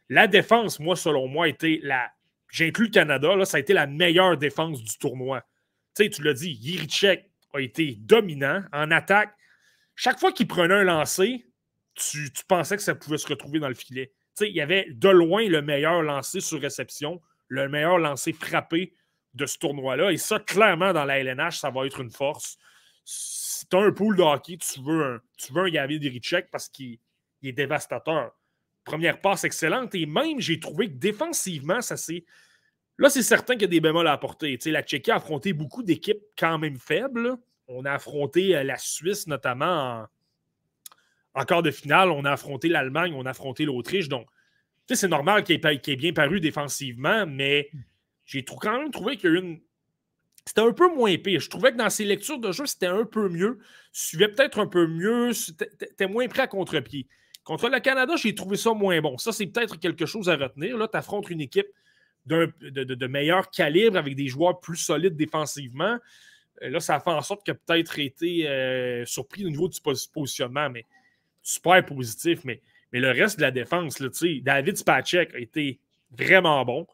La 0.09 0.27
défense, 0.27 0.79
moi, 0.79 0.95
selon 0.95 1.27
moi, 1.27 1.47
était 1.47 1.79
la. 1.83 2.11
J'inclus 2.49 2.85
le 2.85 2.91
Canada, 2.91 3.45
ça 3.45 3.57
a 3.57 3.59
été 3.59 3.73
la 3.73 3.87
meilleure 3.87 4.37
défense 4.37 4.83
du 4.83 4.97
tournoi. 4.99 5.41
Tu 5.95 6.03
sais, 6.03 6.09
tu 6.09 6.21
l'as 6.21 6.33
dit, 6.33 6.51
Yirichek 6.51 7.27
a 7.53 7.59
été 7.59 7.97
dominant 7.99 8.63
en 8.71 8.91
attaque. 8.91 9.35
Chaque 9.95 10.19
fois 10.19 10.31
qu'il 10.31 10.47
prenait 10.47 10.73
un 10.73 10.83
lancer, 10.83 11.45
tu, 11.95 12.31
pensais 12.47 12.75
que 12.75 12.83
ça 12.83 12.95
pouvait 12.95 13.17
se 13.17 13.27
retrouver 13.27 13.59
dans 13.59 13.67
le 13.67 13.75
filet 13.75 14.11
il 14.41 14.55
y 14.55 14.61
avait 14.61 14.87
de 14.89 15.09
loin 15.09 15.47
le 15.47 15.61
meilleur 15.61 16.01
lancé 16.01 16.39
sur 16.39 16.59
réception, 16.59 17.21
le 17.47 17.69
meilleur 17.69 17.97
lancé 17.97 18.33
frappé 18.33 18.93
de 19.33 19.45
ce 19.45 19.57
tournoi-là. 19.57 20.11
Et 20.11 20.17
ça, 20.17 20.39
clairement, 20.39 20.93
dans 20.93 21.05
la 21.05 21.19
LNH, 21.19 21.59
ça 21.59 21.69
va 21.69 21.85
être 21.85 21.99
une 21.99 22.11
force. 22.11 22.57
Si 23.05 23.67
tu 23.67 23.75
as 23.75 23.79
un 23.79 23.91
pool 23.91 24.15
de 24.15 24.23
hockey, 24.23 24.57
tu 24.57 24.81
veux 24.81 25.03
un, 25.03 25.21
tu 25.37 25.53
veux 25.53 25.69
parce 26.51 26.69
qu'il 26.69 26.99
est 27.43 27.51
dévastateur. 27.51 28.31
Première 28.83 29.21
passe 29.21 29.43
excellente. 29.43 29.95
Et 29.95 30.05
même, 30.05 30.39
j'ai 30.39 30.59
trouvé 30.59 30.87
que 30.87 30.95
défensivement, 30.95 31.81
ça 31.81 31.97
c'est. 31.97 32.25
Là, 32.99 33.09
c'est 33.09 33.23
certain 33.23 33.53
qu'il 33.53 33.63
y 33.63 33.65
a 33.65 33.69
des 33.69 33.81
bémols 33.81 34.07
à 34.07 34.11
apporter. 34.11 34.57
la 34.65 34.83
Tchéquie 34.83 35.09
a 35.09 35.15
affronté 35.15 35.51
beaucoup 35.51 35.81
d'équipes 35.81 36.21
quand 36.37 36.59
même 36.59 36.77
faibles. 36.77 37.37
On 37.67 37.85
a 37.85 37.93
affronté 37.93 38.55
euh, 38.55 38.63
la 38.63 38.77
Suisse, 38.77 39.27
notamment 39.27 40.05
en, 41.33 41.45
quart 41.45 41.63
de 41.63 41.71
finale, 41.71 42.09
on 42.11 42.25
a 42.25 42.31
affronté 42.31 42.67
l'Allemagne, 42.69 43.13
on 43.15 43.25
a 43.25 43.31
affronté 43.31 43.65
l'Autriche. 43.65 44.09
Donc, 44.09 44.27
c'est 44.87 45.07
normal 45.07 45.43
qu'il 45.43 45.59
ait, 45.65 45.95
bien 45.95 46.13
paru 46.13 46.39
défensivement, 46.39 47.25
mais 47.25 47.69
j'ai 48.25 48.43
quand 48.43 48.79
même 48.79 48.91
trouvé 48.91 49.17
qu'il 49.17 49.31
y 49.31 49.35
a 49.35 49.39
une. 49.39 49.61
C'était 50.45 50.61
un 50.61 50.73
peu 50.73 50.93
moins 50.93 51.17
pire. 51.17 51.39
Je 51.39 51.49
trouvais 51.49 51.71
que 51.71 51.77
dans 51.77 51.89
ses 51.89 52.03
lectures 52.03 52.37
de 52.37 52.51
jeu, 52.51 52.65
c'était 52.65 52.87
un 52.87 53.05
peu 53.05 53.29
mieux. 53.29 53.59
Suivait 53.93 54.27
peut-être 54.27 54.59
un 54.59 54.67
peu 54.67 54.87
mieux. 54.87 55.31
C'était 55.31 56.07
moins 56.07 56.27
prêt 56.27 56.41
à 56.41 56.47
contre-pied. 56.47 57.07
Contre 57.45 57.69
le 57.69 57.79
Canada, 57.79 58.15
j'ai 58.17 58.35
trouvé 58.35 58.57
ça 58.57 58.73
moins 58.73 58.99
bon. 59.01 59.17
Ça, 59.17 59.31
c'est 59.31 59.47
peut-être 59.47 59.79
quelque 59.79 60.05
chose 60.05 60.29
à 60.29 60.35
retenir. 60.35 60.77
Là, 60.77 60.89
tu 60.89 60.97
affrontes 60.97 61.29
une 61.29 61.39
équipe 61.39 61.67
de, 62.25 63.07
meilleur 63.07 63.49
calibre 63.51 63.97
avec 63.97 64.15
des 64.15 64.27
joueurs 64.27 64.59
plus 64.59 64.77
solides 64.77 65.15
défensivement. 65.15 65.97
Euh, 66.61 66.69
là, 66.69 66.79
ça 66.79 66.99
fait 66.99 67.09
en 67.09 67.21
sorte 67.21 67.47
a 67.49 67.53
peut-être 67.53 67.99
été 67.99 68.47
euh, 68.47 69.05
surpris 69.05 69.45
au 69.45 69.49
niveau 69.49 69.67
du 69.67 69.79
positionnement. 70.13 70.69
Mais 70.69 70.85
super 71.41 71.83
positif, 71.85 72.43
mais, 72.43 72.61
le 72.91 73.09
reste 73.09 73.37
de 73.37 73.41
la 73.41 73.49
défense, 73.49 73.99
David 74.43 74.77
Spacek 74.77 75.33
a 75.33 75.39
été 75.39 75.79
vraiment 76.11 76.63
bon. 76.63 76.85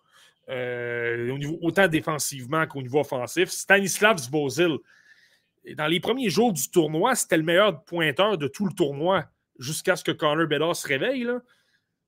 au 0.47 1.37
niveau, 1.37 1.59
autant 1.61 1.89
défensivement 1.89 2.65
qu'au 2.67 2.81
niveau 2.81 3.01
offensif. 3.01 3.49
Stanislav 3.49 4.17
Zvozil, 4.17 4.77
dans 5.75 5.87
les 5.87 5.99
premiers 5.99 6.29
jours 6.29 6.53
du 6.53 6.69
tournoi, 6.69 7.15
c'était 7.15 7.35
le 7.35 7.43
meilleur 7.43 7.83
pointeur 7.83 8.37
de 8.37 8.47
tout 8.47 8.65
le 8.65 8.73
tournoi 8.73 9.25
jusqu'à 9.59 9.95
ce 9.95 10.03
que 10.03 10.11
Connor 10.11 10.47
Bedard 10.47 10.75
se 10.75 10.87
réveille. 10.87 11.27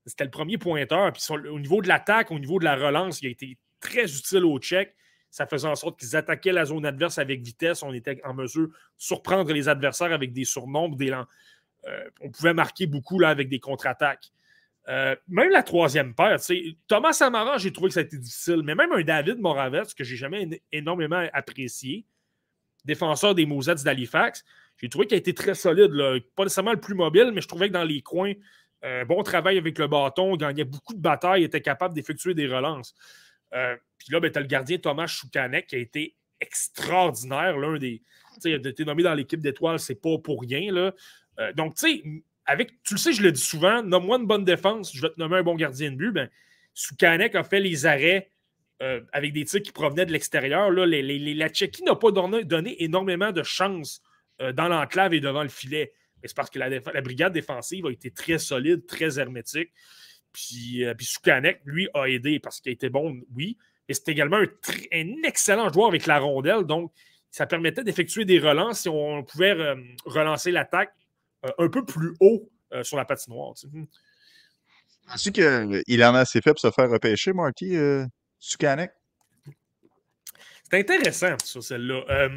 C'était 0.05 0.23
le 0.23 0.31
premier 0.31 0.57
pointeur. 0.57 1.11
Puis 1.13 1.23
au 1.29 1.59
niveau 1.59 1.81
de 1.81 1.87
l'attaque, 1.87 2.31
au 2.31 2.39
niveau 2.39 2.59
de 2.59 2.63
la 2.63 2.75
relance, 2.75 3.21
il 3.21 3.27
a 3.27 3.29
été 3.29 3.57
très 3.79 4.05
utile 4.05 4.45
au 4.45 4.57
check. 4.59 4.95
Ça 5.31 5.47
faisait 5.47 5.67
en 5.67 5.75
sorte 5.75 5.97
qu'ils 5.99 6.15
attaquaient 6.15 6.51
la 6.51 6.65
zone 6.65 6.85
adverse 6.85 7.17
avec 7.17 7.41
vitesse. 7.41 7.81
On 7.83 7.93
était 7.93 8.21
en 8.23 8.33
mesure 8.33 8.67
de 8.67 8.73
surprendre 8.97 9.51
les 9.51 9.69
adversaires 9.69 10.11
avec 10.11 10.33
des 10.33 10.45
surnombres. 10.45 10.97
Des, 10.97 11.11
euh, 11.11 12.09
on 12.19 12.29
pouvait 12.29 12.53
marquer 12.53 12.85
beaucoup 12.85 13.17
là, 13.17 13.29
avec 13.29 13.49
des 13.49 13.59
contre-attaques. 13.59 14.31
Euh, 14.89 15.15
même 15.27 15.49
la 15.49 15.63
troisième 15.63 16.13
paire, 16.13 16.37
Thomas 16.87 17.13
Samara, 17.13 17.57
j'ai 17.57 17.71
trouvé 17.71 17.89
que 17.89 17.93
ça 17.93 17.99
a 18.01 18.03
été 18.03 18.17
difficile, 18.17 18.61
mais 18.63 18.75
même 18.75 18.91
un 18.91 19.01
David 19.01 19.39
Moravets, 19.39 19.93
que 19.95 20.03
j'ai 20.03 20.15
jamais 20.15 20.61
énormément 20.71 21.25
apprécié, 21.33 22.05
défenseur 22.83 23.35
des 23.35 23.45
Mosets 23.45 23.83
d'Halifax, 23.83 24.43
j'ai 24.77 24.89
trouvé 24.89 25.05
qu'il 25.05 25.15
a 25.15 25.19
été 25.19 25.33
très 25.33 25.53
solide. 25.53 25.91
Pas 26.35 26.43
nécessairement 26.43 26.73
le 26.73 26.79
plus 26.79 26.95
mobile, 26.95 27.31
mais 27.33 27.41
je 27.41 27.47
trouvais 27.47 27.67
que 27.67 27.73
dans 27.73 27.83
les 27.83 28.01
coins, 28.01 28.33
euh, 28.83 29.05
bon 29.05 29.21
travail 29.21 29.57
avec 29.59 29.77
le 29.77 29.87
bâton, 29.87 30.35
gagnait 30.35 30.63
beaucoup 30.63 30.93
de 30.93 30.99
batailles, 30.99 31.43
était 31.43 31.61
capable 31.61 31.93
d'effectuer 31.93 32.33
des 32.33 32.47
relances. 32.47 32.95
Euh, 33.53 33.75
puis 33.97 34.07
là, 34.11 34.19
ben, 34.19 34.31
tu 34.31 34.37
as 34.37 34.41
le 34.41 34.47
gardien 34.47 34.77
Thomas 34.77 35.07
Choukanek 35.07 35.67
qui 35.67 35.75
a 35.75 35.79
été 35.79 36.15
extraordinaire, 36.39 37.57
l'un 37.57 37.77
des. 37.77 38.01
Tu 38.35 38.51
sais, 38.51 38.53
été 38.53 38.85
nommé 38.85 39.03
dans 39.03 39.13
l'équipe 39.13 39.39
d'étoiles, 39.39 39.79
c'est 39.79 40.01
pas 40.01 40.17
pour 40.17 40.41
rien. 40.41 40.71
Là. 40.71 40.93
Euh, 41.39 41.53
donc, 41.53 41.75
tu 41.75 41.87
sais, 41.87 42.03
avec, 42.45 42.81
tu 42.83 42.95
le 42.95 42.99
sais, 42.99 43.13
je 43.13 43.21
le 43.21 43.31
dis 43.31 43.41
souvent, 43.41 43.83
nomme-moi 43.83 44.17
une 44.17 44.27
bonne 44.27 44.45
défense, 44.45 44.95
je 44.95 45.01
vais 45.01 45.09
te 45.09 45.19
nommer 45.19 45.37
un 45.37 45.43
bon 45.43 45.55
gardien 45.55 45.91
de 45.91 45.97
but. 45.97 46.11
Ben, 46.11 46.29
Soukanek 46.73 47.35
a 47.35 47.43
fait 47.43 47.59
les 47.59 47.85
arrêts 47.85 48.29
avec 49.13 49.33
des 49.33 49.45
tirs 49.45 49.61
qui 49.61 49.71
provenaient 49.71 50.07
de 50.07 50.11
l'extérieur. 50.11 50.71
la 50.71 51.49
Tchéquie 51.49 51.83
n'a 51.83 51.95
pas 51.95 52.09
donné, 52.09 52.83
énormément 52.83 53.31
de 53.31 53.43
chance 53.43 54.01
dans 54.39 54.67
l'enclave 54.69 55.13
et 55.13 55.19
devant 55.19 55.43
le 55.43 55.49
filet 55.49 55.93
c'est 56.27 56.35
parce 56.35 56.49
que 56.49 56.59
la, 56.59 57.01
brigade 57.01 57.33
défensive 57.33 57.85
a 57.85 57.91
été 57.91 58.11
très 58.11 58.37
solide, 58.37 58.85
très 58.85 59.19
hermétique. 59.19 59.71
Puis, 60.33 60.85
euh, 60.85 60.93
Soukanek, 60.99 61.61
lui, 61.65 61.89
a 61.93 62.05
aidé 62.05 62.39
parce 62.39 62.61
qu'il 62.61 62.71
était 62.71 62.89
bon, 62.89 63.21
oui. 63.35 63.57
Et 63.87 63.93
c'est 63.93 64.09
également 64.09 64.37
un, 64.37 65.23
excellent 65.23 65.71
joueur 65.71 65.89
avec 65.89 66.05
la 66.05 66.19
rondelle. 66.19 66.63
Donc, 66.63 66.91
ça 67.29 67.45
permettait 67.45 67.83
d'effectuer 67.83 68.25
des 68.25 68.39
relances 68.39 68.81
si 68.81 68.89
on 68.89 69.23
pouvait 69.23 69.51
euh, 69.51 69.75
relancer 70.05 70.51
l'attaque 70.51 70.93
euh, 71.45 71.51
un 71.57 71.69
peu 71.69 71.85
plus 71.85 72.13
haut 72.19 72.49
sur 72.83 72.95
la 72.95 73.03
patinoire. 73.03 73.53
Tu 73.55 73.67
sais. 75.17 75.31
qu'il 75.31 76.03
en 76.05 76.15
a 76.15 76.19
assez 76.19 76.39
fait 76.39 76.51
pour 76.51 76.61
se 76.61 76.71
faire 76.71 76.89
repêcher, 76.89 77.33
Marty, 77.33 77.75
Soukanek? 78.39 78.91
C'est 80.63 80.79
intéressant, 80.79 81.35
ça, 81.43 81.61
celle-là. 81.61 82.29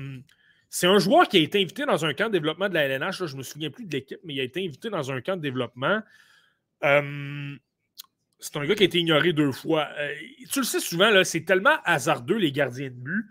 C'est 0.76 0.88
un 0.88 0.98
joueur 0.98 1.28
qui 1.28 1.36
a 1.36 1.40
été 1.40 1.62
invité 1.62 1.86
dans 1.86 2.04
un 2.04 2.14
camp 2.14 2.26
de 2.26 2.32
développement 2.32 2.68
de 2.68 2.74
la 2.74 2.82
LNH. 2.88 3.24
je 3.26 3.32
ne 3.32 3.38
me 3.38 3.42
souviens 3.44 3.70
plus 3.70 3.86
de 3.86 3.92
l'équipe, 3.92 4.18
mais 4.24 4.34
il 4.34 4.40
a 4.40 4.42
été 4.42 4.58
invité 4.58 4.90
dans 4.90 5.12
un 5.12 5.20
camp 5.20 5.36
de 5.36 5.40
développement. 5.40 6.00
Euh, 6.82 7.56
c'est 8.38 8.56
un 8.56 8.66
gars 8.66 8.74
qui 8.74 8.82
a 8.82 8.86
été 8.86 8.98
ignoré 8.98 9.32
deux 9.32 9.52
fois. 9.52 9.88
Euh, 9.98 10.14
tu 10.50 10.60
le 10.60 10.64
sais 10.64 10.80
souvent, 10.80 11.10
c'est 11.24 11.44
tellement 11.44 11.76
hasardeux, 11.84 12.36
les 12.36 12.52
gardiens 12.52 12.88
de 12.88 12.94
but. 12.94 13.26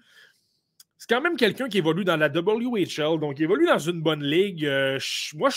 C'est 0.98 1.10
quand 1.10 1.22
même 1.22 1.36
quelqu'un 1.36 1.68
qui 1.68 1.80
évolue 1.80 2.06
dans 2.06 2.16
la 2.16 2.30
WHL, 2.30 3.20
donc 3.20 3.38
il 3.38 3.44
évolue 3.44 3.66
dans 3.66 3.78
une 3.78 4.02
bonne 4.02 4.24
ligue. 4.24 4.66
Euh, 4.66 5.00
moi, 5.36 5.50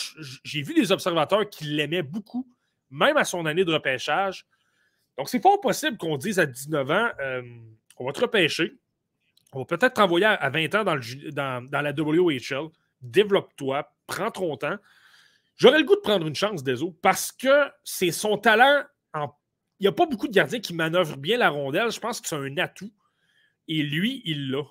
j'ai 0.45 0.63
vu 0.63 0.75
des 0.75 0.91
observateurs 0.91 1.49
qui 1.49 1.65
l'aimaient 1.65 2.03
beaucoup, 2.03 2.49
même 2.91 3.17
à 3.17 3.25
son 3.25 3.47
année 3.47 3.65
de 3.65 3.73
repêchage. 3.73 4.45
Donc, 5.17 5.29
c'est 5.29 5.41
fort 5.41 5.61
possible 5.61 5.97
qu'on 5.97 6.17
dise 6.17 6.39
à 6.39 6.47
19 6.47 6.91
ans, 6.91 7.09
on 7.99 8.05
va 8.05 8.13
te 8.13 8.21
repêcher. 8.21 8.75
On 9.53 9.61
va 9.61 9.65
peut-être 9.65 9.95
t'envoyer 9.95 10.27
à 10.27 10.51
20 10.51 10.75
ans 10.75 10.85
dans, 10.85 11.83
la 11.83 11.93
WHL. 11.93 12.69
Développe-toi, 13.01 13.91
prends 14.07 14.31
ton 14.31 14.57
temps. 14.57 14.77
J'aurais 15.57 15.79
le 15.79 15.85
goût 15.85 15.97
de 15.97 16.01
prendre 16.01 16.27
une 16.27 16.35
chance, 16.35 16.63
Deso, 16.63 16.95
parce 17.01 17.33
que 17.33 17.71
c'est 17.83 18.11
son 18.11 18.37
talent. 18.37 18.83
Il 19.79 19.85
n'y 19.85 19.89
a 19.89 19.93
pas 19.93 20.07
beaucoup 20.07 20.29
de 20.29 20.33
gardiens 20.33 20.61
qui 20.61 20.75
manœuvrent 20.75 21.17
bien 21.17 21.39
la 21.39 21.51
rondelle. 21.51 21.91
Je 21.91 22.01
pense 22.01 22.21
que 22.21 22.29
c'est 22.29 22.37
un 22.37 22.57
atout. 22.59 22.93
Et 23.69 23.83
lui, 23.83 24.23
il 24.25 24.51
l'a. 24.51 24.63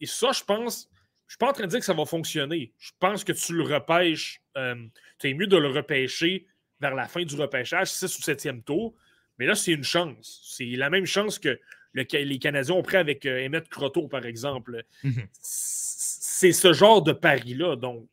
Et 0.00 0.06
ça, 0.06 0.32
je 0.32 0.44
pense. 0.44 0.88
Je 1.26 1.26
ne 1.26 1.30
suis 1.30 1.38
pas 1.38 1.48
en 1.48 1.52
train 1.52 1.64
de 1.64 1.70
dire 1.70 1.78
que 1.78 1.84
ça 1.84 1.94
va 1.94 2.04
fonctionner. 2.04 2.72
Je 2.78 2.90
pense 2.98 3.24
que 3.24 3.32
tu 3.32 3.54
le 3.54 3.62
repêches. 3.62 4.42
Euh, 4.56 4.74
c'est 5.18 5.32
mieux 5.34 5.46
de 5.46 5.56
le 5.56 5.68
repêcher 5.68 6.46
vers 6.80 6.94
la 6.94 7.06
fin 7.06 7.22
du 7.22 7.34
repêchage, 7.36 7.90
6 7.90 8.18
ou 8.18 8.22
7e 8.22 8.62
tour. 8.62 8.94
Mais 9.38 9.46
là, 9.46 9.54
c'est 9.54 9.72
une 9.72 9.84
chance. 9.84 10.42
C'est 10.44 10.66
la 10.66 10.90
même 10.90 11.06
chance 11.06 11.38
que 11.38 11.58
les 11.94 12.38
Canadiens 12.38 12.74
ont 12.74 12.82
pris 12.82 12.96
avec 12.96 13.26
euh, 13.26 13.46
Emmett 13.46 13.68
Croteau, 13.68 14.08
par 14.08 14.26
exemple. 14.26 14.84
Mhm. 15.02 15.26
C'est 15.40 16.52
ce 16.52 16.72
genre 16.72 17.02
de 17.02 17.12
pari-là. 17.12 17.76
Donc, 17.76 18.08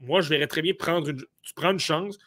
moi, 0.00 0.20
je 0.20 0.28
verrais 0.28 0.46
très 0.46 0.62
bien 0.62 0.74
prendre 0.74 1.08
une, 1.08 1.24
tu 1.42 1.54
prends 1.54 1.72
une 1.72 1.78
chance, 1.78 2.18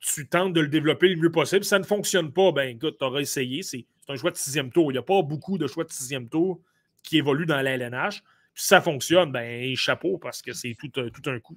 tu 0.00 0.26
tentes 0.26 0.54
de 0.54 0.60
le 0.60 0.68
développer 0.68 1.08
le 1.08 1.16
mieux 1.16 1.30
possible. 1.30 1.64
Si 1.64 1.70
ça 1.70 1.78
ne 1.78 1.84
fonctionne 1.84 2.32
pas, 2.32 2.52
ben 2.52 2.76
écoute, 2.76 2.96
tu 2.98 3.04
auras 3.04 3.20
essayé. 3.20 3.62
C'est 3.62 3.84
un 4.08 4.16
choix 4.16 4.30
de 4.30 4.36
sixième 4.36 4.70
tour. 4.70 4.90
Il 4.90 4.94
n'y 4.94 4.98
a 4.98 5.02
pas 5.02 5.22
beaucoup 5.22 5.58
de 5.58 5.66
choix 5.66 5.84
de 5.84 5.90
sixième 5.90 6.28
tour 6.28 6.60
qui 7.02 7.18
évoluent 7.18 7.46
dans 7.46 7.60
la 7.60 7.76
LNH. 7.76 8.22
si 8.54 8.66
ça 8.66 8.80
fonctionne, 8.80 9.30
ben 9.30 9.74
chapeau, 9.76 10.18
parce 10.18 10.42
que 10.42 10.52
c'est 10.52 10.74
tout, 10.78 10.88
tout, 10.88 11.30
un 11.30 11.38
coup 11.38 11.56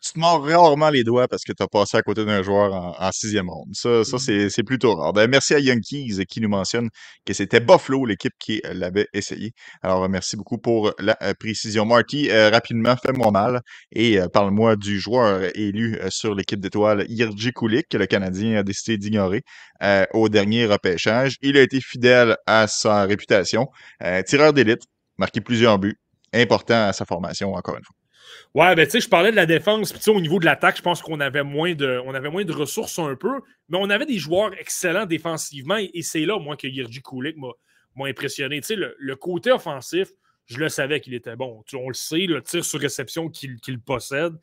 tu 0.00 0.12
te 0.14 0.18
mords 0.18 0.44
rarement 0.44 0.90
les 0.90 1.04
doigts 1.04 1.28
parce 1.28 1.44
que 1.44 1.52
tu 1.52 1.62
as 1.62 1.68
passé 1.68 1.96
à 1.96 2.02
côté 2.02 2.24
d'un 2.24 2.42
joueur 2.42 2.72
en, 2.72 3.12
sixième 3.12 3.50
ronde. 3.50 3.68
Ça, 3.72 4.04
ça 4.04 4.16
mmh. 4.16 4.48
c'est 4.48 4.62
plutôt 4.62 4.94
rare. 4.96 5.12
Ben, 5.12 5.28
merci 5.28 5.54
à 5.54 5.58
Yankees 5.58 6.24
qui 6.28 6.40
nous 6.40 6.48
mentionne 6.48 6.88
que 7.26 7.32
c'était 7.34 7.60
Buffalo, 7.60 8.06
l'équipe 8.06 8.32
qui 8.38 8.62
euh, 8.64 8.72
l'avait 8.74 9.08
essayé. 9.12 9.52
Alors, 9.82 10.08
merci 10.08 10.36
beaucoup 10.36 10.58
pour 10.58 10.92
la 10.98 11.16
euh, 11.22 11.34
précision. 11.38 11.84
Marty, 11.84 12.30
euh, 12.30 12.50
rapidement, 12.50 12.96
fais-moi 12.96 13.30
mal 13.30 13.60
et 13.92 14.18
parle-moi 14.32 14.76
du 14.76 14.98
joueur 14.98 15.42
élu 15.54 15.98
sur 16.08 16.34
l'équipe 16.34 16.60
d'étoiles, 16.60 17.04
Yerji 17.08 17.52
Kulik, 17.52 17.88
que 17.88 17.98
le 17.98 18.06
Canadien 18.06 18.58
a 18.58 18.62
décidé 18.62 18.96
d'ignorer 18.96 19.42
au 20.12 20.28
dernier 20.28 20.66
repêchage. 20.66 21.36
Il 21.42 21.56
a 21.56 21.62
été 21.62 21.80
fidèle 21.80 22.36
à 22.46 22.66
sa 22.66 23.04
réputation. 23.04 23.68
tireur 24.26 24.52
d'élite, 24.52 24.82
marqué 25.18 25.40
plusieurs 25.40 25.78
buts, 25.78 25.98
important 26.32 26.88
à 26.88 26.92
sa 26.92 27.04
formation, 27.04 27.54
encore 27.54 27.76
une 27.76 27.84
fois. 27.84 27.99
Ouais, 28.54 28.74
ben 28.74 28.84
tu 28.84 28.92
sais, 28.92 29.00
je 29.00 29.08
parlais 29.08 29.30
de 29.30 29.36
la 29.36 29.46
défense, 29.46 29.92
puis 29.92 30.10
au 30.10 30.20
niveau 30.20 30.38
de 30.40 30.44
l'attaque, 30.44 30.76
je 30.76 30.82
pense 30.82 31.02
qu'on 31.02 31.20
avait 31.20 31.44
moins 31.44 31.74
de 31.74 32.00
avait 32.14 32.30
moins 32.30 32.44
de 32.44 32.52
ressources 32.52 32.98
un 32.98 33.14
peu, 33.14 33.40
mais 33.68 33.78
on 33.80 33.90
avait 33.90 34.06
des 34.06 34.18
joueurs 34.18 34.52
excellents 34.58 35.06
défensivement, 35.06 35.76
et, 35.76 36.02
c'est 36.02 36.26
là, 36.26 36.38
moi, 36.38 36.56
que 36.56 36.66
Yerji 36.66 37.02
Kulik 37.02 37.36
m'a 37.36 38.06
impressionné. 38.06 38.60
Tu 38.60 38.68
sais, 38.68 38.76
le, 38.76 39.16
côté 39.16 39.52
offensif, 39.52 40.08
je 40.46 40.58
le 40.58 40.68
savais 40.68 41.00
qu'il 41.00 41.14
était 41.14 41.36
bon. 41.36 41.62
on 41.74 41.88
le 41.88 41.94
sait, 41.94 42.26
le 42.26 42.42
tir 42.42 42.64
sur 42.64 42.80
réception 42.80 43.28
qu'il 43.28 43.80
possède 43.80 44.34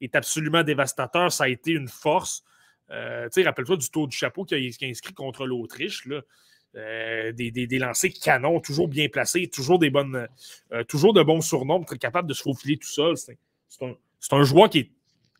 est 0.00 0.16
absolument 0.16 0.62
dévastateur. 0.62 1.32
Ça 1.32 1.44
a 1.44 1.48
été 1.48 1.72
une 1.72 1.88
force. 1.88 2.42
Euh, 2.90 3.24
tu 3.26 3.40
sais, 3.40 3.42
rappelle-toi 3.42 3.76
du 3.76 3.88
tour 3.90 4.08
du 4.08 4.16
chapeau 4.16 4.44
qu'il 4.44 4.58
a, 4.58 4.86
inscrit 4.86 5.14
contre 5.14 5.46
l'Autriche. 5.46 6.06
Euh, 6.74 7.32
des, 7.32 7.50
des, 7.50 7.78
lancers 7.78 8.12
canons, 8.14 8.58
toujours 8.60 8.88
bien 8.88 9.06
placés, 9.10 9.46
toujours 9.48 9.78
des 9.78 9.90
bonnes, 9.90 10.26
euh, 10.72 10.82
toujours 10.84 11.12
de 11.12 11.22
bons 11.22 11.42
surnoms, 11.42 11.84
capable 11.84 12.26
de 12.26 12.32
se 12.32 12.42
faufiler 12.42 12.78
tout 12.78 12.88
seul. 12.88 13.16
C'est 13.18 13.38
c'est 13.68 14.34
un, 14.34 14.42
joueur 14.42 14.70
qui 14.70 14.90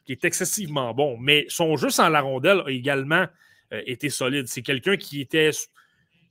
est, 0.08 0.24
excessivement 0.24 0.92
bon, 0.92 1.16
mais 1.16 1.46
son 1.48 1.76
jeu 1.76 1.88
sans 1.88 2.10
la 2.10 2.20
rondelle 2.20 2.62
a 2.66 2.70
également 2.70 3.26
euh, 3.72 3.80
été 3.86 4.10
solide. 4.10 4.46
C'est 4.46 4.60
quelqu'un 4.60 4.98
qui 4.98 5.22
était 5.22 5.50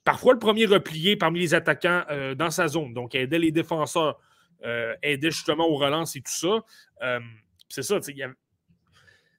parfois 0.03 0.33
le 0.33 0.39
premier 0.39 0.65
replié 0.67 1.15
parmi 1.15 1.39
les 1.39 1.55
attaquants 1.55 2.03
dans 2.37 2.51
sa 2.51 2.67
zone, 2.67 2.93
donc 2.93 3.15
aidait 3.15 3.39
les 3.39 3.51
défenseurs, 3.51 4.19
aidait 5.01 5.31
justement 5.31 5.67
aux 5.67 5.77
relances 5.77 6.15
et 6.15 6.21
tout 6.21 6.31
ça. 6.31 6.63
c'est 7.69 7.83
ça, 7.83 7.99
tu 7.99 8.13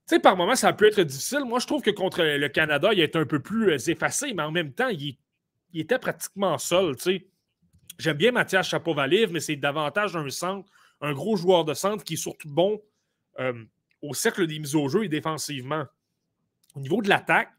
sais, 0.06 0.18
par 0.18 0.36
moments, 0.36 0.56
ça 0.56 0.72
peut 0.72 0.86
être 0.86 1.02
difficile. 1.02 1.44
Moi, 1.44 1.60
je 1.60 1.66
trouve 1.66 1.82
que 1.82 1.90
contre 1.90 2.22
le 2.22 2.48
Canada, 2.48 2.90
il 2.92 3.00
est 3.00 3.14
un 3.14 3.26
peu 3.26 3.40
plus 3.40 3.88
effacé, 3.88 4.34
mais 4.34 4.42
en 4.42 4.50
même 4.50 4.72
temps, 4.72 4.88
il, 4.88 5.16
était 5.80 5.98
pratiquement 5.98 6.58
seul. 6.58 6.94
J'aime 7.98 8.16
bien 8.16 8.32
Mathias 8.32 8.68
Chapovaliv, 8.68 9.32
mais 9.32 9.40
c'est 9.40 9.56
davantage 9.56 10.16
un 10.16 10.28
centre 10.30 10.68
un 11.02 11.12
gros 11.12 11.36
joueur 11.36 11.64
de 11.64 11.74
centre 11.74 12.04
qui 12.04 12.14
est 12.14 12.16
surtout 12.16 12.48
bon 12.48 12.80
euh, 13.40 13.64
au 14.00 14.14
cercle 14.14 14.46
des 14.46 14.58
mises 14.58 14.74
au 14.74 14.88
jeu 14.88 15.04
et 15.04 15.08
défensivement. 15.08 15.84
Au 16.74 16.80
niveau 16.80 17.02
de 17.02 17.08
l'attaque, 17.08 17.50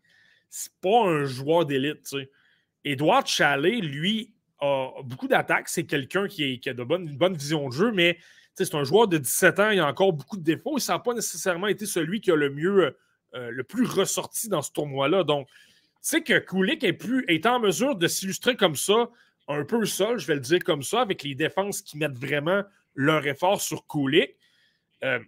c'est 0.50 0.74
pas 0.82 1.06
un 1.06 1.26
joueur 1.26 1.66
d'élite. 1.66 2.16
Edouard 2.84 3.28
Chalet, 3.28 3.82
lui, 3.82 4.34
a 4.60 4.90
beaucoup 5.04 5.28
d'attaques. 5.28 5.68
C'est 5.68 5.86
quelqu'un 5.86 6.28
qui, 6.28 6.60
a 6.66 6.74
de 6.74 6.84
une 6.84 7.18
bonne 7.18 7.36
vision 7.36 7.68
de 7.68 7.74
jeu, 7.74 7.92
mais 7.92 8.18
c'est 8.56 8.74
un 8.76 8.84
joueur 8.84 9.08
de 9.08 9.18
17 9.18 9.60
ans, 9.60 9.70
il 9.72 9.80
a 9.80 9.88
encore 9.88 10.14
beaucoup 10.14 10.38
de 10.38 10.44
défauts 10.44 10.78
et 10.78 10.80
ça 10.80 10.94
n'a 10.94 11.00
pas 11.00 11.14
nécessairement 11.14 11.68
été 11.68 11.86
celui 11.86 12.22
qui 12.22 12.32
a 12.32 12.36
le 12.36 12.50
mieux, 12.50 12.96
euh, 13.34 13.50
le 13.50 13.64
plus 13.64 13.86
ressorti 13.86 14.48
dans 14.48 14.62
ce 14.62 14.72
tournoi-là. 14.72 15.24
Donc, 15.24 15.50
tu 16.04 16.10
sais 16.10 16.22
que 16.22 16.38
Kulik 16.38 16.84
est, 16.84 16.94
plus, 16.94 17.26
est 17.28 17.46
en 17.46 17.60
mesure 17.60 17.96
de 17.96 18.08
s'illustrer 18.08 18.56
comme 18.56 18.76
ça, 18.76 19.10
un 19.48 19.64
peu 19.64 19.86
seul, 19.86 20.20
je 20.20 20.28
vais 20.28 20.36
le 20.36 20.42
dire 20.42 20.64
comme 20.64 20.84
ça, 20.84 21.02
avec 21.02 21.24
les 21.24 21.36
défenses 21.36 21.82
qui 21.82 21.98
mettent 21.98 22.18
vraiment 22.18 22.64
leur 22.96 23.26
effort 23.26 23.62
sur 23.62 23.88
Kulik. 23.88 24.36
Euh, 25.04 25.20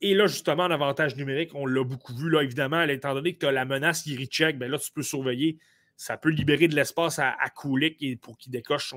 et 0.00 0.14
là, 0.14 0.26
justement, 0.26 0.64
en 0.64 0.70
avantage 0.70 1.16
numérique, 1.16 1.54
on 1.54 1.66
l'a 1.66 1.84
beaucoup 1.84 2.14
vu, 2.14 2.30
là, 2.30 2.42
évidemment, 2.42 2.82
étant 2.82 3.14
donné 3.14 3.34
que 3.34 3.40
tu 3.40 3.46
as 3.46 3.52
la 3.52 3.64
menace 3.64 4.06
Yerichek, 4.06 4.58
ben 4.58 4.70
là, 4.70 4.78
tu 4.78 4.90
peux 4.92 5.02
surveiller 5.02 5.58
ça 5.98 6.16
peut 6.16 6.30
libérer 6.30 6.68
de 6.68 6.76
l'espace 6.76 7.18
à, 7.18 7.30
à 7.40 7.50
Kulik 7.50 8.20
pour 8.20 8.38
qu'il 8.38 8.52
décoche 8.52 8.94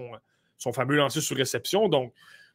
son, 0.58 0.72
fameux 0.72 0.96
lancer 0.96 1.20
sur 1.20 1.36
réception. 1.36 1.90
Donc, 1.90 2.14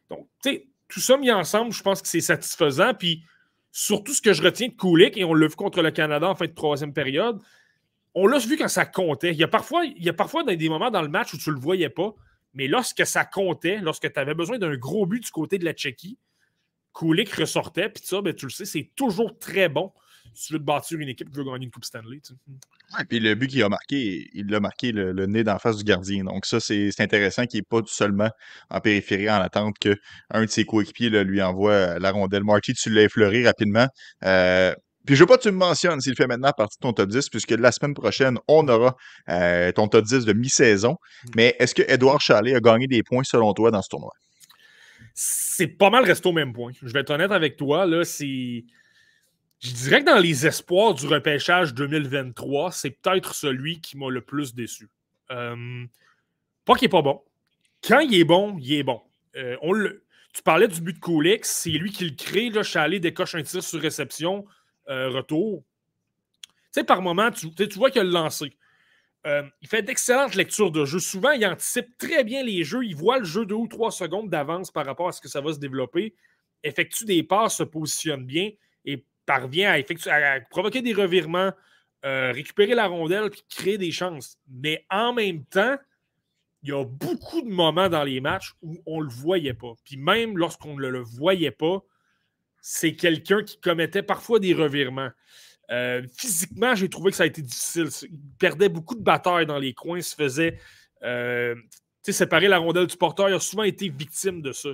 donc 0.09 0.27
tout 0.41 1.01
ça 1.01 1.17
mis 1.17 1.29
ensemble, 1.29 1.73
je 1.73 1.83
pense 1.83 2.01
que 2.01 2.07
c'est 2.07 2.21
satisfaisant. 2.21 2.93
Puis 2.93 3.23
surtout 3.73 4.13
ce 4.13 4.21
que 4.21 4.31
je 4.31 4.41
retiens 4.41 4.69
de 4.69 4.73
Kulik, 4.73 5.17
et 5.17 5.25
on 5.25 5.33
l'a 5.33 5.47
vu 5.47 5.55
contre 5.55 5.81
le 5.81 5.91
Canada 5.91 6.29
en 6.29 6.35
fin 6.35 6.45
de 6.45 6.53
troisième 6.53 6.93
période, 6.93 7.41
on 8.15 8.27
l'a 8.27 8.39
vu 8.39 8.57
quand 8.57 8.67
ça 8.67 8.85
comptait. 8.85 9.31
Il 9.31 9.37
y, 9.37 9.43
a 9.43 9.47
parfois, 9.47 9.85
il 9.85 10.03
y 10.03 10.57
des 10.57 10.69
moments 10.69 10.91
dans 10.91 11.01
le 11.01 11.09
match 11.09 11.33
où 11.33 11.37
tu 11.37 11.49
ne 11.49 11.55
le 11.55 11.61
voyais 11.61 11.89
pas, 11.89 12.13
mais 12.53 12.67
lorsque 12.67 13.05
ça 13.05 13.25
comptait, 13.25 13.79
lorsque 13.79 14.11
tu 14.11 14.19
avais 14.19 14.33
besoin 14.33 14.57
d'un 14.57 14.75
gros 14.75 15.05
but 15.05 15.23
du 15.23 15.29
côté 15.31 15.57
de 15.59 15.65
la 15.65 15.73
Tchéquie, 15.73 16.17
Kulik 16.93 17.31
ressortait, 17.33 17.89
puis 17.89 18.03
ça, 18.03 18.21
ben, 18.21 18.33
tu 18.33 18.45
le 18.45 18.51
sais, 18.51 18.65
c'est 18.65 18.91
toujours 18.95 19.37
très 19.37 19.69
bon 19.69 19.91
si 20.33 20.47
tu 20.47 20.53
veux 20.53 20.59
te 20.59 20.63
bâtir 20.63 20.99
une 20.99 21.09
équipe 21.09 21.29
qui 21.29 21.37
veut 21.37 21.43
gagner 21.43 21.65
une 21.65 21.71
Coupe 21.71 21.85
Stanley. 21.85 22.19
Tu 22.19 22.33
puis 23.09 23.19
le 23.19 23.35
but 23.35 23.47
qu'il 23.47 23.63
a 23.63 23.69
marqué, 23.69 24.29
il 24.33 24.53
a 24.53 24.59
marqué 24.59 24.91
le, 24.91 25.25
nez 25.25 25.43
d'en 25.43 25.59
face 25.59 25.77
du 25.77 25.83
gardien. 25.83 26.23
Donc 26.23 26.45
ça, 26.45 26.59
c'est 26.59 26.99
intéressant 26.99 27.45
qu'il 27.45 27.59
n'est 27.59 27.65
pas 27.69 27.81
seulement 27.85 28.29
en 28.69 28.79
périphérie 28.79 29.29
en 29.29 29.41
attente 29.41 29.77
qu'un 29.79 30.41
de 30.41 30.47
ses 30.47 30.65
coéquipiers 30.65 31.09
lui 31.09 31.41
envoie 31.41 31.99
la 31.99 32.11
rondelle. 32.11 32.43
Marty, 32.43 32.73
tu 32.73 32.89
l'as 32.89 33.03
effleuré 33.03 33.45
rapidement. 33.45 33.87
Euh, 34.23 34.73
puis 35.07 35.15
je 35.15 35.21
veux 35.21 35.25
pas 35.25 35.37
que 35.37 35.43
tu 35.43 35.51
me 35.51 35.57
mentionnes 35.57 35.99
s'il 36.01 36.15
fait 36.15 36.27
maintenant 36.27 36.51
partie 36.51 36.77
de 36.77 36.81
ton 36.81 36.93
top 36.93 37.09
10, 37.09 37.29
puisque 37.29 37.51
la 37.51 37.71
semaine 37.71 37.95
prochaine, 37.95 38.37
on 38.47 38.67
aura 38.67 38.95
euh, 39.29 39.71
ton 39.71 39.87
top 39.87 40.05
10 40.05 40.25
de 40.25 40.33
mi-saison. 40.33 40.91
Mm. 40.91 41.29
Mais 41.35 41.55
est-ce 41.57 41.73
que 41.73 41.81
Edouard 41.87 42.21
Chalet 42.21 42.55
a 42.55 42.59
gagné 42.59 42.87
des 42.87 43.01
points 43.01 43.23
selon 43.23 43.53
toi 43.53 43.71
dans 43.71 43.81
ce 43.81 43.89
tournoi? 43.89 44.11
C'est 45.13 45.67
pas 45.67 45.89
mal 45.89 46.03
resté 46.03 46.29
au 46.29 46.33
même 46.33 46.53
point. 46.53 46.71
Je 46.83 46.93
vais 46.93 46.99
être 46.99 47.09
honnête 47.09 47.31
avec 47.31 47.57
toi. 47.57 47.87
Là, 47.87 48.03
c'est 48.03 48.65
je 49.59 49.71
dirais 49.71 50.01
que 50.01 50.05
dans 50.05 50.19
les 50.19 50.45
espoirs 50.45 50.93
du 50.93 51.07
repêchage 51.07 51.73
2023, 51.73 52.71
c'est 52.71 52.91
peut-être 52.91 53.33
celui 53.33 53.81
qui 53.81 53.97
m'a 53.97 54.09
le 54.09 54.21
plus 54.21 54.53
déçu. 54.53 54.89
Euh, 55.31 55.85
pas 56.63 56.75
qu'il 56.75 56.85
n'est 56.85 56.91
pas 56.91 57.01
bon. 57.01 57.21
Quand 57.83 57.99
il 57.99 58.13
est 58.13 58.23
bon, 58.23 58.57
il 58.59 58.73
est 58.73 58.83
bon. 58.83 59.01
Euh, 59.35 59.55
on 59.61 59.73
tu 60.33 60.43
parlais 60.43 60.67
du 60.67 60.81
but 60.81 60.93
de 60.93 60.99
Coolix, 60.99 61.49
c'est 61.49 61.71
lui 61.71 61.91
qui 61.91 62.05
le 62.05 62.15
crée. 62.15 62.51
Là, 62.51 62.61
Chalet 62.61 63.01
décoche 63.01 63.33
un 63.33 63.41
tir 63.41 63.63
sur 63.63 63.81
réception, 63.81 64.45
euh, 64.89 65.09
retour. 65.09 65.63
Tu 66.73 66.83
par 66.83 67.01
moment, 67.01 67.31
tu, 67.31 67.49
vois 67.75 67.89
qu'il 67.89 68.01
a 68.01 68.03
le 68.03 68.11
lancé. 68.11 68.55
il 69.25 69.67
fait 69.67 69.81
d'excellentes 69.81 70.35
lectures 70.35 70.71
de 70.71 70.85
jeu. 70.85 70.99
Souvent, 70.99 71.31
il 71.31 71.45
anticipe 71.45 71.97
très 71.97 72.23
bien 72.23 72.43
les 72.43 72.63
jeux. 72.63 72.85
Il 72.85 72.95
voit 72.95 73.17
le 73.17 73.25
jeu 73.25 73.45
deux 73.45 73.55
ou 73.55 73.67
trois 73.67 73.91
secondes 73.91 74.29
d'avance 74.29 74.71
par 74.71 74.85
rapport 74.85 75.07
à 75.07 75.11
ce 75.11 75.19
que 75.19 75.27
ça 75.27 75.41
va 75.41 75.53
se 75.53 75.59
développer. 75.59 76.13
Effectue 76.63 77.05
des 77.05 77.23
passes, 77.23 77.57
se 77.57 77.63
positionne 77.63 78.25
bien. 78.25 78.51
Et 78.85 79.03
parvient 79.25 79.71
à, 79.73 80.39
provoquer 80.49 80.81
des 80.81 80.93
revirements, 80.93 81.51
euh, 82.05 82.31
récupérer 82.31 82.73
la 82.73 82.87
rondelle 82.87 83.25
et 83.25 83.55
créer 83.55 83.77
des 83.77 83.91
chances. 83.91 84.39
Mais 84.47 84.85
en 84.89 85.13
même 85.13 85.43
temps, 85.45 85.77
il 86.63 86.69
y 86.69 86.71
a 86.71 86.83
beaucoup 86.83 87.41
de 87.41 87.49
moments 87.49 87.89
dans 87.89 88.03
les 88.03 88.19
matchs 88.19 88.53
où 88.61 88.81
on 88.85 88.99
ne 88.99 89.05
le 89.05 89.11
voyait 89.11 89.53
pas. 89.53 89.73
Puis 89.83 89.97
même 89.97 90.37
lorsqu'on 90.37 90.75
ne 90.75 90.87
le 90.87 91.01
voyait 91.01 91.51
pas, 91.51 91.83
c'est 92.69 92.97
quelqu'un 92.97 93.43
qui 93.43 93.57
commettait 93.61 94.03
parfois 94.03 94.39
des 94.39 94.53
revirements. 94.53 95.09
Euh, 95.71 96.05
physiquement, 96.17 96.75
j'ai 96.75 96.89
trouvé 96.89 97.11
que 97.11 97.17
ça 97.17 97.23
a 97.23 97.25
été 97.25 97.41
difficile. 97.41 97.87
Il 98.11 98.19
perdait 98.37 98.67
beaucoup 98.67 98.95
de 98.95 99.01
batailles 99.01 99.45
dans 99.45 99.57
les 99.57 99.73
coins, 99.73 99.99
il 99.99 100.03
se 100.03 100.15
faisait 100.15 100.59
euh, 101.03 101.55
séparer 102.03 102.49
la 102.49 102.57
rondelle 102.57 102.87
du 102.87 102.97
porteur. 102.97 103.29
Il 103.29 103.35
a 103.35 103.39
souvent 103.39 103.63
été 103.63 103.87
victime 103.87 104.41
de 104.41 104.51
ça. 104.51 104.67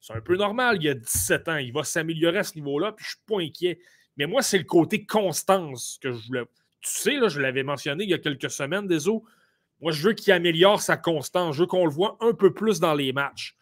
C'est 0.00 0.12
un 0.12 0.20
peu 0.20 0.36
normal, 0.36 0.78
il 0.80 0.86
y 0.86 0.88
a 0.88 0.94
17 0.94 1.48
ans. 1.48 1.56
Il 1.58 1.72
va 1.72 1.84
s'améliorer 1.84 2.38
à 2.38 2.42
ce 2.42 2.56
niveau-là, 2.56 2.90
puis 2.90 3.04
je 3.04 3.10
ne 3.10 3.14
suis 3.14 3.26
pas 3.28 3.40
inquiet. 3.40 3.78
Mais 4.16 4.26
moi, 4.26 4.42
c'est 4.42 4.58
le 4.58 4.64
côté 4.64 5.06
constance 5.06 6.00
que 6.02 6.10
je 6.10 6.26
voulais. 6.26 6.42
Tu 6.80 6.90
sais, 6.90 7.14
là, 7.14 7.28
je 7.28 7.40
l'avais 7.40 7.62
mentionné 7.62 8.02
il 8.02 8.10
y 8.10 8.14
a 8.14 8.18
quelques 8.18 8.50
semaines, 8.50 8.88
des 8.88 9.06
Moi, 9.06 9.92
je 9.92 10.02
veux 10.02 10.14
qu'il 10.14 10.32
améliore 10.32 10.82
sa 10.82 10.96
constance. 10.96 11.54
Je 11.54 11.60
veux 11.60 11.68
qu'on 11.68 11.86
le 11.86 11.92
voit 11.92 12.16
un 12.20 12.32
peu 12.32 12.52
plus 12.52 12.80
dans 12.80 12.94
les 12.94 13.12
matchs. 13.12 13.56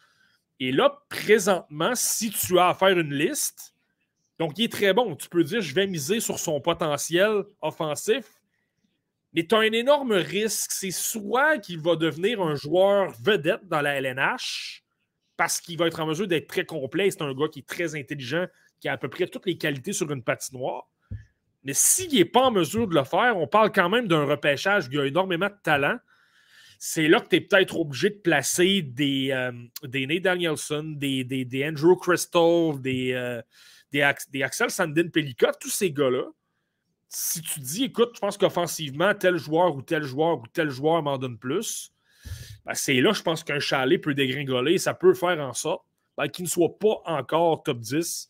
Et 0.58 0.72
là, 0.72 1.02
présentement, 1.10 1.92
si 1.94 2.30
tu 2.30 2.58
as 2.58 2.68
à 2.68 2.74
faire 2.74 2.98
une 2.98 3.12
liste, 3.12 3.73
donc 4.38 4.58
il 4.58 4.64
est 4.64 4.72
très 4.72 4.92
bon. 4.92 5.14
Tu 5.16 5.28
peux 5.28 5.44
dire, 5.44 5.60
je 5.60 5.74
vais 5.74 5.86
miser 5.86 6.20
sur 6.20 6.38
son 6.38 6.60
potentiel 6.60 7.44
offensif, 7.60 8.24
mais 9.32 9.46
tu 9.46 9.54
as 9.54 9.58
un 9.58 9.72
énorme 9.72 10.12
risque. 10.12 10.72
C'est 10.72 10.90
soit 10.90 11.58
qu'il 11.58 11.80
va 11.80 11.96
devenir 11.96 12.40
un 12.40 12.54
joueur 12.54 13.12
vedette 13.20 13.66
dans 13.68 13.80
la 13.80 14.00
LNH, 14.00 14.82
parce 15.36 15.60
qu'il 15.60 15.78
va 15.78 15.86
être 15.86 16.00
en 16.00 16.06
mesure 16.06 16.26
d'être 16.26 16.48
très 16.48 16.64
complet. 16.64 17.10
C'est 17.10 17.22
un 17.22 17.32
gars 17.32 17.48
qui 17.48 17.60
est 17.60 17.68
très 17.68 17.94
intelligent, 17.94 18.46
qui 18.80 18.88
a 18.88 18.92
à 18.92 18.96
peu 18.96 19.08
près 19.08 19.26
toutes 19.26 19.46
les 19.46 19.56
qualités 19.56 19.92
sur 19.92 20.10
une 20.10 20.22
patinoire. 20.22 20.88
Mais 21.62 21.72
s'il 21.72 22.12
n'est 22.12 22.26
pas 22.26 22.42
en 22.42 22.50
mesure 22.50 22.86
de 22.86 22.94
le 22.94 23.04
faire, 23.04 23.36
on 23.38 23.46
parle 23.46 23.72
quand 23.72 23.88
même 23.88 24.06
d'un 24.06 24.24
repêchage 24.24 24.88
qui 24.90 24.98
a 24.98 25.06
énormément 25.06 25.48
de 25.48 25.56
talent. 25.62 25.96
C'est 26.78 27.08
là 27.08 27.20
que 27.20 27.28
tu 27.28 27.36
es 27.36 27.40
peut-être 27.40 27.78
obligé 27.78 28.10
de 28.10 28.18
placer 28.18 28.82
des, 28.82 29.30
euh, 29.30 29.52
Nate 29.82 30.22
Danielson, 30.22 30.92
des, 30.96 31.24
des, 31.24 31.66
Andrew 31.66 31.96
Crystal, 31.96 32.78
des, 32.80 33.12
euh, 33.14 33.40
des, 34.30 34.42
Axel 34.42 34.70
Sandin 34.70 35.08
Pellica, 35.08 35.52
tous 35.52 35.70
ces 35.70 35.90
gars-là. 35.90 36.24
Si 37.08 37.40
tu 37.42 37.60
dis, 37.60 37.84
écoute, 37.84 38.12
je 38.14 38.20
pense 38.20 38.36
qu'offensivement, 38.36 39.14
tel 39.14 39.36
joueur 39.36 39.76
ou 39.76 39.82
tel 39.82 40.02
joueur 40.02 40.38
ou 40.40 40.46
tel 40.52 40.70
joueur 40.70 41.02
m'en 41.02 41.16
donne 41.16 41.38
plus, 41.38 41.92
ben, 42.64 42.74
c'est 42.74 43.00
là, 43.00 43.12
je 43.12 43.22
pense 43.22 43.44
qu'un 43.44 43.60
chalet 43.60 44.00
peut 44.00 44.14
dégringoler. 44.14 44.78
Ça 44.78 44.94
peut 44.94 45.14
faire 45.14 45.38
en 45.40 45.52
sorte 45.52 45.84
ben, 46.16 46.28
qu'il 46.28 46.44
ne 46.44 46.48
soit 46.48 46.76
pas 46.78 47.02
encore 47.04 47.62
top 47.62 47.78
10 47.78 48.28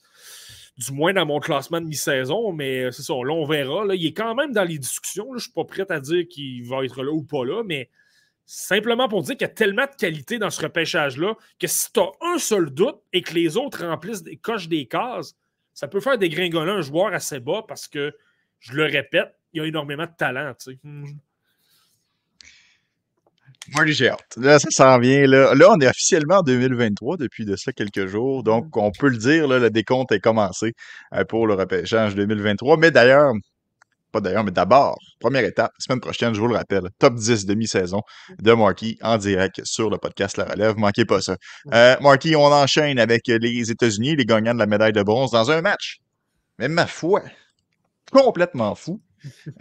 du 0.77 0.93
moins 0.93 1.13
dans 1.13 1.25
mon 1.25 1.39
classement 1.39 1.81
de 1.81 1.87
mi-saison, 1.87 2.53
mais 2.53 2.91
c'est 2.91 3.03
ça, 3.03 3.15
on 3.15 3.47
verra. 3.47 3.85
Là, 3.85 3.95
il 3.95 4.07
est 4.07 4.13
quand 4.13 4.35
même 4.35 4.53
dans 4.53 4.65
les 4.65 4.79
discussions. 4.79 5.27
je 5.31 5.35
ne 5.35 5.39
suis 5.39 5.53
pas 5.53 5.65
prêt 5.65 5.87
à 5.89 6.01
dire 6.01 6.27
qu'il 6.29 6.65
va 6.65 6.85
être 6.85 7.03
là 7.05 7.13
ou 7.13 7.23
pas 7.23 7.45
là, 7.45 7.63
mais 7.65 7.91
simplement 8.45 9.09
pour 9.09 9.23
dire 9.23 9.37
qu'il 9.37 9.47
y 9.47 9.51
a 9.51 9.55
tellement 9.55 9.87
de 9.87 9.97
qualité 9.97 10.39
dans 10.39 10.51
ce 10.51 10.63
repêchage-là 10.63 11.37
que 11.59 11.67
si 11.67 11.93
tu 11.93 12.01
as 12.01 12.11
un 12.21 12.39
seul 12.39 12.71
doute 12.71 13.01
et 13.13 13.23
que 13.23 13.35
les 13.35 13.57
autres 13.57 13.87
remplissent 13.87 14.23
des 14.23 14.37
coches 14.37 14.69
des 14.69 14.87
cases, 14.87 15.37
ça 15.75 15.89
peut 15.89 16.01
faire 16.01 16.17
dégringoler 16.17 16.73
un 16.73 16.83
joueur 16.83 17.13
assez 17.13 17.41
bas 17.41 17.63
parce 17.67 17.89
que, 17.89 18.17
je 18.61 18.73
le 18.73 18.85
répète, 18.85 19.35
il 19.53 19.59
y 19.59 19.61
a 19.61 19.67
énormément 19.67 20.07
de 20.07 20.17
talent. 20.17 20.55
Tu 20.59 20.73
sais. 20.73 20.79
Marty, 23.75 23.93
j'ai 23.93 24.11
Là, 24.37 24.59
ça 24.59 24.69
s'en 24.71 24.99
vient. 24.99 25.27
Là. 25.27 25.55
là, 25.55 25.71
on 25.71 25.81
est 25.81 25.89
officiellement 25.89 26.37
en 26.37 26.43
2023 26.43 27.17
depuis 27.17 27.45
de 27.45 27.57
ça 27.57 27.73
quelques 27.73 28.07
jours. 28.07 28.43
Donc, 28.43 28.67
mm. 28.67 28.79
on 28.79 28.91
peut 28.91 29.09
le 29.09 29.17
dire, 29.17 29.49
là, 29.49 29.59
le 29.59 29.71
décompte 29.71 30.13
est 30.13 30.21
commencé 30.21 30.75
euh, 31.15 31.25
pour 31.25 31.47
le 31.47 31.55
repêchage 31.55 32.15
2023. 32.15 32.77
Mais 32.77 32.91
d'ailleurs, 32.91 33.33
pas 34.15 34.21
d'ailleurs, 34.21 34.45
mais 34.45 34.53
d'abord, 34.53 34.97
première 35.19 35.45
étape, 35.45 35.73
semaine 35.79 36.01
prochaine, 36.01 36.35
je 36.35 36.41
vous 36.41 36.47
le 36.47 36.55
rappelle, 36.55 36.89
top 37.01 37.17
10 37.17 37.47
demi-saison 37.47 38.01
de 38.39 38.53
Marky 38.53 38.97
en 39.03 39.19
direct 39.19 39.61
sur 39.65 39.91
le 39.91 39.99
podcast 39.99 40.37
La 40.37 40.45
Relève. 40.45 40.77
Manquez 40.77 41.05
pas 41.05 41.21
ça. 41.21 41.37
Euh, 41.73 41.97
Marky, 42.01 42.37
on 42.37 42.45
enchaîne 42.45 43.01
avec 43.01 43.27
les 43.27 43.71
États-Unis, 43.73 44.15
les 44.15 44.25
gagnants 44.25 44.55
de 44.55 44.61
la 44.61 44.67
médaille 44.67 44.93
de 44.93 45.03
bronze, 45.03 45.33
dans 45.33 45.51
un 45.51 45.63
match. 45.63 45.99
Mais 46.61 46.69
ma 46.69 46.87
foi, 46.87 47.23
complètement 48.13 48.77
fou. 48.77 49.01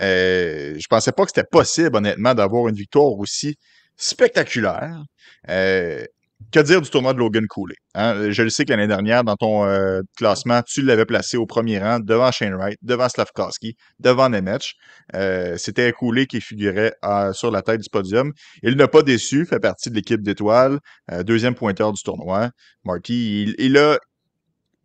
Euh, 0.01 0.75
je 0.77 0.87
pensais 0.87 1.11
pas 1.11 1.23
que 1.23 1.31
c'était 1.33 1.47
possible, 1.49 1.95
honnêtement, 1.95 2.35
d'avoir 2.35 2.67
une 2.67 2.75
victoire 2.75 3.17
aussi 3.17 3.55
spectaculaire. 3.97 5.01
Euh, 5.49 6.05
que 6.51 6.59
dire 6.59 6.81
du 6.81 6.89
tournoi 6.89 7.13
de 7.13 7.19
Logan 7.19 7.45
Cooley? 7.47 7.75
Hein? 7.95 8.31
Je 8.31 8.43
le 8.43 8.49
sais 8.49 8.65
que 8.65 8.71
l'année 8.71 8.87
dernière, 8.87 9.23
dans 9.23 9.35
ton 9.35 9.65
euh, 9.65 10.01
classement, 10.17 10.61
tu 10.63 10.81
l'avais 10.81 11.05
placé 11.05 11.37
au 11.37 11.45
premier 11.45 11.79
rang 11.79 11.99
devant 11.99 12.31
Shane 12.31 12.53
Wright, 12.55 12.77
devant 12.81 13.09
Slavkowski, 13.09 13.75
devant 13.99 14.29
Nemec. 14.29 14.73
Euh, 15.15 15.57
C'était 15.57 15.91
Cooley 15.93 16.25
qui 16.25 16.41
figurait 16.41 16.93
sur 17.33 17.51
la 17.51 17.61
tête 17.61 17.81
du 17.81 17.89
podium. 17.89 18.31
Il 18.61 18.75
n'a 18.75 18.87
pas 18.87 19.01
déçu, 19.01 19.45
fait 19.45 19.59
partie 19.59 19.89
de 19.89 19.95
l'équipe 19.95 20.21
d'étoiles, 20.21 20.79
euh, 21.11 21.23
deuxième 21.23 21.55
pointeur 21.55 21.93
du 21.93 22.01
tournoi. 22.01 22.49
Marty, 22.83 23.43
il, 23.43 23.55
il, 23.57 23.77
a, 23.77 23.97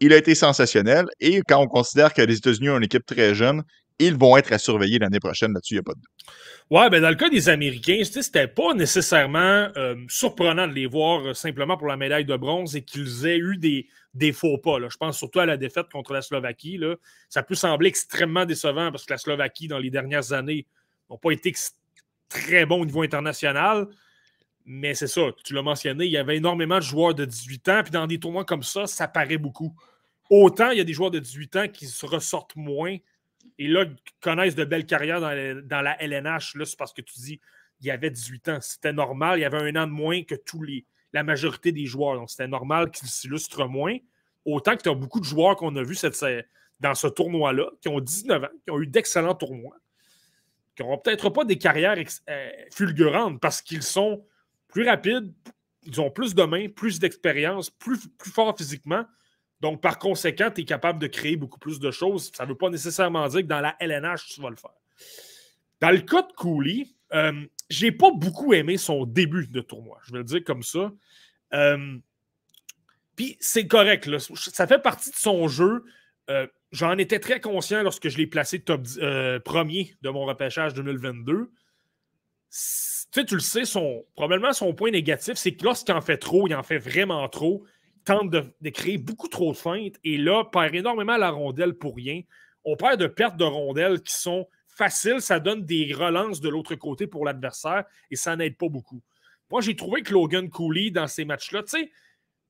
il 0.00 0.12
a 0.12 0.16
été 0.16 0.34
sensationnel. 0.34 1.06
Et 1.20 1.42
quand 1.48 1.60
on 1.60 1.66
considère 1.66 2.14
que 2.14 2.22
les 2.22 2.36
États-Unis 2.36 2.70
ont 2.70 2.76
une 2.76 2.84
équipe 2.84 3.06
très 3.06 3.34
jeune, 3.34 3.62
ils 3.98 4.16
vont 4.16 4.36
être 4.36 4.52
à 4.52 4.58
surveiller 4.58 4.98
l'année 4.98 5.20
prochaine 5.20 5.52
là-dessus, 5.52 5.74
il 5.74 5.76
n'y 5.76 5.80
a 5.80 5.82
pas 5.82 5.94
de 5.94 6.00
doute. 6.00 6.34
Ouais, 6.70 6.90
ben 6.90 7.00
dans 7.00 7.08
le 7.08 7.14
cas 7.14 7.30
des 7.30 7.48
Américains, 7.48 8.02
c'était 8.04 8.46
pas 8.46 8.74
nécessairement 8.74 9.68
euh, 9.76 9.96
surprenant 10.08 10.68
de 10.68 10.74
les 10.74 10.86
voir 10.86 11.26
euh, 11.26 11.34
simplement 11.34 11.76
pour 11.76 11.86
la 11.86 11.96
médaille 11.96 12.26
de 12.26 12.36
bronze 12.36 12.76
et 12.76 12.82
qu'ils 12.82 13.26
aient 13.26 13.38
eu 13.38 13.56
des, 13.56 14.32
faux 14.32 14.58
pas. 14.58 14.78
Là. 14.78 14.88
Je 14.90 14.96
pense 14.96 15.16
surtout 15.16 15.40
à 15.40 15.46
la 15.46 15.56
défaite 15.56 15.86
contre 15.90 16.12
la 16.12 16.22
Slovaquie. 16.22 16.76
Là. 16.76 16.96
Ça 17.28 17.42
peut 17.42 17.54
sembler 17.54 17.88
extrêmement 17.88 18.44
décevant 18.44 18.90
parce 18.90 19.06
que 19.06 19.12
la 19.12 19.18
Slovaquie, 19.18 19.66
dans 19.66 19.78
les 19.78 19.90
dernières 19.90 20.32
années, 20.32 20.66
n'a 21.10 21.16
pas 21.16 21.30
été 21.30 21.54
très 22.28 22.66
bon 22.66 22.82
au 22.82 22.84
niveau 22.84 23.02
international. 23.02 23.88
Mais 24.66 24.94
c'est 24.94 25.06
ça, 25.06 25.22
tu 25.44 25.54
l'as 25.54 25.62
mentionné, 25.62 26.04
il 26.04 26.12
y 26.12 26.18
avait 26.18 26.36
énormément 26.36 26.76
de 26.76 26.82
joueurs 26.82 27.14
de 27.14 27.24
18 27.24 27.68
ans, 27.70 27.80
puis 27.82 27.90
dans 27.90 28.06
des 28.06 28.20
tournois 28.20 28.44
comme 28.44 28.62
ça, 28.62 28.86
ça 28.86 29.08
paraît 29.08 29.38
beaucoup. 29.38 29.74
Autant 30.28 30.70
il 30.72 30.76
y 30.76 30.80
a 30.82 30.84
des 30.84 30.92
joueurs 30.92 31.10
de 31.10 31.18
18 31.18 31.56
ans 31.56 31.68
qui 31.68 31.86
se 31.86 32.04
ressortent 32.04 32.54
moins 32.54 32.98
et 33.58 33.66
là, 33.66 33.84
connaissent 34.20 34.54
de 34.54 34.64
belles 34.64 34.86
carrières 34.86 35.20
dans, 35.20 35.80
la 35.82 36.02
LNH, 36.02 36.56
c'est 36.64 36.78
parce 36.78 36.92
que 36.92 37.02
tu 37.02 37.14
dis 37.18 37.40
il 37.80 37.86
y 37.86 37.90
avait 37.90 38.10
18 38.10 38.48
ans. 38.48 38.58
C'était 38.60 38.92
normal. 38.92 39.38
Il 39.38 39.42
y 39.42 39.44
avait 39.44 39.58
un 39.58 39.76
an 39.76 39.86
de 39.86 39.92
moins 39.92 40.22
que 40.24 40.34
tous 40.34 40.62
les, 40.62 40.84
la 41.12 41.22
majorité 41.22 41.72
des 41.72 41.86
joueurs. 41.86 42.16
Donc, 42.16 42.30
c'était 42.30 42.48
normal 42.48 42.90
qu'ils 42.90 43.08
s'illustrent 43.08 43.68
moins. 43.68 43.96
Autant 44.44 44.76
que 44.76 44.82
tu 44.82 44.88
as 44.88 44.94
beaucoup 44.94 45.20
de 45.20 45.24
joueurs 45.24 45.56
qu'on 45.56 45.74
a 45.76 45.82
vus 45.82 45.98
dans 46.80 46.94
ce 46.94 47.06
tournoi-là, 47.06 47.70
qui 47.80 47.88
ont 47.88 48.00
19 48.00 48.44
ans, 48.44 48.48
qui 48.64 48.70
ont 48.70 48.80
eu 48.80 48.86
d'excellents 48.86 49.34
tournois, 49.34 49.76
qui 50.74 50.82
n'auront 50.82 50.98
peut-être 50.98 51.30
pas 51.30 51.44
des 51.44 51.58
carrières 51.58 51.96
euh, 52.30 52.50
fulgurantes 52.72 53.40
parce 53.40 53.60
qu'ils 53.60 53.82
sont 53.82 54.24
plus 54.68 54.86
rapides, 54.86 55.32
ils 55.84 56.00
ont 56.00 56.10
plus 56.10 56.34
de 56.34 56.42
mains, 56.44 56.68
plus 56.68 56.98
d'expérience, 56.98 57.70
plus, 57.70 58.08
plus 58.18 58.30
forts 58.30 58.56
physiquement. 58.56 59.04
Donc, 59.60 59.80
par 59.80 59.98
conséquent, 59.98 60.50
tu 60.54 60.62
es 60.62 60.64
capable 60.64 60.98
de 60.98 61.06
créer 61.06 61.36
beaucoup 61.36 61.58
plus 61.58 61.80
de 61.80 61.90
choses. 61.90 62.30
Ça 62.34 62.44
ne 62.44 62.50
veut 62.50 62.56
pas 62.56 62.70
nécessairement 62.70 63.26
dire 63.28 63.40
que 63.40 63.46
dans 63.46 63.60
la 63.60 63.76
LNH, 63.80 64.26
tu 64.28 64.40
vas 64.40 64.50
le 64.50 64.56
faire. 64.56 64.70
Dans 65.80 65.90
le 65.90 66.00
cas 66.00 66.22
de 66.22 66.32
Cooley, 66.32 66.86
euh, 67.12 67.44
j'ai 67.68 67.92
pas 67.92 68.10
beaucoup 68.12 68.52
aimé 68.54 68.76
son 68.76 69.04
début 69.04 69.46
de 69.46 69.60
tournoi. 69.60 69.98
Je 70.06 70.12
vais 70.12 70.18
le 70.18 70.24
dire 70.24 70.44
comme 70.44 70.62
ça. 70.62 70.92
Euh, 71.54 71.98
puis 73.16 73.36
c'est 73.40 73.66
correct. 73.66 74.08
Ça 74.36 74.66
fait 74.66 74.78
partie 74.78 75.10
de 75.10 75.16
son 75.16 75.48
jeu. 75.48 75.84
Euh, 76.30 76.46
j'en 76.72 76.96
étais 76.98 77.18
très 77.18 77.40
conscient 77.40 77.82
lorsque 77.82 78.08
je 78.08 78.16
l'ai 78.16 78.26
placé 78.26 78.60
top 78.60 78.82
euh, 78.98 79.40
premier 79.40 79.96
de 80.02 80.10
mon 80.10 80.24
repêchage 80.24 80.74
2022. 80.74 81.50
Tu, 83.12 83.24
tu 83.24 83.34
le 83.34 83.40
sais, 83.40 83.64
son, 83.64 84.04
probablement 84.14 84.52
son 84.52 84.74
point 84.74 84.90
négatif, 84.90 85.34
c'est 85.34 85.54
que 85.54 85.64
lorsqu'il 85.64 85.94
en 85.94 86.00
fait 86.00 86.18
trop, 86.18 86.46
il 86.46 86.54
en 86.54 86.62
fait 86.62 86.78
vraiment 86.78 87.26
trop. 87.28 87.64
Tente 88.08 88.30
de, 88.30 88.70
créer 88.70 88.96
beaucoup 88.96 89.28
trop 89.28 89.52
de 89.52 89.56
feintes 89.58 89.96
et 90.02 90.16
là, 90.16 90.42
perd 90.42 90.74
énormément 90.74 91.18
la 91.18 91.28
rondelle 91.28 91.74
pour 91.74 91.94
rien. 91.94 92.22
On 92.64 92.74
perd 92.74 92.98
de 92.98 93.06
pertes 93.06 93.36
de 93.36 93.44
rondelles 93.44 94.00
qui 94.00 94.14
sont 94.14 94.48
facile, 94.66 95.20
ça 95.20 95.40
donne 95.40 95.66
des 95.66 95.92
relances 95.92 96.40
de 96.40 96.48
l'autre 96.48 96.74
côté 96.74 97.06
pour 97.06 97.26
l'adversaire 97.26 97.84
et 98.10 98.16
ça 98.16 98.34
n'aide 98.34 98.56
pas 98.56 98.70
beaucoup. 98.70 99.02
Moi, 99.50 99.60
j'ai 99.60 99.76
trouvé 99.76 100.00
que 100.00 100.14
Logan 100.14 100.48
Cooley, 100.48 100.90
dans 100.90 101.06
ces 101.06 101.26
matchs-là, 101.26 101.64
tu 101.64 101.68
sais, 101.78 101.92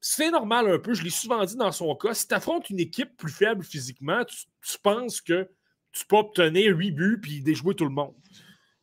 c'est 0.00 0.30
normal 0.30 0.70
un 0.70 0.78
peu, 0.78 0.94
je 0.94 1.02
l'ai 1.02 1.10
souvent 1.10 1.44
dit 1.44 1.56
dans 1.56 1.72
son 1.72 1.92
cas, 1.96 2.14
si 2.14 2.28
tu 2.28 2.34
affrontes 2.34 2.70
une 2.70 2.78
équipe 2.78 3.16
plus 3.16 3.32
faible 3.32 3.64
physiquement, 3.64 4.24
tu, 4.24 4.78
penses 4.80 5.20
que 5.20 5.50
tu 5.90 6.06
peux 6.06 6.18
obtenir 6.18 6.76
8 6.76 6.92
buts 6.92 7.18
puis 7.20 7.42
déjouer 7.42 7.74
tout 7.74 7.84
le 7.84 7.90
monde. 7.90 8.14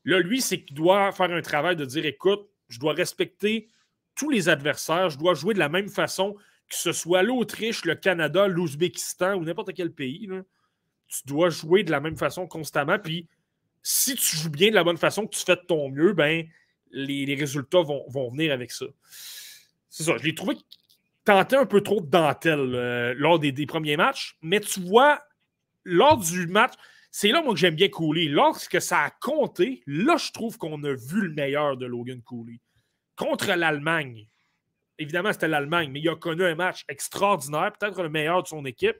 Là, 0.03 0.19
lui, 0.19 0.41
c'est 0.41 0.61
qu'il 0.61 0.75
doit 0.75 1.13
faire 1.13 1.31
un 1.31 1.41
travail 1.41 1.77
de 1.77 1.85
dire 1.85 2.05
écoute, 2.05 2.49
je 2.67 2.79
dois 2.81 2.91
respecter 2.91 3.69
tous 4.13 4.29
les 4.29 4.49
adversaires, 4.49 5.09
je 5.09 5.17
dois 5.17 5.35
jouer 5.35 5.53
de 5.53 5.59
la 5.59 5.69
même 5.69 5.87
façon, 5.87 6.35
que 6.69 6.75
ce 6.75 6.91
soit 6.91 7.23
l'Autriche, 7.23 7.85
le 7.85 7.95
Canada, 7.95 8.47
l'Ouzbékistan 8.47 9.35
ou 9.35 9.43
n'importe 9.43 9.73
quel 9.73 9.91
pays. 9.91 10.29
Tu 11.07 11.21
dois 11.25 11.49
jouer 11.49 11.83
de 11.83 11.91
la 11.91 11.99
même 11.99 12.17
façon 12.17 12.47
constamment. 12.47 12.97
Puis 12.97 13.27
si 13.83 14.15
tu 14.15 14.35
joues 14.37 14.49
bien 14.49 14.69
de 14.69 14.75
la 14.75 14.83
bonne 14.83 14.97
façon, 14.97 15.27
que 15.27 15.35
tu 15.35 15.43
fais 15.45 15.55
de 15.55 15.61
ton 15.67 15.89
mieux, 15.89 16.13
ben, 16.13 16.47
les, 16.91 17.35
résultats 17.35 17.81
vont, 17.81 18.29
venir 18.31 18.51
avec 18.51 18.71
ça. 18.71 18.85
C'est 19.89 20.03
ça. 20.03 20.17
Je 20.17 20.23
l'ai 20.23 20.33
trouvé 20.35 20.55
tenter 21.23 21.55
un 21.55 21.65
peu 21.65 21.81
trop 21.81 22.01
de 22.01 22.07
dentelle 22.07 22.75
euh, 22.75 23.13
lors 23.17 23.39
des, 23.39 23.65
premiers 23.65 23.97
matchs, 23.97 24.37
mais 24.41 24.59
tu 24.59 24.79
vois, 24.79 25.23
lors 25.83 26.17
du 26.17 26.47
match, 26.47 26.73
c'est 27.11 27.29
là, 27.29 27.41
moi, 27.41 27.53
que 27.53 27.59
j'aime 27.59 27.75
bien 27.75 27.89
Cooley. 27.89 28.25
Lorsque 28.25 28.81
ça 28.81 29.01
a 29.01 29.09
compté, 29.09 29.83
là, 29.87 30.17
je 30.17 30.31
trouve 30.31 30.57
qu'on 30.57 30.83
a 30.83 30.93
vu 30.93 31.21
le 31.21 31.33
meilleur 31.33 31.77
de 31.77 31.85
Logan 31.85 32.21
Cooley. 32.21 32.59
Contre 33.15 33.53
l'Allemagne, 33.53 34.27
évidemment, 34.99 35.31
c'était 35.33 35.47
l'Allemagne, 35.47 35.89
mais 35.91 35.99
il 35.99 36.09
a 36.09 36.15
connu 36.15 36.43
un 36.43 36.55
match 36.55 36.83
extraordinaire, 36.89 37.71
peut-être 37.77 38.01
le 38.01 38.09
meilleur 38.09 38.43
de 38.43 38.47
son 38.47 38.65
équipe. 38.65 38.97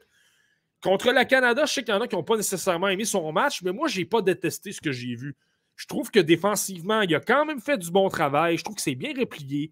Contre 0.81 1.11
le 1.11 1.25
Canada, 1.25 1.65
je 1.65 1.73
sais 1.73 1.83
qu'il 1.83 1.93
y 1.93 1.97
en 1.97 2.01
a 2.01 2.07
qui 2.07 2.15
n'ont 2.15 2.23
pas 2.23 2.37
nécessairement 2.37 2.89
aimé 2.89 3.05
son 3.05 3.31
match, 3.31 3.61
mais 3.63 3.71
moi, 3.71 3.87
je 3.87 3.99
n'ai 3.99 4.05
pas 4.05 4.21
détesté 4.21 4.71
ce 4.71 4.81
que 4.81 4.91
j'ai 4.91 5.15
vu. 5.15 5.35
Je 5.75 5.87
trouve 5.87 6.09
que 6.09 6.19
défensivement, 6.19 7.01
il 7.01 7.13
a 7.15 7.19
quand 7.19 7.45
même 7.45 7.59
fait 7.59 7.77
du 7.77 7.91
bon 7.91 8.07
travail. 8.07 8.57
Je 8.57 8.63
trouve 8.63 8.75
que 8.75 8.81
c'est 8.81 8.95
bien 8.95 9.13
replié. 9.17 9.71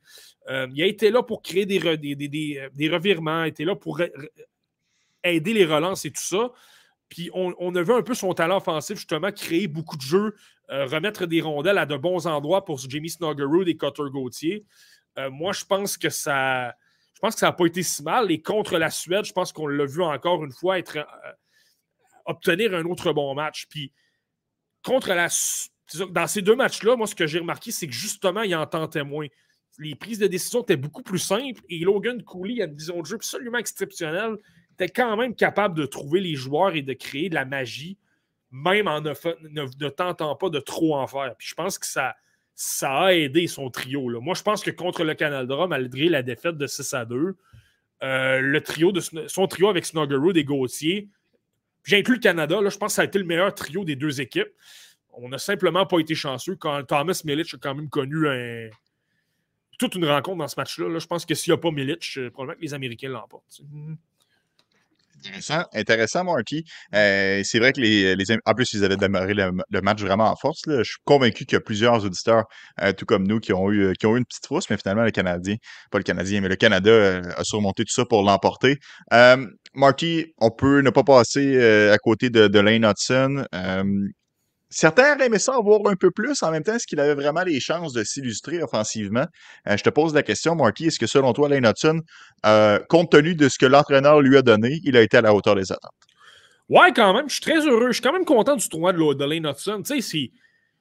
Euh, 0.49 0.67
il 0.73 0.83
a 0.83 0.85
été 0.85 1.11
là 1.11 1.23
pour 1.23 1.41
créer 1.41 1.65
des, 1.65 1.79
des, 1.97 2.15
des, 2.73 2.89
revirements, 2.89 3.41
il 3.41 3.43
a 3.43 3.47
été 3.47 3.63
là 3.63 3.75
pour 3.75 4.01
aider 5.23 5.53
les 5.53 5.65
relances 5.65 6.03
et 6.05 6.11
tout 6.11 6.21
ça. 6.21 6.51
Puis 7.09 7.29
on, 7.33 7.75
a 7.75 7.81
vu 7.83 7.93
un 7.93 8.01
peu 8.01 8.15
son 8.15 8.33
talent 8.33 8.57
offensif, 8.57 8.97
justement, 8.97 9.31
créer 9.31 9.67
beaucoup 9.67 9.97
de 9.97 10.01
jeux, 10.01 10.35
euh, 10.71 10.85
remettre 10.85 11.27
des 11.27 11.41
rondelles 11.41 11.77
à 11.77 11.85
de 11.85 11.95
bons 11.95 12.25
endroits 12.25 12.65
pour 12.65 12.79
Jamie 12.79 13.11
Snuggerud 13.11 13.67
et 13.67 13.77
Cutter 13.77 14.09
Gauthier. 14.11 14.65
Euh, 15.17 15.29
moi, 15.29 15.53
je 15.53 15.65
pense 15.65 15.97
que 15.97 16.09
ça 16.09 16.75
je 17.13 17.19
pense 17.19 17.35
que 17.35 17.39
ça 17.39 17.45
n'a 17.47 17.53
pas 17.53 17.65
été 17.65 17.83
si 17.83 18.03
mal. 18.03 18.31
Et 18.31 18.41
contre 18.41 18.77
la 18.77 18.89
Suède, 18.89 19.23
je 19.23 19.31
pense 19.31 19.53
qu'on 19.53 19.67
l'a 19.67 19.85
vu 19.85 20.01
encore 20.01 20.43
une 20.43 20.51
fois 20.51 20.77
euh, 20.77 21.03
obtenir 22.25 22.73
un 22.73 22.83
autre 22.83 23.13
bon 23.13 23.33
match. 23.33 23.65
Puis 23.69 23.93
contre 24.83 25.13
la 25.13 25.29
dans 26.09 26.27
ces 26.27 26.41
deux 26.41 26.55
matchs-là, 26.55 26.95
moi, 26.95 27.07
ce 27.07 27.15
que 27.15 27.27
j'ai 27.27 27.39
remarqué, 27.39 27.71
c'est 27.71 27.87
que 27.87 27.93
justement, 27.93 28.41
il 28.41 28.55
en 28.55 28.65
tentait 28.65 29.03
moins. 29.03 29.27
Les 29.77 29.95
prises 29.95 30.19
de 30.19 30.27
décision 30.27 30.61
étaient 30.63 30.75
beaucoup 30.77 31.03
plus 31.03 31.19
simples 31.19 31.61
et 31.69 31.79
Logan 31.79 32.21
Cooley 32.23 32.61
a 32.61 32.65
une 32.65 32.75
vision 32.75 32.99
de 32.99 33.05
jeu 33.05 33.15
absolument 33.15 33.57
exceptionnelle. 33.57 34.37
était 34.73 34.89
quand 34.89 35.15
même 35.17 35.35
capable 35.35 35.75
de 35.75 35.85
trouver 35.85 36.19
les 36.19 36.35
joueurs 36.35 36.75
et 36.75 36.81
de 36.81 36.93
créer 36.93 37.29
de 37.29 37.35
la 37.35 37.45
magie, 37.45 37.97
même 38.51 38.87
en 38.87 39.01
ne, 39.01 39.13
ne 39.13 39.89
tentant 39.89 40.35
pas 40.35 40.49
de 40.49 40.59
trop 40.59 40.95
en 40.95 41.07
faire. 41.07 41.35
Puis 41.37 41.47
je 41.47 41.55
pense 41.55 41.77
que 41.79 41.85
ça, 41.85 42.15
ça 42.55 43.05
a 43.05 43.13
aidé 43.13 43.47
son 43.47 43.69
trio. 43.69 44.21
Moi, 44.21 44.35
je 44.35 44.43
pense 44.43 44.63
que 44.63 44.71
contre 44.71 45.03
le 45.03 45.13
Canada, 45.15 45.65
malgré 45.67 46.09
la 46.09 46.21
défaite 46.21 46.57
de 46.57 46.67
6 46.67 46.93
à 46.93 47.05
2, 47.05 47.35
euh, 48.03 48.59
son 49.27 49.47
trio 49.47 49.69
avec 49.69 49.85
Snuggerud 49.85 50.37
et 50.37 50.43
Gauthier, 50.43 51.09
j'inclus 51.83 52.15
le 52.15 52.19
Canada, 52.19 52.61
là, 52.61 52.69
je 52.69 52.77
pense 52.77 52.91
que 52.91 52.95
ça 52.95 53.01
a 53.01 53.05
été 53.05 53.19
le 53.19 53.25
meilleur 53.25 53.53
trio 53.55 53.83
des 53.85 53.95
deux 53.95 54.21
équipes. 54.21 54.51
On 55.13 55.29
n'a 55.29 55.37
simplement 55.37 55.85
pas 55.85 55.99
été 55.99 56.15
chanceux 56.15 56.55
quand 56.55 56.83
Thomas 56.83 57.21
Milic 57.23 57.53
a 57.53 57.57
quand 57.57 57.75
même 57.75 57.89
connu 57.89 58.25
toute 59.79 59.95
une 59.95 60.05
rencontre 60.05 60.37
dans 60.37 60.47
ce 60.47 60.55
match-là. 60.57 60.89
Là. 60.89 60.99
Je 60.99 61.07
pense 61.07 61.25
que 61.25 61.35
s'il 61.35 61.51
n'y 61.51 61.55
a 61.55 61.61
pas 61.61 61.71
Milic, 61.71 62.17
euh, 62.17 62.29
probablement 62.29 62.57
que 62.57 62.65
les 62.65 62.73
Américains 62.73 63.09
l'emportent. 63.09 63.61
Intéressant, 65.25 65.63
intéressant, 65.73 66.23
Marty. 66.25 66.65
Euh, 66.93 67.41
c'est 67.45 67.59
vrai 67.59 67.71
que 67.71 67.79
les, 67.79 68.15
les, 68.15 68.25
En 68.45 68.53
plus, 68.53 68.73
ils 68.73 68.83
avaient 68.83 68.97
démarré 68.97 69.33
le, 69.33 69.81
match 69.81 70.01
vraiment 70.01 70.29
en 70.29 70.35
force. 70.35 70.65
Là. 70.65 70.79
Je 70.79 70.91
suis 70.91 70.99
convaincu 71.05 71.45
qu'il 71.45 71.55
y 71.55 71.57
a 71.57 71.61
plusieurs 71.61 72.03
auditeurs, 72.03 72.43
euh, 72.81 72.91
tout 72.91 73.05
comme 73.05 73.25
nous, 73.25 73.39
qui 73.39 73.53
ont, 73.53 73.71
eu, 73.71 73.93
qui 73.93 74.05
ont 74.05 74.15
eu 74.15 74.19
une 74.19 74.25
petite 74.25 74.45
frousse, 74.45 74.69
mais 74.69 74.77
finalement, 74.77 75.03
le 75.03 75.11
Canadien, 75.11 75.55
pas 75.91 75.97
le 75.97 76.03
Canadien, 76.03 76.41
mais 76.41 76.49
le 76.49 76.57
Canada 76.57 76.91
euh, 76.91 77.21
a 77.37 77.43
surmonté 77.45 77.85
tout 77.85 77.93
ça 77.93 78.05
pour 78.05 78.23
l'emporter. 78.23 78.77
Marty, 79.75 80.33
on 80.39 80.51
peut 80.51 80.81
ne 80.81 80.89
pas 80.89 81.03
passer 81.03 81.89
à 81.89 81.97
côté 81.97 82.29
de, 82.29 82.47
de 82.47 82.59
Lane 82.59 82.85
Hudson. 82.85 83.45
Certains 84.75 85.13
auraient 85.15 85.27
aimé 85.27 85.37
ça 85.37 85.53
voir 85.63 85.81
un 85.85 85.95
peu 85.95 86.09
plus. 86.09 86.41
En 86.41 86.49
même 86.49 86.63
temps, 86.63 86.73
est-ce 86.73 86.87
qu'il 86.87 86.99
avait 86.99 87.13
vraiment 87.13 87.43
les 87.43 87.59
chances 87.59 87.93
de 87.93 88.03
s'illustrer 88.03 88.63
offensivement? 88.63 89.25
Euh, 89.67 89.77
je 89.77 89.83
te 89.83 89.89
pose 89.91 90.15
la 90.15 90.23
question, 90.23 90.55
Marty. 90.55 90.87
Est-ce 90.87 90.97
que 90.97 91.05
selon 91.05 91.31
toi, 91.31 91.47
Lane 91.47 91.67
Hudson, 91.67 92.01
euh, 92.47 92.79
compte 92.89 93.11
tenu 93.11 93.35
de 93.35 93.49
ce 93.49 93.59
que 93.59 93.67
l'entraîneur 93.67 94.19
lui 94.21 94.35
a 94.35 94.41
donné, 94.41 94.81
il 94.83 94.97
a 94.97 95.01
été 95.01 95.17
à 95.17 95.21
la 95.21 95.35
hauteur 95.35 95.55
des 95.55 95.71
attentes? 95.71 95.93
Ouais, 96.69 96.91
quand 96.91 97.13
même. 97.13 97.29
Je 97.29 97.33
suis 97.35 97.43
très 97.43 97.67
heureux. 97.67 97.87
Je 97.89 97.93
suis 97.93 98.01
quand 98.01 98.13
même 98.13 98.25
content 98.25 98.55
du 98.55 98.67
tournoi 98.67 98.93
de, 98.93 99.23
Lane 99.23 99.45
Hudson. 99.45 99.83
Tu 99.85 100.01
sais, 100.01 100.31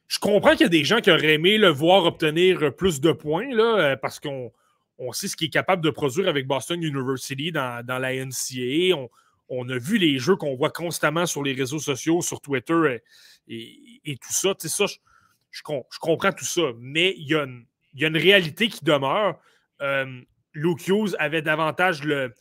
je 0.09 0.19
comprends 0.19 0.53
qu'il 0.53 0.63
y 0.63 0.65
a 0.65 0.69
des 0.69 0.85
gens 0.85 1.01
qui 1.01 1.11
auraient 1.11 1.35
aimé 1.35 1.59
le 1.59 1.69
voir 1.69 2.05
obtenir 2.05 2.75
plus 2.75 2.99
de 2.99 3.13
points, 3.13 3.53
euh, 3.53 3.97
parce 3.97 4.21
qu'on 4.21 4.51
on 4.99 5.13
sait 5.13 5.29
ce 5.29 5.37
qu'il 5.37 5.49
est 5.49 5.51
capable 5.51 5.83
de 5.83 5.91
produire 5.91 6.29
avec 6.29 6.47
Boston 6.47 6.83
University 6.83 7.53
dans, 7.53 7.85
la 7.87 8.15
NCAA. 8.15 8.97
On 9.55 9.69
a 9.69 9.77
vu 9.77 9.99
les 9.99 10.19
jeux 10.19 10.37
qu'on 10.37 10.57
voit 10.57 10.71
constamment 10.71 11.27
sur 11.27 11.43
les 11.43 11.53
réseaux 11.53 11.79
sociaux, 11.79 12.23
sur 12.23 12.41
Twitter 12.41 13.03
et, 13.49 14.17
tout 14.17 14.33
ça. 14.33 14.55
Tu 14.55 14.69
ça, 14.69 14.87
je, 15.51 15.63
comprends 15.63 16.33
tout 16.33 16.47
ça, 16.47 16.63
mais 16.79 17.15
il 17.19 17.29
y, 17.29 17.35
a 17.35 17.45
une, 17.45 18.17
réalité 18.17 18.69
qui 18.69 18.83
demeure. 18.83 19.39
Euh, 19.83 20.21
avait 21.19 21.43
davantage 21.43 22.03
le. 22.03 22.35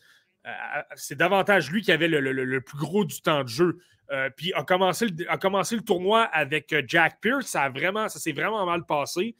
Euh, 0.48 0.52
c'est 0.96 1.18
davantage 1.18 1.70
lui 1.70 1.82
qui 1.82 1.92
avait 1.92 2.08
le, 2.08 2.62
plus 2.62 2.78
gros 2.78 3.04
du 3.04 3.22
temps 3.22 3.44
de 3.44 3.50
jeu. 3.50 3.80
Euh, 4.12 4.30
puis 4.36 4.54
a 4.54 4.64
commencé, 4.64 5.08
le, 5.08 5.32
a 5.32 5.38
commencé 5.38 5.76
le 5.76 5.82
tournoi 5.82 6.24
avec 6.24 6.74
Jack 6.88 7.20
Pierce. 7.22 7.48
Ça, 7.48 7.72
ça 7.74 8.20
s'est 8.20 8.32
vraiment 8.32 8.66
mal 8.66 8.86
passé. 8.86 9.36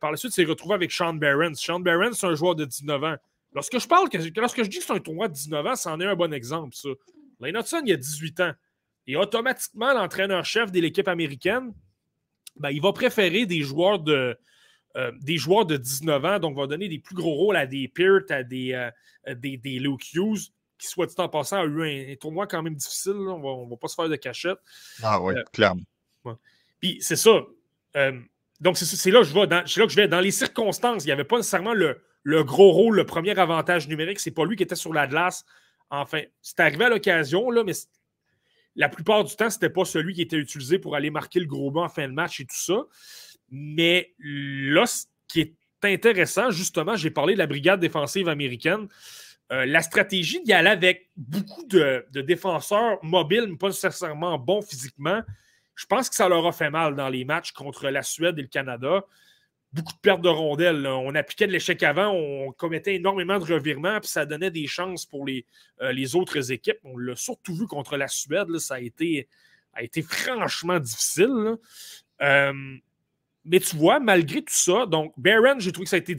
par 0.00 0.12
la 0.12 0.16
suite, 0.16 0.32
il 0.32 0.34
s'est 0.34 0.48
retrouvé 0.48 0.74
avec 0.74 0.92
Sean 0.92 1.14
Barron. 1.14 1.54
Sean 1.54 1.80
Barron, 1.80 2.12
c'est 2.12 2.26
un 2.26 2.34
joueur 2.34 2.54
de 2.54 2.64
19 2.64 3.04
ans. 3.04 3.16
Lorsque 3.58 3.80
je 3.80 3.88
parle, 3.88 4.08
lorsque 4.36 4.62
je 4.62 4.68
dis 4.68 4.78
que 4.78 4.84
c'est 4.84 4.92
un 4.92 5.00
tournoi 5.00 5.26
de 5.26 5.32
19 5.32 5.66
ans, 5.66 5.74
c'en 5.74 5.98
est 5.98 6.04
un 6.04 6.14
bon 6.14 6.32
exemple, 6.32 6.76
ça. 6.76 6.90
Lane 7.40 7.56
Hudson, 7.56 7.82
il 7.84 7.92
a 7.92 7.96
18 7.96 8.38
ans. 8.38 8.52
Et 9.08 9.16
automatiquement, 9.16 9.92
l'entraîneur-chef 9.92 10.70
de 10.70 10.78
l'équipe 10.78 11.08
américaine, 11.08 11.74
ben, 12.54 12.70
il 12.70 12.80
va 12.80 12.92
préférer 12.92 13.46
des 13.46 13.62
joueurs 13.62 13.98
de, 13.98 14.38
euh, 14.96 15.10
des 15.22 15.38
joueurs 15.38 15.66
de 15.66 15.76
19 15.76 16.24
ans, 16.24 16.38
donc 16.38 16.56
va 16.56 16.68
donner 16.68 16.88
des 16.88 17.00
plus 17.00 17.16
gros 17.16 17.34
rôles 17.34 17.56
à 17.56 17.66
des 17.66 17.88
Peart, 17.88 18.30
à 18.30 18.44
des, 18.44 18.74
euh, 18.74 19.34
des, 19.34 19.56
des, 19.56 19.80
Luke 19.80 20.04
Hughes, 20.14 20.52
qui, 20.78 20.86
soit 20.86 21.06
dit 21.06 21.14
en 21.18 21.28
passant, 21.28 21.56
a 21.56 21.64
eu 21.64 22.12
un, 22.12 22.14
tournoi 22.14 22.46
quand 22.46 22.62
même 22.62 22.76
difficile. 22.76 23.16
On 23.16 23.64
ne 23.64 23.70
va 23.70 23.76
pas 23.76 23.88
se 23.88 23.96
faire 23.96 24.08
de 24.08 24.14
cachette. 24.14 24.58
Ah 25.02 25.20
oui, 25.20 25.34
euh, 25.34 25.42
clairement. 25.52 25.82
Puis 26.78 26.98
c'est 27.00 27.16
ça. 27.16 27.40
donc 28.60 28.78
c'est 28.78 29.10
là, 29.10 29.18
que 29.18 29.26
je 29.26 29.34
vais. 29.34 29.48
Dans, 29.48 29.56
là 29.56 29.62
que 29.64 29.88
je 29.88 29.96
vais. 29.96 30.06
Dans 30.06 30.20
les 30.20 30.30
circonstances, 30.30 31.02
il 31.02 31.06
n'y 31.06 31.12
avait 31.12 31.24
pas 31.24 31.38
nécessairement 31.38 31.74
le, 31.74 32.00
le 32.28 32.44
gros 32.44 32.72
rôle, 32.72 32.94
le 32.94 33.06
premier 33.06 33.38
avantage 33.38 33.88
numérique. 33.88 34.20
C'est 34.20 34.32
pas 34.32 34.44
lui 34.44 34.54
qui 34.54 34.62
était 34.62 34.76
sur 34.76 34.92
la 34.92 35.06
glace. 35.06 35.46
Enfin, 35.88 36.20
c'est 36.42 36.60
arrivé 36.60 36.84
à 36.84 36.90
l'occasion, 36.90 37.50
là, 37.50 37.64
mais 37.64 37.72
la 38.76 38.90
plupart 38.90 39.24
du 39.24 39.34
temps, 39.34 39.48
c'était 39.48 39.70
pas 39.70 39.86
celui 39.86 40.12
qui 40.12 40.20
était 40.20 40.36
utilisé 40.36 40.78
pour 40.78 40.94
aller 40.94 41.08
marquer 41.08 41.40
le 41.40 41.46
gros 41.46 41.70
banc 41.70 41.84
en 41.84 41.88
fin 41.88 42.06
de 42.06 42.12
match 42.12 42.40
et 42.40 42.44
tout 42.44 42.54
ça. 42.54 42.82
Mais 43.50 44.12
là, 44.18 44.84
ce 44.84 45.06
qui 45.26 45.40
est 45.40 45.54
intéressant, 45.82 46.50
justement, 46.50 46.96
j'ai 46.96 47.10
parlé 47.10 47.32
de 47.32 47.38
la 47.38 47.46
brigade 47.46 47.80
défensive 47.80 48.28
américaine. 48.28 48.88
Euh, 49.50 49.64
la 49.64 49.80
stratégie 49.80 50.42
d'y 50.42 50.52
aller 50.52 50.68
avec 50.68 51.08
beaucoup 51.16 51.64
de, 51.64 52.04
défenseurs 52.12 53.02
mobiles, 53.02 53.46
mais 53.48 53.56
pas 53.56 53.68
nécessairement 53.68 54.36
bons 54.38 54.60
physiquement, 54.60 55.22
Je 55.76 55.86
pense 55.86 56.10
que 56.10 56.14
ça 56.14 56.28
leur 56.28 56.46
a 56.46 56.52
fait 56.52 56.68
mal 56.68 56.94
dans 56.94 57.08
les 57.08 57.24
matchs 57.24 57.52
contre 57.52 57.88
la 57.88 58.02
Suède 58.02 58.38
et 58.38 58.42
le 58.42 58.48
Canada. 58.48 59.06
Beaucoup 59.72 59.92
de 59.92 59.98
pertes 59.98 60.22
de 60.22 60.28
rondelles. 60.28 60.86
On 60.86 61.14
appliquait 61.14 61.46
de 61.46 61.52
l'échec 61.52 61.82
avant, 61.82 62.10
on 62.10 62.52
commettait 62.52 62.94
énormément 62.94 63.38
de 63.38 63.44
revirements, 63.44 64.00
puis 64.00 64.08
ça 64.08 64.24
donnait 64.24 64.50
des 64.50 64.66
chances 64.66 65.04
pour 65.04 65.26
les, 65.26 65.44
euh, 65.82 66.06
autres 66.14 66.52
équipes. 66.52 66.78
On 66.84 66.96
l'a 66.96 67.16
surtout 67.16 67.54
vu 67.54 67.66
contre 67.66 67.98
la 67.98 68.08
Suède. 68.08 68.56
ça 68.58 68.76
a 68.76 68.80
été, 68.80 69.28
a 69.74 69.82
franchement 70.02 70.78
difficile. 70.78 71.56
Euh, 72.22 72.76
mais 73.44 73.60
tu 73.60 73.76
vois, 73.76 74.00
malgré 74.00 74.40
tout 74.40 74.54
ça, 74.54 74.86
donc 74.86 75.12
Barron, 75.18 75.58
j'ai 75.58 75.70
trouvé 75.72 75.84
que 75.84 75.90
ça 75.90 75.96
a 75.96 76.00
été. 76.00 76.16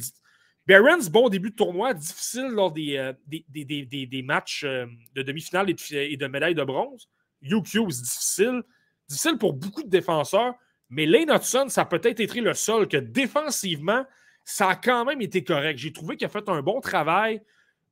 Barron's 0.68 1.10
bon 1.10 1.30
début 1.30 1.50
de 1.50 1.56
tournoi, 1.56 1.96
difficile 1.96 2.50
lors 2.50 2.72
des, 2.72 2.98
euh, 2.98 3.14
des, 3.28 4.22
matchs 4.24 4.64
de 4.64 5.24
demi-finale 5.24 5.72
et 5.92 6.18
de, 6.18 6.28
médaille 6.28 6.54
de 6.54 6.64
bronze. 6.64 7.10
Hughes, 7.42 7.88
difficile. 7.88 8.62
Difficile 9.08 9.40
pour 9.40 9.54
beaucoup 9.54 9.82
de 9.82 9.90
défenseurs, 9.90 10.54
mais 10.90 11.06
Lane 11.06 11.32
Hudson, 11.32 11.68
ça 11.70 11.82
a 11.82 11.86
peut-être 11.86 12.20
été 12.20 12.42
le 12.42 12.54
seul 12.54 12.88
que 12.88 12.98
défensivement, 12.98 14.06
ça 14.44 14.70
a 14.70 14.76
quand 14.76 15.06
même 15.06 15.22
été 15.22 15.44
correct. 15.44 15.78
J'ai 15.78 15.94
trouvé 15.94 16.18
qu'il 16.18 16.26
a 16.26 16.30
fait 16.30 16.50
un 16.50 16.62
bon 16.62 16.82
travail. 16.82 17.42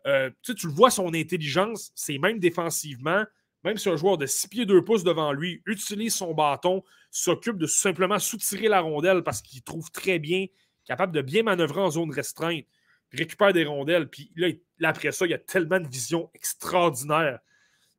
Euh, 0.08 0.32
tu, 0.42 0.54
le 0.64 0.72
vois, 0.72 0.90
son 0.90 1.14
intelligence, 1.14 1.92
c'est 1.94 2.18
même 2.18 2.40
défensivement, 2.40 3.24
même 3.64 3.78
si 3.78 3.90
un 3.90 3.98
joueur 3.98 4.18
de 4.18 4.26
6 4.26 4.48
pieds 4.48 4.66
2 4.66 4.84
pouces 4.84 5.04
devant 5.04 5.32
lui 5.32 5.62
utilise 5.66 6.16
son 6.16 6.34
bâton, 6.34 6.84
s'occupe 7.12 7.58
de 7.58 7.68
simplement 7.68 8.18
soutirer 8.18 8.68
la 8.68 8.82
rondelle 8.82 9.22
parce 9.24 9.42
qu'il 9.42 9.62
trouve 9.62 9.92
très 9.92 10.18
bien, 10.18 10.48
capable 10.86 11.14
de 11.14 11.22
bien 11.22 11.44
manœuvrer 11.44 11.82
en 11.82 11.92
zone 11.92 12.12
restreinte, 12.12 12.66
récupère 13.12 13.54
des 13.54 13.66
rondelles. 13.66 14.10
Puis 14.10 14.32
là, 14.36 14.50
après 14.90 15.12
ça, 15.12 15.26
il 15.26 15.34
a 15.34 15.38
tellement 15.38 15.80
de 15.80 15.88
vision 15.88 16.32
extraordinaire 16.34 17.40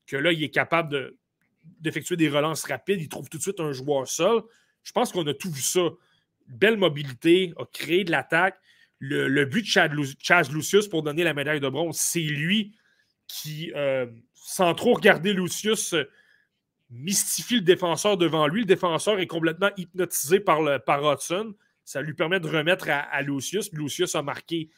que 0.07 0.17
là, 0.17 0.33
il 0.33 0.43
est 0.43 0.51
capable 0.51 0.91
de, 0.91 1.17
d'effectuer 1.81 2.17
des 2.17 2.29
relances 2.29 2.65
rapides. 2.65 3.01
Il 3.01 3.09
trouve 3.09 3.29
tout 3.29 3.39
de 3.39 3.43
suite 3.43 3.61
un 3.61 3.73
joueur 3.73 4.09
seul. 4.09 4.43
Je 4.89 4.93
pense 4.95 5.13
qu'on 5.13 5.27
a 5.27 5.35
tout 5.35 5.51
vu 5.51 5.61
ça. 5.61 5.83
Belle 6.47 6.79
mobilité, 6.79 7.53
a 7.59 7.67
créé 7.67 8.05
de 8.05 8.11
l'attaque. 8.11 8.59
Le, 9.01 9.45
but 9.45 9.61
de 9.61 10.05
Chaz 10.19 10.51
Lucius 10.51 10.89
pour 10.89 11.03
donner 11.03 11.25
la 11.25 11.35
médaille 11.35 11.61
de 11.61 11.69
bronze, 11.69 11.99
c'est 11.99 12.21
lui 12.21 12.75
qui, 13.27 13.71
euh, 13.77 14.07
sans 14.33 14.73
trop 14.73 14.95
regarder 14.95 15.35
Lucius, 15.35 15.95
mystifie 16.89 17.57
le 17.57 17.61
défenseur 17.61 18.17
devant 18.17 18.47
lui. 18.47 18.61
Le 18.61 18.67
défenseur 18.67 19.21
est 19.21 19.27
complètement 19.27 19.69
hypnotisé 19.77 20.41
par, 20.41 20.83
par 20.85 21.05
Hudson. 21.05 21.55
Ça 21.85 22.01
lui 22.01 22.15
permet 22.15 22.41
de 22.41 22.49
remettre 22.49 22.89
à, 22.89 23.21
Lucius. 23.21 23.71
Lucius 23.75 24.15
a 24.15 24.23
marqué 24.23 24.71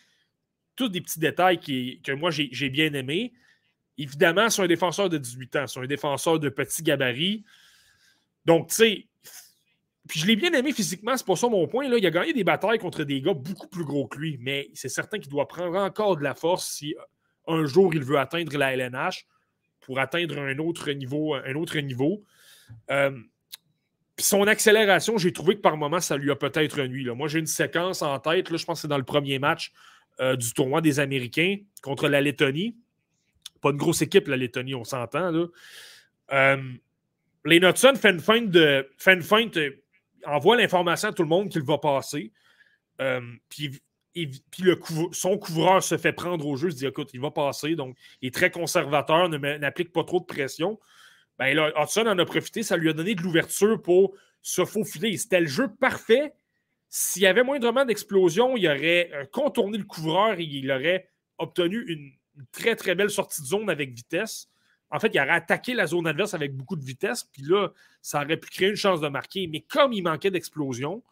tous 0.75 0.89
des 0.89 1.01
petits 1.01 1.21
détails 1.21 1.61
que 1.61 2.13
moi 2.15 2.33
j'ai 2.33 2.69
bien 2.69 2.93
aimés. 2.95 3.33
Évidemment, 3.97 4.51
c'est 4.51 4.63
un 4.63 4.67
défenseur 4.67 5.09
de 5.09 5.19
18 5.19 5.57
ans, 5.57 5.67
c'est 5.69 5.79
un 5.79 5.87
défenseur 5.87 6.41
de 6.41 6.49
petit 6.49 6.83
gabarit. 6.83 7.45
Donc, 8.45 8.71
tu 8.71 8.75
sais, 8.75 9.10
puis 10.09 10.19
je 10.19 10.27
l'ai 10.27 10.37
bien 10.37 10.53
aimé 10.53 10.73
physiquement, 10.73 11.17
c'est 11.17 11.27
pas 11.27 11.37
ça 11.37 11.49
mon 11.49 11.67
point. 11.67 11.85
Il 11.85 12.07
a 12.07 12.11
gagné 12.11 12.33
des 12.33 12.45
batailles 12.45 12.79
contre 12.79 13.05
des 13.05 13.21
gars 13.21 13.35
beaucoup 13.35 13.69
plus 13.69 13.85
gros 13.85 14.07
que 14.07 14.19
lui, 14.19 14.39
mais 14.41 14.71
c'est 14.75 14.89
certain 14.89 15.19
qu'il 15.19 15.31
doit 15.31 15.47
prendre 15.47 15.77
encore 15.77 16.17
de 16.17 16.23
la 16.23 16.35
force 16.35 16.69
si 16.69 16.95
euh, 16.95 17.55
un 17.55 17.67
jour 17.67 17.95
il 17.95 18.03
veut 18.03 18.19
atteindre 18.19 18.57
la 18.57 18.75
LNH 18.75 19.27
pour 19.81 19.99
atteindre 19.99 20.39
un 20.39 20.59
autre 20.59 20.91
niveau. 20.93 21.35
Un 21.35 21.55
autre 21.55 21.79
niveau. 21.79 22.25
Euh, 22.91 23.11
son 24.19 24.47
accélération, 24.47 25.17
j'ai 25.17 25.33
trouvé 25.33 25.57
que 25.57 25.61
par 25.61 25.77
moment, 25.77 26.01
ça 26.01 26.17
lui 26.17 26.31
a 26.31 26.37
peut-être 26.37 26.83
nuit. 26.83 27.07
Moi, 27.11 27.29
j'ai 27.29 27.39
une 27.39 27.47
séquence 27.47 28.03
en 28.03 28.19
tête, 28.19 28.51
là, 28.51 28.57
je 28.57 28.65
pense 28.65 28.79
que 28.79 28.83
c'est 28.83 28.89
dans 28.89 28.99
le 28.99 29.05
premier 29.05 29.39
match 29.39 29.73
euh, 30.21 30.37
du 30.37 30.53
tournoi 30.53 30.81
des 30.81 31.01
Américains 31.01 31.57
contre 31.83 32.09
la 32.09 32.21
Lettonie. 32.21 32.77
Pas 33.63 33.71
une 33.71 33.77
grosse 33.77 34.03
équipe, 34.03 34.29
la 34.29 34.37
Lettonie, 34.37 34.75
on 34.75 34.85
s'entend. 34.85 35.33
Les 37.45 37.61
Notson 37.61 37.95
fait 37.95 38.11
une 38.11 38.51
de. 38.51 38.89
Une 39.07 39.23
feinte, 39.23 39.59
envoie 40.27 40.57
l'information 40.57 41.09
à 41.09 41.13
tout 41.13 41.23
le 41.23 41.29
monde 41.29 41.49
qu'il 41.49 41.63
va 41.63 41.79
passer. 41.79 42.33
Euh, 43.01 43.21
puis 43.49 43.81
son 45.13 45.39
couvreur 45.39 45.83
se 45.83 45.97
fait 45.97 46.13
prendre 46.13 46.47
au 46.47 46.57
jeu, 46.57 46.71
se 46.71 46.77
dit 46.77 46.87
écoute, 46.87 47.11
il 47.15 47.21
va 47.21 47.31
passer, 47.31 47.77
donc 47.77 47.97
il 48.21 48.29
est 48.29 48.35
très 48.35 48.51
conservateur, 48.51 49.29
n'applique 49.29 49.93
pas 49.93 50.05
trop 50.05 50.21
de 50.21 50.25
pression. 50.25 50.79
Ben 51.39 51.55
là, 51.55 51.73
Hudson 51.81 52.07
en 52.07 52.19
a 52.19 52.25
profité, 52.25 52.63
ça 52.63 52.77
lui 52.77 52.91
a 52.91 52.93
donné 52.93 53.15
de 53.15 53.23
l'ouverture 53.23 53.81
pour 53.81 54.15
se 54.43 54.65
faufiler. 54.65 55.17
C'était 55.17 55.41
le 55.41 55.47
jeu 55.47 55.69
parfait. 55.81 56.35
S'il 56.89 57.23
y 57.23 57.27
avait 57.27 57.45
moindrement 57.45 57.85
d'explosion, 57.85 58.57
il 58.57 58.67
aurait 58.67 59.11
contourné 59.33 59.79
le 59.79 59.85
couvreur 59.85 60.39
et 60.39 60.43
il 60.43 60.71
aurait 60.71 61.09
obtenu 61.39 61.85
une 61.87 62.13
très, 62.53 62.75
très 62.77 62.95
belle 62.95 63.11
sortie 63.11 63.43
de 63.43 63.47
zone 63.47 63.71
avec 63.71 63.93
vitesse. 63.93 64.50
En 64.91 64.99
fait, 64.99 65.11
il 65.15 65.21
aurait 65.21 65.31
attaqué 65.31 65.75
la 65.75 65.87
zone 65.87 66.07
adverse 66.07 66.35
avec 66.35 66.55
beaucoup 66.55 66.77
de 66.77 66.85
vitesse, 66.85 67.25
puis 67.25 67.43
là, 67.43 67.69
ça 68.03 68.23
aurait 68.23 68.37
pu 68.37 68.51
créer 68.51 68.71
une 68.71 68.77
chance 68.77 69.01
de 69.01 69.09
marquer. 69.09 69.47
Mais 69.47 69.61
comme 69.61 69.93
il 69.93 70.03
manquait 70.03 70.31
d'explosion, 70.31 71.03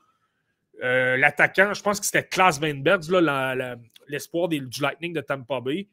euh, 0.82 1.16
l'attaquant, 1.16 1.72
je 1.74 1.82
pense 1.82 2.00
que 2.00 2.06
c'était 2.06 2.24
Klaas 2.24 2.58
Weinberg, 2.60 3.02
l'espoir 4.08 4.48
du 4.48 4.80
Lightning 4.80 5.12
de 5.12 5.20
Tampa 5.20 5.60
Bay, 5.60 5.88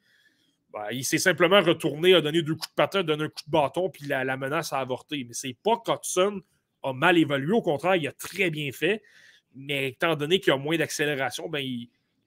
ben, 0.73 0.87
il 0.91 1.05
s'est 1.05 1.19
simplement 1.19 1.61
retourné, 1.61 2.15
a 2.15 2.21
donné 2.21 2.41
deux 2.41 2.55
coups 2.55 2.69
de 2.69 2.75
patin, 2.75 2.99
a 2.99 3.03
donné 3.03 3.25
un 3.25 3.29
coup 3.29 3.43
de 3.45 3.51
bâton, 3.51 3.89
puis 3.89 4.07
la, 4.07 4.35
menace 4.35 4.73
a 4.73 4.79
avorté. 4.79 5.23
Mais 5.23 5.33
c'est 5.33 5.55
pas 5.63 5.77
qu'Hudson 5.77 6.41
a 6.83 6.93
mal 6.93 7.17
évolué, 7.17 7.53
au 7.53 7.61
contraire, 7.61 7.95
il 7.95 8.07
a 8.07 8.11
très 8.11 8.49
bien 8.49 8.71
fait. 8.71 9.01
Mais 9.53 9.89
étant 9.89 10.15
donné 10.15 10.39
qu'il 10.39 10.51
y 10.51 10.53
a 10.53 10.57
moins 10.57 10.77
d'accélération, 10.77 11.47
ben, 11.47 11.65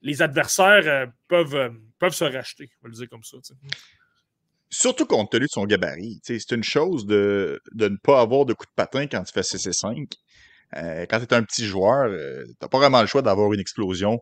les 0.01 0.21
adversaires 0.21 0.87
euh, 0.87 1.05
peuvent. 1.27 1.55
Euh, 1.55 1.69
peuvent 1.99 2.13
se 2.13 2.23
racheter, 2.23 2.71
on 2.79 2.87
va 2.87 2.89
le 2.89 2.95
dire 2.95 3.09
comme 3.09 3.23
ça. 3.23 3.37
Surtout 4.79 5.05
compte 5.05 5.29
tenu 5.29 5.43
de 5.43 5.51
son 5.51 5.65
gabarit. 5.65 6.21
C'est 6.23 6.51
une 6.51 6.63
chose 6.63 7.05
de, 7.05 7.59
de, 7.73 7.89
ne 7.89 7.97
pas 8.01 8.21
avoir 8.21 8.45
de 8.45 8.53
coup 8.53 8.63
de 8.63 8.71
patin 8.77 9.07
quand 9.07 9.21
tu 9.23 9.33
fais 9.33 9.41
CC5. 9.41 10.05
Euh, 10.77 11.05
quand 11.09 11.19
tu 11.19 11.25
es 11.25 11.33
un 11.33 11.43
petit 11.43 11.65
joueur, 11.65 12.05
euh, 12.09 12.45
tu 12.45 12.53
n'as 12.61 12.69
pas 12.69 12.77
vraiment 12.77 13.01
le 13.01 13.07
choix 13.07 13.21
d'avoir 13.21 13.51
une 13.51 13.59
explosion 13.59 14.19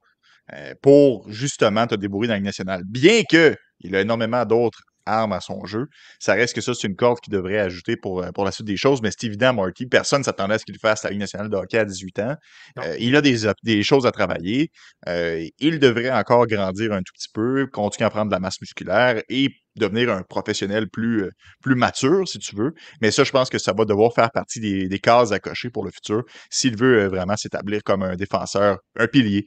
euh, 0.54 0.74
pour 0.82 1.32
justement 1.32 1.86
te 1.86 1.94
débourer 1.94 2.28
dans 2.28 2.34
la 2.34 2.40
nationale. 2.40 2.82
Bien 2.88 3.22
que 3.30 3.56
il 3.82 3.96
a 3.96 4.02
énormément 4.02 4.44
d'autres 4.46 4.82
arme 5.08 5.34
à 5.34 5.40
son 5.40 5.66
jeu. 5.66 5.88
Ça 6.20 6.34
reste 6.34 6.54
que 6.54 6.62
ça, 6.62 6.74
c'est 6.74 6.88
une 6.88 6.96
corde 6.96 7.20
qu'il 7.20 7.34
devrait 7.34 7.60
ajouter 7.60 7.96
pour, 7.98 8.22
euh, 8.24 8.32
pour 8.32 8.46
la 8.46 8.52
suite 8.52 8.68
des 8.68 8.78
choses, 8.78 9.02
mais 9.02 9.10
c'est 9.12 9.26
évident, 9.26 9.54
Marty, 9.54 9.86
personne 9.86 10.20
ne 10.20 10.24
s'attendait 10.26 10.56
à 10.56 10.60
ce 10.60 10.66
qu'il 10.66 10.78
fasse 10.78 11.04
la 11.04 11.12
Ligue 11.12 11.20
nationale 11.20 11.50
de 11.50 11.56
hockey 11.56 11.78
à 11.78 11.86
18 11.86 12.20
ans. 12.20 12.36
Euh, 12.80 12.96
il 13.00 13.16
a 13.16 13.22
des, 13.22 13.38
des, 13.64 13.84
choses 13.84 14.06
à 14.06 14.12
travailler. 14.12 14.72
Euh, 15.08 15.48
il 15.60 15.80
devrait 15.80 16.12
encore 16.12 16.46
grandir 16.48 16.92
un 16.92 17.00
tout 17.00 17.14
petit 17.14 17.30
peu, 17.34 17.68
continuer 17.72 18.06
à 18.08 18.10
prendre 18.10 18.28
de 18.28 18.36
la 18.36 18.40
masse 18.40 18.60
musculaire 18.62 19.22
et 19.30 19.50
devenir 19.76 20.12
un 20.12 20.24
professionnel 20.24 20.90
plus, 20.90 21.30
plus 21.62 21.76
mature, 21.76 22.28
si 22.28 22.40
tu 22.40 22.56
veux. 22.56 22.74
Mais 23.02 23.12
ça, 23.12 23.24
je 23.24 23.32
pense 23.32 23.50
que 23.50 23.60
ça 23.60 23.74
va 23.78 23.86
devoir 23.86 24.14
faire 24.14 24.32
partie 24.32 24.60
des, 24.60 24.88
des 24.88 25.00
cases 25.00 25.32
à 25.32 25.40
cocher 25.40 25.70
pour 25.70 25.86
le 25.86 25.92
futur 25.92 26.24
s'il 26.50 26.76
veut 26.76 27.06
vraiment 27.06 27.38
s'établir 27.38 27.84
comme 27.84 28.02
un 28.02 28.16
défenseur, 28.16 28.80
un 28.98 29.08
pilier 29.08 29.46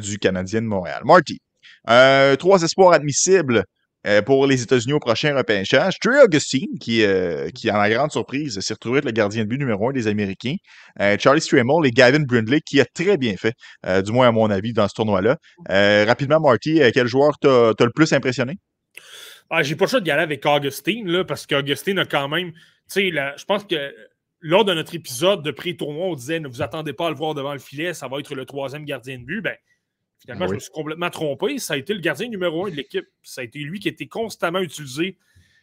du 0.00 0.18
Canadien 0.18 0.62
de 0.62 0.66
Montréal. 0.66 1.02
Marty, 1.04 1.38
trois 1.86 2.62
espoirs 2.62 2.92
admissibles 2.92 3.64
euh, 4.06 4.22
pour 4.22 4.46
les 4.46 4.62
États-Unis 4.62 4.92
au 4.92 5.00
prochain 5.00 5.36
repêchage. 5.36 5.98
Trey 6.00 6.22
Augustine, 6.22 6.78
qui, 6.80 7.02
euh, 7.02 7.48
en 7.70 7.76
la 7.76 7.90
grande 7.90 8.12
surprise, 8.12 8.58
s'est 8.60 8.74
retrouvé 8.74 8.98
être 8.98 9.04
le 9.04 9.10
gardien 9.10 9.42
de 9.42 9.48
but 9.48 9.58
numéro 9.58 9.88
un 9.88 9.92
des 9.92 10.06
Américains. 10.06 10.54
Euh, 11.00 11.16
Charlie 11.18 11.40
Stramel 11.40 11.84
et 11.84 11.90
Gavin 11.90 12.20
Brindley, 12.20 12.60
qui 12.60 12.80
a 12.80 12.84
très 12.84 13.16
bien 13.16 13.34
fait, 13.36 13.54
du 14.02 14.12
moins 14.12 14.28
à 14.28 14.32
mon 14.32 14.50
avis, 14.50 14.72
dans 14.72 14.86
ce 14.88 14.94
tournoi-là. 14.94 15.36
rapidement, 16.06 16.40
Marty, 16.40 16.80
quel 16.94 17.06
joueur 17.06 17.38
t'a 17.40 17.72
le 17.80 17.90
plus 17.90 18.12
impressionné? 18.12 18.54
Ah, 19.50 19.62
J'ai 19.62 19.76
pas 19.76 19.86
le 19.86 19.90
choix 19.90 20.00
d'y 20.00 20.10
aller 20.10 20.22
avec 20.22 20.44
Augustine, 20.46 21.24
parce 21.24 21.46
qu'Augustine 21.46 21.98
a 21.98 22.04
quand 22.04 22.28
même. 22.28 22.52
Je 22.94 23.44
pense 23.44 23.64
que 23.64 23.92
lors 24.40 24.64
de 24.64 24.74
notre 24.74 24.94
épisode 24.94 25.42
de 25.42 25.50
pré-tournoi, 25.50 26.06
on 26.06 26.14
disait 26.14 26.40
ne 26.40 26.48
vous 26.48 26.62
attendez 26.62 26.92
pas 26.92 27.06
à 27.06 27.10
le 27.10 27.16
voir 27.16 27.34
devant 27.34 27.52
le 27.52 27.58
filet, 27.58 27.94
ça 27.94 28.08
va 28.08 28.18
être 28.18 28.34
le 28.34 28.44
troisième 28.44 28.84
gardien 28.84 29.18
de 29.18 29.24
but. 29.24 29.40
Ben, 29.40 29.56
Finalement, 30.20 30.48
je 30.48 30.54
me 30.54 30.58
suis 30.58 30.72
complètement 30.72 31.10
trompé. 31.10 31.58
Ça 31.58 31.74
a 31.74 31.76
été 31.76 31.94
le 31.94 32.00
gardien 32.00 32.28
numéro 32.28 32.66
un 32.66 32.70
de 32.70 32.76
l'équipe. 32.76 33.06
Ça 33.22 33.40
a 33.40 33.44
été 33.44 33.60
lui 33.60 33.78
qui 33.78 33.88
a 33.88 33.92
été 33.92 34.08
constamment 34.08 34.60
utilisé 34.60 35.16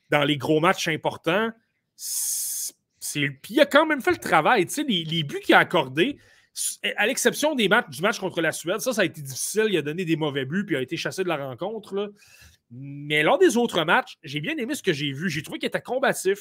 dans 0.09 0.23
les 0.23 0.37
gros 0.37 0.59
matchs 0.59 0.87
importants. 0.87 1.51
Puis 1.97 3.33
il 3.49 3.59
a 3.59 3.65
quand 3.65 3.85
même 3.85 4.01
fait 4.01 4.11
le 4.11 4.17
travail. 4.17 4.65
Les, 4.87 5.03
les 5.03 5.23
buts 5.23 5.39
qu'il 5.39 5.55
a 5.55 5.59
accordés, 5.59 6.17
à 6.95 7.05
l'exception 7.05 7.53
des 7.55 7.67
matchs, 7.67 7.89
du 7.89 8.01
match 8.01 8.19
contre 8.19 8.41
la 8.41 8.51
Suède, 8.51 8.79
ça, 8.79 8.93
ça 8.93 9.01
a 9.01 9.05
été 9.05 9.21
difficile. 9.21 9.65
Il 9.69 9.77
a 9.77 9.81
donné 9.81 10.05
des 10.05 10.15
mauvais 10.15 10.45
buts, 10.45 10.65
puis 10.65 10.75
il 10.75 10.79
a 10.79 10.81
été 10.81 10.97
chassé 10.97 11.23
de 11.23 11.29
la 11.29 11.37
rencontre. 11.37 12.13
Mais 12.71 13.23
lors 13.23 13.37
des 13.37 13.57
autres 13.57 13.83
matchs, 13.83 14.17
j'ai 14.23 14.39
bien 14.39 14.55
aimé 14.57 14.73
ce 14.73 14.83
que 14.83 14.93
j'ai 14.93 15.11
vu. 15.11 15.29
J'ai 15.29 15.43
trouvé 15.43 15.59
qu'il 15.59 15.67
était 15.67 15.81
combatif. 15.81 16.39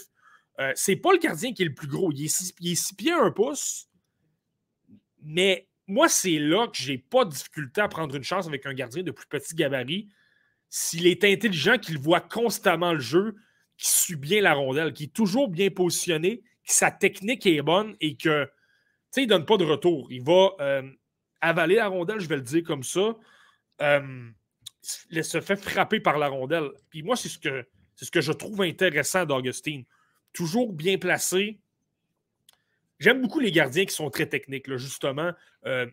Euh, 0.60 0.72
c'est 0.76 0.96
pas 0.96 1.12
le 1.12 1.18
gardien 1.18 1.52
qui 1.52 1.62
est 1.62 1.66
le 1.66 1.74
plus 1.74 1.88
gros. 1.88 2.12
Il 2.12 2.24
est 2.24 2.28
six, 2.28 2.54
il 2.60 2.72
est 2.72 2.74
six 2.76 2.94
pieds, 2.94 3.12
un 3.12 3.32
pouce. 3.32 3.88
Mais 5.22 5.68
moi, 5.86 6.08
c'est 6.08 6.38
là 6.38 6.66
que 6.66 6.76
j'ai 6.76 6.98
pas 6.98 7.24
de 7.24 7.30
difficulté 7.30 7.80
à 7.80 7.88
prendre 7.88 8.14
une 8.14 8.24
chance 8.24 8.46
avec 8.46 8.64
un 8.66 8.74
gardien 8.74 9.02
de 9.02 9.10
plus 9.10 9.26
petit 9.26 9.54
gabarit. 9.54 10.08
S'il 10.70 11.06
est 11.06 11.24
intelligent, 11.24 11.78
qu'il 11.78 11.98
voit 11.98 12.20
constamment 12.20 12.92
le 12.92 13.00
jeu, 13.00 13.34
qu'il 13.76 13.88
suit 13.88 14.16
bien 14.16 14.40
la 14.40 14.54
rondelle, 14.54 14.92
qu'il 14.92 15.06
est 15.06 15.12
toujours 15.12 15.48
bien 15.48 15.70
positionné, 15.70 16.38
que 16.38 16.72
sa 16.72 16.90
technique 16.90 17.46
est 17.46 17.62
bonne 17.62 17.96
et 18.00 18.16
que, 18.16 18.44
tu 18.44 18.50
sais, 19.10 19.22
il 19.24 19.26
donne 19.26 19.44
pas 19.44 19.56
de 19.56 19.64
retour. 19.64 20.08
Il 20.10 20.22
va 20.22 20.52
euh, 20.60 20.90
avaler 21.40 21.76
la 21.76 21.88
rondelle, 21.88 22.20
je 22.20 22.28
vais 22.28 22.36
le 22.36 22.42
dire 22.42 22.62
comme 22.64 22.82
ça. 22.82 23.14
Euh, 23.82 24.30
il 25.10 25.24
se 25.24 25.40
fait 25.40 25.56
frapper 25.56 26.00
par 26.00 26.18
la 26.18 26.28
rondelle. 26.28 26.70
Puis 26.90 27.02
moi, 27.02 27.16
c'est 27.16 27.28
ce 27.28 27.38
que, 27.38 27.66
c'est 27.94 28.06
ce 28.06 28.10
que 28.10 28.20
je 28.20 28.32
trouve 28.32 28.62
intéressant 28.62 29.24
d'Augustine. 29.24 29.84
Toujours 30.32 30.72
bien 30.72 30.98
placé, 30.98 31.60
j'aime 33.04 33.20
beaucoup 33.20 33.40
les 33.40 33.52
gardiens 33.52 33.84
qui 33.84 33.94
sont 33.94 34.10
très 34.10 34.26
techniques, 34.26 34.74
justement. 34.76 35.32
Euh, 35.66 35.86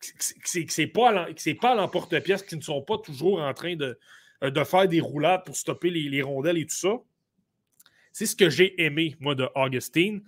que 0.00 0.72
c'est 0.72 0.86
pas, 0.86 1.26
pas 1.60 1.72
à 1.72 1.74
l'emporte-pièce, 1.74 2.42
qui 2.42 2.56
ne 2.56 2.60
sont 2.60 2.82
pas 2.82 2.98
toujours 2.98 3.40
en 3.40 3.54
train 3.54 3.74
de, 3.74 3.98
euh, 4.42 4.50
de 4.50 4.64
faire 4.64 4.86
des 4.86 5.00
roulades 5.00 5.44
pour 5.44 5.56
stopper 5.56 5.90
les, 5.90 6.22
rondelles 6.22 6.58
et 6.58 6.66
tout 6.66 6.76
ça. 6.76 6.96
C'est 8.12 8.26
ce 8.26 8.36
que 8.36 8.50
j'ai 8.50 8.80
aimé, 8.82 9.16
moi, 9.18 9.34
de 9.34 9.48
Augustine. 9.54 10.22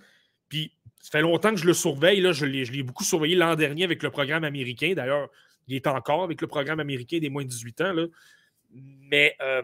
Puis, 0.48 0.72
ça 1.00 1.10
fait 1.12 1.20
longtemps 1.20 1.50
que 1.50 1.60
je 1.60 1.66
le 1.66 1.74
surveille. 1.74 2.20
Là, 2.20 2.32
je 2.32 2.44
l'ai 2.46 2.82
beaucoup 2.82 3.04
surveillé 3.04 3.36
l'an 3.36 3.54
dernier 3.54 3.84
avec 3.84 4.02
le 4.02 4.10
programme 4.10 4.42
américain. 4.42 4.94
D'ailleurs, 4.96 5.28
il 5.68 5.76
est 5.76 5.86
encore 5.86 6.24
avec 6.24 6.40
le 6.40 6.48
programme 6.48 6.80
américain 6.80 7.18
des 7.18 7.28
moins 7.28 7.44
de 7.44 7.48
18 7.48 7.80
ans. 7.82 7.92
Là. 7.92 8.06
Mais 8.72 9.36
euh, 9.40 9.62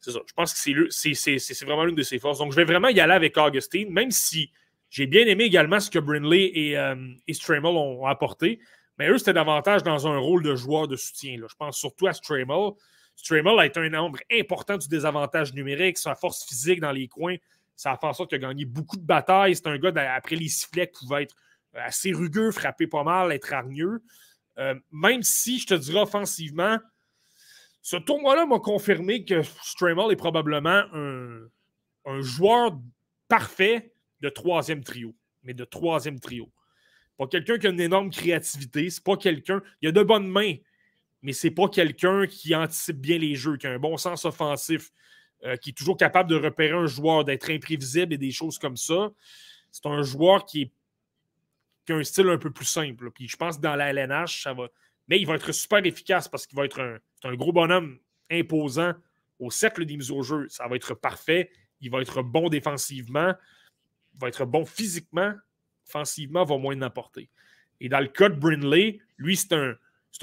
c'est 0.00 0.10
ça. 0.10 0.20
Je 0.26 0.32
pense 0.32 0.52
que 0.52 0.88
c'est 0.90 1.64
vraiment 1.64 1.84
l'une 1.84 1.94
de 1.94 2.02
ses 2.02 2.18
forces. 2.18 2.38
Donc, 2.38 2.50
je 2.50 2.56
vais 2.56 2.64
vraiment 2.64 2.88
y 2.88 2.98
aller 2.98 3.12
avec 3.12 3.36
Augustine, 3.36 3.90
même 3.92 4.10
si 4.10 4.50
j'ai 4.94 5.08
bien 5.08 5.26
aimé 5.26 5.42
également 5.42 5.80
ce 5.80 5.90
que 5.90 5.98
Brindley 5.98 6.52
et, 6.54 6.78
euh, 6.78 6.94
ont, 7.64 8.06
apporté. 8.06 8.60
Mais 8.96 9.08
eux, 9.08 9.18
c'était 9.18 9.32
davantage 9.32 9.82
dans 9.82 10.06
un 10.06 10.18
rôle 10.18 10.44
de 10.44 10.54
joueur 10.54 10.86
de 10.86 10.94
soutien. 10.94 11.36
Je 11.36 11.54
pense 11.56 11.76
surtout 11.76 12.06
à 12.06 12.12
Stramel. 12.12 12.70
Stramel 13.16 13.58
a 13.58 13.66
été 13.66 13.80
un 13.80 13.88
nombre 13.88 14.20
important 14.30 14.76
du 14.78 14.86
désavantage 14.86 15.52
numérique, 15.52 15.98
sa 15.98 16.14
force 16.14 16.46
physique 16.46 16.78
dans 16.78 16.92
les 16.92 17.08
coins. 17.08 17.34
Ça 17.74 17.90
a 17.90 17.96
fait 17.96 18.06
en 18.06 18.12
sorte 18.12 18.28
qu'il 18.28 18.36
a 18.36 18.46
gagné 18.46 18.66
beaucoup 18.66 18.96
de 18.96 19.02
batailles. 19.02 19.56
C'est 19.56 19.66
un 19.66 19.78
gars, 19.78 19.90
après 20.14 20.36
les 20.36 20.46
sifflets, 20.46 20.86
qui 20.86 21.04
pouvait 21.04 21.24
être 21.24 21.34
assez 21.74 22.12
rugueux, 22.12 22.52
frapper 22.52 22.86
pas 22.86 23.02
mal, 23.02 23.32
être 23.32 23.52
hargneux. 23.52 24.00
Euh, 24.58 24.76
même 24.92 25.24
si, 25.24 25.58
je 25.58 25.66
te 25.66 25.74
dirais 25.74 26.02
offensivement, 26.02 26.78
ce 27.82 27.96
tournoi-là 27.96 28.46
m'a 28.46 28.60
confirmé 28.60 29.24
que 29.24 29.42
Stramel 29.42 30.12
est 30.12 30.16
probablement 30.16 30.84
un 30.92 32.20
joueur 32.20 32.78
parfait 33.26 33.93
de 34.24 34.30
troisième 34.30 34.82
trio, 34.82 35.14
mais 35.42 35.54
de 35.54 35.64
troisième 35.64 36.18
trio. 36.18 36.50
Pas 37.18 37.26
quelqu'un 37.26 37.58
qui 37.58 37.66
a 37.66 37.70
une 37.70 37.80
énorme 37.80 38.10
créativité, 38.10 38.90
c'est 38.90 39.04
pas 39.04 39.16
quelqu'un. 39.16 39.62
Il 39.82 39.88
a 39.88 39.92
de 39.92 40.02
bonnes 40.02 40.28
mains, 40.28 40.54
mais 41.22 41.32
c'est 41.32 41.50
pas 41.50 41.68
quelqu'un 41.68 42.26
qui 42.26 42.54
anticipe 42.54 42.98
bien 42.98 43.18
les 43.18 43.34
jeux, 43.34 43.56
qui 43.56 43.66
a 43.66 43.70
un 43.70 43.78
bon 43.78 43.96
sens 43.96 44.24
offensif, 44.24 44.90
euh, 45.44 45.56
qui 45.56 45.70
est 45.70 45.72
toujours 45.74 45.96
capable 45.96 46.30
de 46.30 46.36
repérer 46.36 46.72
un 46.72 46.86
joueur, 46.86 47.24
d'être 47.24 47.50
imprévisible 47.50 48.14
et 48.14 48.18
des 48.18 48.32
choses 48.32 48.58
comme 48.58 48.76
ça. 48.76 49.10
C'est 49.70 49.86
un 49.86 50.02
joueur 50.02 50.46
qui, 50.46 50.72
a 51.90 51.92
un 51.92 52.02
style 52.02 52.28
un 52.30 52.38
peu 52.38 52.50
plus 52.50 52.64
simple. 52.64 53.10
Puis 53.10 53.28
je 53.28 53.36
pense 53.36 53.58
que 53.58 53.62
dans 53.62 53.76
la 53.76 53.90
LNH, 53.92 54.42
ça 54.42 54.54
va. 54.54 54.68
Mais 55.06 55.20
il 55.20 55.26
va 55.26 55.34
être 55.34 55.52
super 55.52 55.84
efficace 55.84 56.28
parce 56.28 56.46
qu'il 56.46 56.56
va 56.56 56.64
être 56.64 56.80
un, 56.80 56.96
un 57.24 57.34
gros 57.34 57.52
bonhomme 57.52 57.98
imposant 58.30 58.94
au 59.38 59.50
cercle 59.50 59.84
des 59.84 59.98
mises 59.98 60.10
au 60.10 60.22
jeu. 60.22 60.46
Ça 60.48 60.66
va 60.66 60.76
être 60.76 60.94
parfait. 60.94 61.50
Il 61.82 61.90
va 61.90 62.00
être 62.00 62.22
bon 62.22 62.48
défensivement 62.48 63.34
va 64.20 64.28
être 64.28 64.44
bon 64.44 64.64
physiquement, 64.64 65.32
offensivement, 65.86 66.44
va 66.44 66.58
moins 66.58 66.76
n'apporter. 66.76 67.28
Et 67.80 67.88
dans 67.88 68.00
le 68.00 68.06
cas 68.06 68.28
de 68.28 68.34
Brindley, 68.34 69.00
lui, 69.18 69.36
c'est 69.36 69.52
un, 69.52 69.76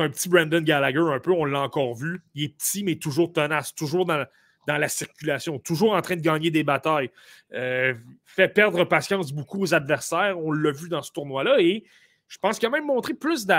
petit 0.09 0.29
Brandon 0.29 0.61
Gallagher 0.61 1.03
un 1.13 1.19
peu, 1.19 1.31
on 1.31 1.45
l'a 1.45 1.61
encore 1.61 1.93
vu. 1.95 2.21
Il 2.33 2.43
est 2.43 2.49
petit, 2.49 2.83
mais 2.83 2.95
toujours 2.95 3.31
tenace, 3.33 3.75
toujours 3.75 4.05
dans, 4.05 4.25
dans 4.67 4.77
la 4.77 4.87
circulation, 4.87 5.59
toujours 5.59 5.93
en 5.93 6.01
train 6.01 6.15
de 6.15 6.21
gagner 6.21 6.51
des 6.51 6.63
batailles. 6.63 7.11
Euh, 7.53 7.93
fait 8.25 8.47
perdre 8.47 8.83
patience 8.85 9.31
beaucoup 9.31 9.61
aux 9.61 9.73
adversaires. 9.73 10.39
On 10.39 10.51
l'a 10.51 10.71
vu 10.71 10.89
dans 10.89 11.01
ce 11.01 11.11
tournoi-là. 11.11 11.59
Et 11.59 11.83
je 12.27 12.37
pense 12.37 12.59
qu'il 12.59 12.67
a 12.67 12.71
même 12.71 12.85
montré 12.85 13.13
plus 13.13 13.45
de. 13.45 13.55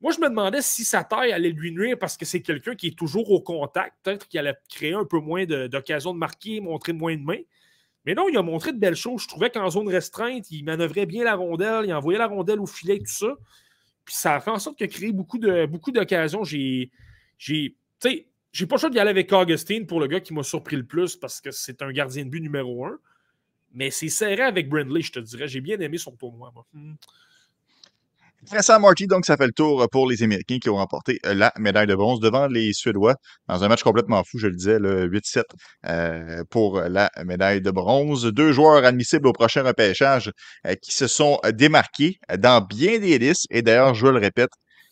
Moi, 0.00 0.12
je 0.12 0.20
me 0.20 0.28
demandais 0.28 0.62
si 0.62 0.84
sa 0.84 1.02
taille 1.02 1.32
allait 1.32 1.50
lui 1.50 1.72
nuire 1.72 1.98
parce 1.98 2.16
que 2.16 2.24
c'est 2.24 2.40
quelqu'un 2.40 2.74
qui 2.76 2.88
est 2.88 2.98
toujours 2.98 3.30
au 3.30 3.40
contact. 3.40 3.96
Peut-être 4.02 4.28
qu'il 4.28 4.38
allait 4.38 4.54
créer 4.68 4.94
un 4.94 5.04
peu 5.04 5.18
moins 5.18 5.44
d'occasions 5.44 6.10
de, 6.10 6.16
de 6.16 6.20
marquer, 6.20 6.60
montrer 6.60 6.92
moins 6.92 7.16
de 7.16 7.22
mains. 7.22 7.42
Mais 8.08 8.14
non, 8.14 8.26
il 8.30 8.38
a 8.38 8.42
montré 8.42 8.72
de 8.72 8.78
belles 8.78 8.96
choses. 8.96 9.24
Je 9.24 9.28
trouvais 9.28 9.50
qu'en 9.50 9.68
zone 9.68 9.86
restreinte, 9.86 10.50
il 10.50 10.64
manœuvrait 10.64 11.04
bien 11.04 11.24
la 11.24 11.34
rondelle, 11.34 11.84
il 11.84 11.92
envoyait 11.92 12.18
la 12.18 12.26
rondelle 12.26 12.58
au 12.58 12.64
filet, 12.64 13.00
tout 13.00 13.04
ça. 13.04 13.36
Puis 14.06 14.14
ça 14.14 14.36
a 14.36 14.40
fait 14.40 14.50
en 14.50 14.58
sorte 14.58 14.78
qu'il 14.78 14.86
a 14.86 14.88
créé 14.88 15.12
beaucoup, 15.12 15.38
beaucoup 15.68 15.92
d'occasions. 15.92 16.42
J'ai, 16.42 16.90
j'ai, 17.36 17.76
j'ai 18.50 18.66
pas 18.66 18.76
le 18.76 18.80
choix 18.80 18.88
d'y 18.88 18.98
aller 18.98 19.10
avec 19.10 19.30
Augustine 19.30 19.86
pour 19.86 20.00
le 20.00 20.06
gars 20.06 20.20
qui 20.20 20.32
m'a 20.32 20.42
surpris 20.42 20.76
le 20.76 20.86
plus 20.86 21.16
parce 21.16 21.42
que 21.42 21.50
c'est 21.50 21.82
un 21.82 21.92
gardien 21.92 22.24
de 22.24 22.30
but 22.30 22.40
numéro 22.40 22.86
un. 22.86 22.98
Mais 23.74 23.90
c'est 23.90 24.08
serré 24.08 24.40
avec 24.40 24.70
Brindley, 24.70 25.02
je 25.02 25.12
te 25.12 25.20
dirais. 25.20 25.46
J'ai 25.46 25.60
bien 25.60 25.78
aimé 25.78 25.98
son 25.98 26.12
tournoi, 26.12 26.50
moi. 26.54 26.64
Hmm. 26.72 26.94
Vincent 28.46 28.78
Marty, 28.78 29.06
donc 29.08 29.26
ça 29.26 29.36
fait 29.36 29.46
le 29.46 29.52
tour 29.52 29.88
pour 29.90 30.08
les 30.08 30.22
Américains 30.22 30.58
qui 30.58 30.70
ont 30.70 30.76
remporté 30.76 31.18
euh, 31.26 31.34
la 31.34 31.52
médaille 31.58 31.88
de 31.88 31.94
bronze 31.96 32.20
devant 32.20 32.46
les 32.46 32.72
Suédois 32.72 33.16
dans 33.48 33.64
un 33.64 33.68
match 33.68 33.82
complètement 33.82 34.22
fou, 34.24 34.38
je 34.38 34.46
le 34.46 34.54
disais, 34.54 34.78
le 34.78 35.08
8-7 35.08 35.42
euh, 35.86 36.44
pour 36.48 36.80
la 36.80 37.10
médaille 37.24 37.60
de 37.60 37.70
bronze. 37.72 38.26
Deux 38.26 38.52
joueurs 38.52 38.84
admissibles 38.84 39.26
au 39.26 39.32
prochain 39.32 39.64
repêchage 39.64 40.30
euh, 40.66 40.74
qui 40.80 40.92
se 40.92 41.08
sont 41.08 41.40
démarqués 41.52 42.18
dans 42.38 42.60
bien 42.60 42.98
des 43.00 43.18
listes. 43.18 43.46
Et 43.50 43.62
d'ailleurs, 43.62 43.94
je 43.94 44.06
le 44.06 44.18
répète, 44.18 44.50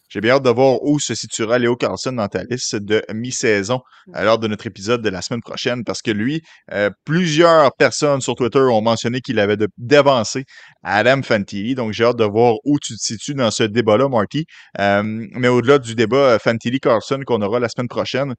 j'ai 0.08 0.20
bien 0.20 0.34
hâte 0.34 0.42
de 0.42 0.50
voir 0.50 0.82
où 0.82 0.98
se 1.00 1.14
situera 1.14 1.58
Léo 1.58 1.76
Carlson 1.76 2.12
dans 2.12 2.28
ta 2.28 2.44
liste 2.44 2.76
de 2.76 3.02
mi-saison 3.12 3.80
lors 4.14 4.38
de 4.38 4.46
notre 4.46 4.66
épisode 4.66 5.02
de 5.02 5.08
la 5.08 5.22
semaine 5.22 5.42
prochaine 5.42 5.84
parce 5.84 6.02
que 6.02 6.10
lui, 6.10 6.42
euh, 6.72 6.90
plusieurs 7.04 7.74
personnes 7.76 8.20
sur 8.20 8.34
Twitter 8.34 8.60
ont 8.60 8.82
mentionné 8.82 9.20
qu'il 9.20 9.38
avait 9.40 9.56
dévancé 9.78 10.44
Adam 10.82 11.22
Fantilli. 11.22 11.74
Donc, 11.74 11.92
j'ai 11.92 12.04
hâte 12.04 12.18
de 12.18 12.24
voir 12.24 12.54
où 12.64 12.78
tu 12.78 12.94
te 12.94 13.02
situes 13.02 13.34
dans 13.34 13.50
ce 13.50 13.64
débat-là, 13.64 14.08
Marty. 14.08 14.46
Euh, 14.78 15.02
mais 15.04 15.48
au-delà 15.48 15.78
du 15.78 15.94
débat 15.94 16.16
euh, 16.16 16.38
Fantilli-Carlson 16.38 17.22
qu'on 17.26 17.42
aura 17.42 17.58
la 17.58 17.68
semaine 17.68 17.88
prochaine, 17.88 18.34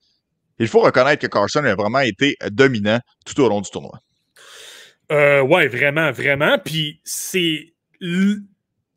il 0.60 0.68
faut 0.68 0.80
reconnaître 0.80 1.22
que 1.22 1.28
Carlson 1.28 1.64
a 1.66 1.76
vraiment 1.76 2.00
été 2.00 2.36
dominant 2.50 3.00
tout 3.26 3.40
au 3.42 3.50
long 3.50 3.62
du 3.62 3.70
tournoi. 3.70 4.00
Euh, 5.12 5.42
ouais, 5.42 5.68
vraiment, 5.68 6.12
vraiment. 6.12 6.58
Puis 6.64 7.02
c'est 7.04 7.74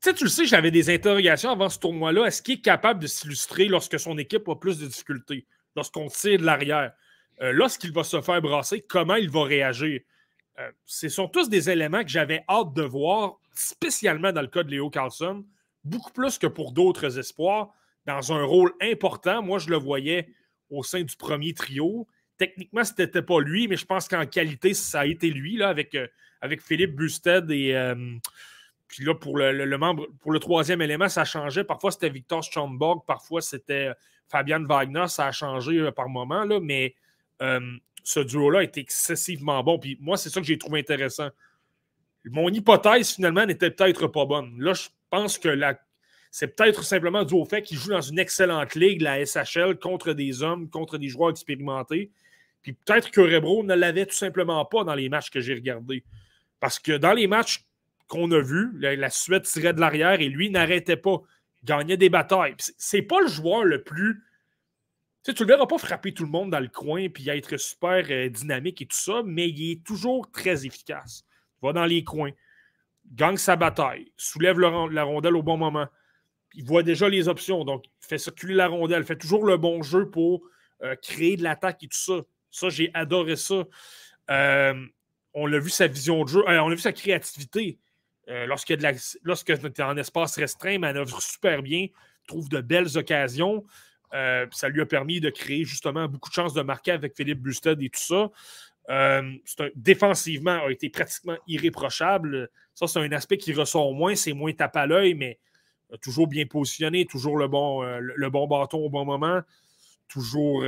sais, 0.00 0.14
tu 0.14 0.24
le 0.24 0.30
sais, 0.30 0.46
j'avais 0.46 0.70
des 0.70 0.90
interrogations 0.90 1.50
avant 1.50 1.68
ce 1.68 1.78
tournoi-là. 1.78 2.26
Est-ce 2.26 2.42
qu'il 2.42 2.54
est 2.54 2.60
capable 2.62 3.00
de 3.00 3.06
s'illustrer 3.06 3.66
lorsque 3.66 3.98
son 3.98 4.16
équipe 4.18 4.48
a 4.48 4.56
plus 4.56 4.78
de 4.78 4.86
difficultés, 4.86 5.46
lorsqu'on 5.76 6.08
tire 6.08 6.38
de 6.38 6.44
l'arrière? 6.44 6.92
Euh, 7.42 7.52
lorsqu'il 7.52 7.92
va 7.92 8.04
se 8.04 8.20
faire 8.20 8.40
brasser, 8.40 8.82
comment 8.82 9.14
il 9.16 9.30
va 9.30 9.44
réagir? 9.44 10.00
Euh, 10.58 10.70
ce 10.84 11.08
sont 11.08 11.28
tous 11.28 11.48
des 11.48 11.70
éléments 11.70 12.02
que 12.02 12.10
j'avais 12.10 12.44
hâte 12.48 12.74
de 12.74 12.82
voir, 12.82 13.36
spécialement 13.54 14.32
dans 14.32 14.42
le 14.42 14.48
cas 14.48 14.62
de 14.62 14.70
Léo 14.70 14.90
Carlson, 14.90 15.44
beaucoup 15.84 16.12
plus 16.12 16.38
que 16.38 16.46
pour 16.46 16.72
d'autres 16.72 17.18
espoirs, 17.18 17.72
dans 18.06 18.32
un 18.32 18.42
rôle 18.42 18.72
important. 18.80 19.42
Moi, 19.42 19.58
je 19.58 19.70
le 19.70 19.76
voyais 19.76 20.28
au 20.70 20.82
sein 20.82 21.02
du 21.02 21.16
premier 21.16 21.54
trio. 21.54 22.06
Techniquement, 22.38 22.84
ce 22.84 22.92
n'était 22.98 23.22
pas 23.22 23.40
lui, 23.40 23.68
mais 23.68 23.76
je 23.76 23.86
pense 23.86 24.08
qu'en 24.08 24.26
qualité, 24.26 24.74
ça 24.74 25.00
a 25.00 25.06
été 25.06 25.30
lui, 25.30 25.56
là, 25.56 25.68
avec, 25.68 25.94
euh, 25.94 26.06
avec 26.40 26.62
Philippe 26.62 26.96
Busted 26.96 27.50
et 27.50 27.74
puis 28.90 29.04
là, 29.04 29.14
pour 29.14 29.38
le, 29.38 29.78
membre, 29.78 30.08
pour 30.18 30.32
le 30.32 30.40
troisième 30.40 30.82
élément, 30.82 31.08
ça 31.08 31.24
changeait. 31.24 31.62
Parfois, 31.62 31.92
c'était 31.92 32.08
Victor 32.08 32.42
Schomburg, 32.42 33.04
parfois, 33.06 33.40
c'était 33.40 33.90
euh, 33.90 33.94
Fabian 34.28 34.64
Wagner. 34.64 35.04
Ça 35.06 35.26
a 35.26 35.32
changé 35.32 35.78
euh, 35.78 35.92
par 35.92 36.08
moment, 36.08 36.42
là, 36.44 36.58
mais 36.60 36.96
euh, 37.40 37.60
ce 38.02 38.18
duo-là 38.18 38.64
est 38.64 38.76
excessivement 38.78 39.62
bon. 39.62 39.78
Puis 39.78 39.96
moi, 40.00 40.16
c'est 40.16 40.28
ça 40.28 40.40
que 40.40 40.46
j'ai 40.46 40.58
trouvé 40.58 40.80
intéressant. 40.80 41.28
Mon 42.24 42.48
hypothèse, 42.48 43.14
finalement, 43.14 43.46
n'était 43.46 43.70
peut-être 43.70 44.08
pas 44.08 44.26
bonne. 44.26 44.60
Là, 44.60 44.74
je 44.74 44.88
pense 45.08 45.38
que 45.38 45.56
c'est 46.32 46.56
peut-être 46.56 46.82
simplement 46.82 47.22
dû 47.22 47.34
au 47.34 47.44
fait 47.44 47.62
qu'il 47.62 47.78
joue 47.78 47.90
dans 47.90 48.00
une 48.00 48.18
excellente 48.18 48.74
ligue, 48.74 49.02
la 49.02 49.24
SHL, 49.24 49.78
contre 49.78 50.14
des 50.14 50.42
hommes, 50.42 50.68
contre 50.68 50.98
des 50.98 51.08
joueurs 51.08 51.30
expérimentés. 51.30 52.10
Puis 52.62 52.72
peut-être 52.72 53.12
que 53.12 53.20
Rebro 53.20 53.62
ne 53.62 53.74
l'avait 53.74 54.06
tout 54.06 54.16
simplement 54.16 54.64
pas 54.64 54.82
dans 54.82 54.96
les 54.96 55.08
matchs 55.08 55.30
que 55.30 55.40
j'ai 55.40 55.54
regardés. 55.54 56.02
Parce 56.58 56.80
que 56.80 56.96
dans 56.98 57.12
les 57.12 57.28
matchs 57.28 57.64
qu'on 58.10 58.30
a 58.32 58.40
vu. 58.40 58.70
La, 58.78 59.08
Suède 59.08 59.44
tirait 59.44 59.72
de 59.72 59.80
l'arrière 59.80 60.20
et 60.20 60.28
lui 60.28 60.50
n'arrêtait 60.50 60.96
pas. 60.96 61.22
gagnait 61.64 61.96
des 61.96 62.10
batailles. 62.10 62.56
C'est 62.58 63.02
pas 63.02 63.20
le 63.20 63.28
joueur 63.28 63.64
le 63.64 63.82
plus. 63.82 64.22
Tu 65.24 65.30
ne 65.30 65.36
le 65.38 65.46
verras 65.46 65.66
pas 65.66 65.78
frapper 65.78 66.12
tout 66.12 66.24
le 66.24 66.30
monde 66.30 66.50
dans 66.50 66.60
le 66.60 66.68
coin 66.68 67.00
et 67.00 67.12
être 67.28 67.56
super 67.58 68.06
euh, 68.10 68.28
dynamique 68.28 68.82
et 68.82 68.86
tout 68.86 68.96
ça, 68.96 69.22
mais 69.24 69.48
il 69.48 69.72
est 69.72 69.84
toujours 69.84 70.30
très 70.30 70.66
efficace. 70.66 71.24
Il 71.62 71.66
va 71.66 71.72
dans 71.74 71.84
les 71.84 72.04
coins, 72.04 72.30
gagne 73.12 73.36
sa 73.36 73.54
bataille, 73.56 74.10
soulève 74.16 74.58
la 74.58 75.02
rondelle 75.02 75.36
au 75.36 75.42
bon 75.42 75.58
moment. 75.58 75.86
Il 76.54 76.64
voit 76.64 76.82
déjà 76.82 77.06
les 77.08 77.28
options, 77.28 77.64
donc 77.64 77.84
il 77.86 78.06
fait 78.06 78.16
circuler 78.16 78.54
la 78.54 78.68
rondelle, 78.68 79.04
fait 79.04 79.18
toujours 79.18 79.44
le 79.44 79.58
bon 79.58 79.82
jeu 79.82 80.08
pour 80.08 80.42
euh, 80.82 80.96
créer 80.96 81.36
de 81.36 81.42
l'attaque 81.42 81.82
et 81.84 81.88
tout 81.88 81.98
ça. 81.98 82.22
Ça, 82.50 82.70
j'ai 82.70 82.90
adoré 82.94 83.36
ça. 83.36 83.64
Euh, 84.30 84.86
on 85.34 85.46
l'a 85.46 85.58
vu 85.58 85.68
sa 85.68 85.86
vision 85.86 86.24
de 86.24 86.28
jeu, 86.28 86.42
on 86.46 86.48
a 86.48 86.70
vu 86.70 86.78
sa 86.78 86.94
créativité. 86.94 87.78
Euh, 88.30 88.46
lorsque 88.46 88.70
es 89.50 89.82
en 89.82 89.96
espace 89.96 90.36
restreint, 90.36 90.78
manœuvre 90.78 91.20
super 91.20 91.62
bien, 91.62 91.86
trouve 92.26 92.48
de 92.48 92.60
belles 92.60 92.96
occasions. 92.96 93.64
Euh, 94.14 94.46
ça 94.52 94.68
lui 94.68 94.80
a 94.80 94.86
permis 94.86 95.20
de 95.20 95.30
créer 95.30 95.64
justement 95.64 96.06
beaucoup 96.08 96.28
de 96.28 96.34
chances 96.34 96.54
de 96.54 96.62
marquer 96.62 96.92
avec 96.92 97.16
Philippe 97.16 97.40
Busted 97.40 97.80
et 97.82 97.90
tout 97.90 98.00
ça. 98.00 98.30
Euh, 98.88 99.32
défensivement, 99.74 100.64
a 100.64 100.70
été 100.70 100.90
pratiquement 100.90 101.36
irréprochable. 101.46 102.50
Ça, 102.74 102.86
c'est 102.86 103.00
un 103.00 103.12
aspect 103.12 103.36
qui 103.36 103.52
ressort 103.52 103.92
moins, 103.94 104.14
c'est 104.14 104.32
moins 104.32 104.52
tape 104.52 104.76
à 104.76 104.86
l'œil, 104.86 105.14
mais 105.14 105.38
toujours 106.02 106.28
bien 106.28 106.46
positionné, 106.46 107.04
toujours 107.06 107.36
le 107.36 107.48
bon, 107.48 107.82
le, 107.82 108.30
bon 108.30 108.46
bâton 108.46 108.78
au 108.78 108.90
bon 108.90 109.04
moment, 109.04 109.40
toujours, 110.08 110.64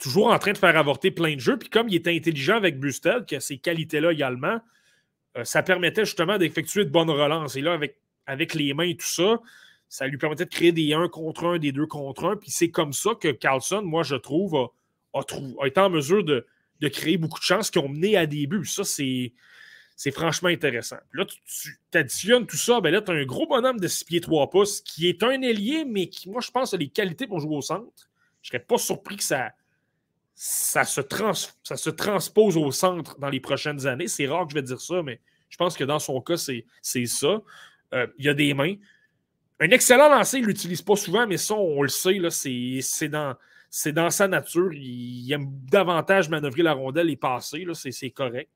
toujours 0.00 0.28
en 0.28 0.38
train 0.38 0.52
de 0.52 0.58
faire 0.58 0.76
avorter 0.76 1.10
plein 1.10 1.34
de 1.34 1.40
jeux. 1.40 1.58
Puis 1.58 1.70
comme 1.70 1.88
il 1.88 1.94
était 1.96 2.14
intelligent 2.14 2.56
avec 2.56 2.78
Busted, 2.78 3.24
qui 3.26 3.36
a 3.36 3.40
ces 3.40 3.58
qualités-là 3.58 4.12
également, 4.12 4.60
euh, 5.36 5.44
ça 5.44 5.62
permettait 5.62 6.04
justement 6.04 6.38
d'effectuer 6.38 6.84
de 6.84 6.90
bonnes 6.90 7.10
relances. 7.10 7.56
Et 7.56 7.60
là, 7.60 7.78
avec, 8.26 8.54
les 8.54 8.74
mains 8.74 8.84
et 8.84 8.96
tout 8.96 9.06
ça, 9.06 9.40
ça 9.88 10.06
lui 10.06 10.18
permettait 10.18 10.44
de 10.44 10.50
créer 10.50 10.72
des 10.72 10.92
1 10.92 11.08
contre 11.08 11.46
1, 11.46 11.58
des 11.58 11.72
2 11.72 11.86
contre 11.86 12.24
1. 12.24 12.36
Puis 12.36 12.50
c'est 12.50 12.70
comme 12.70 12.92
ça 12.92 13.10
que 13.14 13.28
Carlson, 13.28 13.82
moi, 13.82 14.02
je 14.02 14.16
trouve, 14.16 14.70
a, 15.14 15.66
été 15.66 15.80
en 15.80 15.90
mesure 15.90 16.24
de, 16.24 16.46
créer 16.88 17.16
beaucoup 17.16 17.38
de 17.38 17.44
chances 17.44 17.70
qui 17.70 17.78
ont 17.78 17.88
mené 17.88 18.16
à 18.16 18.26
des 18.26 18.46
buts. 18.46 18.66
Ça, 18.66 18.84
c'est. 18.84 19.32
Franchement 20.12 20.48
intéressant. 20.48 20.96
Puis 21.10 21.20
là, 21.20 21.26
tu, 21.26 21.78
additionnes 21.96 22.44
tout 22.44 22.56
ça, 22.56 22.80
ben 22.80 22.90
là, 22.90 23.00
tu 23.00 23.12
as 23.12 23.14
un 23.14 23.24
gros 23.24 23.46
bonhomme 23.46 23.78
de 23.78 23.86
6 23.86 24.04
pieds 24.04 24.20
3 24.20 24.50
pouces 24.50 24.80
qui 24.80 25.08
est 25.08 25.22
un 25.22 25.40
ailier, 25.42 25.84
mais 25.84 26.08
qui, 26.08 26.28
moi, 26.28 26.40
je 26.40 26.50
pense, 26.50 26.74
a 26.74 26.76
les 26.76 26.88
qualités 26.88 27.28
pour 27.28 27.38
jouer 27.38 27.54
au 27.54 27.62
centre. 27.62 28.10
Je 28.40 28.48
serais 28.48 28.58
pas 28.58 28.78
surpris 28.78 29.16
que 29.16 29.22
ça, 29.22 29.52
ça 30.44 30.82
se, 30.82 31.00
ça 31.62 31.76
se 31.76 31.88
transpose 31.88 32.56
au 32.56 32.72
centre 32.72 33.16
dans 33.20 33.28
les 33.28 33.38
prochaines 33.38 33.86
années. 33.86 34.08
C'est 34.08 34.26
rare 34.26 34.44
que 34.44 34.50
je 34.50 34.54
vais 34.56 34.62
dire 34.62 34.80
ça, 34.80 35.00
mais 35.00 35.20
je 35.48 35.56
pense 35.56 35.76
que 35.76 35.84
dans 35.84 36.00
son 36.00 36.20
cas, 36.20 36.36
c'est 36.36 37.06
ça. 37.06 37.40
Euh, 37.94 38.08
il 38.18 38.24
y 38.24 38.28
a 38.28 38.34
des 38.34 38.52
mains. 38.52 38.74
Un 39.60 39.70
excellent 39.70 40.08
lancer, 40.08 40.38
il 40.38 40.42
ne 40.42 40.48
l'utilise 40.48 40.82
pas 40.82 40.96
souvent, 40.96 41.28
mais 41.28 41.36
ça, 41.36 41.54
on 41.54 41.82
le 41.82 41.88
sait, 41.88 42.18
c'est 42.80 43.08
dans, 43.08 43.36
dans 43.94 44.10
sa 44.10 44.26
nature. 44.26 44.72
Il, 44.72 45.32
aime 45.32 45.46
davantage 45.70 46.28
manœuvrer 46.28 46.64
la 46.64 46.72
rondelle 46.72 47.08
et 47.10 47.16
passer. 47.16 47.64
C'est 47.74 48.10
correct. 48.10 48.50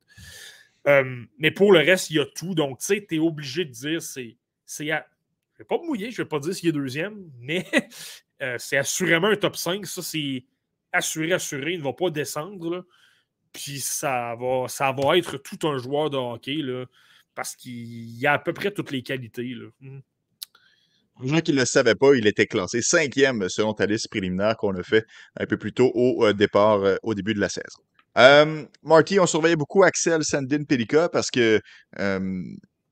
Euh, 0.89 1.23
mais 1.39 1.53
pour 1.53 1.71
le 1.71 1.79
reste, 1.79 2.11
il 2.11 2.17
y 2.17 2.19
a 2.19 2.27
tout. 2.27 2.57
Donc, 2.57 2.81
tu 2.81 2.87
sais, 2.87 3.07
tu 3.09 3.15
es 3.15 3.19
obligé 3.21 3.65
de 3.65 3.71
dire 3.71 4.03
c'est. 4.03 4.37
Je 4.67 4.83
ne 4.83 4.89
vais 4.89 5.65
pas 5.69 5.79
me 5.79 5.87
mouiller, 5.87 6.11
je 6.11 6.21
ne 6.21 6.25
vais 6.25 6.29
pas 6.29 6.41
dire 6.41 6.53
s'il 6.53 6.69
est 6.69 6.73
deuxième, 6.73 7.31
mais 7.39 7.65
euh, 8.43 8.57
c'est 8.59 8.77
assurément 8.77 9.29
un 9.29 9.37
top 9.37 9.55
5. 9.55 9.87
Ça, 9.87 10.03
c'est 10.03 10.45
assuré, 10.93 11.33
assuré. 11.33 11.73
Il 11.73 11.79
ne 11.79 11.85
va 11.85 11.93
pas 11.93 12.11
descendre. 12.11 12.85
Puis 13.53 13.81
ça 13.81 14.37
va, 14.39 14.69
ça 14.69 14.93
va 14.93 15.17
être 15.17 15.39
tout 15.39 15.67
un 15.67 15.79
joueur 15.79 16.11
de 16.11 16.17
hockey 16.17 16.57
là, 16.57 16.85
parce 17.35 17.57
qu'il 17.57 18.27
a 18.27 18.35
à 18.35 18.39
peu 18.39 18.53
près 18.53 18.71
toutes 18.71 18.91
les 18.91 19.03
qualités. 19.03 19.55
Là. 19.55 19.67
Hmm. 19.81 20.01
Pour 21.17 21.25
les 21.25 21.31
gens 21.31 21.41
qui 21.41 21.53
ne 21.53 21.61
le 21.61 21.65
savaient 21.65 21.95
pas, 21.95 22.15
il 22.15 22.27
était 22.27 22.47
classé 22.47 22.83
cinquième 22.83 23.49
selon 23.49 23.73
ta 23.73 23.87
liste 23.87 24.11
préliminaire 24.11 24.57
qu'on 24.59 24.77
a 24.77 24.83
fait 24.83 25.07
un 25.41 25.47
peu 25.47 25.57
plus 25.57 25.73
tôt 25.73 25.91
au 25.95 26.27
euh, 26.27 26.35
départ, 26.35 26.83
euh, 26.85 26.97
au 27.03 27.15
début 27.15 27.33
de 27.33 27.41
la 27.41 27.49
saison. 27.49 27.81
Euh, 28.19 28.65
Marty, 28.83 29.19
on 29.19 29.27
surveillait 29.27 29.57
beaucoup 29.57 29.83
Axel 29.83 30.23
Sandin 30.25 30.65
Pelika 30.65 31.09
parce 31.09 31.31
que 31.31 31.61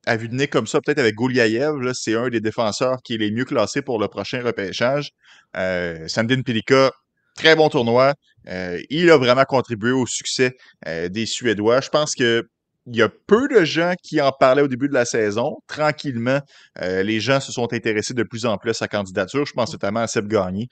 à 0.07 0.17
vue 0.17 0.29
de 0.29 0.35
nez 0.35 0.49
comme 0.49 0.67
ça, 0.67 0.81
peut-être 0.83 0.99
avec 0.99 1.15
Gouliaev, 1.15 1.93
c'est 1.95 2.15
un 2.15 2.29
des 2.29 2.41
défenseurs 2.41 2.99
qui 3.03 3.15
est 3.15 3.19
les 3.19 3.31
mieux 3.31 3.47
classés 3.47 3.81
pour 3.81 3.99
le 3.99 4.09
prochain 4.09 4.43
repêchage. 4.43 5.13
Sandin 5.55 6.43
Pelika, 6.43 6.93
très 7.35 7.57
bon 7.57 7.69
tournoi. 7.69 8.15
Euh, 8.49 8.81
il 8.91 9.11
a 9.11 9.17
vraiment 9.17 9.45
contribué 9.45 9.91
au 9.91 10.07
succès 10.07 10.57
euh, 10.87 11.09
des 11.09 11.27
Suédois. 11.27 11.81
Je 11.81 11.89
pense 11.89 12.15
que 12.15 12.47
il 12.87 12.97
y 12.97 13.03
a 13.03 13.09
peu 13.09 13.49
de 13.49 13.65
gens 13.65 13.95
qui 14.03 14.21
en 14.21 14.31
parlaient 14.31 14.61
au 14.61 14.69
début 14.69 14.89
de 14.89 14.93
la 14.93 15.07
saison. 15.07 15.57
Tranquillement, 15.67 16.41
euh, 16.83 17.03
les 17.03 17.19
gens 17.19 17.41
se 17.41 17.51
sont 17.51 17.73
intéressés 17.73 18.13
de 18.13 18.23
plus 18.25 18.45
en 18.45 18.59
plus 18.59 18.71
à 18.71 18.75
sa 18.75 18.89
candidature. 18.89 19.47
Je 19.47 19.55
pense 19.55 19.73
notamment 19.73 20.01
à 20.01 20.07
Seb 20.07 20.29
Gagné, 20.29 20.69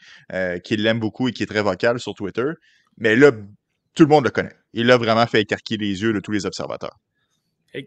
qui 0.62 0.76
l'aime 0.76 1.00
beaucoup 1.00 1.28
et 1.28 1.32
qui 1.32 1.42
est 1.42 1.46
très 1.46 1.62
vocal 1.62 1.98
sur 1.98 2.12
Twitter. 2.12 2.50
Mais 2.98 3.16
là, 3.16 3.32
tout 3.94 4.02
le 4.02 4.10
monde 4.10 4.24
le 4.24 4.30
connaît. 4.30 4.54
Il 4.74 4.90
a 4.90 4.98
vraiment 4.98 5.26
fait 5.26 5.40
écarquer 5.40 5.78
les 5.78 6.02
yeux 6.02 6.12
de 6.12 6.20
tous 6.20 6.32
les 6.32 6.44
observateurs. 6.44 6.98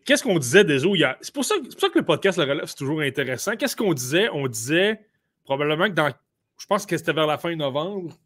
Qu'est-ce 0.05 0.23
qu'on 0.23 0.39
disait 0.39 0.63
déjà? 0.63 1.17
C'est 1.21 1.33
pour, 1.33 1.45
ça, 1.45 1.53
pour 1.61 1.79
ça 1.79 1.89
que 1.89 1.99
le 1.99 2.05
podcast 2.05 2.39
Le 2.39 2.45
Relève, 2.45 2.65
c'est 2.65 2.77
toujours 2.77 3.01
intéressant. 3.01 3.55
Qu'est-ce 3.55 3.75
qu'on 3.75 3.93
disait? 3.93 4.27
On 4.33 4.47
disait 4.47 5.01
probablement 5.43 5.87
que 5.87 5.93
dans, 5.93 6.11
je 6.57 6.65
pense 6.65 6.87
que 6.87 6.97
c'était 6.97 7.13
vers 7.13 7.27
la 7.27 7.37
fin 7.37 7.55
novembre, 7.55 8.17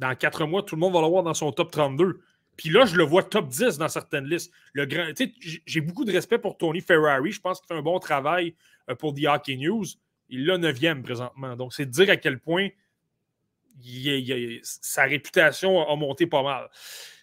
dans 0.00 0.14
quatre 0.16 0.46
mois, 0.46 0.62
tout 0.62 0.76
le 0.76 0.80
monde 0.80 0.94
va 0.94 1.02
l'avoir 1.02 1.22
dans 1.22 1.34
son 1.34 1.52
top 1.52 1.70
32. 1.70 2.20
Puis 2.56 2.70
là, 2.70 2.86
je 2.86 2.96
le 2.96 3.04
vois 3.04 3.22
top 3.22 3.48
10 3.48 3.76
dans 3.78 3.88
certaines 3.88 4.24
listes. 4.24 4.50
j'ai 4.74 5.80
beaucoup 5.82 6.04
de 6.04 6.12
respect 6.12 6.38
pour 6.38 6.56
Tony 6.56 6.80
Ferrari. 6.80 7.32
Je 7.32 7.40
pense 7.40 7.60
qu'il 7.60 7.68
fait 7.68 7.78
un 7.78 7.82
bon 7.82 7.98
travail 7.98 8.54
euh, 8.88 8.94
pour 8.94 9.14
The 9.14 9.26
Hockey 9.26 9.56
News. 9.56 9.84
Il 10.30 10.48
est 10.48 10.58
9e 10.58 11.02
présentement. 11.02 11.54
Donc, 11.54 11.74
c'est 11.74 11.86
dire 11.86 12.08
à 12.10 12.16
quel 12.16 12.40
point 12.40 12.68
sa 14.62 15.04
réputation 15.04 15.86
a 15.86 15.96
monté 15.96 16.26
pas 16.26 16.42
mal. 16.42 16.68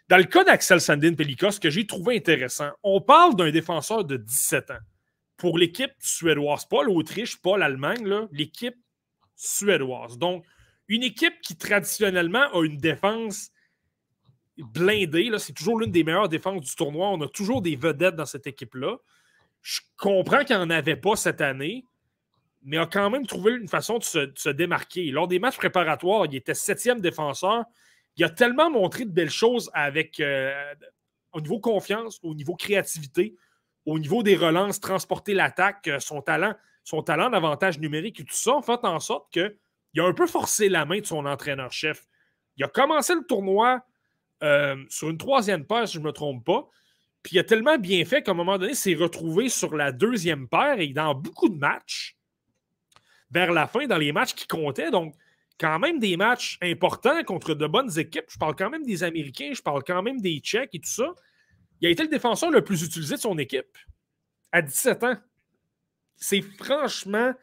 Dans 0.07 0.17
le 0.17 0.23
cas 0.23 0.43
d'Axel 0.43 0.79
Sandin 0.79 1.13
Pelika, 1.15 1.51
ce 1.51 1.59
que 1.59 1.69
j'ai 1.69 1.85
trouvé 1.85 2.15
intéressant, 2.15 2.69
on 2.83 3.01
parle 3.01 3.35
d'un 3.35 3.51
défenseur 3.51 4.05
de 4.05 4.17
17 4.17 4.71
ans. 4.71 4.79
Pour 5.35 5.57
l'équipe 5.57 5.91
suédoise, 5.99 6.65
pas 6.65 6.83
l'Autriche, 6.83 7.41
pas 7.41 7.57
l'Allemagne, 7.57 8.27
l'équipe 8.31 8.77
suédoise. 9.35 10.17
Donc, 10.17 10.45
une 10.87 11.03
équipe 11.03 11.41
qui 11.41 11.55
traditionnellement 11.55 12.45
a 12.53 12.63
une 12.63 12.77
défense 12.77 13.51
blindée, 14.57 15.31
c'est 15.37 15.53
toujours 15.53 15.79
l'une 15.79 15.91
des 15.91 16.03
meilleures 16.03 16.29
défenses 16.29 16.61
du 16.61 16.75
tournoi. 16.75 17.09
On 17.09 17.21
a 17.21 17.27
toujours 17.27 17.61
des 17.61 17.75
vedettes 17.75 18.15
dans 18.15 18.25
cette 18.25 18.47
équipe-là. 18.47 18.97
Je 19.61 19.81
comprends 19.97 20.43
qu'il 20.43 20.55
n'y 20.55 20.61
en 20.61 20.69
avait 20.69 20.95
pas 20.95 21.15
cette 21.15 21.41
année, 21.41 21.83
mais 22.63 22.77
a 22.77 22.85
quand 22.85 23.09
même 23.09 23.25
trouvé 23.27 23.53
une 23.53 23.67
façon 23.67 23.97
de 23.97 24.03
se, 24.03 24.49
démarquer. 24.49 25.11
Lors 25.11 25.27
des 25.27 25.39
matchs 25.39 25.57
préparatoires, 25.57 26.25
il 26.25 26.35
était 26.35 26.53
septième 26.53 27.01
défenseur. 27.01 27.65
Il 28.15 28.23
a 28.23 28.29
tellement 28.29 28.71
montré 28.71 29.05
de 29.05 29.11
belles 29.11 29.29
choses 29.29 29.69
avec 29.73 30.19
euh, 30.19 30.73
au 31.33 31.41
niveau 31.41 31.59
confiance, 31.59 32.19
au 32.23 32.33
niveau 32.33 32.55
créativité, 32.55 33.35
au 33.85 33.99
niveau 33.99 34.23
des 34.23 34.35
relances, 34.35 34.79
transporter 34.79 35.33
l'attaque, 35.33 35.87
euh, 35.87 35.99
son 35.99 36.21
talent, 36.21 36.55
son 36.83 37.03
talent 37.03 37.29
d'avantage 37.29 37.79
numérique 37.79 38.19
et 38.19 38.23
tout 38.23 38.35
ça, 38.35 38.53
en 38.53 38.61
fait 38.61 38.79
en 38.83 38.99
sorte 38.99 39.31
que 39.31 39.55
il 39.97 40.01
a 40.01 40.05
un 40.05 40.13
peu 40.13 40.27
forcé 40.27 40.69
la 40.69 40.85
main 40.85 40.99
de 40.99 41.05
son 41.07 41.25
entraîneur-chef. 41.25 42.05
Il 42.55 42.63
a 42.63 42.67
commencé 42.67 43.15
le 43.15 43.25
tournoi 43.25 43.83
euh, 44.43 44.75
sur 44.89 45.09
une 45.09 45.17
troisième 45.17 45.65
paire, 45.65 45.87
si 45.87 45.95
je 45.95 45.99
ne 45.99 46.05
me 46.05 46.11
trompe 46.11 46.45
pas. 46.45 46.69
Puis 47.23 47.35
il 47.35 47.39
a 47.39 47.43
tellement 47.43 47.79
bien 47.79 48.05
fait 48.05 48.21
qu'à 48.21 48.31
un 48.31 48.35
moment 48.35 48.59
donné, 48.59 48.73
il 48.73 48.75
s'est 48.75 48.93
retrouvé 48.93 49.49
sur 49.49 49.75
la 49.75 49.91
deuxième 49.91 50.47
paire 50.47 50.79
et 50.79 50.89
dans 50.89 51.15
beaucoup 51.15 51.49
de 51.49 51.57
matchs, 51.57 52.15
vers 53.31 53.51
la 53.51 53.65
fin, 53.65 53.87
dans 53.87 53.97
les 53.97 54.11
matchs 54.11 54.35
qui 54.35 54.45
comptaient. 54.45 54.91
Donc, 54.91 55.15
quand 55.59 55.79
même 55.79 55.97
des 55.97 56.15
matchs 56.15 56.59
importants 56.61 57.23
contre 57.23 57.55
de 57.55 57.65
bonnes 57.65 57.97
équipes. 57.97 58.25
Je 58.29 58.37
parle 58.37 58.55
quand 58.55 58.69
même 58.69 58.85
des 58.85 59.03
Américains, 59.03 59.49
je 59.55 59.63
parle 59.63 59.83
quand 59.83 60.03
même 60.03 60.21
des 60.21 60.37
Tchèques 60.37 60.75
et 60.75 60.79
tout 60.79 60.91
ça. 60.91 61.15
Il 61.81 61.87
a 61.87 61.89
été 61.89 62.03
le 62.03 62.09
défenseur 62.09 62.51
le 62.51 62.63
plus 62.63 62.83
utilisé 62.83 63.15
de 63.15 63.21
son 63.21 63.35
équipe 63.39 63.75
à 64.51 64.61
17 64.61 65.03
ans. 65.05 65.17
C'est 66.17 66.41
franchement 66.41 67.33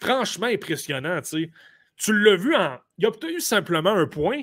franchement 0.00 0.46
impressionnant. 0.46 1.20
Tu 1.96 2.12
l'as 2.12 2.36
vu, 2.36 2.54
en... 2.54 2.78
il 2.98 3.06
a 3.06 3.08
obtenu 3.08 3.40
simplement 3.40 3.90
un 3.90 4.06
point, 4.06 4.42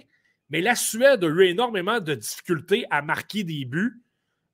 mais 0.49 0.61
la 0.61 0.75
Suède 0.75 1.23
a 1.23 1.27
eu 1.27 1.43
énormément 1.43 1.99
de 1.99 2.15
difficultés 2.15 2.85
à 2.89 3.01
marquer 3.01 3.43
des 3.43 3.65
buts. 3.65 4.01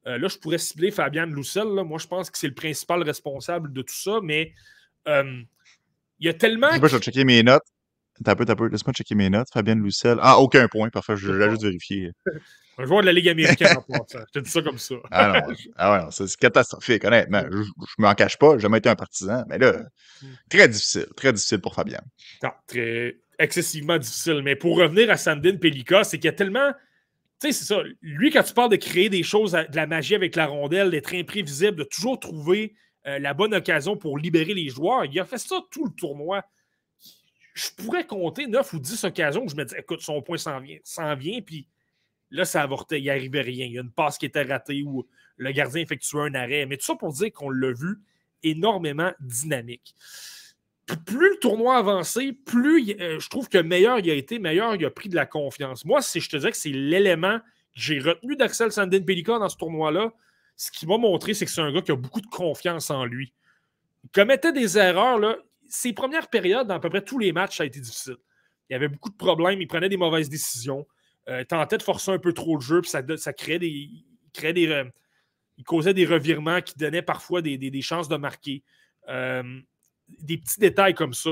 Euh, 0.05 0.17
là, 0.17 0.27
je 0.27 0.37
pourrais 0.37 0.57
cibler 0.57 0.91
Fabian 0.91 1.25
Loussel. 1.25 1.65
Moi, 1.65 1.99
je 1.99 2.07
pense 2.07 2.29
que 2.29 2.37
c'est 2.37 2.47
le 2.47 2.53
principal 2.53 3.03
responsable 3.03 3.73
de 3.73 3.81
tout 3.81 3.95
ça, 3.95 4.19
mais 4.23 4.53
euh, 5.07 5.41
il 6.19 6.25
y 6.25 6.29
a 6.29 6.33
tellement. 6.33 6.71
Je 6.71 6.79
vais 6.79 6.99
checker 6.99 7.23
mes 7.23 7.43
notes. 7.43 7.63
T'as 8.23 8.35
peu, 8.35 8.45
t'as 8.45 8.55
peu. 8.55 8.67
Laisse-moi 8.67 8.93
checker 8.93 9.15
mes 9.15 9.29
notes. 9.29 9.47
Fabien 9.53 9.75
Loussel. 9.75 10.17
Ah, 10.21 10.39
aucun 10.39 10.67
point. 10.67 10.89
Parfait, 10.89 11.17
je 11.17 11.31
l'ai 11.31 11.49
juste 11.49 11.63
vérifié. 11.63 12.11
Un 12.77 12.85
joueur 12.85 13.01
de 13.01 13.07
la 13.07 13.13
Ligue 13.13 13.29
américaine 13.29 13.77
en 13.77 13.81
passant. 13.81 14.19
Je 14.27 14.39
te 14.39 14.43
dis 14.43 14.49
ça 14.49 14.61
comme 14.61 14.77
ça. 14.77 14.95
ah 15.11 15.41
non, 15.47 15.53
ah 15.77 16.05
ouais, 16.05 16.11
c'est 16.11 16.35
catastrophique, 16.37 17.03
honnêtement. 17.05 17.43
Je, 17.51 17.63
je 17.63 17.93
m'en 17.97 18.13
cache 18.13 18.37
pas, 18.37 18.53
j'ai 18.53 18.61
jamais 18.61 18.79
été 18.79 18.89
un 18.89 18.95
partisan, 18.95 19.43
mais 19.47 19.57
là, 19.57 19.83
très 20.49 20.67
difficile, 20.67 21.07
très 21.15 21.33
difficile 21.33 21.59
pour 21.59 21.75
Fabien. 21.75 22.01
Non, 22.43 22.51
très 22.67 23.17
excessivement 23.39 23.97
difficile. 23.97 24.41
Mais 24.43 24.55
pour 24.55 24.77
revenir 24.77 25.09
à 25.09 25.17
Sandin 25.17 25.57
Pelika, 25.57 26.03
c'est 26.03 26.17
qu'il 26.17 26.25
y 26.25 26.29
a 26.29 26.33
tellement. 26.33 26.71
Tu 27.39 27.47
sais, 27.47 27.53
c'est 27.53 27.65
ça. 27.65 27.81
Lui, 28.01 28.31
quand 28.31 28.43
tu 28.43 28.53
parles 28.53 28.71
de 28.71 28.77
créer 28.77 29.09
des 29.09 29.23
choses, 29.23 29.51
de 29.51 29.75
la 29.75 29.85
magie 29.85 30.15
avec 30.15 30.35
la 30.35 30.47
rondelle, 30.47 30.89
d'être 30.89 31.13
imprévisible, 31.13 31.75
de 31.75 31.83
toujours 31.83 32.19
trouver 32.19 32.73
euh, 33.05 33.19
la 33.19 33.33
bonne 33.33 33.53
occasion 33.53 33.95
pour 33.95 34.17
libérer 34.17 34.55
les 34.55 34.69
joueurs, 34.69 35.05
il 35.05 35.19
a 35.19 35.25
fait 35.25 35.37
ça 35.37 35.57
tout 35.71 35.85
le 35.85 35.91
tournoi. 35.91 36.43
Je 37.57 37.69
pourrais 37.75 38.05
compter 38.05 38.45
9 38.47 38.73
ou 38.73 38.79
10 38.79 39.03
occasions 39.05 39.43
où 39.43 39.49
je 39.49 39.55
me 39.55 39.65
dis, 39.65 39.75
écoute, 39.75 40.01
son 40.01 40.21
point 40.21 40.37
s'en 40.37 40.59
vient, 40.59 40.77
s'en 40.83 41.15
vient, 41.15 41.41
puis 41.41 41.67
Là, 42.31 42.45
ça 42.45 42.61
avortait, 42.61 42.99
il 42.99 43.03
n'y 43.03 43.09
arrivait 43.09 43.41
rien. 43.41 43.65
Il 43.65 43.71
y 43.73 43.77
a 43.77 43.81
une 43.81 43.91
passe 43.91 44.17
qui 44.17 44.25
était 44.25 44.41
ratée 44.41 44.83
ou 44.83 45.07
le 45.37 45.51
gardien 45.51 45.81
effectuait 45.81 46.21
un 46.21 46.35
arrêt. 46.35 46.65
Mais 46.65 46.77
tout 46.77 46.85
ça 46.85 46.95
pour 46.95 47.13
dire 47.13 47.31
qu'on 47.31 47.49
l'a 47.49 47.71
vu 47.71 47.99
énormément 48.43 49.11
dynamique. 49.19 49.95
Plus 51.05 51.31
le 51.31 51.39
tournoi 51.39 51.77
avançait, 51.77 52.31
plus 52.31 52.95
euh, 52.99 53.19
je 53.19 53.29
trouve 53.29 53.49
que 53.49 53.57
meilleur 53.57 53.99
il 53.99 54.09
a 54.09 54.13
été, 54.13 54.39
meilleur 54.39 54.75
il 54.75 54.85
a 54.85 54.89
pris 54.89 55.09
de 55.09 55.15
la 55.15 55.25
confiance. 55.25 55.83
Moi, 55.83 56.01
si 56.01 56.21
je 56.21 56.29
te 56.29 56.37
disais 56.37 56.51
que 56.51 56.57
c'est 56.57 56.69
l'élément 56.69 57.39
que 57.39 57.45
j'ai 57.73 57.99
retenu 57.99 58.37
d'Axel 58.37 58.71
Sandin 58.71 59.01
Pelika 59.01 59.37
dans 59.37 59.49
ce 59.49 59.57
tournoi-là, 59.57 60.13
ce 60.55 60.71
qui 60.71 60.87
m'a 60.87 60.97
montré, 60.97 61.33
c'est 61.33 61.45
que 61.45 61.51
c'est 61.51 61.61
un 61.61 61.73
gars 61.73 61.81
qui 61.81 61.91
a 61.91 61.95
beaucoup 61.95 62.21
de 62.21 62.27
confiance 62.27 62.89
en 62.89 63.03
lui. 63.03 63.33
Il 64.05 64.09
commettait 64.11 64.53
des 64.53 64.77
erreurs. 64.77 65.19
Là. 65.19 65.37
Ses 65.69 65.93
premières 65.93 66.29
périodes, 66.29 66.67
dans 66.67 66.75
à 66.75 66.79
peu 66.79 66.89
près 66.89 67.03
tous 67.03 67.19
les 67.19 67.31
matchs, 67.31 67.57
ça 67.57 67.63
a 67.63 67.65
été 67.65 67.79
difficile. 67.79 68.17
Il 68.69 68.73
y 68.73 68.75
avait 68.75 68.87
beaucoup 68.87 69.09
de 69.09 69.15
problèmes, 69.15 69.61
il 69.61 69.67
prenait 69.67 69.89
des 69.89 69.97
mauvaises 69.97 70.29
décisions. 70.29 70.85
Euh, 71.29 71.43
tentait 71.43 71.77
de 71.77 71.83
forcer 71.83 72.11
un 72.11 72.19
peu 72.19 72.33
trop 72.33 72.55
le 72.55 72.61
jeu, 72.61 72.81
puis 72.81 72.89
ça, 72.89 73.01
des. 73.01 73.17
Il, 73.59 74.53
des 74.53 74.83
il 75.57 75.63
causait 75.63 75.93
des 75.93 76.05
revirements 76.05 76.61
qui 76.61 76.75
donnaient 76.75 77.01
parfois 77.01 77.41
des, 77.41 77.81
chances 77.81 78.07
de 78.07 78.15
marquer. 78.15 78.63
Euh, 79.09 79.59
des 80.07 80.37
petits 80.37 80.59
détails 80.59 80.93
comme 80.93 81.13
ça. 81.13 81.31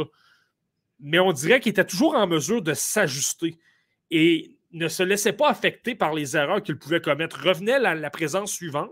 Mais 1.00 1.20
on 1.20 1.32
dirait 1.32 1.60
qu'il 1.60 1.70
était 1.70 1.86
toujours 1.86 2.16
en 2.16 2.28
mesure 2.28 2.62
de 2.62 2.74
s'ajuster 2.74 3.58
et 4.12 4.58
ne 4.72 4.88
se 4.88 5.04
laissait 5.04 5.34
pas 5.34 5.50
affecter 5.50 5.96
par 5.96 6.14
les 6.14 6.36
erreurs 6.36 6.62
qu'il 6.62 6.78
pouvait 6.78 7.02
commettre. 7.02 7.40
Revenait 7.42 7.80
la, 7.80 7.96
la 7.96 8.10
présence 8.10 8.52
suivante. 8.52 8.92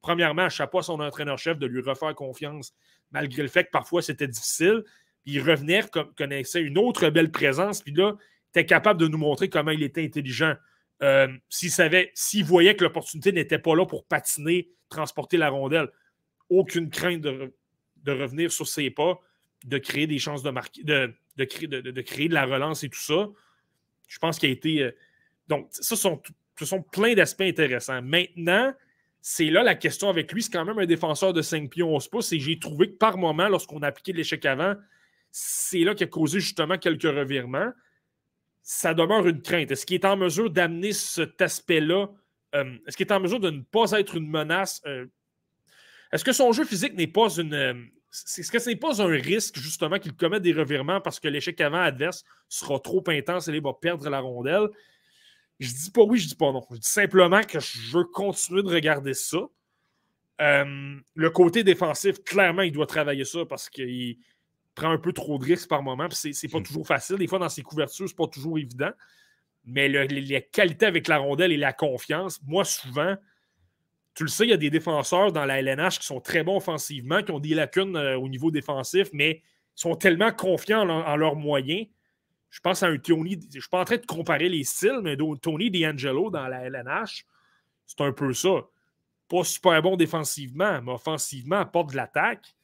premièrement, 0.00 0.48
chapeau 0.50 0.78
à 0.78 0.82
son 0.82 1.00
entraîneur-chef 1.00 1.58
de 1.58 1.66
lui 1.66 1.80
refaire 1.80 2.14
confiance, 2.14 2.74
malgré 3.14 3.42
le 3.42 3.48
fait 3.48 3.64
que 3.64 3.70
parfois 3.70 4.02
c'était 4.02 4.28
difficile. 4.28 4.82
Puis 5.22 5.34
il 5.34 5.40
revenait, 5.40 5.82
connaissait 6.16 6.60
une 6.60 6.76
autre 6.76 7.08
belle 7.08 7.30
présence, 7.30 7.80
puis 7.80 7.94
là, 7.94 8.14
était 8.50 8.66
capable 8.66 9.00
de 9.00 9.08
nous 9.08 9.16
montrer 9.16 9.48
comment 9.48 9.70
il 9.70 9.82
était 9.82 10.04
intelligent. 10.04 10.54
Euh, 11.02 11.28
s'il 11.48 11.70
savait, 11.70 12.12
s'il 12.14 12.44
voyait 12.44 12.76
que 12.76 12.84
l'opportunité 12.84 13.32
n'était 13.32 13.58
pas 13.58 13.74
là 13.74 13.86
pour 13.86 14.04
patiner, 14.04 14.68
transporter 14.90 15.36
la 15.36 15.48
rondelle, 15.48 15.88
aucune 16.50 16.90
crainte 16.90 17.22
de, 17.22 17.52
revenir 18.06 18.52
sur 18.52 18.68
ses 18.68 18.90
pas, 18.90 19.18
de 19.64 19.78
créer 19.78 20.06
des 20.06 20.18
chances 20.18 20.42
de 20.42 20.50
marquer, 20.50 20.82
de, 20.84 21.14
de, 21.36 21.44
créer, 21.44 21.66
de, 21.68 22.00
créer 22.02 22.28
de 22.28 22.34
la 22.34 22.44
relance 22.44 22.84
et 22.84 22.90
tout 22.90 23.00
ça. 23.00 23.28
Je 24.08 24.18
pense 24.18 24.38
qu'il 24.38 24.50
a 24.50 24.52
été. 24.52 24.82
Euh, 24.82 24.92
donc, 25.48 25.68
ça 25.70 25.96
sont, 25.96 26.22
ce 26.58 26.66
sont 26.66 26.82
plein 26.82 27.14
d'aspects 27.14 27.40
intéressants. 27.40 28.02
Maintenant, 28.02 28.72
c'est 29.26 29.46
là 29.46 29.62
la 29.62 29.74
question 29.74 30.10
avec 30.10 30.30
lui. 30.32 30.42
C'est 30.42 30.52
quand 30.52 30.66
même 30.66 30.78
un 30.78 30.84
défenseur 30.84 31.32
de 31.32 31.40
5 31.40 31.70
pieds 31.70 31.82
11 31.82 32.08
pouces. 32.08 32.32
Et 32.32 32.40
j'ai 32.40 32.58
trouvé 32.58 32.90
que 32.90 32.96
par 32.96 33.16
moment, 33.16 33.48
lorsqu'on 33.48 33.80
a 33.80 33.86
appliqué 33.86 34.12
l'échec 34.12 34.44
avant, 34.44 34.74
c'est 35.30 35.78
là 35.78 35.94
qu'il 35.94 36.04
a 36.04 36.10
causé 36.10 36.40
justement 36.40 36.76
quelques 36.76 37.04
revirements 37.04 37.72
ça 38.64 38.94
demeure 38.94 39.26
une 39.28 39.42
crainte. 39.42 39.70
Est-ce 39.70 39.84
qu'il 39.84 39.96
est 39.96 40.06
en 40.06 40.16
mesure 40.16 40.50
d'amener 40.50 40.92
cet 40.92 41.40
aspect-là? 41.42 42.08
Euh, 42.54 42.76
est-ce 42.86 42.96
qu'il 42.96 43.06
est 43.06 43.12
en 43.12 43.20
mesure 43.20 43.38
de 43.38 43.50
ne 43.50 43.60
pas 43.60 43.90
être 43.92 44.16
une 44.16 44.26
menace? 44.26 44.80
Euh, 44.86 45.06
est-ce 46.10 46.24
que 46.24 46.32
son 46.32 46.50
jeu 46.52 46.64
physique 46.64 46.94
n'est 46.94 47.06
pas 47.06 47.28
une. 47.36 47.52
Euh, 47.52 47.74
est-ce 48.10 48.50
que 48.50 48.58
ce 48.58 48.70
n'est 48.70 48.76
pas 48.76 49.02
un 49.02 49.08
risque, 49.08 49.58
justement, 49.58 49.98
qu'il 49.98 50.14
commette 50.14 50.42
des 50.42 50.52
revirements 50.52 51.00
parce 51.00 51.20
que 51.20 51.28
l'échec 51.28 51.60
avant 51.60 51.82
adverse 51.82 52.24
sera 52.48 52.78
trop 52.78 53.02
intense 53.08 53.48
et 53.48 53.52
il 53.52 53.60
va 53.60 53.74
perdre 53.74 54.08
la 54.08 54.20
rondelle? 54.20 54.68
Je 55.60 55.72
dis 55.72 55.90
pas 55.90 56.02
oui, 56.02 56.18
je 56.18 56.28
dis 56.28 56.34
pas 56.34 56.52
non. 56.52 56.64
Je 56.70 56.76
dis 56.76 56.88
simplement 56.88 57.42
que 57.42 57.60
je 57.60 57.96
veux 57.96 58.04
continuer 58.04 58.62
de 58.62 58.68
regarder 58.68 59.14
ça. 59.14 59.38
le 60.40 61.28
côté 61.30 61.64
défensif, 61.64 62.22
clairement, 62.24 62.62
il 62.62 62.72
doit 62.72 62.86
travailler 62.86 63.24
ça 63.24 63.44
parce 63.48 63.68
qu'il 63.68 64.18
prend 64.74 64.90
un 64.90 64.98
peu 64.98 65.12
trop 65.12 65.38
de 65.38 65.44
risques 65.44 65.68
par 65.68 65.82
moment. 65.82 66.08
C'est 66.10 66.48
pas 66.48 66.58
hmm. 66.58 66.64
toujours 66.64 66.86
facile. 66.86 67.16
Des 67.16 67.26
fois, 67.26 67.38
dans 67.38 67.48
ses 67.48 67.62
couvertures, 67.62 68.08
c'est 68.08 68.16
pas 68.16 68.26
toujours 68.26 68.58
évident. 68.58 68.90
Mais 69.66 69.88
les, 69.88 70.42
qualités 70.52 70.86
avec 70.86 71.08
la 71.08 71.18
rondelle 71.18 71.52
et 71.52 71.56
la 71.56 71.72
confiance, 71.72 72.40
moi, 72.46 72.64
souvent, 72.64 73.16
tu 74.14 74.24
le 74.24 74.28
sais, 74.28 74.44
il 74.44 74.50
y 74.50 74.52
a 74.52 74.58
des 74.58 74.70
défenseurs 74.70 75.32
dans 75.32 75.44
la 75.44 75.60
LNH 75.60 76.00
qui 76.00 76.06
sont 76.06 76.20
très 76.20 76.42
bons 76.42 76.56
offensivement, 76.56 77.22
qui 77.22 77.32
ont 77.32 77.40
des 77.40 77.54
lacunes 77.54 77.96
euh, 77.96 78.18
au 78.18 78.28
niveau 78.28 78.50
défensif, 78.50 79.08
mais 79.12 79.42
sont 79.74 79.96
tellement 79.96 80.32
confiants 80.32 80.88
en, 80.88 81.16
leurs 81.16 81.34
moyens. 81.34 81.86
Je 82.54 82.60
pense 82.60 82.84
à 82.84 82.86
un 82.86 82.98
Tony. 82.98 83.32
Je 83.32 83.56
ne 83.56 83.60
suis 83.60 83.68
pas 83.68 83.80
en 83.80 83.84
train 83.84 83.96
de 83.96 84.06
comparer 84.06 84.48
les 84.48 84.62
styles, 84.62 85.00
mais 85.02 85.16
Tony 85.42 85.72
D'Angelo 85.72 86.30
dans 86.30 86.46
la 86.46 86.62
LNH, 86.62 87.26
c'est 87.84 88.00
un 88.00 88.12
peu 88.12 88.32
ça. 88.32 88.62
Pas 89.28 89.42
super 89.42 89.82
bon 89.82 89.96
défensivement, 89.96 90.80
mais 90.80 90.92
offensivement, 90.92 91.56
apporte 91.56 91.90
de 91.90 91.96
l'attaque 91.96 92.54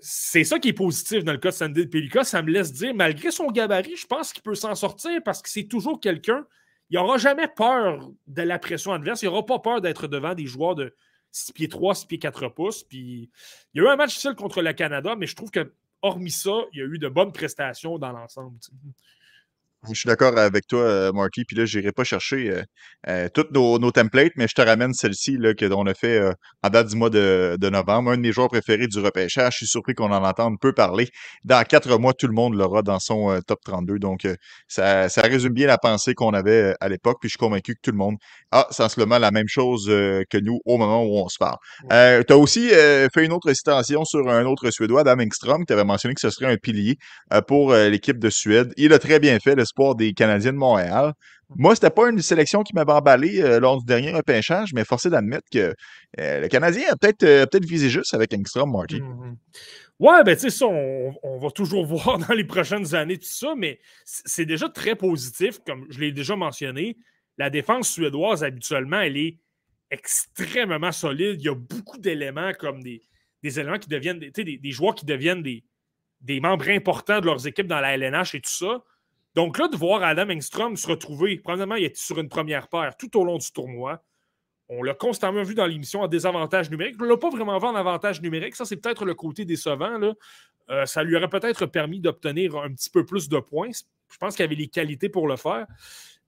c'est 0.00 0.44
ça 0.44 0.58
qui 0.58 0.68
est 0.68 0.72
positif 0.72 1.24
dans 1.24 1.32
le 1.32 1.38
cas 1.38 1.50
de 1.50 1.54
Sandy 1.54 1.86
Pelika. 1.86 2.24
Ça 2.24 2.42
me 2.42 2.50
laisse 2.50 2.72
dire, 2.72 2.94
malgré 2.94 3.30
son 3.30 3.50
gabarit, 3.50 3.96
je 3.96 4.06
pense 4.06 4.32
qu'il 4.32 4.42
peut 4.42 4.54
s'en 4.54 4.74
sortir 4.74 5.20
parce 5.22 5.42
que 5.42 5.50
c'est 5.50 5.64
toujours 5.64 6.00
quelqu'un. 6.00 6.46
Il 6.88 6.96
n'aura 6.96 7.18
jamais 7.18 7.48
peur 7.48 8.10
de 8.26 8.42
la 8.42 8.58
pression 8.58 8.92
adverse. 8.92 9.22
Il 9.22 9.26
n'aura 9.26 9.44
pas 9.44 9.58
peur 9.58 9.80
d'être 9.80 10.08
devant 10.08 10.34
des 10.34 10.46
joueurs 10.46 10.74
de 10.74 10.94
6 11.32 11.52
pieds 11.52 11.68
3, 11.68 11.94
6 11.94 12.06
pieds 12.06 12.18
4 12.18 12.48
pouces. 12.48 12.82
Puis, 12.82 13.30
il 13.74 13.78
y 13.78 13.84
a 13.84 13.84
eu 13.84 13.88
un 13.88 13.96
match 13.96 14.10
difficile 14.10 14.34
contre 14.34 14.62
le 14.62 14.72
Canada, 14.72 15.14
mais 15.16 15.26
je 15.26 15.36
trouve 15.36 15.50
que, 15.50 15.70
hormis 16.02 16.30
ça, 16.30 16.64
il 16.72 16.78
y 16.78 16.82
a 16.82 16.84
eu 16.84 16.98
de 16.98 17.08
bonnes 17.08 17.32
prestations 17.32 17.98
dans 17.98 18.12
l'ensemble. 18.12 18.56
Je 19.88 19.94
suis 19.94 20.08
d'accord 20.08 20.36
avec 20.36 20.66
toi, 20.66 20.80
euh, 20.80 21.12
Marky. 21.12 21.44
Puis 21.46 21.56
là, 21.56 21.64
je 21.64 21.78
n'irai 21.78 21.90
pas 21.92 22.04
chercher 22.04 22.50
euh, 22.50 22.62
euh, 23.08 23.28
toutes 23.32 23.50
nos, 23.52 23.78
nos, 23.78 23.90
templates, 23.90 24.32
mais 24.36 24.46
je 24.46 24.54
te 24.54 24.60
ramène 24.60 24.92
celle-ci 24.92 25.38
qu'on 25.58 25.86
a 25.86 25.94
fait 25.94 26.20
en 26.62 26.68
date 26.68 26.88
du 26.88 26.96
mois 26.96 27.08
de, 27.08 27.56
de, 27.58 27.70
novembre. 27.70 28.10
Un 28.10 28.18
de 28.18 28.20
mes 28.20 28.30
joueurs 28.30 28.48
préférés 28.48 28.88
du 28.88 28.98
repêchage. 28.98 29.54
Je 29.54 29.56
suis 29.58 29.66
surpris 29.66 29.94
qu'on 29.94 30.12
en 30.12 30.22
entende 30.22 30.56
peu 30.60 30.74
parler. 30.74 31.08
Dans 31.44 31.62
quatre 31.64 31.96
mois, 31.98 32.12
tout 32.12 32.26
le 32.26 32.34
monde 32.34 32.56
l'aura 32.56 32.82
dans 32.82 32.98
son 32.98 33.40
top 33.46 33.60
32. 33.64 33.98
Donc, 33.98 34.28
ça, 34.68 35.08
ça, 35.08 35.22
résume 35.22 35.54
bien 35.54 35.66
la 35.66 35.78
pensée 35.78 36.12
qu'on 36.12 36.34
avait 36.34 36.74
à 36.80 36.88
l'époque. 36.90 37.16
Puis 37.20 37.30
je 37.30 37.32
suis 37.32 37.38
convaincu 37.38 37.74
que 37.74 37.80
tout 37.82 37.90
le 37.90 37.96
monde 37.96 38.16
a 38.50 38.66
sensiblement 38.70 39.18
la 39.18 39.30
même 39.30 39.48
chose 39.48 39.86
que 39.86 40.38
nous 40.38 40.60
au 40.66 40.76
moment 40.76 41.02
où 41.04 41.16
on 41.16 41.28
se 41.28 41.38
parle. 41.38 41.56
tu 42.26 42.32
as 42.32 42.36
aussi 42.36 42.68
fait 42.68 43.24
une 43.24 43.32
autre 43.32 43.50
citation 43.54 44.04
sur 44.04 44.28
un 44.28 44.44
autre 44.44 44.70
Suédois, 44.70 45.00
Adam 45.00 45.20
Engstrom, 45.20 45.64
qui 45.64 45.72
avait 45.72 45.84
mentionné 45.84 46.14
que 46.14 46.20
ce 46.20 46.28
serait 46.28 46.52
un 46.52 46.56
pilier 46.56 46.96
pour 47.46 47.72
l'équipe 47.72 48.18
de 48.18 48.28
Suède. 48.28 48.74
Il 48.76 48.92
a 48.92 48.98
très 48.98 49.20
bien 49.20 49.38
fait 49.38 49.56
des 49.96 50.12
Canadiens 50.12 50.52
de 50.52 50.58
Montréal. 50.58 51.12
Moi, 51.56 51.74
c'était 51.74 51.90
pas 51.90 52.08
une 52.08 52.20
sélection 52.20 52.62
qui 52.62 52.74
m'avait 52.74 52.92
emballé 52.92 53.40
euh, 53.40 53.58
lors 53.58 53.78
du 53.78 53.84
dernier 53.84 54.12
repêchage, 54.12 54.72
mais 54.72 54.84
forcé 54.84 55.10
d'admettre 55.10 55.48
que 55.50 55.74
euh, 56.20 56.40
le 56.40 56.48
Canadien 56.48 56.84
a 56.90 56.96
peut-être 56.96 57.24
euh, 57.24 57.46
peut 57.46 57.60
visé 57.60 57.90
juste 57.90 58.14
avec 58.14 58.32
Engstrom, 58.32 58.70
Marty. 58.70 59.00
Mm-hmm. 59.00 59.34
Ouais, 59.98 60.24
ben 60.24 60.34
tu 60.36 60.42
sais, 60.42 60.50
ça, 60.50 60.66
on, 60.66 61.38
va 61.38 61.50
toujours 61.50 61.84
voir 61.86 62.18
dans 62.18 62.34
les 62.34 62.44
prochaines 62.44 62.94
années 62.94 63.18
tout 63.18 63.28
ça, 63.28 63.54
mais 63.56 63.80
c'est 64.04 64.46
déjà 64.46 64.68
très 64.68 64.94
positif, 64.94 65.58
comme 65.66 65.86
je 65.90 65.98
l'ai 65.98 66.12
déjà 66.12 66.36
mentionné. 66.36 66.96
La 67.36 67.50
défense 67.50 67.88
suédoise, 67.88 68.44
habituellement, 68.44 69.00
elle 69.00 69.16
est 69.16 69.38
extrêmement 69.90 70.92
solide. 70.92 71.36
Il 71.40 71.46
y 71.46 71.48
a 71.48 71.54
beaucoup 71.54 71.98
d'éléments 71.98 72.52
comme 72.58 72.82
des, 72.82 73.02
éléments 73.42 73.78
qui 73.78 73.88
deviennent, 73.88 74.20
des, 74.20 74.30
des, 74.30 74.56
des 74.56 74.70
joueurs 74.70 74.94
qui 74.94 75.04
deviennent 75.04 75.42
des, 75.42 75.64
des 76.20 76.40
membres 76.40 76.68
importants 76.68 77.20
de 77.20 77.26
leurs 77.26 77.46
équipes 77.46 77.66
dans 77.66 77.80
la 77.80 77.96
LNH 77.96 78.34
et 78.34 78.40
tout 78.40 78.50
ça. 78.50 78.82
Donc 79.34 79.58
là, 79.58 79.68
de 79.68 79.76
voir 79.76 80.02
Adam 80.02 80.30
Engstrom 80.30 80.76
se 80.76 80.86
retrouver, 80.86 81.38
probablement, 81.38 81.76
il 81.76 81.84
était 81.84 82.00
sur 82.00 82.18
une 82.18 82.28
première 82.28 82.68
paire 82.68 82.96
tout 82.96 83.16
au 83.18 83.24
long 83.24 83.38
du 83.38 83.50
tournoi. 83.52 84.02
On 84.68 84.82
l'a 84.82 84.94
constamment 84.94 85.42
vu 85.42 85.54
dans 85.54 85.66
l'émission 85.66 86.02
en 86.02 86.08
désavantage 86.08 86.70
numérique. 86.70 86.96
On 87.00 87.04
ne 87.04 87.10
l'a 87.10 87.16
pas 87.16 87.30
vraiment 87.30 87.58
vu 87.58 87.66
en 87.66 87.74
avantage 87.74 88.20
numérique. 88.22 88.54
Ça, 88.54 88.64
c'est 88.64 88.76
peut-être 88.76 89.04
le 89.04 89.14
côté 89.14 89.44
décevant. 89.44 90.14
Euh, 90.70 90.86
ça 90.86 91.02
lui 91.02 91.16
aurait 91.16 91.28
peut-être 91.28 91.66
permis 91.66 92.00
d'obtenir 92.00 92.56
un 92.56 92.72
petit 92.72 92.90
peu 92.90 93.04
plus 93.04 93.28
de 93.28 93.38
points. 93.38 93.70
Je 94.12 94.16
pense 94.18 94.36
qu'il 94.36 94.44
avait 94.44 94.54
les 94.54 94.68
qualités 94.68 95.08
pour 95.08 95.26
le 95.26 95.36
faire. 95.36 95.66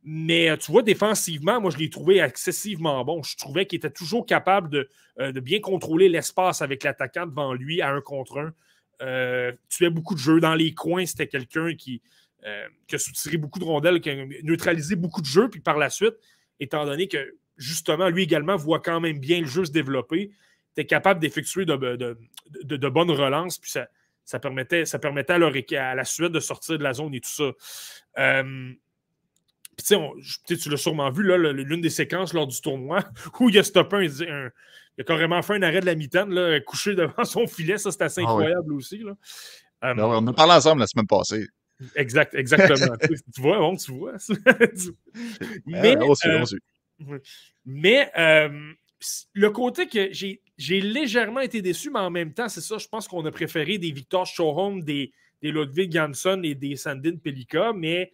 Mais 0.04 0.50
euh, 0.50 0.56
tu 0.56 0.72
vois, 0.72 0.82
défensivement, 0.82 1.60
moi, 1.60 1.70
je 1.70 1.78
l'ai 1.78 1.90
trouvé 1.90 2.18
excessivement 2.18 3.04
bon. 3.04 3.22
Je 3.22 3.36
trouvais 3.36 3.66
qu'il 3.66 3.76
était 3.76 3.90
toujours 3.90 4.26
capable 4.26 4.68
de, 4.68 4.88
euh, 5.20 5.32
bien 5.40 5.60
contrôler 5.60 6.08
l'espace 6.08 6.62
avec 6.62 6.82
l'attaquant 6.82 7.26
devant 7.26 7.54
lui 7.54 7.80
à 7.80 7.90
un 7.90 8.00
contre 8.00 8.38
un. 8.38 8.52
Euh, 9.02 9.52
tuait 9.68 9.90
beaucoup 9.90 10.14
de 10.14 10.20
jeux 10.20 10.40
dans 10.40 10.54
les 10.54 10.74
coins. 10.74 11.06
C'était 11.06 11.28
quelqu'un 11.28 11.74
qui, 11.74 12.02
euh, 12.44 12.66
qui 12.86 12.96
a 12.96 12.98
soutiré 12.98 13.36
beaucoup 13.36 13.58
de 13.58 13.64
rondelles, 13.64 14.00
qui 14.00 14.10
a 14.10 14.26
neutralisé 14.42 14.96
beaucoup 14.96 15.20
de 15.20 15.26
jeux, 15.26 15.48
puis 15.48 15.60
par 15.60 15.78
la 15.78 15.90
suite, 15.90 16.14
étant 16.60 16.84
donné 16.84 17.08
que 17.08 17.36
justement, 17.56 18.08
lui 18.08 18.22
également 18.22 18.56
voit 18.56 18.80
quand 18.80 19.00
même 19.00 19.18
bien 19.18 19.40
le 19.40 19.46
jeu 19.46 19.64
se 19.64 19.72
développer, 19.72 20.32
était 20.72 20.86
capable 20.86 21.20
d'effectuer 21.20 21.64
de, 21.64 22.16
de, 22.64 22.88
bonnes 22.88 23.10
relances, 23.10 23.58
puis 23.58 23.70
ça, 23.70 23.88
ça 24.24 24.38
permettait, 24.38 24.86
ça 24.86 24.98
permettait 24.98 25.34
à, 25.34 25.38
leur, 25.38 25.52
à 25.52 25.94
la 25.94 26.04
Suède 26.04 26.32
de 26.32 26.40
sortir 26.40 26.78
de 26.78 26.82
la 26.82 26.94
zone 26.94 27.14
et 27.14 27.20
tout 27.20 27.30
ça. 27.30 27.52
Euh, 28.18 28.72
puis 29.76 30.56
tu 30.58 30.68
l'as 30.68 30.76
sûrement 30.76 31.10
vu, 31.10 31.22
l'une 31.52 31.80
des 31.80 31.90
séquences 31.90 32.32
lors 32.32 32.46
du 32.46 32.60
tournoi 32.60 33.00
où 33.40 33.48
il 33.48 33.58
a 33.58 33.62
stoppé 33.62 33.96
un, 33.96 34.50
il 34.98 35.00
a 35.00 35.04
carrément 35.04 35.40
fait 35.42 35.54
un 35.54 35.62
arrêt 35.62 35.80
de 35.80 35.86
la 35.86 35.94
mitaine, 35.94 36.60
couché 36.64 36.94
devant 36.96 37.24
son 37.24 37.46
filet. 37.46 37.78
Ça, 37.78 37.90
c'est 37.90 38.02
assez 38.02 38.20
ah 38.20 38.28
incroyable 38.28 38.72
aussi. 38.74 38.98
Là. 38.98 39.12
Euh, 39.84 39.94
on 39.96 40.26
a 40.26 40.32
parlé 40.32 40.52
ensemble 40.52 40.80
la 40.80 40.86
semaine 40.86 41.06
passée. 41.06 41.46
Exact, 41.96 42.34
exactement. 42.34 42.96
tu 43.34 43.40
vois, 43.40 43.58
bon, 43.58 43.76
tu 43.76 43.92
vois. 43.92 44.14
mais, 45.66 45.96
euh, 45.96 46.44
mais 47.64 48.10
euh, 48.18 48.72
le 49.32 49.50
côté 49.50 49.86
que 49.86 50.12
j'ai 50.12 50.80
légèrement 50.80 51.40
été 51.40 51.62
déçu, 51.62 51.90
mais 51.90 52.00
en 52.00 52.10
même 52.10 52.32
temps, 52.32 52.48
c'est 52.48 52.60
ça, 52.60 52.78
je 52.78 52.88
pense 52.88 53.08
qu'on 53.08 53.24
a 53.24 53.30
préféré 53.30 53.78
des 53.78 53.90
Victor 53.90 54.26
Showhome, 54.26 54.82
des, 54.82 55.12
des 55.40 55.50
Ludwig 55.50 55.92
Jansson 55.92 56.40
et 56.44 56.54
des 56.54 56.76
Sandin 56.76 57.16
Pelika, 57.16 57.72
mais 57.72 58.12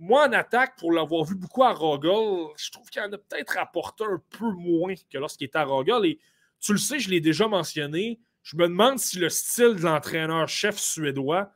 moi, 0.00 0.26
en 0.26 0.32
attaque, 0.32 0.76
pour 0.78 0.92
l'avoir 0.92 1.24
vu 1.24 1.34
beaucoup 1.34 1.62
à 1.62 1.72
Rogel, 1.72 2.54
je 2.56 2.70
trouve 2.70 2.88
qu'il 2.88 3.02
en 3.02 3.12
a 3.12 3.18
peut-être 3.18 3.58
apporté 3.58 4.02
un 4.04 4.20
peu 4.30 4.50
moins 4.50 4.94
que 4.94 5.18
lorsqu'il 5.18 5.46
était 5.46 5.58
à 5.58 5.64
Rogel. 5.64 6.06
Et 6.06 6.18
tu 6.58 6.72
le 6.72 6.78
sais, 6.78 6.98
je 6.98 7.10
l'ai 7.10 7.20
déjà 7.20 7.46
mentionné, 7.46 8.18
je 8.42 8.56
me 8.56 8.66
demande 8.66 8.98
si 8.98 9.18
le 9.18 9.28
style 9.28 9.74
de 9.74 9.82
l'entraîneur-chef 9.82 10.78
suédois 10.78 11.52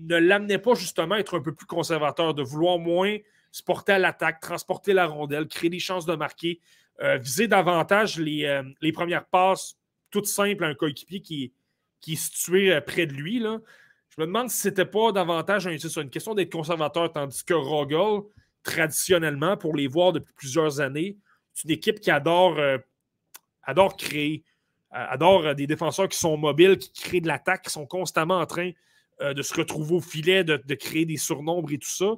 ne 0.00 0.16
l'amenait 0.16 0.58
pas 0.58 0.74
justement 0.74 1.16
à 1.16 1.18
être 1.18 1.38
un 1.38 1.42
peu 1.42 1.54
plus 1.54 1.66
conservateur, 1.66 2.34
de 2.34 2.42
vouloir 2.42 2.78
moins 2.78 3.16
se 3.50 3.62
porter 3.62 3.92
à 3.92 3.98
l'attaque, 3.98 4.40
transporter 4.40 4.92
la 4.92 5.06
rondelle, 5.06 5.46
créer 5.46 5.70
des 5.70 5.78
chances 5.78 6.06
de 6.06 6.14
marquer, 6.14 6.60
euh, 7.00 7.16
viser 7.16 7.48
davantage 7.48 8.18
euh, 8.18 8.62
les, 8.80 8.92
premières 8.92 9.26
passes 9.26 9.76
toutes 10.10 10.26
simples 10.26 10.64
à 10.64 10.68
un 10.68 10.74
coéquipier 10.74 11.20
qui, 11.20 11.52
est 12.06 12.14
situé 12.14 12.72
euh, 12.72 12.80
près 12.80 13.06
de 13.06 13.12
lui. 13.12 13.40
Je 13.40 14.20
me 14.20 14.26
demande 14.26 14.50
si 14.50 14.58
c'était 14.58 14.84
pas 14.84 15.12
davantage 15.12 15.66
une 15.66 16.10
question 16.10 16.34
d'être 16.34 16.52
conservateur, 16.52 17.12
tandis 17.12 17.44
que 17.44 17.54
Rogel, 17.54 18.22
traditionnellement, 18.62 19.56
pour 19.56 19.76
les 19.76 19.86
voir 19.86 20.12
depuis 20.12 20.32
plusieurs 20.34 20.80
années, 20.80 21.16
c'est 21.54 21.64
une 21.64 21.74
équipe 21.74 22.00
qui 22.00 22.10
adore, 22.10 22.58
adore 23.62 23.96
créer, 23.96 24.44
adore 24.90 25.54
des 25.54 25.66
défenseurs 25.66 26.08
qui 26.08 26.18
sont 26.18 26.36
mobiles, 26.36 26.78
qui 26.78 26.92
créent 26.92 27.20
de 27.20 27.28
l'attaque, 27.28 27.62
qui 27.62 27.70
sont 27.70 27.86
constamment 27.86 28.38
en 28.38 28.46
train 28.46 28.72
euh, 29.20 29.34
de 29.34 29.42
se 29.42 29.54
retrouver 29.54 29.94
au 29.96 30.00
filet, 30.00 30.44
de, 30.44 30.74
créer 30.74 31.04
des 31.04 31.16
surnombres 31.16 31.72
et 31.72 31.78
tout 31.78 31.88
ça. 31.88 32.16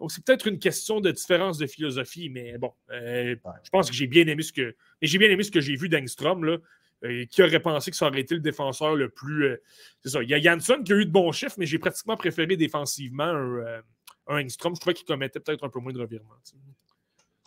Donc, 0.00 0.10
c'est 0.10 0.24
peut-être 0.24 0.48
une 0.48 0.58
question 0.58 1.00
de 1.00 1.10
différence 1.10 1.58
de 1.58 1.66
philosophie, 1.66 2.28
mais 2.28 2.58
bon, 2.58 2.72
euh, 2.90 3.36
je 3.62 3.70
pense 3.70 3.88
que 3.88 3.96
j'ai 3.96 4.06
bien 4.06 4.26
aimé 4.26 4.42
ce 4.42 4.52
que. 4.52 4.74
j'ai 5.00 5.18
bien 5.18 5.30
aimé 5.30 5.42
ce 5.42 5.50
que 5.50 5.60
j'ai 5.60 5.76
vu 5.76 5.88
d'Angstrom, 5.88 6.44
là. 6.44 6.58
Euh, 7.04 7.26
qui 7.26 7.42
aurait 7.42 7.60
pensé 7.60 7.90
que 7.90 7.96
ça 7.96 8.06
aurait 8.06 8.20
été 8.20 8.34
le 8.34 8.40
défenseur 8.40 8.96
le 8.96 9.10
plus. 9.10 9.44
Euh, 9.44 9.62
c'est 10.02 10.10
ça. 10.10 10.22
Il 10.22 10.28
y 10.28 10.34
a 10.34 10.40
Jansson 10.40 10.82
qui 10.84 10.92
a 10.92 10.96
eu 10.96 11.04
de 11.04 11.10
bons 11.10 11.32
chiffres, 11.32 11.56
mais 11.58 11.66
j'ai 11.66 11.78
pratiquement 11.78 12.16
préféré 12.16 12.56
défensivement 12.56 13.24
un, 13.24 13.82
un 14.28 14.40
Engstrom. 14.40 14.74
Je 14.74 14.80
trouvais 14.80 14.94
qu'il 14.94 15.06
commettait 15.06 15.38
peut-être 15.38 15.64
un 15.64 15.68
peu 15.68 15.80
moins 15.80 15.92
de 15.92 16.00
revirements. 16.00 16.30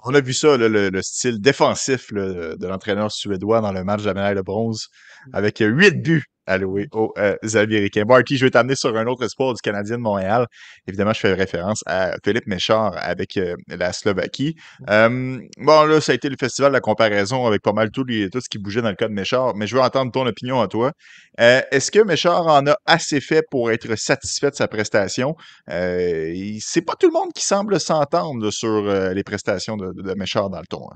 On 0.04 0.14
a 0.14 0.22
vu 0.22 0.34
ça, 0.34 0.58
le, 0.58 1.02
style 1.02 1.42
défensif 1.42 2.14
de 2.14 2.68
l'entraîneur 2.68 3.12
suédois 3.12 3.62
dans 3.62 3.72
le 3.72 3.84
match 3.84 4.02
de 4.02 4.08
la 4.08 4.14
médaille 4.14 4.36
de 4.36 4.42
bronze, 4.42 4.90
avec 5.34 5.58
huit 5.60 6.02
buts 6.04 6.26
alloué 6.48 6.88
aux 6.94 7.14
euh, 7.18 7.36
Américains. 7.54 8.06
Marty, 8.06 8.38
je 8.38 8.46
vais 8.46 8.52
t'amener 8.52 8.76
sur 8.76 8.96
un 8.96 9.06
autre 9.06 9.28
sport 9.28 9.54
du 9.54 9.62
Canadien 9.62 9.98
de 9.98 10.02
Montréal. 10.02 10.48
Évidemment, 10.88 11.14
je 11.14 11.20
fais 11.20 11.34
référence 11.34 11.84
à 11.86 12.16
Philippe 12.24 12.48
Méchard 12.48 12.94
avec 12.98 13.38
euh, 13.38 13.56
la 13.68 13.94
Slovaquie. 13.94 14.56
Euh, 14.90 15.40
bon, 15.58 15.84
là, 15.84 16.02
ça 16.02 16.14
a 16.14 16.16
été 16.16 16.30
le 16.30 16.38
festival 16.40 16.72
de 16.72 16.74
la 16.74 16.80
comparaison 16.80 17.46
avec 17.46 17.62
pas 17.62 17.74
mal 17.74 17.92
tout, 17.92 18.04
tout 18.04 18.42
ce 18.42 18.50
qui 18.50 18.58
bougeait 18.58 18.82
dans 18.82 18.90
le 18.90 18.96
cas 18.96 19.08
de 19.08 19.14
Méchard, 19.14 19.56
mais 19.56 19.68
je 19.68 19.76
veux 19.76 19.82
entendre 19.82 20.12
ton 20.12 20.26
opinion 20.26 20.62
à 20.62 20.68
toi. 20.68 20.94
Euh, 21.40 21.62
est-ce 21.72 21.92
que 21.92 22.00
Méchard 22.00 22.48
en 22.48 22.66
a 22.68 22.78
assez 22.86 23.20
fait 23.22 23.44
pour 23.52 23.72
être 23.72 23.96
satisfait 23.96 24.50
de 24.50 24.56
sa 24.56 24.68
prestation? 24.68 25.36
c'est 25.68 26.82
pas 26.82 26.96
tout 26.96 27.08
le 27.08 27.14
monde 27.14 27.34
qui 27.34 27.44
semble 27.44 27.80
s'entendre 27.80 28.50
sur 28.52 28.82
les 29.14 29.24
prestations 29.24 29.76
de, 29.78 29.92
de, 29.94 30.14
Méchard 30.14 30.50
dans 30.50 30.60
le 30.60 30.66
ton. 30.66 30.88
Hein. 30.92 30.96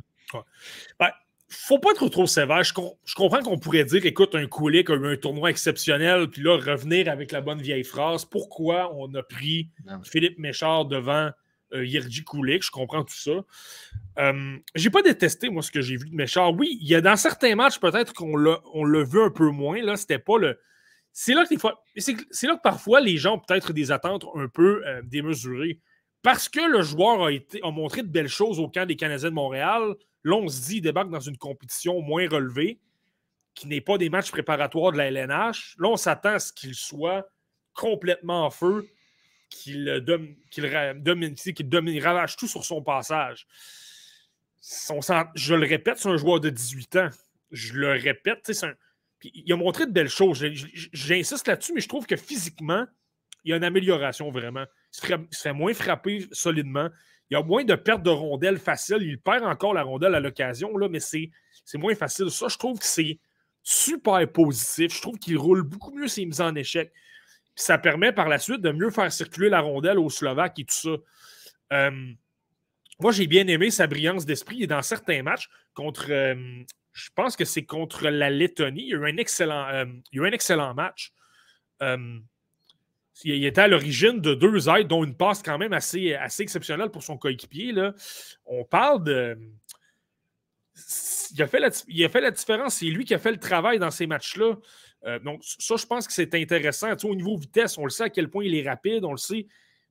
Ben, 1.00 1.10
faut 1.52 1.80
pas 1.80 1.92
être 1.92 2.08
trop 2.10 2.28
sévère. 2.28 2.64
Je, 2.64 2.74
comprends 2.74 3.42
qu'on 3.42 3.60
pourrait 3.60 3.84
dire, 3.84 4.06
écoute, 4.06 4.36
un 4.36 4.48
Koulik 4.48 4.90
a 4.90 4.94
eu 4.94 5.08
un 5.08 5.18
tournoi 5.18 5.50
exceptionnel, 5.50 6.30
puis 6.30 6.42
là, 6.42 6.58
revenir 6.58 7.10
avec 7.10 7.32
la 7.32 7.42
bonne 7.42 7.62
vieille 7.62 7.84
phrase. 7.84 8.26
Pourquoi 8.26 8.94
on 8.96 9.14
a 9.16 9.24
pris 9.24 9.70
Philippe 10.04 10.40
Méchard 10.40 10.86
devant 10.86 11.30
euh, 11.74 11.86
Yerji 11.86 12.24
Koulik? 12.24 12.64
Je 12.64 12.72
comprends 12.72 13.04
tout 13.04 13.16
ça. 13.16 13.44
Euh, 14.20 14.58
j'ai 14.76 14.90
pas 14.90 15.02
détesté, 15.02 15.50
moi, 15.50 15.62
ce 15.62 15.72
que 15.72 15.82
j'ai 15.82 15.98
vu 15.98 16.10
de 16.10 16.16
Méchard. 16.16 16.54
Oui, 16.54 16.78
il 16.82 16.88
y 16.88 16.96
a 16.96 17.02
dans 17.02 17.18
certains 17.18 17.56
matchs, 17.56 17.80
peut-être 17.80 18.14
qu'on 18.14 18.38
l'a 18.38 19.04
vu 19.04 19.22
un 19.22 19.30
peu 19.30 19.50
moins. 19.50 19.82
Là, 19.82 19.98
c'était 19.98 20.20
pas 20.20 20.38
le. 20.38 20.60
C'est 21.14 21.34
là 21.34 21.46
que 21.46 21.56
c'est 21.94 22.48
là 22.48 22.56
que 22.56 22.62
parfois 22.62 23.02
les 23.02 23.18
gens 23.18 23.36
ont 23.36 23.40
peut-être 23.40 23.74
des 23.74 23.92
attentes 23.92 24.26
un 24.36 24.48
peu 24.48 24.82
euh, 24.88 25.02
démesurées. 25.04 25.82
Parce 26.24 26.50
que 26.50 26.62
le 26.62 26.82
joueur 26.82 27.28
a, 27.28 27.72
montré 27.72 28.04
de 28.04 28.08
belles 28.08 28.28
choses 28.28 28.60
au 28.60 28.70
camp 28.70 28.86
des 28.86 28.96
Canadiens 28.96 29.30
de 29.30 29.36
Montréal, 29.36 29.96
Là, 30.24 30.36
on 30.36 30.48
se 30.48 30.62
dit, 30.68 30.78
il 30.78 30.82
débarque 30.82 31.10
dans 31.10 31.20
une 31.20 31.38
compétition 31.38 32.02
moins 32.02 32.28
relevée, 32.28 32.80
qui 33.54 33.68
n'est 33.68 33.82
pas 33.82 33.98
des 33.98 34.10
matchs 34.10 34.32
préparatoires 34.32 34.92
de 34.92 34.98
la 34.98 35.08
LNH. 35.08 35.76
Là, 35.80 35.90
on 35.90 35.98
s'attend 35.98 36.34
à 36.34 36.40
ce 36.40 36.54
qu'il 36.54 36.76
soit 36.76 37.28
complètement 37.74 38.46
en 38.46 38.50
feu, 38.50 38.88
qu'il 39.50 40.04
qu'il 40.50 40.66
ravage 42.04 42.38
tout 42.38 42.48
sur 42.48 42.64
son 42.64 42.82
passage. 42.82 43.48
je 44.62 45.56
le 45.56 45.68
répète, 45.68 45.98
c'est 45.98 46.10
un 46.10 46.18
joueur 46.18 46.40
de 46.40 46.50
18 46.50 46.96
ans. 46.98 47.10
Je 47.52 47.74
le 47.74 47.92
répète, 47.92 48.50
il 49.24 49.52
a 49.52 49.58
montré 49.58 49.86
de 49.86 49.92
belles 49.92 50.10
choses. 50.10 50.46
J'insiste 50.94 51.48
là-dessus, 51.48 51.74
mais 51.74 51.82
je 51.82 51.90
trouve 51.90 52.06
que 52.06 52.16
physiquement, 52.16 52.86
il 53.44 53.50
y 53.50 53.54
a 53.54 53.58
une 53.58 53.64
amélioration 53.64 54.32
vraiment. 54.32 54.66
Il 54.94 55.28
se 55.32 55.42
fait 55.42 55.54
moins 55.54 55.74
frapper 55.74 56.28
solidement 56.32 56.90
il 57.32 57.36
y 57.36 57.38
a 57.38 57.44
moins 57.44 57.64
de 57.64 57.76
pertes 57.76 58.04
de 58.04 58.10
rondelles 58.10 58.60
faciles. 58.60 59.02
Il 59.02 59.18
perd 59.18 59.46
encore 59.46 59.74
la 59.74 59.84
rondelle 59.84 60.16
à 60.16 60.20
l'occasion, 60.20 60.70
mais 60.90 61.00
c'est 61.00 61.32
moins 61.76 61.96
facile. 61.96 62.30
Ça, 62.30 62.50
je 62.50 62.58
trouve 62.58 62.78
que 62.78 62.86
c'est 62.86 63.20
super 63.64 64.30
positif. 64.30 64.94
Je 64.94 65.02
trouve 65.02 65.18
qu'il 65.18 65.38
roule 65.38 65.64
beaucoup 65.64 65.96
mieux 65.96 66.10
ses 66.10 66.26
mises 66.26 66.42
en 66.42 66.54
échec. 66.56 66.92
ça 67.56 67.78
permet 67.78 68.12
par 68.12 68.28
la 68.28 68.38
suite 68.38 68.62
de 68.62 68.72
mieux 68.72 68.90
faire 68.90 69.12
circuler 69.12 69.50
la 69.50 69.62
rondelle 69.62 70.00
aux 70.00 70.10
Slovaques 70.10 70.60
et 70.60 70.66
tout 70.66 70.76
ça. 70.76 70.90
Euh, 71.74 72.12
moi, 73.00 73.12
j'ai 73.14 73.28
bien 73.28 73.48
aimé 73.48 73.72
sa 73.72 73.88
brillance 73.88 74.26
d'esprit 74.26 74.64
et 74.64 74.68
dans 74.68 74.82
certains 74.82 75.24
matchs 75.24 75.50
contre. 75.74 76.08
Euh, 76.12 76.64
je 76.92 77.10
pense 77.16 77.38
que 77.38 77.46
c'est 77.46 77.64
contre 77.64 78.10
la 78.10 78.30
Lettonie. 78.30 78.84
Il 78.84 78.90
y 78.90 78.96
a 78.96 79.00
un 79.00 79.16
excellent, 79.16 79.70
euh, 79.70 79.86
il 80.12 80.18
y 80.18 80.20
a 80.20 80.26
eu 80.26 80.28
un 80.28 80.34
excellent 80.34 80.74
match 80.74 81.14
il 83.24 83.46
était 83.46 83.62
à 83.62 83.68
l'origine 83.68 84.20
de 84.20 84.34
deux 84.34 84.70
aides, 84.70 84.88
dont 84.88 85.04
une 85.04 85.16
passe 85.16 85.42
quand 85.42 85.58
même 85.58 85.74
assez, 85.74 86.14
assez 86.14 86.44
exceptionnelle 86.44 86.90
pour 86.90 87.04
son 87.04 87.18
coéquipier. 87.18 87.74
On 88.46 88.64
parle 88.64 89.04
de. 89.04 89.38
Il 91.34 91.42
a, 91.42 91.48
fait 91.48 91.60
la, 91.60 91.70
il 91.88 92.04
a 92.04 92.10
fait 92.10 92.22
la 92.22 92.32
différence. 92.32 92.76
C'est 92.76 92.86
lui 92.86 93.06
qui 93.06 93.14
a 93.14 93.20
fait 93.20 93.32
le 93.32 93.40
travail 93.40 93.80
dans 93.80 93.92
ces 93.92 94.08
matchs-là. 94.08 94.56
Euh, 95.06 95.20
donc, 95.20 95.42
ça, 95.44 95.76
je 95.76 95.86
pense 95.86 96.08
que 96.08 96.14
c'est 96.14 96.34
intéressant. 96.36 96.92
au 97.04 97.16
niveau 97.16 97.38
vitesse, 97.38 97.78
on 97.78 97.86
le 97.86 97.90
sait 97.90 98.04
à 98.04 98.10
quel 98.10 98.30
point 98.30 98.44
il 98.44 98.56
est 98.56 98.68
rapide, 98.68 99.04
on 99.06 99.12
le 99.12 99.18
sait. 99.18 99.48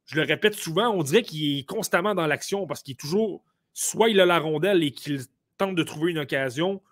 Je 0.07 0.16
le 0.16 0.23
répète 0.23 0.55
souvent, 0.55 0.89
on 0.89 1.02
dirait 1.02 1.23
qu'il 1.23 1.59
est 1.59 1.69
constamment 1.69 2.15
dans 2.15 2.27
l'action 2.27 2.66
parce 2.66 2.82
qu'il 2.82 2.93
est 2.93 3.01
toujours. 3.01 3.43
Soit 3.73 4.11
il 4.11 4.20
a 4.20 4.27
la 4.27 4.39
rondelle 4.39 4.82
et 4.82 4.90
qu'il 4.90 5.20
tente 5.57 5.77
de 5.77 5.82
trouver 5.85 6.11
une 6.11 6.19
occasion, 6.19 6.82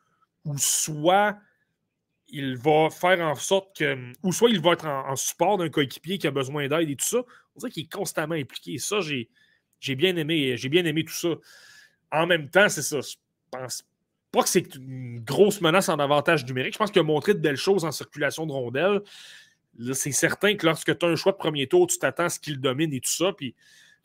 ou 0.44 0.56
soit 0.58 1.36
il 2.30 2.56
va 2.56 2.90
faire 2.90 3.20
en 3.20 3.34
sorte 3.34 3.76
que. 3.76 4.12
Ou 4.22 4.32
soit 4.32 4.50
il 4.50 4.60
va 4.60 4.72
être 4.72 4.86
en, 4.86 5.16
support 5.16 5.58
d'un 5.58 5.68
coéquipier 5.68 6.18
qui 6.18 6.26
a 6.26 6.30
besoin 6.30 6.68
d'aide 6.68 6.90
et 6.90 6.96
tout 6.96 7.06
ça. 7.06 7.18
On 7.54 7.60
dirait 7.60 7.70
qu'il 7.70 7.84
est 7.84 7.92
constamment 7.92 8.34
impliqué. 8.34 8.78
Ça, 8.78 8.98
j'ai 9.00 9.94
bien 9.94 10.16
aimé. 10.16 10.54
Bien 10.70 10.84
aimé 10.84 11.04
tout 11.04 11.14
ça. 11.14 11.28
En 12.10 12.26
même 12.26 12.48
temps, 12.48 12.68
c'est 12.68 12.82
ça. 12.82 13.00
Je 13.00 13.16
pense 13.50 13.84
pas 14.30 14.42
que 14.42 14.48
c'est 14.48 14.74
une 14.74 15.20
grosse 15.20 15.60
menace 15.60 15.88
en 15.88 15.98
avantage 15.98 16.44
numérique. 16.44 16.74
Je 16.74 16.78
pense 16.78 16.90
qu'il 16.90 17.00
a 17.00 17.04
montré 17.04 17.34
de 17.34 17.40
belles 17.40 17.56
choses 17.56 17.84
en 17.84 17.92
circulation 17.92 18.46
de 18.46 18.52
rondelles. 18.52 19.00
C'est 19.92 20.12
certain 20.12 20.54
que 20.54 20.66
lorsque 20.66 20.98
tu 20.98 21.06
as 21.06 21.08
un 21.08 21.16
choix 21.16 21.32
de 21.32 21.38
premier 21.38 21.66
tour, 21.66 21.86
tu 21.86 21.98
t'attends 21.98 22.24
à 22.24 22.28
ce 22.28 22.38
qu'il 22.40 22.60
domine 22.60 22.92
et 22.92 23.00
tout 23.00 23.10
ça. 23.10 23.32
Puis 23.32 23.54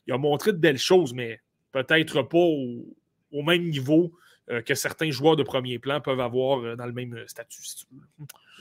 il 0.08 0.14
a 0.14 0.18
montré 0.18 0.54
de 0.54 0.58
belles 0.58 0.78
choses, 0.78 1.14
mais 1.14 1.41
peut-être 1.72 2.22
pas 2.22 2.38
au 2.38 3.41
même 3.41 3.70
niveau 3.70 4.14
euh, 4.52 4.61
que 4.61 4.76
certains 4.76 5.10
joueurs 5.10 5.38
de 5.38 5.44
premier 5.44 5.80
plan 5.80 6.02
peuvent 6.02 6.20
avoir 6.20 6.60
euh, 6.60 6.76
dans 6.76 6.86
le 6.86 6.91
même 6.91 7.14
euh, 7.14 7.24
statut, 7.28 7.61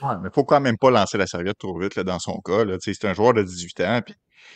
mais 0.01 0.09
il 0.21 0.23
ne 0.23 0.31
faut 0.31 0.45
quand 0.45 0.61
même 0.61 0.79
pas 0.79 0.93
lancer 0.93 1.19
la 1.19 1.27
serviette 1.27 1.59
trop 1.59 1.77
vite 1.77 1.99
dans 1.99 2.21
son 2.21 2.41
cas. 2.41 2.63
C'est 2.79 3.05
un 3.05 3.15
joueur 3.15 3.35
de 3.35 3.43
18 3.43 3.81
ans, 3.81 4.01
puis 4.05 4.15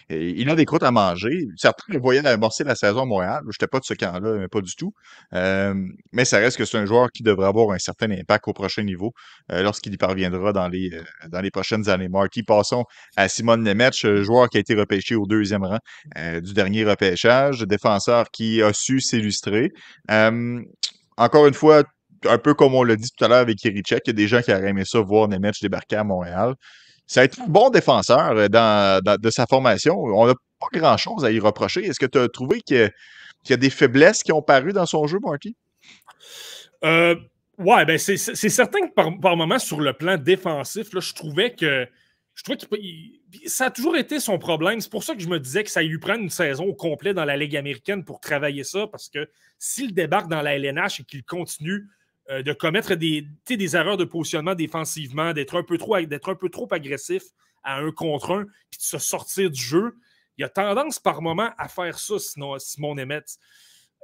il 0.09 0.49
a 0.51 0.55
des 0.55 0.65
croûtes 0.65 0.85
à 0.85 0.93
manger. 0.93 1.47
Certains 1.57 1.95
le 1.95 1.99
voyaient 1.99 2.25
amorcer 2.25 2.63
la 2.63 2.77
saison 2.77 3.03
à 3.03 3.05
Montréal. 3.05 3.43
Je 3.45 3.49
n'étais 3.49 3.67
pas 3.67 3.81
de 3.81 3.85
ce 3.85 3.95
camp-là, 3.95 4.39
mais 4.39 4.47
pas 4.49 4.61
du 4.61 4.75
tout. 4.77 4.93
mais 5.33 6.25
ça 6.25 6.39
reste 6.39 6.57
que 6.57 6.65
c'est 6.65 6.79
un 6.79 6.87
joueur 6.87 7.11
qui 7.13 7.23
devrait 7.23 7.47
avoir 7.47 7.71
un 7.71 7.79
certain 7.79 8.11
impact 8.11 8.49
au 8.49 8.53
prochain 8.53 8.83
niveau 8.83 9.13
lorsqu'il 9.49 9.95
y 9.95 9.97
parviendra 9.97 10.53
dans 10.53 10.69
les, 10.69 10.91
dans 11.29 11.41
les 11.41 11.51
prochaines 11.53 11.89
années. 11.89 12.09
Marty, 12.09 12.43
passons 12.43 12.85
à 13.17 13.29
Simone 13.29 13.63
Nemec, 13.63 13.95
joueur 13.95 14.49
qui 14.49 14.57
a 14.57 14.61
été 14.61 14.75
repêché 14.75 15.15
au 15.15 15.27
deuxième 15.27 15.65
rang 15.65 15.79
du 16.17 16.55
dernier 16.55 16.85
repêchage, 16.85 17.61
défenseur 17.61 18.31
qui 18.33 18.63
a 18.63 18.73
su 18.73 19.01
s'illustrer 19.01 19.71
encore 21.17 21.47
une 21.47 21.55
fois, 21.55 21.83
un 22.25 22.39
peu 22.39 22.55
comme 22.55 22.75
on 22.75 22.83
l'a 22.83 22.97
dit 22.97 23.09
tout 23.17 23.25
à 23.25 23.29
l'heure 23.29 23.39
avec 23.39 23.59
Kirichek, 23.59 24.03
il 24.07 24.09
y 24.09 24.11
a 24.11 24.13
des 24.13 24.29
gens 24.29 24.43
qui 24.43 24.53
auraient 24.53 24.69
aimé 24.69 24.85
ça 24.85 25.01
voir 25.01 25.29
Nemeth 25.29 25.61
débarquer 25.61 25.97
à 25.97 26.05
Montréal. 26.05 26.55
Ça 27.07 27.21
a 27.21 27.25
été 27.25 27.41
un 27.41 27.47
bon 27.47 27.71
défenseur 27.71 28.33
euh, 28.37 29.01
de 29.01 29.31
sa 29.31 29.47
formation. 29.47 29.97
On 29.97 30.27
n'a 30.27 30.35
pas 30.61 30.79
grand-chose 30.79 31.25
à 31.25 31.31
y 31.31 31.39
reprocher. 31.39 31.85
Est-ce 31.85 32.01
que 32.01 32.07
tu 32.07 32.19
as 32.19 32.29
trouvé 32.29 32.61
qu'il 32.63 32.91
y, 33.49 33.53
a 33.53 33.57
des 33.57 33.71
faiblesses 33.71 34.23
qui 34.23 34.33
ont 34.33 34.43
paru 34.43 34.73
dans 34.73 34.87
son 34.87 35.07
jeu, 35.07 35.19
Marty? 35.23 35.55
Euh, 36.85 37.15
ouais, 37.59 37.85
ben 37.85 37.97
c'est 37.99 38.17
certain 38.17 38.81
que 38.81 38.93
par, 38.93 39.11
par 39.21 39.37
moment, 39.37 39.59
sur 39.59 39.81
le 39.81 39.93
plan 39.93 40.17
défensif, 40.17 40.89
je 40.93 41.15
trouvais 41.15 41.55
que 41.55 41.87
je 42.37 42.43
trouvais 42.43 42.59
qu'il 42.59 43.49
ça 43.49 43.67
a 43.67 43.71
toujours 43.71 43.97
été 43.97 44.21
son 44.21 44.39
problème. 44.39 44.81
C'est 44.81 44.91
pour 44.91 45.03
ça 45.03 45.15
que 45.15 45.21
je 45.21 45.29
me 45.29 45.41
disais 45.41 45.65
que 45.65 45.71
ça 45.71 45.83
lui 45.83 45.99
prendre 45.99 46.21
une 46.21 46.31
saison 46.31 46.67
au 46.67 46.75
complet 46.75 47.15
dans 47.15 47.25
la 47.25 47.37
Ligue 47.37 47.57
américaine 47.57 48.05
pour 48.05 48.21
travailler 48.21 48.63
ça, 48.63 48.87
parce 48.87 49.09
que 49.09 49.29
s'il 49.59 49.95
débarque 49.95 50.29
dans 50.29 50.43
la 50.43 50.55
LNH 50.55 51.01
et 51.01 51.05
qu'il 51.05 51.25
continue 51.25 51.89
euh, 52.31 52.43
de 52.43 52.53
commettre 52.53 52.95
des, 52.95 53.27
des 53.49 53.77
erreurs 53.77 53.97
de 53.97 54.05
positionnement 54.05 54.55
défensivement, 54.55 55.33
d'être 55.33 55.57
un, 55.57 55.63
peu 55.63 55.79
trop, 55.79 55.95
un 55.95 56.05
peu 56.05 56.49
trop 56.51 56.69
agressif 56.73 57.23
à 57.65 57.79
un 57.79 57.91
contre 57.91 58.33
un, 58.33 58.45
puis 58.45 58.79
de 58.79 58.85
se 58.85 58.99
sortir 58.99 59.51
du 59.51 59.61
jeu, 59.61 59.97
il 60.37 60.45
a 60.45 60.51
tendance 60.51 60.99
par 60.99 61.23
moment 61.23 61.51
à 61.57 61.69
faire 61.69 61.99
ça, 61.99 62.19
sinon, 62.19 62.59
Simon 62.59 62.99
Emmett. 62.99 63.39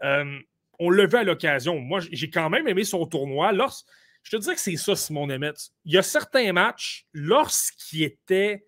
Euh, 0.03 0.39
on 0.79 0.89
le 0.89 1.07
vu 1.07 1.17
à 1.17 1.23
l'occasion. 1.23 1.79
Moi, 1.79 2.01
j'ai 2.11 2.31
quand 2.31 2.49
même 2.49 2.67
aimé 2.67 2.85
son 2.85 3.05
tournoi. 3.07 3.53
Lors, 3.53 3.85
je 4.23 4.37
te 4.37 4.37
dirais 4.37 4.55
que 4.55 4.61
c'est 4.61 4.77
ça, 4.77 4.95
Simon 4.97 5.29
Emmett. 5.31 5.57
Il 5.85 5.93
y 5.93 5.99
a 5.99 6.03
certains 6.03 6.53
matchs, 6.53 7.07
lorsqu'il 7.13 8.03
était 8.03 8.65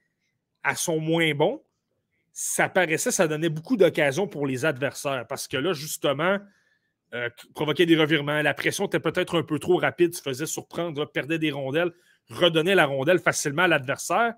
à 0.63 0.75
son 0.75 0.99
moins 0.99 1.35
bon, 1.35 1.63
ça 2.33 2.69
paraissait, 2.69 3.13
ça 3.13 3.29
donnait 3.29 3.49
beaucoup 3.49 3.77
d'occasions 3.77 4.27
pour 4.27 4.47
les 4.47 4.65
adversaires. 4.65 5.27
Parce 5.29 5.47
que 5.47 5.57
là, 5.57 5.73
justement, 5.73 6.39
euh, 7.15 7.31
provoquait 7.55 7.87
des 7.87 7.97
revirements, 7.97 8.43
la 8.43 8.55
pression 8.55 8.87
était 8.87 8.99
peut-être 8.99 9.39
un 9.39 9.45
peu 9.45 9.61
trop 9.61 9.77
rapide, 9.77 10.15
se 10.15 10.21
faisait 10.21 10.47
surprendre, 10.47 11.05
perdait 11.05 11.39
des 11.39 11.53
rondelles, 11.53 11.93
redonnait 12.29 12.75
la 12.75 12.87
rondelle 12.87 13.21
facilement 13.21 13.63
à 13.63 13.69
l'adversaire. 13.69 14.35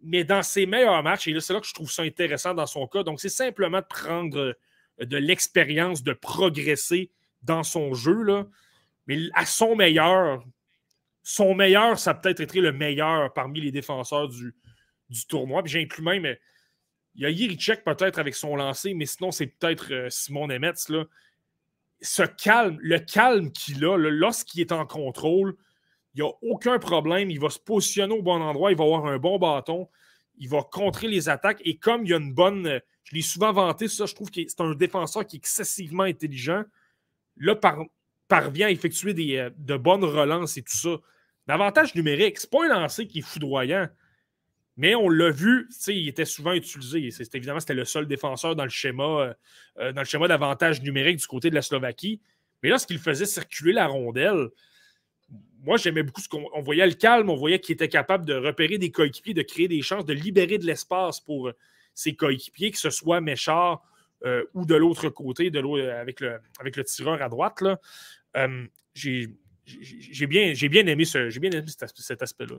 Mais 0.00 0.22
dans 0.22 0.42
ses 0.42 0.66
meilleurs 0.66 1.02
matchs, 1.02 1.26
et 1.26 1.32
là, 1.32 1.40
c'est 1.40 1.52
là 1.52 1.60
que 1.60 1.66
je 1.66 1.74
trouve 1.74 1.90
ça 1.90 2.02
intéressant 2.02 2.54
dans 2.54 2.66
son 2.66 2.86
cas, 2.86 3.02
donc 3.02 3.20
c'est 3.20 3.28
simplement 3.28 3.80
de 3.80 3.86
prendre 3.86 4.38
euh, 4.38 5.04
de 5.04 5.16
l'expérience, 5.16 6.04
de 6.04 6.12
progresser 6.12 7.10
dans 7.42 7.64
son 7.64 7.94
jeu. 7.94 8.22
Là. 8.22 8.46
Mais 9.06 9.18
à 9.34 9.46
son 9.46 9.76
meilleur, 9.76 10.42
son 11.22 11.54
meilleur, 11.54 11.98
ça 11.98 12.14
peut-être 12.14 12.40
été 12.40 12.60
le 12.60 12.72
meilleur 12.72 13.32
parmi 13.32 13.60
les 13.60 13.72
défenseurs 13.72 14.28
du, 14.28 14.54
du 15.08 15.26
tournoi. 15.26 15.62
Puis 15.62 15.72
j'inclus 15.72 16.02
même 16.02 16.36
Il 17.14 17.22
y 17.22 17.26
a 17.26 17.30
Yerichek 17.30 17.84
peut-être 17.84 18.18
avec 18.18 18.34
son 18.34 18.56
lancer, 18.56 18.94
mais 18.94 19.06
sinon, 19.06 19.30
c'est 19.30 19.46
peut-être 19.46 19.92
euh, 19.92 20.10
Simon 20.10 20.46
Nemetz. 20.46 20.88
Là. 20.88 21.04
Ce 22.00 22.22
calme, 22.22 22.78
le 22.80 22.98
calme 22.98 23.52
qu'il 23.52 23.84
a, 23.84 23.96
lorsqu'il 23.96 24.60
est 24.60 24.72
en 24.72 24.86
contrôle, 24.86 25.56
il 26.14 26.22
n'y 26.22 26.28
a 26.28 26.32
aucun 26.42 26.78
problème. 26.78 27.30
Il 27.30 27.40
va 27.40 27.50
se 27.50 27.58
positionner 27.58 28.14
au 28.14 28.22
bon 28.22 28.40
endroit, 28.40 28.70
il 28.70 28.76
va 28.76 28.84
avoir 28.84 29.06
un 29.06 29.18
bon 29.18 29.38
bâton, 29.38 29.88
il 30.38 30.48
va 30.48 30.62
contrer 30.62 31.08
les 31.08 31.28
attaques. 31.28 31.60
Et 31.64 31.78
comme 31.78 32.04
il 32.04 32.10
y 32.10 32.14
a 32.14 32.18
une 32.18 32.34
bonne. 32.34 32.80
Je 33.04 33.14
l'ai 33.14 33.22
souvent 33.22 33.52
vanté, 33.52 33.86
ça, 33.86 34.06
je 34.06 34.14
trouve 34.14 34.30
que 34.30 34.40
c'est 34.48 34.62
un 34.62 34.74
défenseur 34.74 35.26
qui 35.26 35.36
est 35.36 35.38
excessivement 35.38 36.04
intelligent. 36.04 36.64
Là, 37.36 37.54
par, 37.54 37.84
parvient 38.28 38.68
à 38.68 38.70
effectuer 38.70 39.38
euh, 39.38 39.50
de 39.56 39.76
bonnes 39.76 40.04
relances 40.04 40.56
et 40.56 40.62
tout 40.62 40.76
ça. 40.76 40.96
L'avantage 41.46 41.94
numérique, 41.94 42.38
c'est 42.38 42.50
pas 42.50 42.64
un 42.64 42.80
lancer 42.80 43.06
qui 43.06 43.18
est 43.18 43.22
foudroyant. 43.22 43.88
Mais 44.76 44.94
on 44.94 45.08
l'a 45.08 45.30
vu, 45.30 45.68
il 45.86 46.08
était 46.08 46.24
souvent 46.24 46.52
utilisé. 46.52 47.08
évidemment, 47.34 47.60
c'était 47.60 47.74
le 47.74 47.84
seul 47.84 48.06
défenseur 48.06 48.56
dans 48.56 48.64
le 48.64 48.70
schéma, 48.70 49.04
euh, 49.04 49.34
euh, 49.78 49.92
dans 49.92 50.00
le 50.00 50.06
schéma 50.06 50.26
d'avantage 50.26 50.82
numérique 50.82 51.18
du 51.18 51.26
côté 51.26 51.48
de 51.48 51.54
la 51.54 51.62
Slovaquie. 51.62 52.20
Mais 52.62 52.70
lorsqu'il 52.70 52.98
faisait 52.98 53.26
circuler 53.26 53.72
la 53.72 53.86
rondelle, 53.86 54.48
moi, 55.62 55.76
j'aimais 55.76 56.02
beaucoup 56.02 56.20
ce 56.20 56.28
qu'on 56.28 56.60
voyait 56.60 56.86
le 56.86 56.94
calme, 56.94 57.30
on 57.30 57.36
voyait 57.36 57.58
qu'il 57.58 57.74
était 57.74 57.88
capable 57.88 58.24
de 58.26 58.34
repérer 58.34 58.76
des 58.78 58.90
coéquipiers, 58.90 59.32
de 59.32 59.42
créer 59.42 59.68
des 59.68 59.80
chances, 59.80 60.04
de 60.04 60.12
libérer 60.12 60.58
de 60.58 60.66
l'espace 60.66 61.20
pour 61.20 61.52
ses 61.94 62.14
coéquipiers, 62.14 62.70
que 62.70 62.78
ce 62.78 62.90
soit 62.90 63.20
Méchard 63.20 63.82
ou 64.54 64.64
de 64.64 64.74
l'autre 64.74 65.08
côté, 65.08 65.50
de 65.50 65.60
avec, 65.90 66.20
le, 66.20 66.38
avec 66.58 66.76
le 66.76 66.84
tireur 66.84 67.20
à 67.22 67.28
droite. 67.28 67.60
Là. 67.60 67.78
j'ai 68.94 69.28
bien, 70.26 70.52
bien 70.52 70.86
aimé, 70.86 71.04
bien 71.04 71.50
aimé 71.50 71.66
cet 71.96 72.22
aspect-là. 72.22 72.56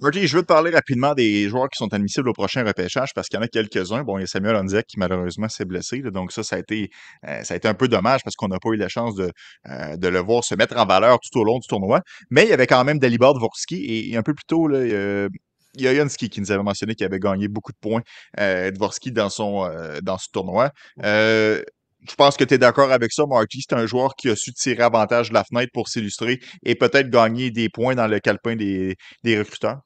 Marty, 0.00 0.28
je 0.28 0.36
veux 0.36 0.42
te 0.42 0.46
parler 0.46 0.70
rapidement 0.70 1.12
des 1.12 1.48
joueurs 1.48 1.68
qui 1.68 1.76
sont 1.76 1.92
admissibles 1.92 2.28
au 2.28 2.32
prochain 2.32 2.64
repêchage 2.64 3.12
parce 3.14 3.28
qu'il 3.28 3.36
y 3.36 3.40
en 3.40 3.44
a 3.44 3.48
quelques-uns. 3.48 4.04
Bon, 4.04 4.16
il 4.18 4.20
y 4.20 4.24
a 4.24 4.26
Samuel 4.28 4.54
Onzek 4.54 4.86
qui 4.86 4.98
malheureusement 4.98 5.48
s'est 5.48 5.64
blessé. 5.64 6.02
donc 6.02 6.30
ça, 6.30 6.44
ça 6.44 6.54
a, 6.54 6.58
été, 6.60 6.90
euh, 7.26 7.42
ça 7.42 7.54
a 7.54 7.56
été 7.56 7.66
un 7.66 7.74
peu 7.74 7.88
dommage 7.88 8.22
parce 8.22 8.36
qu'on 8.36 8.46
n'a 8.46 8.60
pas 8.60 8.68
eu 8.70 8.76
la 8.76 8.88
chance 8.88 9.16
de, 9.16 9.32
euh, 9.68 9.96
de, 9.96 10.08
le 10.08 10.20
voir 10.20 10.44
se 10.44 10.54
mettre 10.54 10.76
en 10.76 10.86
valeur 10.86 11.18
tout 11.18 11.36
au 11.40 11.42
long 11.42 11.58
du 11.58 11.66
tournoi. 11.66 12.02
Mais 12.30 12.44
il 12.44 12.48
y 12.48 12.52
avait 12.52 12.68
quand 12.68 12.84
même 12.84 13.00
Dalibor 13.00 13.34
Dvorsky 13.34 14.10
et, 14.12 14.16
un 14.16 14.22
peu 14.22 14.34
plus 14.34 14.44
tôt, 14.46 14.68
là, 14.68 15.28
y 15.76 15.86
a 15.86 15.92
Yansky 15.92 16.28
qui 16.28 16.40
nous 16.40 16.50
avait 16.50 16.62
mentionné 16.62 16.94
qu'il 16.94 17.06
avait 17.06 17.18
gagné 17.18 17.48
beaucoup 17.48 17.72
de 17.72 17.78
points, 17.80 18.02
euh, 18.40 18.70
Dvorsky, 18.70 19.12
dans, 19.12 19.30
son, 19.30 19.70
dans 20.02 20.18
ce 20.18 20.28
tournoi. 20.32 20.72
je 21.02 22.14
pense 22.16 22.36
que 22.36 22.44
tu 22.44 22.54
es 22.54 22.58
d'accord 22.58 22.92
avec 22.92 23.12
ça, 23.12 23.26
Marty. 23.26 23.64
C'est 23.68 23.76
un 23.76 23.86
joueur 23.86 24.14
qui 24.16 24.30
a 24.30 24.36
su 24.36 24.52
tirer 24.52 24.82
avantage 24.82 25.28
de 25.30 25.34
la 25.34 25.44
fenêtre 25.44 25.70
pour 25.72 25.88
s'illustrer 25.88 26.40
et 26.64 26.74
peut-être 26.74 27.10
gagner 27.10 27.50
des 27.50 27.68
points 27.68 27.94
dans 27.94 28.06
le 28.06 28.20
calepin 28.20 28.56
des, 28.56 28.96
des 29.24 29.38
recruteurs. 29.38 29.80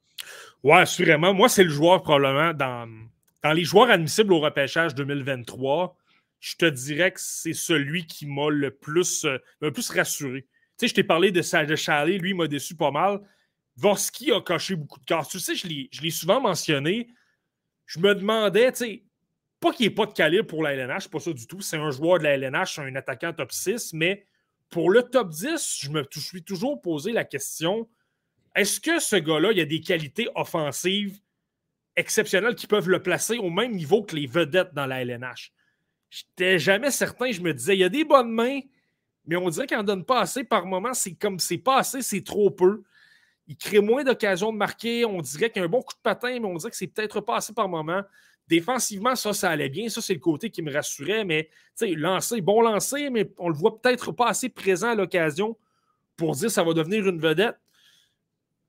Ouais, 0.63 0.79
assurément. 0.79 1.35
Moi, 1.35 1.49
c'est 1.49 1.65
le 1.65 1.71
joueur 1.71 2.03
probablement 2.03 2.55
dans, 2.55 2.89
dans 3.43 3.53
les 3.53 3.65
joueurs 3.65 3.91
admissibles 3.91 4.33
au 4.33 4.41
repêchage 4.41 4.95
2023. 4.95 5.97
Je 6.41 6.57
te 6.57 6.67
dirais 6.67 7.13
que 7.13 7.21
c'est 7.21 7.53
celui 7.53 8.07
qui 8.07 8.27
m'a 8.27 8.49
le 8.51 8.71
plus, 8.71 9.25
euh, 9.25 9.39
le 9.61 9.73
plus 9.73 9.91
rassuré. 9.91 10.43
Tu 10.43 10.49
sais, 10.79 10.89
je 10.89 10.95
t'ai 10.95 11.05
parlé 11.05 11.31
de, 11.31 11.41
de 11.41 11.77
Chalet, 11.77 12.21
lui, 12.21 12.31
il 12.31 12.37
m'a 12.37 12.47
déçu 12.47 12.75
pas 12.75 12.91
mal. 12.91 13.21
Voski 13.83 14.31
a 14.31 14.41
coché 14.41 14.77
beaucoup 14.77 15.01
de 15.01 15.05
cases. 15.05 15.29
Tu 15.29 15.41
sais, 15.41 15.57
je 15.57 15.67
l'ai 16.03 16.11
souvent 16.11 16.41
mentionné. 16.41 17.09
Je 17.87 17.99
me 17.99 18.15
demandais, 18.15 18.71
tu 18.73 18.79
sais, 18.79 19.03
pas 19.59 19.73
qu'il 19.73 19.87
n'y 19.87 19.93
ait 19.93 19.95
pas 19.95 20.07
de 20.07 20.13
calibre 20.13 20.47
pour 20.47 20.63
la 20.63 20.75
LNH, 20.75 21.09
pas 21.09 21.19
ça 21.19 21.33
du 21.33 21.47
tout. 21.47 21.61
C'est 21.61 21.77
un 21.77 21.91
joueur 21.91 22.19
de 22.19 22.25
la 22.25 22.35
LNH, 22.35 22.79
un 22.79 22.95
attaquant 22.95 23.33
top 23.33 23.51
6, 23.53 23.93
mais 23.93 24.25
pour 24.71 24.91
le 24.91 25.03
top 25.03 25.31
10, 25.31 25.81
je 25.83 25.91
me 25.91 26.05
suis 26.11 26.43
toujours 26.43 26.81
posé 26.81 27.13
la 27.13 27.25
question 27.25 27.89
est-ce 28.55 28.81
que 28.81 28.99
ce 28.99 29.17
gars-là, 29.17 29.53
il 29.53 29.61
a 29.61 29.65
des 29.65 29.81
qualités 29.81 30.29
offensives 30.35 31.19
exceptionnelles 31.97 32.55
qui 32.55 32.67
peuvent 32.67 32.89
le 32.89 33.03
placer 33.03 33.39
au 33.39 33.51
même 33.51 33.73
niveau 33.73 34.03
que 34.03 34.15
les 34.15 34.27
vedettes 34.27 34.75
dans 34.75 34.87
la 34.87 35.03
LNH? 35.03 35.53
Je 36.11 36.23
n'étais 36.25 36.59
jamais 36.59 36.91
certain. 36.91 37.33
Je 37.33 37.41
me 37.41 37.55
disais, 37.55 37.75
il 37.75 37.81
y 37.81 37.85
a 37.85 37.89
des 37.89 38.05
bonnes 38.05 38.31
mains, 38.31 38.61
mais 39.27 39.37
on 39.37 39.49
dirait 39.49 39.67
qu'il 39.67 39.79
n'en 39.79 39.85
donne 39.85 40.05
pas 40.05 40.21
assez 40.21 40.45
par 40.45 40.67
moment. 40.67 40.93
C'est 40.93 41.15
comme 41.15 41.39
c'est 41.39 41.59
pas 41.59 41.79
assez, 41.79 42.03
c'est 42.03 42.23
trop 42.23 42.51
peu. 42.51 42.83
Il 43.53 43.57
crée 43.57 43.81
moins 43.81 44.03
d'occasions 44.03 44.51
de 44.51 44.57
marquer. 44.57 45.05
On 45.05 45.21
dirait 45.21 45.51
qu'il 45.51 45.61
y 45.61 45.63
a 45.63 45.67
un 45.67 45.69
bon 45.69 45.83
coup 45.83 45.93
de 45.93 46.01
patin, 46.03 46.41
mais 46.41 46.47
on 46.47 46.57
dirait 46.57 46.71
que 46.71 46.77
c'est 46.77 46.87
peut-être 46.87 47.21
pas 47.21 47.37
assez 47.37 47.53
par 47.53 47.69
moment. 47.69 48.01
Défensivement, 48.49 49.15
ça, 49.15 49.35
ça 49.35 49.51
allait 49.51 49.69
bien. 49.69 49.91
Ça, 49.91 50.01
c'est 50.01 50.15
le 50.15 50.21
côté 50.21 50.49
qui 50.49 50.63
me 50.63 50.73
rassurait. 50.73 51.23
Mais, 51.27 51.51
tu 51.77 51.87
sais, 51.87 51.95
lancer, 51.95 52.41
bon 52.41 52.63
lancer, 52.63 53.11
mais 53.11 53.31
on 53.37 53.51
le 53.51 53.55
voit 53.55 53.79
peut-être 53.79 54.11
pas 54.11 54.29
assez 54.29 54.49
présent 54.49 54.89
à 54.89 54.95
l'occasion 54.95 55.59
pour 56.17 56.35
dire 56.35 56.47
que 56.47 56.53
ça 56.55 56.65
va 56.65 56.73
devenir 56.73 57.07
une 57.07 57.21
vedette. 57.21 57.59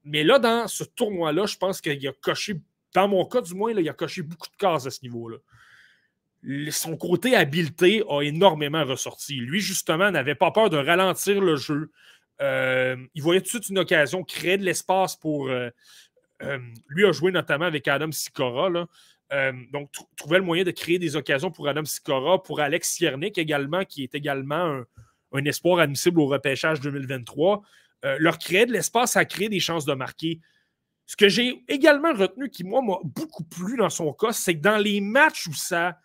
Mais 0.04 0.26
là, 0.26 0.38
dans 0.38 0.68
ce 0.68 0.84
tournoi-là, 0.84 1.46
je 1.46 1.56
pense 1.56 1.80
qu'il 1.80 2.06
a 2.06 2.12
coché, 2.22 2.60
dans 2.94 3.08
mon 3.08 3.24
cas 3.24 3.40
du 3.40 3.54
moins, 3.54 3.72
il 3.72 3.88
a 3.88 3.94
coché 3.94 4.22
beaucoup 4.22 4.50
de 4.50 4.58
cases 4.58 4.86
à 4.86 4.92
ce 4.92 5.00
niveau-là. 5.04 5.38
Son 6.72 6.98
côté 6.98 7.38
habileté 7.38 8.04
a 8.10 8.22
énormément 8.22 8.84
ressorti. 8.84 9.36
Lui, 9.36 9.62
justement, 9.62 10.12
n'avait 10.12 10.36
pas 10.36 10.52
peur 10.52 10.70
de 10.70 10.76
ralentir 10.76 11.40
le 11.40 11.56
jeu. 11.56 11.90
Euh, 12.42 12.98
il 13.14 13.22
voyait 13.22 13.42
tout 13.42 13.46
de 13.46 13.64
suite 13.64 13.70
une 13.70 13.80
occasion, 13.80 14.24
créer 14.24 14.58
de 14.58 14.64
l'espace 14.64 15.16
pour. 15.16 15.48
Euh, 15.48 15.70
euh, 16.42 16.60
lui 16.88 17.06
a 17.06 17.12
joué 17.12 17.32
notamment 17.32 17.66
avec 17.66 17.88
Adam 17.88 18.12
Sikora. 18.12 18.70
donc, 19.72 19.92
trouvait 20.18 20.40
le 20.40 20.44
moyen 20.44 20.64
de 20.64 20.72
créer 20.72 21.00
des 21.00 21.16
occasions 21.16 21.52
pour 21.52 21.68
Adam 21.68 21.86
Sikora, 21.86 22.42
pour 22.42 22.60
Alex 22.60 22.90
Siernik 22.90 23.38
également, 23.38 23.86
qui 23.86 24.04
est 24.04 24.14
également 24.16 24.82
un, 25.32 25.46
espoir 25.46 25.80
admissible 25.80 26.20
au 26.20 26.28
repêchage 26.28 26.82
2023. 26.82 27.62
Euh, 28.06 28.18
leur 28.20 28.38
créer 28.38 28.66
de 28.66 28.74
l'espace 28.74 29.16
à 29.16 29.24
créer 29.24 29.48
des 29.48 29.62
chances 29.62 29.86
de 29.86 29.94
marquer. 29.94 30.42
Ce 31.06 31.16
que 31.16 31.30
j'ai 31.30 31.64
également 31.68 32.14
retenu 32.14 32.50
qui, 32.50 32.64
moi, 32.64 32.82
m'a 32.82 32.98
beaucoup 33.04 33.44
plu 33.44 33.78
dans 33.78 33.90
son 33.90 34.12
cas, 34.14 34.34
c'est 34.34 34.56
que 34.56 34.62
dans 34.62 34.78
les 34.78 35.00
matchs 35.00 35.48
où 35.48 35.54
ça, 35.54 35.98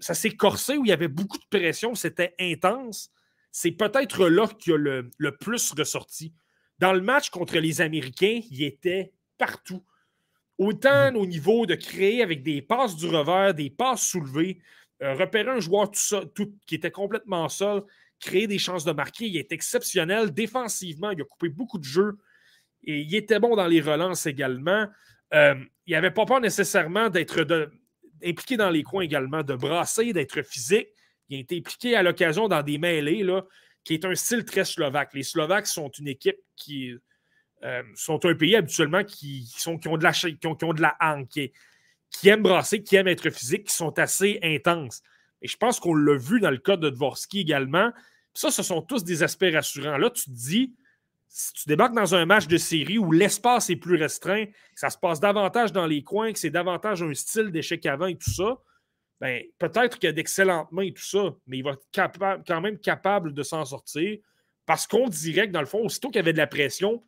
ça 0.00 0.14
s'est 0.14 0.36
corsé, 0.36 0.76
où 0.76 0.84
il 0.84 0.88
y 0.88 0.92
avait 0.92 1.08
beaucoup 1.08 1.38
de 1.38 1.58
pression, 1.58 1.94
c'était 1.94 2.34
intense, 2.40 3.10
c'est 3.52 3.72
peut-être 3.72 4.28
là 4.28 4.46
qu'il 4.46 4.74
a 4.74 4.76
le, 4.76 5.10
le, 5.18 5.36
plus 5.36 5.72
ressorti. 5.72 6.32
Dans 6.78 6.92
le 6.92 7.00
match 7.00 7.30
contre 7.30 7.58
les 7.58 7.80
Américains, 7.80 8.40
il 8.50 8.62
était 8.62 9.12
partout. 9.38 9.84
Autant 10.58 11.10
mm-hmm. 11.10 11.16
au 11.16 11.26
niveau 11.26 11.66
de 11.66 11.74
créer 11.74 12.22
avec 12.22 12.42
des 12.42 12.62
passes 12.62 12.96
du 12.96 13.06
revers, 13.06 13.54
des 13.54 13.70
passes 13.70 14.06
soulevées, 14.06 14.60
euh, 15.02 15.14
repérer 15.14 15.50
un 15.50 15.60
joueur 15.60 15.90
tout, 16.34 16.54
qui 16.66 16.74
était 16.74 16.90
complètement 16.90 17.48
seul, 17.48 17.82
créer 18.20 18.46
des 18.46 18.58
chances 18.58 18.84
de 18.84 18.92
marquer. 18.92 19.26
Il 19.26 19.36
est 19.36 19.52
exceptionnel. 19.52 20.32
Défensivement, 20.32 21.10
il 21.10 21.22
a 21.22 21.24
coupé 21.24 21.48
beaucoup 21.48 21.78
de 21.78 21.84
jeux. 21.84 22.18
Et 22.84 23.00
il 23.00 23.14
était 23.14 23.40
bon 23.40 23.56
dans 23.56 23.66
les 23.66 23.80
relances 23.80 24.26
également. 24.26 24.86
Euh, 25.32 25.54
il 25.86 25.92
n'avait 25.92 26.10
pas 26.10 26.26
peur 26.26 26.40
nécessairement 26.40 27.08
d'être 27.08 27.70
impliqué 28.22 28.56
dans 28.58 28.70
les 28.70 28.82
coins 28.82 29.02
également, 29.02 29.42
de 29.42 29.54
brasser, 29.54 30.12
d'être 30.12 30.42
physique. 30.42 30.88
Il 31.30 31.36
a 31.36 31.40
été 31.40 31.58
impliqué 31.58 31.94
à 31.96 32.02
l'occasion 32.02 32.48
dans 32.48 32.62
des 32.62 32.76
mêlées, 32.76 33.22
là, 33.22 33.46
qui 33.84 33.94
est 33.94 34.04
un 34.04 34.14
style 34.14 34.44
très 34.44 34.64
slovaque. 34.64 35.14
Les 35.14 35.22
Slovaques 35.22 35.66
sont 35.66 35.88
une 35.90 36.08
équipe 36.08 36.38
qui 36.56 36.92
euh, 37.62 37.82
sont 37.94 38.24
un 38.26 38.34
pays 38.34 38.56
habituellement 38.56 39.04
qui, 39.04 39.46
sont, 39.56 39.78
qui 39.78 39.88
ont 39.88 39.96
de 39.96 40.02
la 40.02 40.12
qui 40.12 40.38
qui 40.38 40.64
ont 40.64 40.72
de 40.72 40.82
la 40.82 40.96
qui 42.10 42.28
aiment 42.28 42.42
brasser, 42.42 42.82
qui 42.82 42.96
aiment 42.96 43.08
être 43.08 43.30
physique, 43.30 43.68
qui 43.68 43.74
sont 43.74 43.98
assez 43.98 44.38
intenses. 44.42 45.02
Et 45.42 45.48
je 45.48 45.56
pense 45.56 45.80
qu'on 45.80 45.94
l'a 45.94 46.16
vu 46.16 46.40
dans 46.40 46.50
le 46.50 46.58
cas 46.58 46.76
de 46.76 46.90
Dvorsky 46.90 47.40
également. 47.40 47.92
Ça, 48.34 48.50
ce 48.50 48.62
sont 48.62 48.82
tous 48.82 49.04
des 49.04 49.22
aspects 49.22 49.50
rassurants. 49.52 49.96
Là, 49.96 50.10
tu 50.10 50.24
te 50.24 50.30
dis, 50.30 50.74
si 51.28 51.52
tu 51.52 51.68
débarques 51.68 51.94
dans 51.94 52.14
un 52.14 52.26
match 52.26 52.48
de 52.48 52.56
série 52.56 52.98
où 52.98 53.12
l'espace 53.12 53.70
est 53.70 53.76
plus 53.76 53.96
restreint, 53.96 54.46
que 54.46 54.52
ça 54.74 54.90
se 54.90 54.98
passe 54.98 55.20
davantage 55.20 55.72
dans 55.72 55.86
les 55.86 56.02
coins, 56.02 56.32
que 56.32 56.38
c'est 56.38 56.50
davantage 56.50 57.02
un 57.02 57.14
style 57.14 57.50
d'échec 57.50 57.86
avant 57.86 58.06
et 58.06 58.16
tout 58.16 58.30
ça, 58.30 58.58
ben, 59.20 59.42
peut-être 59.58 59.98
qu'il 59.98 60.08
y 60.08 60.10
a 60.10 60.12
d'excellentes 60.12 60.72
mains 60.72 60.84
et 60.84 60.92
tout 60.92 61.02
ça, 61.02 61.34
mais 61.46 61.58
il 61.58 61.64
va 61.64 61.72
être 61.72 62.42
quand 62.46 62.60
même 62.60 62.78
capable 62.78 63.34
de 63.34 63.42
s'en 63.42 63.64
sortir 63.64 64.18
parce 64.66 64.86
qu'on 64.86 65.08
dirait 65.08 65.48
que 65.48 65.52
dans 65.52 65.60
le 65.60 65.66
fond, 65.66 65.84
aussitôt 65.84 66.08
qu'il 66.08 66.16
y 66.16 66.20
avait 66.20 66.32
de 66.32 66.38
la 66.38 66.46
pression, 66.46 67.02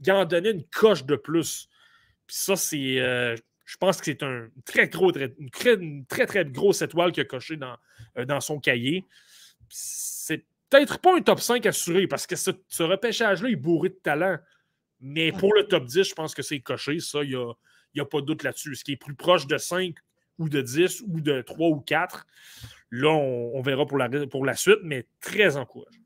il 0.00 0.12
en 0.12 0.24
donnait 0.24 0.50
une 0.50 0.64
coche 0.64 1.04
de 1.04 1.16
plus. 1.16 1.68
Puis 2.26 2.36
ça, 2.36 2.56
c'est. 2.56 2.98
Euh, 3.00 3.36
je 3.64 3.76
pense 3.76 3.98
que 3.98 4.06
c'est 4.06 4.22
un 4.22 4.48
très 4.64 4.88
gros, 4.88 5.12
une, 5.12 5.50
très, 6.06 6.26
très, 6.26 6.44
grosse 6.44 6.82
étoile 6.82 7.12
qu'il 7.12 7.22
a 7.22 7.26
coché 7.26 7.56
dans, 7.56 7.76
euh, 8.18 8.24
dans 8.24 8.40
son 8.40 8.58
cahier. 8.58 9.04
C'est 9.68 10.44
peut-être 10.68 10.98
pas 10.98 11.16
un 11.16 11.20
top 11.22 11.40
5 11.40 11.64
assuré 11.66 12.06
parce 12.06 12.26
que 12.26 12.34
ce, 12.34 12.82
repêchage-là 12.82 13.50
est 13.50 13.56
bourré 13.56 13.90
de 13.90 13.98
talent. 14.02 14.38
Mais 15.00 15.32
pour 15.32 15.54
le 15.54 15.66
top 15.66 15.84
10, 15.84 16.04
je 16.04 16.14
pense 16.14 16.34
que 16.34 16.42
c'est 16.42 16.60
coché. 16.60 16.98
Ça, 17.00 17.22
il 17.22 17.36
n'y 17.94 18.00
a, 18.00 18.04
pas 18.04 18.20
de 18.20 18.26
doute 18.26 18.42
là-dessus. 18.42 18.74
Ce 18.74 18.84
qui 18.84 18.92
est 18.92 18.96
plus 18.96 19.14
proche 19.14 19.46
de 19.46 19.58
5 19.58 19.94
ou 20.42 20.48
de 20.48 20.60
10 20.60 21.02
ou 21.08 21.20
de 21.20 21.40
3 21.40 21.68
ou 21.68 21.80
4, 21.80 22.26
là, 22.90 23.10
on, 23.10 23.60
verra 23.62 23.86
pour 23.86 23.98
la, 23.98 24.08
pour 24.26 24.44
la 24.44 24.54
suite, 24.54 24.80
mais 24.82 25.06
très 25.20 25.56
encourageant. 25.56 26.01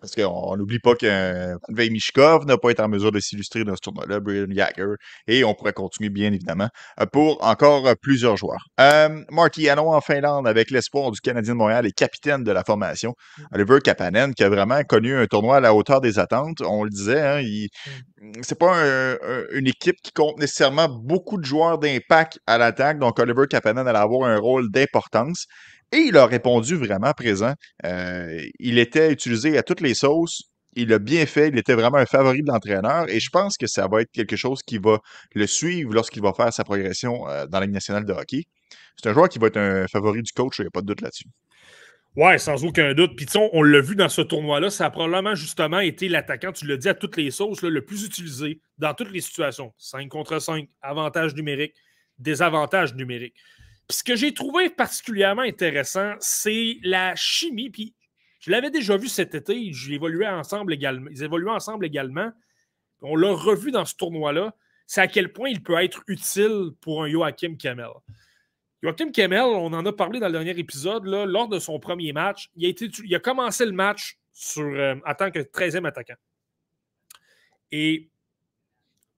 Parce 0.00 0.14
qu'on 0.14 0.56
n'oublie 0.56 0.78
pas 0.78 0.94
que 0.94 1.90
Mishkov 1.90 2.46
n'a 2.46 2.56
pas 2.56 2.70
été 2.70 2.82
en 2.82 2.88
mesure 2.88 3.12
de 3.12 3.20
s'illustrer 3.20 3.64
dans 3.64 3.74
ce 3.74 3.80
tournoi-là, 3.80 4.20
Brian 4.20 4.46
Jagger, 4.48 4.94
et 5.26 5.44
on 5.44 5.54
pourrait 5.54 5.72
continuer, 5.72 6.08
bien 6.08 6.32
évidemment, 6.32 6.68
euh, 7.00 7.06
pour 7.06 7.44
encore 7.44 7.86
euh, 7.86 7.94
plusieurs 8.00 8.36
joueurs. 8.36 8.64
Euh, 8.80 9.22
Marty 9.30 9.68
Hannon 9.68 9.92
en 9.92 10.00
Finlande, 10.00 10.46
avec 10.46 10.70
l'espoir 10.70 11.10
du 11.10 11.20
Canadien 11.20 11.54
de 11.54 11.58
Montréal 11.58 11.86
et 11.86 11.92
capitaine 11.92 12.44
de 12.44 12.52
la 12.52 12.64
formation. 12.64 13.14
Mm. 13.38 13.42
Oliver 13.54 13.78
Kapanen, 13.80 14.34
qui 14.34 14.44
a 14.44 14.48
vraiment 14.48 14.82
connu 14.84 15.16
un 15.16 15.26
tournoi 15.26 15.56
à 15.56 15.60
la 15.60 15.74
hauteur 15.74 16.00
des 16.00 16.18
attentes. 16.18 16.60
On 16.62 16.84
le 16.84 16.90
disait, 16.90 17.20
hein, 17.20 17.42
mm. 17.42 18.42
c'est 18.42 18.58
pas 18.58 18.72
une 19.52 19.66
équipe 19.66 19.96
qui 20.02 20.12
compte 20.12 20.38
nécessairement 20.38 20.88
beaucoup 20.88 21.38
de 21.38 21.44
joueurs 21.44 21.78
d'impact 21.78 22.38
à 22.46 22.58
l'attaque, 22.58 22.98
donc 22.98 23.18
Oliver 23.18 23.46
Kapanen 23.48 23.86
allait 23.86 23.98
avoir 23.98 24.28
un 24.28 24.38
rôle 24.38 24.70
d'importance. 24.70 25.46
Et 25.92 25.98
il 25.98 26.16
a 26.16 26.26
répondu 26.26 26.74
vraiment 26.74 27.12
présent. 27.12 27.52
Euh, 27.84 28.42
il 28.58 28.78
était 28.78 29.12
utilisé 29.12 29.58
à 29.58 29.62
toutes 29.62 29.82
les 29.82 29.94
sauces. 29.94 30.42
Il 30.74 30.90
a 30.94 30.98
bien 30.98 31.26
fait. 31.26 31.48
Il 31.48 31.58
était 31.58 31.74
vraiment 31.74 31.98
un 31.98 32.06
favori 32.06 32.40
de 32.40 32.48
l'entraîneur. 32.48 33.08
Et 33.10 33.20
je 33.20 33.28
pense 33.30 33.58
que 33.58 33.66
ça 33.66 33.86
va 33.88 34.00
être 34.00 34.10
quelque 34.10 34.36
chose 34.36 34.62
qui 34.62 34.78
va 34.78 35.00
le 35.34 35.46
suivre 35.46 35.92
lorsqu'il 35.92 36.22
va 36.22 36.32
faire 36.32 36.52
sa 36.52 36.64
progression 36.64 37.28
euh, 37.28 37.46
dans 37.46 37.60
la 37.60 37.66
Ligue 37.66 37.74
nationale 37.74 38.06
de 38.06 38.12
hockey. 38.12 38.44
C'est 38.96 39.10
un 39.10 39.12
joueur 39.12 39.28
qui 39.28 39.38
va 39.38 39.48
être 39.48 39.58
un 39.58 39.86
favori 39.86 40.22
du 40.22 40.32
coach. 40.32 40.58
Il 40.58 40.62
n'y 40.62 40.68
a 40.68 40.70
pas 40.70 40.80
de 40.80 40.86
doute 40.86 41.02
là-dessus. 41.02 41.26
Ouais, 42.16 42.38
sans 42.38 42.64
aucun 42.64 42.94
doute. 42.94 43.16
Puis, 43.16 43.26
on 43.52 43.62
l'a 43.62 43.80
vu 43.80 43.94
dans 43.94 44.08
ce 44.08 44.20
tournoi-là, 44.20 44.68
ça 44.68 44.86
a 44.86 44.90
probablement 44.90 45.34
justement 45.34 45.80
été 45.80 46.08
l'attaquant, 46.08 46.52
tu 46.52 46.66
l'as 46.66 46.76
dit 46.76 46.90
à 46.90 46.94
toutes 46.94 47.16
les 47.16 47.30
sauces, 47.30 47.62
le 47.62 47.84
plus 47.84 48.04
utilisé 48.04 48.60
dans 48.76 48.92
toutes 48.92 49.10
les 49.10 49.22
situations. 49.22 49.72
5 49.78 50.10
contre 50.10 50.38
5, 50.38 50.68
avantage 50.82 51.34
numérique, 51.34 51.72
désavantage 52.18 52.94
numérique 52.94 53.34
ce 53.92 54.02
que 54.02 54.16
j'ai 54.16 54.32
trouvé 54.34 54.70
particulièrement 54.70 55.42
intéressant, 55.42 56.14
c'est 56.20 56.78
la 56.82 57.14
chimie. 57.14 57.70
Puis 57.70 57.94
je 58.40 58.50
l'avais 58.50 58.70
déjà 58.70 58.96
vu 58.96 59.08
cet 59.08 59.34
été, 59.34 59.56
ils 59.56 59.92
évoluaient 59.92 60.28
ensemble 60.28 60.72
également. 60.72 61.10
Ils 61.10 61.22
évoluaient 61.22 61.50
ensemble 61.50 61.86
également. 61.86 62.30
On 63.02 63.16
l'a 63.16 63.32
revu 63.32 63.70
dans 63.70 63.84
ce 63.84 63.94
tournoi-là. 63.94 64.54
C'est 64.86 65.00
à 65.00 65.06
quel 65.06 65.32
point 65.32 65.48
il 65.48 65.62
peut 65.62 65.80
être 65.82 66.02
utile 66.06 66.70
pour 66.80 67.04
un 67.04 67.08
Joachim 67.08 67.56
Kemmel. 67.56 67.90
Joachim 68.82 69.12
Kemmel, 69.12 69.42
on 69.42 69.72
en 69.72 69.86
a 69.86 69.92
parlé 69.92 70.18
dans 70.18 70.26
le 70.26 70.32
dernier 70.32 70.58
épisode, 70.58 71.06
là, 71.06 71.24
lors 71.24 71.48
de 71.48 71.58
son 71.58 71.78
premier 71.78 72.12
match, 72.12 72.50
il 72.56 73.14
a, 73.14 73.18
commencé 73.20 73.64
le 73.64 73.72
match 73.72 74.18
euh, 74.58 74.96
en 75.06 75.14
tant 75.14 75.30
que 75.30 75.38
13e 75.38 75.86
attaquant. 75.86 76.16
Et 77.70 78.10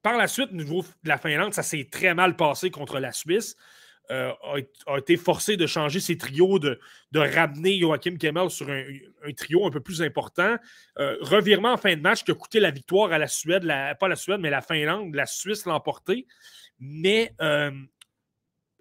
par 0.02 0.18
la 0.18 0.28
suite, 0.28 0.50
au 0.52 0.56
niveau 0.56 0.82
de 0.82 1.08
la 1.08 1.16
Finlande, 1.16 1.54
ça 1.54 1.62
s'est 1.62 1.88
très 1.90 2.14
mal 2.14 2.36
passé 2.36 2.70
contre 2.70 3.00
la 3.00 3.12
Suisse. 3.12 3.56
Euh, 4.10 4.32
a, 4.86 4.98
été 4.98 5.16
forcé 5.16 5.56
de 5.56 5.66
changer 5.66 5.98
ses 5.98 6.18
trios, 6.18 6.58
de, 6.58 6.78
de 7.12 7.20
ramener 7.20 7.78
Joachim 7.78 8.18
Kemmel 8.18 8.50
sur 8.50 8.68
un, 8.68 9.32
trio 9.34 9.66
un 9.66 9.70
peu 9.70 9.80
plus 9.80 10.02
important. 10.02 10.56
Euh, 10.98 11.16
revirement 11.22 11.72
en 11.72 11.76
fin 11.78 11.96
de 11.96 12.02
match 12.02 12.22
qui 12.22 12.30
a 12.30 12.34
coûté 12.34 12.60
la 12.60 12.70
victoire 12.70 13.12
à 13.12 13.18
la 13.18 13.28
Suède, 13.28 13.64
pas 13.98 14.08
la 14.08 14.16
Suède, 14.16 14.40
mais 14.40 14.50
la 14.50 14.60
Finlande, 14.60 15.14
la 15.14 15.24
Suisse 15.24 15.64
l'a 15.64 15.72
emporté. 15.72 16.26
Mais, 16.78 17.34
euh, 17.40 17.70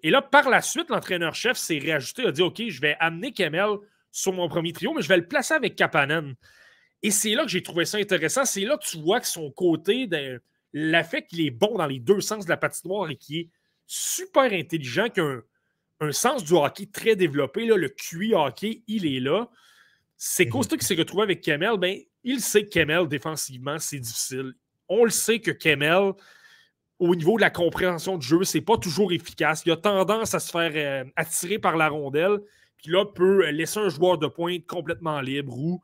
et 0.02 0.10
là, 0.10 0.20
par 0.20 0.50
la 0.50 0.60
suite, 0.60 0.90
l'entraîneur-chef 0.90 1.56
s'est 1.56 1.78
réajusté, 1.78 2.26
a 2.26 2.30
dit 2.30 2.42
OK, 2.42 2.62
je 2.68 2.80
vais 2.82 2.96
amener 3.00 3.32
Kemmel 3.32 3.78
sur 4.12 4.34
mon 4.34 4.46
premier 4.48 4.74
trio, 4.74 4.92
mais 4.92 5.00
je 5.00 5.08
vais 5.08 5.16
le 5.16 5.26
placer 5.26 5.54
avec 5.54 5.74
Kapanen. 5.74 6.34
Et 7.02 7.10
c'est 7.10 7.34
là 7.34 7.44
que 7.44 7.50
j'ai 7.50 7.62
trouvé 7.62 7.86
ça 7.86 7.96
intéressant. 7.96 8.44
C'est 8.44 8.64
là 8.64 8.76
que 8.76 8.84
tu 8.84 8.98
vois 8.98 9.20
que 9.20 9.26
son 9.26 9.50
côté, 9.50 10.06
fait 11.02 11.26
qu'il 11.26 11.46
est 11.46 11.50
bon 11.50 11.78
dans 11.78 11.86
les 11.86 11.98
deux 11.98 12.20
sens 12.20 12.44
de 12.44 12.50
la 12.50 12.58
patinoire 12.58 13.08
et 13.08 13.16
qu'il 13.16 13.36
est 13.38 13.48
super 13.86 14.52
intelligent, 14.52 15.08
qui 15.08 15.20
a 15.20 15.40
un, 16.00 16.12
sens 16.12 16.44
du 16.44 16.52
hockey 16.52 16.86
très 16.86 17.16
développé. 17.16 17.66
Là, 17.66 17.76
le 17.76 17.88
QI 17.88 18.34
hockey, 18.34 18.82
il 18.86 19.06
est 19.06 19.20
là. 19.20 19.48
C'est 20.16 20.48
Costa 20.48 20.76
qui 20.76 20.84
s'est 20.84 20.94
retrouvé 20.94 21.22
avec 21.22 21.42
Kemel. 21.42 21.78
Ben, 21.78 21.98
il 22.22 22.40
sait 22.40 22.64
que 22.64 22.70
Kemel, 22.70 23.08
défensivement, 23.08 23.78
c'est 23.78 23.98
difficile. 23.98 24.54
On 24.88 25.04
le 25.04 25.10
sait 25.10 25.40
que 25.40 25.50
Kemel, 25.50 26.12
au 26.98 27.14
niveau 27.14 27.36
de 27.36 27.40
la 27.40 27.50
compréhension 27.50 28.18
du 28.18 28.26
jeu, 28.26 28.44
c'est 28.44 28.60
pas 28.60 28.76
toujours 28.76 29.12
efficace. 29.12 29.62
Il 29.66 29.72
a 29.72 29.76
tendance 29.76 30.34
à 30.34 30.40
se 30.40 30.50
faire 30.50 30.72
euh, 30.74 31.08
attirer 31.16 31.58
par 31.58 31.76
la 31.76 31.88
rondelle. 31.88 32.38
Puis 32.76 32.92
là, 32.92 33.06
peut 33.06 33.48
laisser 33.50 33.78
un 33.78 33.88
joueur 33.88 34.18
de 34.18 34.26
pointe 34.26 34.66
complètement 34.66 35.20
libre 35.20 35.56
ou 35.56 35.82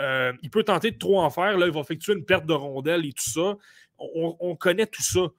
euh, 0.00 0.32
il 0.42 0.50
peut 0.50 0.64
tenter 0.64 0.90
de 0.90 0.98
trop 0.98 1.20
en 1.20 1.30
faire. 1.30 1.56
Là, 1.56 1.66
il 1.66 1.72
va 1.72 1.80
effectuer 1.80 2.12
une 2.12 2.24
perte 2.24 2.46
de 2.46 2.52
rondelle 2.52 3.06
et 3.06 3.12
tout 3.12 3.30
ça. 3.30 3.56
on 3.98 4.56
connaît 4.56 4.86
tout 4.86 5.02
ça. 5.02 5.30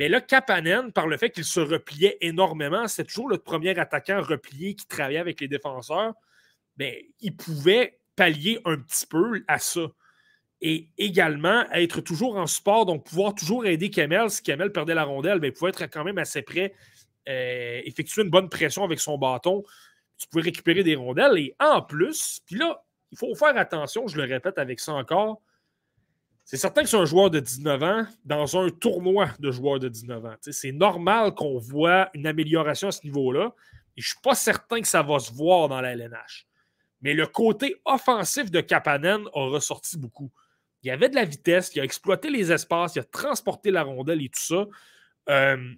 Mais 0.00 0.08
là, 0.08 0.22
Kapanen, 0.22 0.92
par 0.92 1.06
le 1.06 1.18
fait 1.18 1.28
qu'il 1.28 1.44
se 1.44 1.60
repliait 1.60 2.16
énormément, 2.22 2.88
c'est 2.88 3.04
toujours 3.04 3.28
le 3.28 3.36
premier 3.36 3.78
attaquant 3.78 4.22
replié 4.22 4.74
qui 4.74 4.86
travaillait 4.86 5.18
avec 5.18 5.42
les 5.42 5.46
défenseurs, 5.46 6.14
bien, 6.78 6.90
il 7.20 7.36
pouvait 7.36 8.00
pallier 8.16 8.60
un 8.64 8.78
petit 8.78 9.06
peu 9.06 9.44
à 9.46 9.58
ça. 9.58 9.88
Et 10.62 10.88
également, 10.96 11.70
être 11.72 12.00
toujours 12.00 12.38
en 12.38 12.46
support, 12.46 12.86
donc 12.86 13.04
pouvoir 13.04 13.34
toujours 13.34 13.66
aider 13.66 13.90
Kamel. 13.90 14.30
Si 14.30 14.42
Kamel 14.42 14.72
perdait 14.72 14.94
la 14.94 15.04
rondelle, 15.04 15.38
bien, 15.38 15.50
il 15.50 15.52
pouvait 15.52 15.68
être 15.68 15.84
quand 15.84 16.04
même 16.04 16.16
assez 16.16 16.40
près, 16.40 16.72
euh, 17.28 17.82
effectuer 17.84 18.22
une 18.22 18.30
bonne 18.30 18.48
pression 18.48 18.84
avec 18.84 19.00
son 19.00 19.18
bâton. 19.18 19.64
Tu 20.16 20.26
pouvais 20.28 20.44
récupérer 20.44 20.82
des 20.82 20.96
rondelles. 20.96 21.36
Et 21.36 21.54
en 21.60 21.82
plus, 21.82 22.40
puis 22.46 22.56
là, 22.56 22.82
il 23.12 23.18
faut 23.18 23.34
faire 23.34 23.54
attention, 23.58 24.06
je 24.06 24.16
le 24.16 24.24
répète 24.24 24.56
avec 24.56 24.80
ça 24.80 24.94
encore, 24.94 25.42
c'est 26.50 26.56
certain 26.56 26.82
que 26.82 26.88
c'est 26.88 26.96
un 26.96 27.04
joueur 27.04 27.30
de 27.30 27.38
19 27.38 27.82
ans 27.84 28.06
dans 28.24 28.58
un 28.58 28.70
tournoi 28.70 29.28
de 29.38 29.52
joueurs 29.52 29.78
de 29.78 29.88
19 29.88 30.24
ans. 30.24 30.34
C'est 30.40 30.72
normal 30.72 31.32
qu'on 31.32 31.58
voit 31.58 32.10
une 32.12 32.26
amélioration 32.26 32.88
à 32.88 32.90
ce 32.90 33.04
niveau-là. 33.04 33.54
Et 33.96 34.00
je 34.00 34.08
ne 34.08 34.10
suis 34.14 34.20
pas 34.20 34.34
certain 34.34 34.80
que 34.80 34.88
ça 34.88 35.00
va 35.00 35.20
se 35.20 35.32
voir 35.32 35.68
dans 35.68 35.80
la 35.80 35.92
LNH. 35.92 36.48
Mais 37.02 37.14
le 37.14 37.28
côté 37.28 37.76
offensif 37.84 38.50
de 38.50 38.60
Kapanen 38.60 39.28
a 39.32 39.44
ressorti 39.48 39.96
beaucoup. 39.96 40.32
Il 40.82 40.90
avait 40.90 41.08
de 41.08 41.14
la 41.14 41.24
vitesse, 41.24 41.70
il 41.76 41.82
a 41.82 41.84
exploité 41.84 42.30
les 42.30 42.50
espaces, 42.50 42.96
il 42.96 42.98
a 42.98 43.04
transporté 43.04 43.70
la 43.70 43.84
rondelle 43.84 44.20
et 44.20 44.28
tout 44.28 44.40
ça. 44.40 44.66
Euh, 45.28 45.72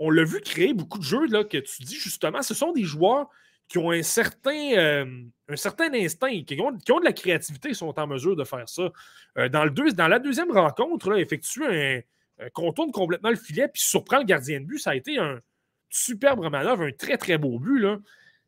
on 0.00 0.10
l'a 0.10 0.24
vu 0.24 0.40
créer 0.40 0.74
beaucoup 0.74 0.98
de 0.98 1.04
jeux 1.04 1.26
là, 1.28 1.44
que 1.44 1.58
tu 1.58 1.84
dis 1.84 2.00
justement, 2.00 2.42
ce 2.42 2.52
sont 2.52 2.72
des 2.72 2.82
joueurs 2.82 3.28
qui 3.68 3.78
ont 3.78 3.90
un 3.90 4.02
certain, 4.02 4.72
euh, 4.76 5.22
un 5.48 5.56
certain 5.56 5.92
instinct, 5.92 6.42
qui 6.44 6.60
ont, 6.60 6.70
de 6.72 7.04
la 7.04 7.12
créativité, 7.12 7.74
sont 7.74 7.98
en 7.98 8.06
mesure 8.06 8.36
de 8.36 8.44
faire 8.44 8.68
ça. 8.68 8.90
Euh, 9.38 9.48
dans, 9.48 9.64
le 9.64 9.70
deux, 9.70 9.92
dans 9.92 10.08
la 10.08 10.18
deuxième 10.18 10.52
rencontre, 10.52 11.10
là, 11.10 11.18
effectuer 11.18 12.04
un, 12.38 12.48
contourne 12.50 12.92
complètement 12.92 13.30
le 13.30 13.36
filet 13.36 13.68
puis 13.68 13.82
surprend 13.82 14.18
le 14.18 14.24
gardien 14.24 14.60
de 14.60 14.66
but, 14.66 14.78
ça 14.78 14.90
a 14.90 14.94
été 14.94 15.18
un 15.18 15.40
superbe 15.88 16.48
manœuvre, 16.50 16.82
un 16.82 16.92
très 16.92 17.16
très 17.16 17.38
beau 17.38 17.58
but. 17.58 17.80
Là. 17.80 17.98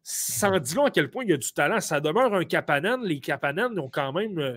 Sans 0.03 0.59
dire 0.59 0.85
à 0.85 0.91
quel 0.91 1.11
point 1.11 1.25
il 1.25 1.31
y 1.31 1.33
a 1.33 1.37
du 1.37 1.53
talent. 1.53 1.81
Ça 1.81 2.01
demeure 2.01 2.33
un 2.35 2.45
Kapanen. 2.45 3.03
Les 3.03 3.21
Kapanen 3.21 3.79
ont 3.79 3.91
quand 3.91 4.13
même. 4.13 4.39
Euh, 4.39 4.57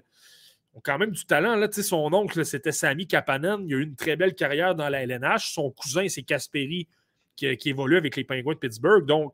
ont 0.74 0.82
quand 0.82 0.98
même 0.98 1.12
du 1.12 1.26
talent. 1.26 1.58
Là, 1.58 1.70
son 1.70 2.14
oncle, 2.14 2.46
c'était 2.46 2.72
Sami 2.72 3.06
Kapanen. 3.06 3.66
Il 3.68 3.74
a 3.74 3.78
eu 3.78 3.84
une 3.84 3.98
très 3.98 4.16
belle 4.16 4.34
carrière 4.34 4.74
dans 4.74 4.88
la 4.88 5.02
LNH. 5.04 5.52
Son 5.52 5.70
cousin, 5.72 6.08
c'est 6.08 6.24
Kasperi, 6.24 6.88
qui, 7.36 7.58
qui, 7.58 7.70
évolue 7.70 7.98
avec 7.98 8.16
les 8.16 8.24
Penguins 8.24 8.54
de 8.54 8.58
Pittsburgh. 8.58 9.06
Donc, 9.06 9.34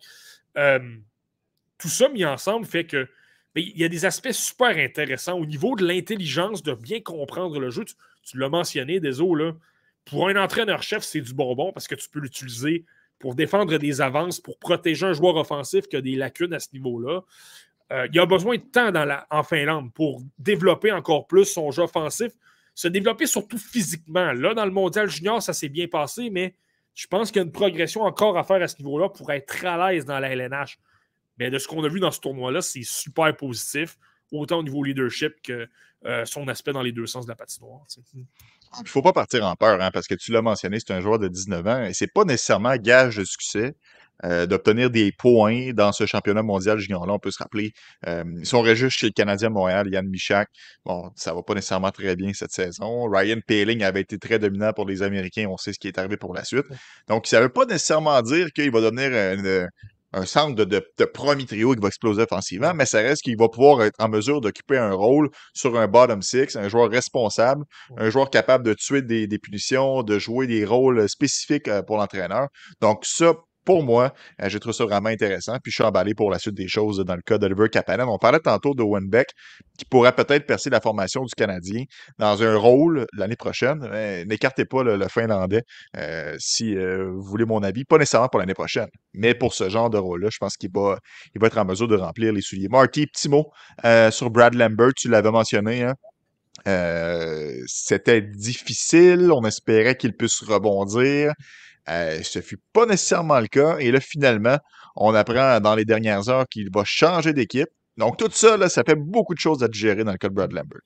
tout 1.78 1.90
ça 1.90 2.10
mis 2.10 2.26
ensemble 2.26 2.66
fait 2.66 2.86
que 2.86 3.08
ben, 3.56 3.64
il 3.66 3.80
y 3.80 3.84
a 3.84 3.90
des 3.90 4.06
aspects 4.06 4.32
super 4.32 4.78
intéressants 4.78 5.38
au 5.38 5.46
niveau 5.46 5.76
de 5.76 5.86
l'intelligence 5.86 6.62
de 6.62 6.74
bien 6.74 7.02
comprendre 7.02 7.60
le 7.60 7.70
jeu. 7.70 7.86
Tu, 8.24 8.38
l'as 8.38 8.50
mentionné, 8.50 9.00
Deso, 9.00 9.34
là. 9.34 9.54
Pour 10.06 10.30
un 10.30 10.36
entraîneur-chef, 10.36 11.04
c'est 11.04 11.22
du 11.22 11.34
bonbon 11.34 11.72
parce 11.74 11.88
que 11.88 11.96
tu 11.96 12.08
peux 12.08 12.20
l'utiliser 12.20 12.86
pour 13.20 13.36
défendre 13.36 13.78
des 13.78 14.00
avances, 14.00 14.40
pour 14.40 14.58
protéger 14.60 15.08
un 15.08 15.14
joueur 15.14 15.36
offensif 15.36 15.88
qui 15.88 15.96
a 15.96 16.02
des 16.02 16.16
lacunes 16.16 16.54
à 16.54 16.60
ce 16.60 16.68
niveau-là. 16.74 17.22
Euh, 17.92 18.08
il 18.14 18.20
a 18.20 18.26
besoin 18.26 18.58
de 18.58 18.62
temps 18.62 18.92
en 19.30 19.44
Finlande 19.44 19.92
pour 19.94 20.22
développer 20.38 20.92
encore 20.92 21.26
plus 21.26 21.46
son 21.46 21.72
jeu 21.72 21.84
offensif, 21.84 22.32
se 22.76 22.88
développer 22.88 23.26
surtout 23.26 23.58
physiquement. 23.58 24.34
Là, 24.34 24.54
dans 24.54 24.66
le 24.66 24.72
mondial 24.72 25.10
junior, 25.10 25.42
ça 25.42 25.54
s'est 25.54 25.70
bien 25.70 25.88
passé, 25.88 26.30
mais 26.30 26.54
je 26.94 27.08
pense 27.08 27.32
qu'il 27.32 27.40
y 27.40 27.44
a 27.44 27.46
une 27.46 27.52
progression 27.52 28.02
encore 28.02 28.38
à 28.38 28.44
faire 28.44 28.62
à 28.62 28.68
ce 28.68 28.78
niveau-là 28.78 29.10
pour 29.10 29.32
être 29.32 29.66
à 29.66 29.92
l'aise 29.92 30.06
dans 30.06 30.20
la 30.20 30.30
LNH. 30.30 30.78
Mais 31.38 31.50
de 31.50 31.58
ce 31.58 31.68
qu'on 31.68 31.84
a 31.84 31.90
vu 31.90 32.00
dans 32.00 32.12
ce 32.12 32.20
tournoi-là, 32.20 32.62
c'est 32.62 32.84
super 32.84 33.36
positif, 33.36 33.98
autant 34.32 34.60
au 34.60 34.64
niveau 34.64 34.84
leadership 34.84 35.34
que 35.44 35.68
euh, 36.06 36.26
son 36.26 36.48
aspect 36.48 36.74
dans 36.74 36.84
les 36.84 36.92
deux 36.92 37.08
sens 37.08 37.26
de 37.26 37.32
la 37.32 37.36
patinoire. 37.36 37.86
Il 38.16 38.84
ne 38.84 38.88
faut 38.88 39.02
pas 39.02 39.14
partir 39.14 39.46
en 39.46 39.56
peur, 39.56 39.82
hein, 39.82 39.90
parce 39.92 40.08
que 40.08 40.16
tu 40.16 40.32
l'as 40.32 40.42
mentionné, 40.42 40.80
c'est 40.80 40.94
un 40.94 41.02
joueur 41.02 41.20
de 41.20 41.28
19 41.28 41.68
ans 41.68 41.84
et 41.84 41.94
c'est 41.94 42.12
pas 42.12 42.24
nécessairement 42.24 42.76
gage 42.76 43.18
de 43.18 43.24
succès. 43.24 43.76
Euh, 44.26 44.48
d'obtenir 44.48 44.90
des 44.90 45.12
points 45.12 45.74
dans 45.74 45.92
ce 45.92 46.08
championnat 46.08 46.42
mondial 46.42 46.80
junior-là. 46.80 47.14
On 47.14 47.20
peut 47.20 47.30
se 47.30 47.38
rappeler, 47.38 47.74
euh, 48.08 48.24
si 48.42 48.56
on 48.56 48.66
chez 48.66 49.06
le 49.06 49.12
Canadien 49.12 49.50
Montréal, 49.50 49.88
Yann 49.92 50.08
Michak, 50.08 50.50
bon, 50.86 51.12
ça 51.16 51.36
va 51.36 51.44
pas 51.44 51.54
nécessairement 51.54 51.92
très 51.92 52.16
bien 52.16 52.34
cette 52.34 52.52
saison. 52.52 53.08
Ryan 53.08 53.38
Paling 53.46 53.84
avait 53.84 54.02
été 54.02 54.18
très 54.18 54.40
dominant 54.40 54.74
pour 54.74 54.88
les 54.88 55.04
Américains, 55.04 55.46
on 55.48 55.58
sait 55.58 55.72
ce 55.72 55.78
qui 55.78 55.88
est 55.88 56.00
arrivé 56.00 56.18
pour 56.18 56.34
la 56.34 56.44
suite. 56.44 56.66
Donc, 57.08 57.28
ça 57.28 57.40
veut 57.40 57.50
pas 57.50 57.66
nécessairement 57.66 58.20
dire 58.24 58.52
qu'il 58.54 58.72
va 58.72 58.82
devenir 58.82 59.12
une, 59.12 59.70
un 60.14 60.26
centre 60.26 60.56
de, 60.56 60.66
de, 60.66 61.06
premier 61.06 61.46
trio 61.46 61.74
qui 61.74 61.82
va 61.82 61.88
exploser 61.88 62.24
offensivement, 62.24 62.74
mais 62.74 62.86
ça 62.86 63.00
reste 63.00 63.24
qu'il 63.24 63.38
va 63.38 63.50
pouvoir 63.50 63.84
être 63.84 63.96
en 64.00 64.10
mesure 64.10 64.42
d'occuper 64.42 64.78
un 64.78 64.94
rôle 64.94 65.30
sur 65.54 65.78
un 65.78 65.88
bottom 65.88 66.22
six, 66.22 66.56
un 66.56 66.70
joueur 66.70 66.90
responsable, 66.90 67.66
un 67.98 68.10
joueur 68.10 68.30
capable 68.30 68.66
de 68.66 68.74
tuer 68.74 69.02
des, 69.02 69.28
des 69.28 69.40
punitions, 69.40 70.04
de 70.04 70.20
jouer 70.20 70.48
des 70.48 70.66
rôles 70.66 71.08
spécifiques 71.10 71.68
euh, 71.68 71.82
pour 71.82 71.98
l'entraîneur. 71.98 72.48
Donc 72.82 73.06
ça, 73.06 73.34
pour 73.68 73.84
moi, 73.84 74.14
euh, 74.42 74.48
j'ai 74.48 74.62
trouvé 74.62 74.74
ça 74.74 74.86
vraiment 74.86 75.10
intéressant. 75.10 75.58
Puis 75.62 75.74
je 75.74 75.76
suis 75.76 75.84
emballé 75.84 76.16
pour 76.16 76.32
la 76.32 76.40
suite 76.40 76.56
des 76.56 76.70
choses 76.70 77.04
dans 77.06 77.16
le 77.16 77.22
cas 77.22 77.38
d'Oliver 77.38 77.68
Kapanen. 77.68 78.08
On 78.08 78.18
parlait 78.18 78.40
tantôt 78.40 78.74
de 78.74 79.08
Beck 79.10 79.28
qui 79.78 79.84
pourrait 79.84 80.14
peut-être 80.14 80.48
percer 80.48 80.70
la 80.70 80.80
formation 80.80 81.26
du 81.26 81.36
Canadien 81.36 81.84
dans 82.18 82.42
un 82.42 82.56
rôle 82.56 83.06
l'année 83.12 83.36
prochaine. 83.36 83.80
N'écartez 84.26 84.64
pas 84.64 84.84
le, 84.84 85.06
Finlandais 85.10 85.64
euh, 85.98 86.36
si 86.40 86.78
euh, 86.78 87.12
vous 87.12 87.24
voulez 87.24 87.44
mon 87.44 87.62
avis. 87.62 87.84
Pas 87.84 87.98
nécessairement 87.98 88.30
pour 88.30 88.40
l'année 88.40 88.54
prochaine, 88.54 88.88
mais 89.14 89.36
pour 89.36 89.54
ce 89.54 89.68
genre 89.68 89.90
de 89.90 89.98
rôle-là, 89.98 90.30
je 90.32 90.38
pense 90.38 90.56
qu'il 90.56 90.72
va, 90.74 90.98
il 91.36 91.42
va 91.42 91.48
être 91.48 91.58
en 91.58 91.66
mesure 91.66 91.90
de 91.90 91.98
remplir 91.98 92.32
les 92.32 92.42
souliers. 92.42 92.70
Marty, 92.70 93.06
petit 93.08 93.28
mot 93.28 93.52
sur 94.12 94.30
Brad 94.30 94.54
Lambert, 94.54 94.94
tu 94.96 95.10
l'avais 95.10 95.32
mentionné. 95.32 95.84
Hein? 95.84 97.64
C'était 97.68 98.22
difficile. 98.22 99.30
On 99.34 99.44
espérait 99.44 99.98
qu'il 99.98 100.14
puisse 100.14 100.42
rebondir. 100.42 101.34
Euh, 101.90 102.22
ce 102.22 102.42
fut 102.42 102.60
pas 102.74 102.86
nécessairement 102.86 103.40
le 103.40 103.48
cas. 103.48 103.78
Et 103.78 103.92
là, 103.92 104.00
finalement, 104.00 104.58
on 104.96 105.14
apprend 105.14 105.60
dans 105.60 105.76
les 105.76 105.86
dernières 105.86 106.30
heures 106.30 106.48
qu'il 106.50 106.70
va 106.74 106.84
changer 106.86 107.34
d'équipe. 107.34 107.70
Donc, 107.98 108.18
tout 108.18 108.30
ça, 108.32 108.58
là, 108.58 108.70
ça 108.70 108.84
fait 108.84 108.96
beaucoup 108.96 109.34
de 109.34 109.40
choses 109.40 109.64
à 109.64 109.68
gérer 109.72 110.04
dans 110.04 110.12
le 110.12 110.18
cas 110.18 110.30
de 110.30 110.34
Brad 110.34 110.52
Lambert. 110.52 110.82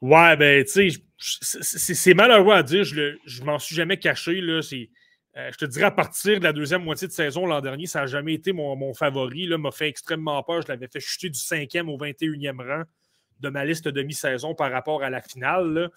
Ouais, 0.00 0.36
ben, 0.36 0.64
tu 0.64 0.90
sais, 0.90 1.94
c'est 1.94 2.14
malheureux 2.14 2.54
à 2.54 2.62
dire. 2.62 2.82
Je, 2.84 3.16
je 3.24 3.42
m'en 3.44 3.58
suis 3.58 3.76
jamais 3.76 3.98
caché. 3.98 4.40
Là, 4.40 4.60
euh, 5.36 5.50
je 5.52 5.58
te 5.58 5.64
dirais, 5.64 5.86
à 5.86 5.90
partir 5.92 6.38
de 6.38 6.44
la 6.44 6.52
deuxième 6.52 6.82
moitié 6.82 7.06
de 7.06 7.12
saison 7.12 7.46
l'an 7.46 7.60
dernier, 7.60 7.86
ça 7.86 8.00
n'a 8.00 8.06
jamais 8.06 8.34
été 8.34 8.52
mon, 8.52 8.94
favori. 8.94 9.48
m'a 9.56 9.70
fait 9.70 9.88
extrêmement 9.88 10.42
peur. 10.42 10.62
Je 10.62 10.68
l'avais 10.68 10.88
fait 10.88 11.00
chuter 11.00 11.30
du 11.30 11.38
5e 11.38 11.88
au 11.88 11.98
21e 11.98 12.58
rang 12.58 12.82
de 13.40 13.48
ma 13.48 13.64
liste 13.64 13.88
de 13.88 14.02
mi-saison 14.02 14.54
par 14.54 14.72
rapport 14.72 15.02
à 15.02 15.10
la 15.10 15.20
finale. 15.20 15.90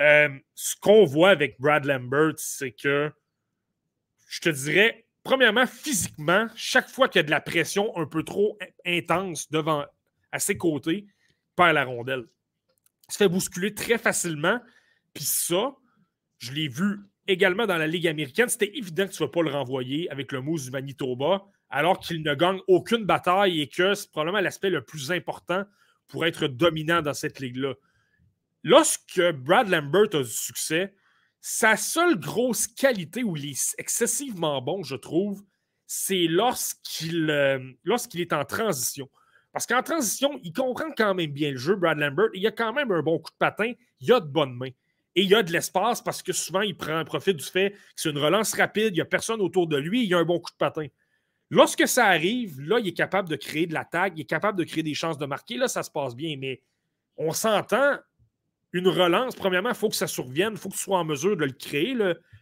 Euh, 0.00 0.28
ce 0.54 0.74
qu'on 0.80 1.04
voit 1.04 1.30
avec 1.30 1.60
Brad 1.60 1.84
Lambert, 1.84 2.34
c'est 2.36 2.72
que 2.72 3.10
je 4.32 4.40
te 4.40 4.48
dirais, 4.48 5.06
premièrement, 5.24 5.66
physiquement, 5.66 6.46
chaque 6.56 6.88
fois 6.88 7.06
qu'il 7.06 7.18
y 7.18 7.20
a 7.20 7.24
de 7.24 7.30
la 7.30 7.42
pression 7.42 7.94
un 7.98 8.06
peu 8.06 8.22
trop 8.22 8.58
intense 8.86 9.50
devant, 9.50 9.84
à 10.32 10.38
ses 10.38 10.56
côtés, 10.56 11.04
il 11.06 11.54
perd 11.54 11.74
la 11.74 11.84
rondelle. 11.84 12.24
Il 13.10 13.12
se 13.12 13.18
fait 13.18 13.28
bousculer 13.28 13.74
très 13.74 13.98
facilement. 13.98 14.58
Puis 15.12 15.24
ça, 15.24 15.76
je 16.38 16.52
l'ai 16.52 16.68
vu 16.68 17.00
également 17.26 17.66
dans 17.66 17.76
la 17.76 17.86
Ligue 17.86 18.08
américaine. 18.08 18.48
C'était 18.48 18.74
évident 18.74 19.06
que 19.06 19.12
tu 19.12 19.22
ne 19.22 19.26
vas 19.26 19.32
pas 19.32 19.42
le 19.42 19.50
renvoyer 19.50 20.10
avec 20.10 20.32
le 20.32 20.40
Moose 20.40 20.64
du 20.64 20.70
Manitoba, 20.70 21.44
alors 21.68 22.00
qu'il 22.00 22.22
ne 22.22 22.34
gagne 22.34 22.60
aucune 22.68 23.04
bataille 23.04 23.60
et 23.60 23.68
que 23.68 23.92
c'est 23.92 24.10
probablement 24.10 24.40
l'aspect 24.40 24.70
le 24.70 24.82
plus 24.82 25.12
important 25.12 25.64
pour 26.08 26.24
être 26.24 26.46
dominant 26.46 27.02
dans 27.02 27.12
cette 27.12 27.38
ligue-là. 27.38 27.74
Lorsque 28.62 29.20
Brad 29.32 29.68
Lambert 29.68 30.14
a 30.14 30.22
du 30.22 30.24
succès, 30.24 30.94
sa 31.42 31.76
seule 31.76 32.18
grosse 32.18 32.68
qualité 32.68 33.24
où 33.24 33.36
il 33.36 33.50
est 33.50 33.74
excessivement 33.76 34.62
bon, 34.62 34.82
je 34.84 34.94
trouve, 34.96 35.42
c'est 35.86 36.26
lorsqu'il 36.28 37.28
euh, 37.28 37.58
lorsqu'il 37.84 38.20
est 38.20 38.32
en 38.32 38.44
transition. 38.44 39.10
Parce 39.52 39.66
qu'en 39.66 39.82
transition, 39.82 40.40
il 40.42 40.52
comprend 40.52 40.90
quand 40.96 41.14
même 41.14 41.32
bien 41.32 41.50
le 41.50 41.58
jeu, 41.58 41.74
Brad 41.74 41.98
Lambert. 41.98 42.28
Il 42.32 42.46
a 42.46 42.52
quand 42.52 42.72
même 42.72 42.90
un 42.90 43.02
bon 43.02 43.18
coup 43.18 43.30
de 43.30 43.36
patin. 43.36 43.72
Il 44.00 44.10
a 44.12 44.20
de 44.20 44.26
bonnes 44.26 44.54
mains. 44.54 44.70
Et 45.14 45.24
il 45.24 45.34
a 45.34 45.42
de 45.42 45.52
l'espace 45.52 46.00
parce 46.00 46.22
que 46.22 46.32
souvent, 46.32 46.62
il 46.62 46.74
prend 46.74 47.04
profit 47.04 47.34
du 47.34 47.44
fait 47.44 47.72
que 47.72 47.76
c'est 47.96 48.08
une 48.08 48.18
relance 48.18 48.54
rapide, 48.54 48.92
il 48.92 48.94
n'y 48.94 49.00
a 49.02 49.04
personne 49.04 49.42
autour 49.42 49.66
de 49.66 49.76
lui, 49.76 50.06
il 50.06 50.14
a 50.14 50.18
un 50.18 50.24
bon 50.24 50.40
coup 50.40 50.50
de 50.50 50.56
patin. 50.56 50.86
Lorsque 51.50 51.86
ça 51.86 52.06
arrive, 52.06 52.62
là, 52.62 52.78
il 52.78 52.88
est 52.88 52.96
capable 52.96 53.28
de 53.28 53.36
créer 53.36 53.66
de 53.66 53.74
l'attaque, 53.74 54.14
il 54.16 54.22
est 54.22 54.24
capable 54.24 54.56
de 54.56 54.64
créer 54.64 54.82
des 54.82 54.94
chances 54.94 55.18
de 55.18 55.26
marquer. 55.26 55.58
Là, 55.58 55.68
ça 55.68 55.82
se 55.82 55.90
passe 55.90 56.16
bien. 56.16 56.36
Mais 56.38 56.62
on 57.18 57.32
s'entend, 57.32 57.98
une 58.72 58.88
relance, 58.88 59.34
premièrement, 59.34 59.70
il 59.70 59.74
faut 59.74 59.88
que 59.88 59.96
ça 59.96 60.06
survienne, 60.06 60.52
il 60.52 60.58
faut 60.58 60.68
que 60.68 60.74
tu 60.74 60.80
sois 60.80 60.98
en 60.98 61.04
mesure 61.04 61.36
de 61.36 61.44
le 61.44 61.52
créer, 61.52 61.96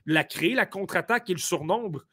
la 0.07 0.25
créer, 0.25 0.55
la 0.55 0.67
contre-attaque 0.67 1.29
et 1.29 1.33
le 1.33 1.39
surnombre. 1.39 2.05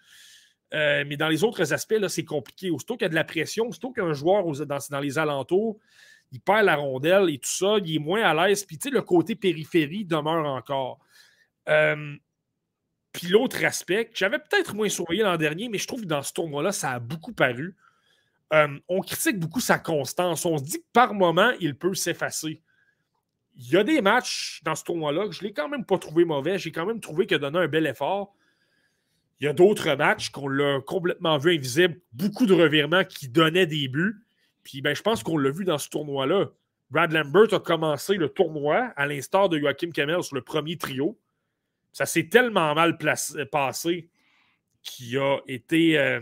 Euh, 0.74 1.06
mais 1.08 1.18
dans 1.18 1.30
les 1.30 1.44
autres 1.44 1.72
aspects, 1.72 1.96
c'est 2.08 2.26
compliqué. 2.26 2.70
Aussitôt 2.70 2.96
qu'il 2.96 3.04
y 3.04 3.06
a 3.06 3.10
de 3.10 3.16
la 3.16 3.24
pression, 3.24 3.68
aussitôt 3.68 3.92
qu'un 3.92 4.14
joueur 4.14 4.44
dans, 4.66 5.00
les 5.00 5.18
alentours, 5.18 5.80
il 6.32 6.42
perd 6.42 6.66
la 6.66 6.76
rondelle 6.76 7.30
et 7.30 7.38
tout 7.38 7.50
ça, 7.50 7.78
il 7.84 7.96
est 7.96 8.00
moins 8.00 8.24
à 8.24 8.48
l'aise. 8.48 8.66
Puis, 8.66 8.78
tu 8.78 8.90
sais, 8.90 8.94
le 8.94 9.02
côté 9.02 9.36
périphérie 9.36 10.04
demeure 10.04 10.46
encore. 10.46 11.00
Euh, 11.70 12.16
puis 13.14 13.28
l'autre 13.28 13.64
aspect, 13.64 14.10
j'avais 14.14 14.40
peut-être 14.40 14.76
moins 14.76 14.90
surveillé 14.90 15.24
l'an 15.24 15.38
dernier, 15.38 15.70
mais 15.70 15.78
je 15.78 15.88
trouve 15.88 16.02
que 16.02 16.08
dans 16.08 16.22
ce 16.22 16.34
tournoi-là, 16.34 16.72
ça 16.72 16.92
a 16.92 17.00
beaucoup 17.00 17.34
paru. 17.34 17.76
Euh, 18.54 18.80
on 18.88 19.02
critique 19.02 19.40
beaucoup 19.40 19.60
sa 19.60 19.80
constance. 19.80 20.46
On 20.46 20.58
se 20.58 20.64
dit 20.64 20.80
que 20.80 20.86
par 20.94 21.14
moment, 21.14 21.52
il 21.60 21.78
peut 21.78 21.94
s'effacer 21.94 22.62
il 23.58 23.72
y 23.72 23.78
a 23.78 23.84
des 23.84 24.02
matchs 24.02 24.62
dans 24.64 24.76
ce 24.76 24.84
tournoi-là 24.84 25.28
que 25.28 25.32
je 25.32 25.42
ne 25.42 25.48
l'ai 25.48 25.54
quand 25.54 25.68
même 25.68 25.84
pas 25.84 25.98
trouvé 25.98 26.26
mauvais. 26.26 26.60
J'ai 26.60 26.72
quand 26.72 26.86
même 26.86 27.00
trouvé 27.00 27.26
qu'il 27.26 27.36
a 27.36 27.40
donné 27.40 27.60
un 27.60 27.68
bel 27.68 27.88
effort. 27.88 28.36
Il 29.40 29.46
y 29.46 29.48
a 29.48 29.54
d'autres 29.54 29.96
matchs 29.96 30.30
qu'on 30.30 30.48
l'a 30.48 30.80
complètement 30.82 31.38
vu 31.38 31.56
invisible, 31.56 32.00
beaucoup 32.14 32.46
de 32.46 32.54
revirements 32.54 33.04
qui 33.04 33.28
donnaient 33.30 33.66
des 33.66 33.88
buts. 33.88 34.24
Puis 34.64 34.82
ben, 34.82 34.96
je 34.96 35.02
pense 35.02 35.24
qu'on 35.24 35.38
l'a 35.38 35.50
vu 35.50 35.66
dans 35.66 35.78
ce 35.78 35.90
tournoi-là. 35.90 36.50
Brad 36.92 37.12
Lambert 37.12 37.54
a 37.54 37.60
commencé 37.60 38.16
le 38.16 38.30
tournoi 38.30 38.94
à 38.96 39.08
l'instar 39.08 39.50
de 39.50 39.60
Joachim 39.60 39.92
Kamel 39.92 40.24
sur 40.24 40.36
le 40.36 40.42
premier 40.42 40.78
trio. 40.78 41.20
Ça 41.94 42.06
s'est 42.06 42.28
tellement 42.28 42.74
mal 42.76 42.98
passé 43.52 44.10
qu'il 44.84 45.18
a 45.18 45.40
été 45.48 45.98
euh, 45.98 46.22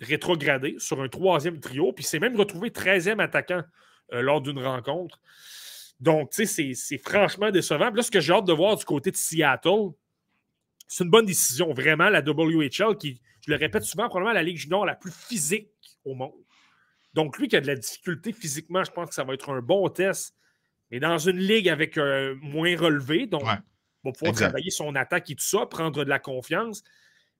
rétrogradé 0.00 0.74
sur 0.78 1.00
un 1.00 1.08
troisième 1.08 1.60
trio, 1.60 1.92
puis 1.92 2.04
s'est 2.04 2.18
même 2.18 2.36
retrouvé 2.36 2.70
13e 2.70 3.20
attaquant 3.20 3.62
euh, 4.12 4.22
lors 4.22 4.40
d'une 4.40 4.58
rencontre. 4.58 5.20
Donc, 6.00 6.30
tu 6.30 6.46
sais, 6.46 6.74
c'est 6.74 6.98
franchement 6.98 7.50
décevant. 7.50 7.90
là, 7.90 8.02
ce 8.02 8.10
que 8.10 8.20
j'ai 8.20 8.32
hâte 8.32 8.46
de 8.46 8.52
voir 8.52 8.76
du 8.76 8.84
côté 8.84 9.10
de 9.10 9.16
Seattle, 9.16 9.92
c'est 10.88 11.04
une 11.04 11.10
bonne 11.10 11.26
décision, 11.26 11.72
vraiment. 11.72 12.08
La 12.08 12.20
WHL, 12.20 12.96
qui, 12.98 13.20
je 13.40 13.50
le 13.50 13.56
répète 13.56 13.84
souvent, 13.84 14.08
probablement 14.08 14.34
la 14.34 14.42
Ligue 14.42 14.58
junior 14.58 14.84
la 14.84 14.94
plus 14.94 15.12
physique 15.12 15.70
au 16.04 16.14
monde. 16.14 16.32
Donc, 17.14 17.38
lui 17.38 17.48
qui 17.48 17.56
a 17.56 17.60
de 17.60 17.66
la 17.66 17.76
difficulté 17.76 18.32
physiquement, 18.32 18.82
je 18.84 18.90
pense 18.90 19.08
que 19.08 19.14
ça 19.14 19.24
va 19.24 19.34
être 19.34 19.50
un 19.50 19.62
bon 19.62 19.88
test. 19.88 20.34
Mais 20.90 21.00
dans 21.00 21.18
une 21.18 21.38
ligue 21.38 21.68
avec 21.68 21.96
euh, 21.96 22.36
moins 22.42 22.76
relevé, 22.76 23.26
donc 23.26 23.42
il 23.42 23.46
va 24.04 24.12
pouvoir 24.12 24.34
travailler 24.34 24.70
son 24.70 24.94
attaque 24.94 25.30
et 25.30 25.34
tout 25.34 25.44
ça, 25.44 25.66
prendre 25.66 26.04
de 26.04 26.10
la 26.10 26.18
confiance. 26.18 26.82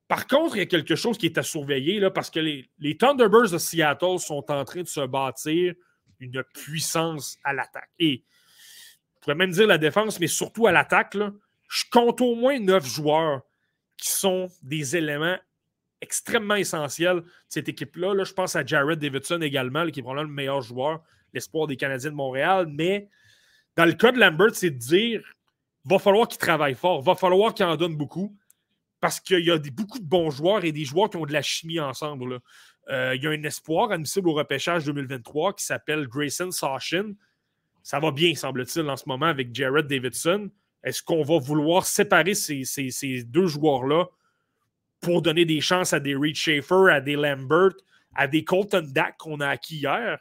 Par 0.08 0.26
contre, 0.26 0.56
il 0.56 0.60
y 0.60 0.62
a 0.62 0.66
quelque 0.66 0.96
chose 0.96 1.18
qui 1.18 1.26
est 1.26 1.38
à 1.38 1.42
surveiller 1.42 1.98
là, 1.98 2.10
parce 2.10 2.30
que 2.30 2.40
les, 2.40 2.70
les 2.78 2.96
Thunderbirds 2.96 3.50
de 3.50 3.58
Seattle 3.58 4.18
sont 4.18 4.50
en 4.50 4.64
train 4.64 4.82
de 4.82 4.88
se 4.88 5.04
bâtir 5.06 5.74
une 6.20 6.42
puissance 6.54 7.36
à 7.44 7.52
l'attaque. 7.52 7.90
Et 7.98 8.24
pourrais 9.24 9.36
même 9.36 9.50
dire 9.50 9.66
la 9.66 9.78
défense, 9.78 10.20
mais 10.20 10.26
surtout 10.26 10.66
à 10.66 10.72
l'attaque, 10.72 11.16
je 11.68 11.84
compte 11.90 12.20
au 12.20 12.34
moins 12.34 12.58
neuf 12.58 12.86
joueurs 12.86 13.42
qui 13.96 14.12
sont 14.12 14.48
des 14.62 14.96
éléments 14.96 15.38
extrêmement 16.00 16.56
essentiels 16.56 17.22
de 17.22 17.26
cette 17.48 17.68
équipe-là. 17.68 18.14
Là, 18.14 18.24
je 18.24 18.32
pense 18.32 18.54
à 18.56 18.64
Jared 18.64 18.98
Davidson 18.98 19.40
également, 19.40 19.86
qui 19.88 20.00
est 20.00 20.02
probablement 20.02 20.28
le 20.28 20.34
meilleur 20.34 20.60
joueur, 20.60 21.02
l'espoir 21.32 21.66
des 21.66 21.76
Canadiens 21.76 22.10
de 22.10 22.14
Montréal. 22.14 22.66
Mais 22.68 23.08
dans 23.76 23.86
le 23.86 23.94
cas 23.94 24.12
de 24.12 24.20
Lambert, 24.20 24.54
c'est 24.54 24.70
de 24.70 24.78
dire 24.78 25.22
va 25.86 25.98
falloir 25.98 26.28
qu'il 26.28 26.38
travaille 26.38 26.74
fort, 26.74 27.02
va 27.02 27.14
falloir 27.14 27.54
qu'il 27.54 27.66
en 27.66 27.76
donne 27.76 27.96
beaucoup. 27.96 28.36
Parce 29.00 29.20
qu'il 29.20 29.44
y 29.44 29.50
a 29.50 29.58
beaucoup 29.58 29.98
de 29.98 30.06
bons 30.06 30.30
joueurs 30.30 30.64
et 30.64 30.72
des 30.72 30.84
joueurs 30.84 31.10
qui 31.10 31.18
ont 31.18 31.26
de 31.26 31.32
la 31.32 31.42
chimie 31.42 31.78
ensemble. 31.78 32.40
Euh, 32.88 33.14
il 33.14 33.22
y 33.22 33.26
a 33.26 33.30
un 33.30 33.42
espoir 33.42 33.90
admissible 33.90 34.28
au 34.28 34.32
repêchage 34.32 34.84
2023 34.84 35.54
qui 35.54 35.64
s'appelle 35.64 36.06
Grayson 36.06 36.50
Sashin, 36.50 37.12
ça 37.84 38.00
va 38.00 38.10
bien, 38.10 38.34
semble-t-il, 38.34 38.88
en 38.88 38.96
ce 38.96 39.04
moment 39.06 39.26
avec 39.26 39.54
Jared 39.54 39.86
Davidson. 39.86 40.50
Est-ce 40.82 41.02
qu'on 41.02 41.22
va 41.22 41.38
vouloir 41.38 41.84
séparer 41.84 42.34
ces, 42.34 42.64
deux 43.24 43.46
joueurs-là 43.46 44.06
pour 45.00 45.20
donner 45.20 45.44
des 45.44 45.60
chances 45.60 45.92
à 45.92 46.00
des 46.00 46.14
Reed 46.16 46.34
Schaefer, 46.34 46.90
à 46.90 47.02
des 47.02 47.14
Lambert, 47.14 47.74
à 48.14 48.26
des 48.26 48.42
Colton 48.42 48.86
Dack 48.90 49.18
qu'on 49.18 49.38
a 49.40 49.48
acquis 49.48 49.76
hier? 49.76 50.18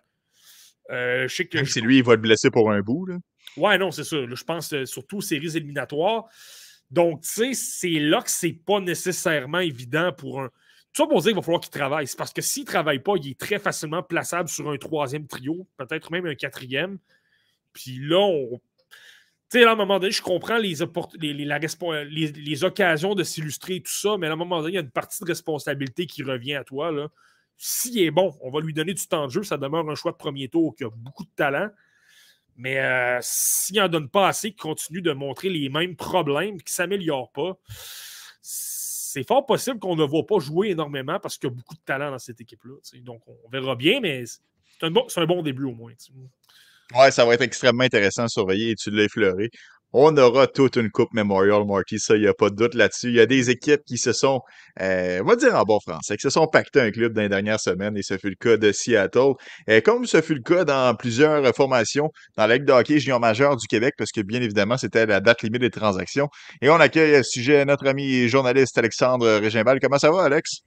Euh, 0.92 1.26
je 1.30 1.34
sais 1.34 1.46
que. 1.46 1.64
si 1.64 1.80
lui, 1.80 2.00
il 2.00 2.04
va 2.04 2.16
être 2.16 2.22
blessé 2.22 2.52
pour 2.52 2.70
un 2.70 2.82
bout. 2.82 3.06
Là. 3.06 3.18
Ouais, 3.56 3.78
non, 3.78 3.92
c'est 3.92 4.04
ça. 4.04 4.18
je 4.30 4.44
pense 4.44 4.74
euh, 4.74 4.86
surtout 4.86 5.18
aux 5.18 5.22
séries 5.22 5.56
éliminatoires. 5.56 6.26
Donc, 6.92 7.22
tu 7.22 7.30
sais, 7.30 7.54
c'est 7.54 8.00
là 8.00 8.22
que 8.22 8.30
c'est 8.30 8.52
pas 8.52 8.82
nécessairement 8.82 9.60
évident 9.60 10.12
pour 10.12 10.42
un. 10.42 10.50
Tout 10.94 11.04
ça 11.04 11.08
pour 11.08 11.22
dire 11.22 11.30
qu'il 11.30 11.38
va 11.38 11.42
falloir 11.42 11.62
qu'il 11.62 11.72
travaille. 11.72 12.08
C'est 12.08 12.18
parce 12.18 12.34
que 12.34 12.42
s'il 12.42 12.64
ne 12.64 12.68
travaille 12.68 13.00
pas, 13.00 13.14
il 13.16 13.32
est 13.32 13.40
très 13.40 13.58
facilement 13.58 14.04
plaçable 14.04 14.50
sur 14.50 14.70
un 14.70 14.78
troisième 14.78 15.28
trio, 15.28 15.66
peut-être 15.78 16.12
même 16.12 16.26
un 16.26 16.36
quatrième. 16.36 17.00
Puis 17.74 18.00
là, 18.00 18.20
on. 18.20 18.62
Tu 19.50 19.60
sais, 19.60 19.66
à 19.66 19.72
un 19.72 19.76
moment 19.76 20.00
donné, 20.00 20.12
je 20.12 20.22
comprends 20.22 20.58
les, 20.58 20.82
occasions 22.64 23.14
de 23.14 23.24
s'illustrer 23.24 23.76
et 23.76 23.82
tout 23.82 23.92
ça, 23.92 24.18
mais 24.18 24.28
à 24.28 24.34
un 24.34 24.36
moment 24.36 24.62
donné, 24.62 24.72
il 24.72 24.76
y 24.76 24.80
a 24.80 24.82
une 24.82 24.90
partie 24.90 25.24
de 25.24 25.28
responsabilité 25.28 26.08
qui 26.08 26.24
revient 26.24 26.56
à 26.56 26.64
toi. 26.64 26.92
S'il 27.58 28.00
est 28.00 28.10
bon, 28.10 28.36
on 28.42 28.50
va 28.50 28.62
lui 28.62 28.74
donner 28.74 28.94
du 28.94 29.08
temps 29.08 29.28
de 29.28 29.32
jeu. 29.32 29.44
Ça 29.44 29.58
demeure 29.58 29.88
un 29.88 29.96
choix 29.96 30.12
de 30.12 30.18
premier 30.18 30.48
tour 30.48 30.76
qui 30.76 30.84
a 30.84 30.90
beaucoup 30.90 31.24
de 31.24 31.30
talent. 31.36 31.70
Mais 32.56 32.80
euh, 32.80 33.20
s'il 33.22 33.78
n'en 33.78 33.88
donne 33.88 34.10
pas 34.10 34.28
assez, 34.28 34.52
qu'il 34.52 34.62
continue 34.62 35.02
de 35.02 35.12
montrer 35.12 35.50
les 35.50 35.70
mêmes 35.70 35.96
problèmes, 35.96 36.58
qu'il 36.58 36.72
ne 36.72 36.76
s'améliore 36.76 37.32
pas, 37.32 37.58
c'est 38.42 39.28
fort 39.28 39.46
possible 39.46 39.80
qu'on 39.80 39.96
ne 39.96 40.04
va 40.04 40.24
pas 40.24 40.40
jouer 40.40 40.70
énormément 40.70 41.20
parce 41.20 41.38
qu'il 41.38 41.50
y 41.50 41.54
a 41.54 41.56
beaucoup 41.56 41.76
de 41.76 41.82
talent 41.86 42.12
dans 42.12 42.20
cette 42.20 42.42
équipe-là. 42.42 42.76
Donc, 43.02 43.22
on 43.28 43.50
verra 43.50 43.76
bien, 43.76 44.00
mais 44.00 44.24
c'est 44.26 44.86
un 44.86 45.26
bon 45.26 45.42
début 45.44 45.66
au 45.66 45.74
moins. 45.74 45.94
Ouais, 46.96 47.12
ça 47.12 47.26
va 47.26 47.34
être 47.34 47.42
extrêmement 47.42 47.84
intéressant 47.84 48.24
à 48.24 48.28
surveiller 48.28 48.72
et 48.72 48.76
tu 48.76 48.92
l'as 48.92 49.04
effleuré. 49.04 49.50
on 49.94 50.16
aura 50.18 50.48
toute 50.48 50.76
une 50.76 50.90
Coupe 50.90 51.14
Memorial, 51.14 51.66
Marty, 51.68 52.00
ça, 52.00 52.16
il 52.16 52.22
n'y 52.22 52.28
a 52.28 52.34
pas 52.34 52.50
de 52.50 52.56
doute 52.56 52.74
là-dessus. 52.76 53.10
Il 53.10 53.16
y 53.16 53.20
a 53.20 53.26
des 53.28 53.50
équipes 53.52 53.82
qui 53.86 53.98
se 53.98 54.12
sont, 54.12 54.42
euh, 54.82 55.22
on 55.22 55.26
va 55.26 55.36
dire 55.36 55.56
en 55.56 55.64
bon 55.64 55.80
français, 55.80 56.18
qui 56.18 56.24
se 56.24 56.30
sont 56.32 56.48
pactés 56.48 56.82
un 56.82 56.92
club 56.92 57.14
dans 57.14 57.22
les 57.22 57.30
dernières 57.30 57.60
semaines, 57.60 57.96
et 57.98 58.04
ce 58.04 58.18
fut 58.18 58.30
le 58.30 58.36
cas 58.36 58.58
de 58.58 58.72
Seattle. 58.72 59.34
Et 59.68 59.82
comme 59.84 60.06
ce 60.06 60.22
fut 60.22 60.36
le 60.36 60.42
cas 60.42 60.66
dans 60.66 60.96
plusieurs 60.96 61.44
formations 61.56 62.10
dans 62.38 62.48
la 62.48 62.56
Ligue 62.56 62.66
de 62.66 62.74
hockey 62.74 63.00
junior 63.00 63.20
majeur 63.20 63.56
du 63.56 63.68
Québec, 63.68 63.94
parce 63.98 64.12
que 64.12 64.22
bien 64.22 64.42
évidemment, 64.42 64.78
c'était 64.78 65.06
la 65.06 65.20
date 65.20 65.44
limite 65.44 65.62
des 65.62 65.70
transactions. 65.70 66.28
Et 66.62 66.70
on 66.70 66.76
accueille 66.76 67.16
à 67.16 67.24
ce 67.24 67.32
sujet 67.32 67.66
notre 67.66 67.88
ami 67.88 68.28
journaliste 68.28 68.78
Alexandre 68.78 69.40
Régimbal. 69.40 69.80
Comment 69.80 70.00
ça 70.00 70.12
va, 70.12 70.24
Alex? 70.24 70.64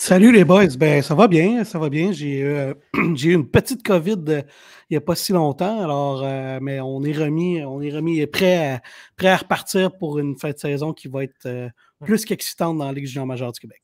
Salut 0.00 0.30
les 0.30 0.44
boys, 0.44 0.76
ben 0.78 1.02
ça 1.02 1.16
va 1.16 1.26
bien, 1.26 1.64
ça 1.64 1.76
va 1.80 1.88
bien. 1.88 2.12
J'ai 2.12 2.44
euh, 2.44 2.72
eu 2.94 3.32
une 3.34 3.50
petite 3.50 3.82
COVID 3.82 4.22
euh, 4.28 4.42
il 4.88 4.92
n'y 4.92 4.96
a 4.96 5.00
pas 5.00 5.16
si 5.16 5.32
longtemps, 5.32 5.82
alors 5.82 6.22
mais 6.22 6.60
mais 6.60 6.80
on 6.80 7.02
est 7.02 7.12
remis, 7.12 7.64
on 7.64 7.82
est 7.82 7.90
remis 7.90 8.24
prêt 8.28 8.74
à, 8.74 8.80
prêt 9.16 9.26
à 9.26 9.36
repartir 9.38 9.90
pour 9.98 10.20
une 10.20 10.38
fin 10.38 10.50
de 10.52 10.56
saison 10.56 10.92
qui 10.92 11.08
va 11.08 11.24
être 11.24 11.70
plus 12.04 12.24
qu'excitante 12.24 12.78
dans 12.78 12.84
la 12.84 12.92
Ligue 12.92 13.06
junior 13.06 13.26
majeure 13.26 13.50
du 13.50 13.58
Québec. 13.58 13.82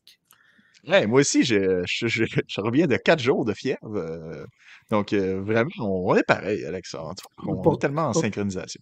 Ouais, 0.86 1.04
moi 1.08 1.20
aussi, 1.20 1.42
je, 1.42 1.82
je, 1.84 2.60
reviens 2.60 2.86
de 2.86 2.96
quatre 2.96 3.20
jours 3.20 3.44
de 3.44 3.52
fièvre. 3.52 4.46
donc, 4.92 5.12
vraiment, 5.12 5.70
on, 5.80 6.14
est 6.14 6.22
pareil, 6.22 6.64
Alexandre. 6.64 7.24
On 7.44 7.74
est 7.74 7.78
tellement 7.80 8.06
en 8.06 8.12
synchronisation. 8.12 8.80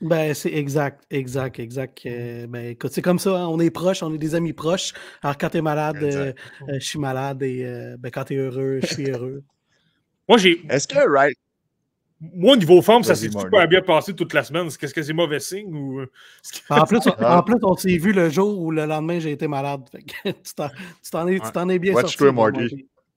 Ben, 0.00 0.32
c'est 0.32 0.52
exact, 0.52 1.04
exact, 1.10 1.58
exact. 1.58 2.02
ben, 2.04 2.66
écoute, 2.66 2.92
c'est 2.92 3.02
comme 3.02 3.18
ça, 3.18 3.36
hein, 3.36 3.48
on 3.48 3.58
est 3.58 3.70
proches, 3.70 4.02
on 4.02 4.14
est 4.14 4.18
des 4.18 4.34
amis 4.34 4.52
proches. 4.52 4.92
Alors, 5.22 5.36
quand 5.36 5.50
tu 5.50 5.58
es 5.58 5.62
malade, 5.62 6.34
je 6.68 6.78
suis 6.78 6.98
malade 6.98 7.42
et 7.42 7.94
ben, 7.98 8.10
quand 8.10 8.24
tu 8.24 8.34
es 8.34 8.36
heureux, 8.36 8.80
je 8.82 8.86
suis 8.86 9.04
heureux. 9.10 9.42
Moi, 10.28 10.38
j'ai. 10.38 10.62
Est-ce 10.70 10.86
que, 10.86 10.98
right, 11.08 11.36
moi, 12.34 12.52
au 12.52 12.56
niveau 12.56 12.80
forme, 12.82 13.02
ça 13.02 13.16
s'est 13.16 13.30
super 13.30 13.66
bien 13.66 13.82
passé 13.82 14.14
toute 14.14 14.32
la 14.32 14.44
semaine. 14.44 14.68
Est-ce 14.68 14.94
que 14.94 15.02
c'est 15.02 15.12
mauvais 15.12 15.40
signe 15.40 15.74
ou. 15.74 16.00
Euh, 16.00 16.06
en, 16.70 16.84
plus, 16.84 17.00
on, 17.06 17.24
en 17.24 17.42
plus, 17.42 17.56
on 17.62 17.74
s'est 17.74 17.96
vu 17.96 18.12
le 18.12 18.30
jour 18.30 18.60
où 18.60 18.70
le 18.70 18.86
lendemain, 18.86 19.18
j'ai 19.18 19.32
été 19.32 19.48
malade. 19.48 19.82
tu 20.24 20.32
t'en 21.12 21.28
es, 21.28 21.74
es, 21.74 21.78
bien 21.80 21.94
sorti. 21.94 22.24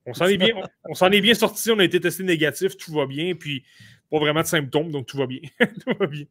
On 0.07 0.13
s'en 0.13 0.25
est, 0.25 0.37
bien, 0.37 0.53
on, 0.85 1.11
est 1.11 1.21
bien 1.21 1.33
sorti. 1.35 1.71
On 1.71 1.79
a 1.79 1.83
été 1.83 1.99
testé 1.99 2.23
négatif. 2.23 2.77
Tout 2.77 2.93
va 2.93 3.05
bien. 3.05 3.35
Puis, 3.35 3.63
pas 4.09 4.19
vraiment 4.19 4.41
de 4.41 4.47
symptômes. 4.47 4.91
Donc, 4.91 5.07
tout 5.07 5.17
va 5.17 5.27
bien. 5.27 5.41
tout 5.59 5.93
va 5.99 6.07
bien. 6.07 6.25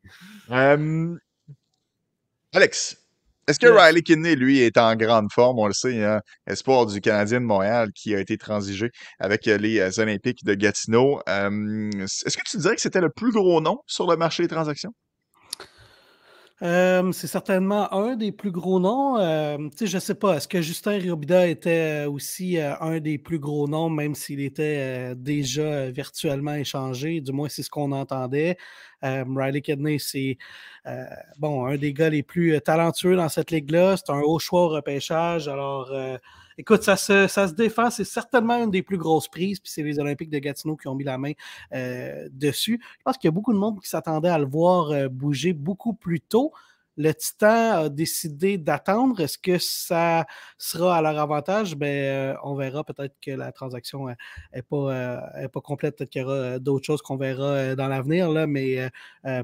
Euh, 0.51 1.17
Alex, 2.53 2.97
est-ce 3.47 3.59
que 3.59 3.67
Riley 3.67 4.03
Kidney, 4.03 4.37
lui, 4.37 4.61
est 4.61 4.79
en 4.79 4.97
grande 4.97 5.31
forme? 5.33 5.59
On 5.59 5.67
le 5.67 5.75
sait, 5.75 6.03
hein? 6.03 6.21
espoir 6.47 6.87
du 6.87 7.01
Canadien 7.01 7.41
de 7.41 7.47
Montréal 7.47 7.91
qui 7.93 8.15
a 8.15 8.21
été 8.21 8.39
transigé 8.39 8.91
avec 9.19 9.47
euh, 9.49 9.59
les 9.59 9.81
euh, 9.81 9.91
Olympiques 9.99 10.45
de 10.45 10.55
Gatineau. 10.55 11.21
Est-ce 11.27 12.37
que 12.37 12.43
tu 12.49 12.59
dirais 12.59 12.75
que 12.75 12.81
c'était 12.81 13.01
le 13.01 13.11
plus 13.11 13.33
gros 13.33 13.61
nom 13.61 13.81
sur 13.87 14.11
le 14.11 14.17
marché 14.17 14.43
des 14.43 14.49
transactions? 14.49 14.93
C'est 16.61 17.27
certainement 17.27 17.93
un 17.93 18.17
des 18.17 18.33
plus 18.33 18.51
gros 18.51 18.81
noms. 18.81 19.17
je 19.19 19.95
ne 19.95 20.01
sais 20.01 20.15
pas, 20.15 20.37
est-ce 20.37 20.49
que 20.49 20.63
Justin 20.63 20.99
Riobida 20.99 21.47
était 21.47 22.07
aussi 22.07 22.59
un 22.59 23.01
des 23.01 23.19
plus 23.19 23.39
gros 23.39 23.67
noms, 23.69 23.91
même 23.91 24.15
s'il 24.15 24.41
était 24.41 25.15
déjà 25.17 25.91
virtuellement 25.91 26.55
échangé? 26.55 27.21
Du 27.21 27.33
moins, 27.33 27.49
c'est 27.49 27.63
ce 27.63 27.71
qu'on 27.71 27.93
entendait. 27.93 28.57
Riley 29.03 29.61
Kidney, 29.63 29.99
c'est 29.99 30.39
bon, 31.39 31.67
un 31.67 31.77
des 31.77 31.93
gars 31.93 32.11
les 32.11 32.23
plus 32.23 32.61
talentueux 32.61 33.17
dans 33.17 33.29
cette 33.29 33.51
ligue-là. 33.51 33.97
C'est 33.97 34.11
un 34.11 34.21
haut 34.21 34.39
choix 34.39 34.63
au 34.63 34.69
repêchage. 34.69 35.49
Alors, 35.49 35.93
écoute, 36.59 36.83
ça 36.83 36.97
se, 36.97 37.27
ça 37.27 37.49
se 37.49 37.55
défend. 37.55 37.91
C'est 37.91 38.05
certainement 38.05 38.63
une 38.63 38.71
des 38.71 38.83
plus 38.83 38.99
grosses 38.99 39.29
prises. 39.29 39.61
Puis 39.61 39.71
c'est 39.73 39.83
les 39.83 39.99
Olympiques 39.99 40.31
de 40.31 40.39
Gatineau 40.39 40.77
qui 40.77 40.89
ont 40.89 40.95
mis 40.95 41.05
la 41.05 41.19
main 41.19 41.33
euh, 41.73 42.29
dessus. 42.33 42.81
Je 42.99 43.03
pense 43.05 43.19
qu'il 43.19 43.29
y 43.29 43.33
a 43.33 43.33
beaucoup 43.33 43.53
de 43.53 43.59
monde 43.59 43.81
qui 43.81 43.89
s'attendait 43.89 44.29
à 44.29 44.39
le 44.39 44.47
voir 44.47 44.91
euh, 44.91 45.09
bouger 45.09 45.53
beaucoup 45.53 45.95
plus 45.95 46.21
tôt. 46.21 46.53
Le 46.97 47.13
Titan 47.13 47.73
a 47.73 47.89
décidé 47.89 48.57
d'attendre. 48.57 49.19
Est-ce 49.19 49.37
que 49.37 49.59
ça 49.59 50.27
sera 50.59 50.97
à 50.99 51.03
leur 51.03 51.19
avantage? 51.19 51.75
Ben, 51.75 51.89
euh, 51.89 52.35
on 52.45 52.55
verra. 52.55 52.85
Peut-être 52.85 53.17
que 53.21 53.33
la 53.33 53.51
transaction 53.51 54.07
n'est 54.55 54.63
pas, 54.63 55.33
est 55.37 55.49
pas 55.49 55.61
complète. 55.61 55.97
Peut-être 55.97 56.11
qu'il 56.11 56.23
y 56.23 56.25
aura 56.25 56.61
d'autres 56.61 56.87
choses 56.87 57.03
qu'on 57.03 57.17
verra 57.17 57.75
dans 57.75 57.89
l'avenir. 57.89 58.31
Mais 58.47 58.89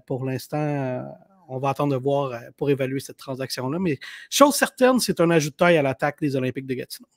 pour 0.06 0.24
l'instant, 0.24 1.02
on 1.50 1.58
va 1.58 1.70
attendre 1.70 1.92
de 1.92 1.98
voir 2.00 2.32
euh, 2.32 2.38
pour 2.56 2.70
évaluer 2.70 3.00
cette 3.00 3.16
transaction-là. 3.16 3.78
Mais 3.78 3.98
chose 4.30 4.54
certaine, 4.54 5.00
c'est 5.00 5.20
un 5.20 5.30
ajout 5.30 5.50
de 5.50 5.54
taille 5.54 5.76
à 5.76 5.82
l'attaque 5.82 6.20
des 6.20 6.36
Olympiques 6.36 6.66
de 6.66 6.74
Gatineau. 6.74 7.08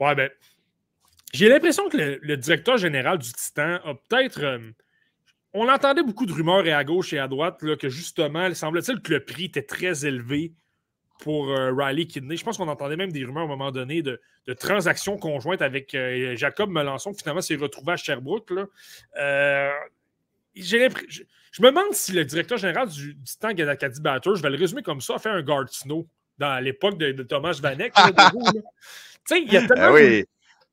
Ouais, 0.00 0.14
ben, 0.14 0.30
j'ai 1.32 1.48
l'impression 1.48 1.88
que 1.88 2.18
le, 2.20 2.36
directeur 2.36 2.78
général 2.78 3.18
du 3.18 3.32
Titan 3.32 3.78
a 3.84 3.94
peut-être. 3.94 4.42
Euh, 4.42 4.70
on 5.52 5.68
entendait 5.68 6.02
beaucoup 6.02 6.26
de 6.26 6.32
rumeurs 6.32 6.66
et 6.66 6.72
à 6.72 6.82
gauche 6.82 7.12
et 7.12 7.18
à 7.18 7.28
droite 7.28 7.62
là, 7.62 7.76
que 7.76 7.88
justement, 7.88 8.46
il 8.46 8.56
semble-t-il 8.56 9.00
que 9.00 9.12
le 9.12 9.24
prix 9.24 9.44
était 9.44 9.62
très 9.62 10.04
élevé 10.04 10.52
pour 11.20 11.50
euh, 11.50 11.72
Riley 11.72 12.06
Kidney. 12.06 12.36
Je 12.36 12.44
pense 12.44 12.56
qu'on 12.56 12.66
entendait 12.66 12.96
même 12.96 13.12
des 13.12 13.24
rumeurs 13.24 13.42
à 13.42 13.46
un 13.46 13.48
moment 13.48 13.70
donné 13.70 14.02
de, 14.02 14.20
transactions 14.58 15.16
conjointes 15.16 15.62
avec 15.62 15.96
Jacob 16.34 16.70
Melançon, 16.70 17.12
qui 17.12 17.20
finalement 17.20 17.40
s'est 17.40 17.54
retrouvé 17.54 17.94
à 17.94 17.96
Sherbrooke. 17.96 18.50
Là. 18.50 18.66
J'ai 20.54 20.88
je 21.52 21.62
me 21.62 21.68
demande 21.68 21.92
si 21.92 22.12
le 22.12 22.24
directeur 22.24 22.58
général 22.58 22.88
du, 22.88 23.14
du 23.14 23.36
temps 23.38 23.52
Gadakadi 23.52 24.00
Batter, 24.00 24.30
je 24.34 24.42
vais 24.42 24.50
le 24.50 24.56
résumer 24.56 24.82
comme 24.82 25.00
ça, 25.00 25.14
a 25.14 25.18
fait 25.18 25.28
un 25.28 25.40
guard 25.40 25.68
snow 25.68 26.08
dans 26.38 26.62
l'époque 26.62 26.98
de, 26.98 27.22
Thomas 27.22 27.58
Vanek. 27.62 27.92
il, 29.30 29.56
a 29.56 29.66
tellement 29.66 29.96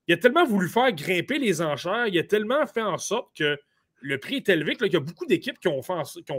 il 0.08 0.14
a 0.14 0.18
tellement 0.18 0.46
voulu 0.46 0.68
faire 0.68 0.92
grimper 0.92 1.38
les 1.38 1.62
enchères, 1.62 2.08
il 2.08 2.18
a 2.18 2.24
tellement 2.24 2.66
fait 2.66 2.82
en 2.82 2.98
sorte 2.98 3.30
que 3.38 3.60
le 4.02 4.18
prix 4.18 4.38
est 4.38 4.50
élevé 4.50 4.76
qu'il 4.76 4.92
y 4.92 4.96
a 4.96 5.00
beaucoup 5.00 5.28
d'équipes 5.28 5.60
qui 5.60 5.68
ont, 5.68 5.82
qui, 5.82 6.32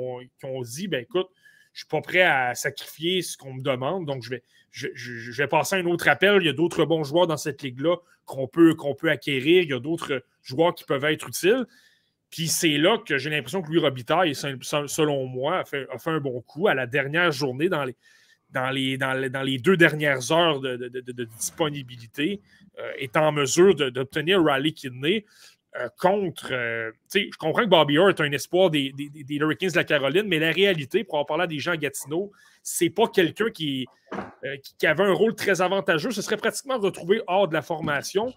ont, 0.44 0.62
dit 0.62 0.88
ben 0.88 1.02
écoute, 1.02 1.28
je 1.72 1.76
ne 1.76 1.78
suis 1.78 1.86
pas 1.86 2.00
prêt 2.00 2.22
à 2.22 2.54
sacrifier 2.56 3.22
ce 3.22 3.36
qu'on 3.36 3.54
me 3.54 3.62
demande, 3.62 4.06
donc 4.06 4.24
je 4.24 4.30
vais, 4.30 4.42
je, 4.72 5.30
vais 5.40 5.46
passer 5.46 5.76
à 5.76 5.78
un 5.78 5.86
autre 5.86 6.08
appel. 6.08 6.38
Il 6.40 6.46
y 6.46 6.50
a 6.50 6.52
d'autres 6.52 6.84
bons 6.84 7.04
joueurs 7.04 7.28
dans 7.28 7.36
cette 7.36 7.62
ligue-là 7.62 7.96
qu'on 8.24 8.48
peut, 8.48 8.74
qu'on 8.74 8.94
peut 8.94 9.10
acquérir. 9.10 9.62
Il 9.62 9.70
y 9.70 9.74
a 9.74 9.78
d'autres 9.78 10.24
joueurs 10.42 10.74
qui 10.74 10.84
peuvent 10.84 11.04
être 11.04 11.28
utiles. 11.28 11.64
Puis 12.32 12.48
c'est 12.48 12.78
là 12.78 12.96
que 12.96 13.18
j'ai 13.18 13.28
l'impression 13.28 13.60
que 13.60 13.68
Louis 13.68 13.78
Robitaille, 13.78 14.34
selon 14.34 15.26
moi, 15.26 15.58
a 15.58 15.64
fait, 15.64 15.86
un 16.06 16.18
bon 16.18 16.40
coup 16.40 16.66
à 16.66 16.74
la 16.74 16.86
dernière 16.86 17.30
journée 17.30 17.68
dans 17.68 17.84
les, 18.70 19.58
deux 19.58 19.76
dernières 19.76 20.32
heures 20.32 20.58
de, 20.60 21.24
disponibilité, 21.36 22.40
euh, 22.78 22.90
est 22.96 23.18
en 23.18 23.32
mesure 23.32 23.74
d'obtenir 23.74 24.42
Rally 24.42 24.72
Kidney. 24.72 25.26
Euh, 25.80 25.88
contre. 25.98 26.52
Euh, 26.52 26.90
je 27.14 27.36
comprends 27.38 27.62
que 27.62 27.68
Bobby 27.68 27.96
Orr 27.96 28.10
est 28.10 28.20
un 28.20 28.30
espoir 28.30 28.68
des, 28.68 28.92
des, 28.92 29.36
Hurricanes 29.36 29.70
de 29.70 29.76
la 29.76 29.84
Caroline, 29.84 30.26
mais 30.28 30.38
la 30.38 30.52
réalité, 30.52 31.02
pour 31.02 31.18
en 31.18 31.24
parler 31.24 31.44
à 31.44 31.46
des 31.46 31.60
gens 31.60 31.72
à 31.72 31.78
Gatineau, 31.78 32.30
c'est 32.62 32.90
pas 32.90 33.08
quelqu'un 33.08 33.48
qui, 33.48 33.86
euh, 34.44 34.56
qui, 34.78 34.86
avait 34.86 35.04
un 35.04 35.12
rôle 35.12 35.34
très 35.34 35.62
avantageux. 35.62 36.10
Ce 36.10 36.20
serait 36.20 36.36
pratiquement 36.36 36.78
retrouvé 36.78 37.22
hors 37.26 37.48
de 37.48 37.54
la 37.54 37.62
formation. 37.62 38.34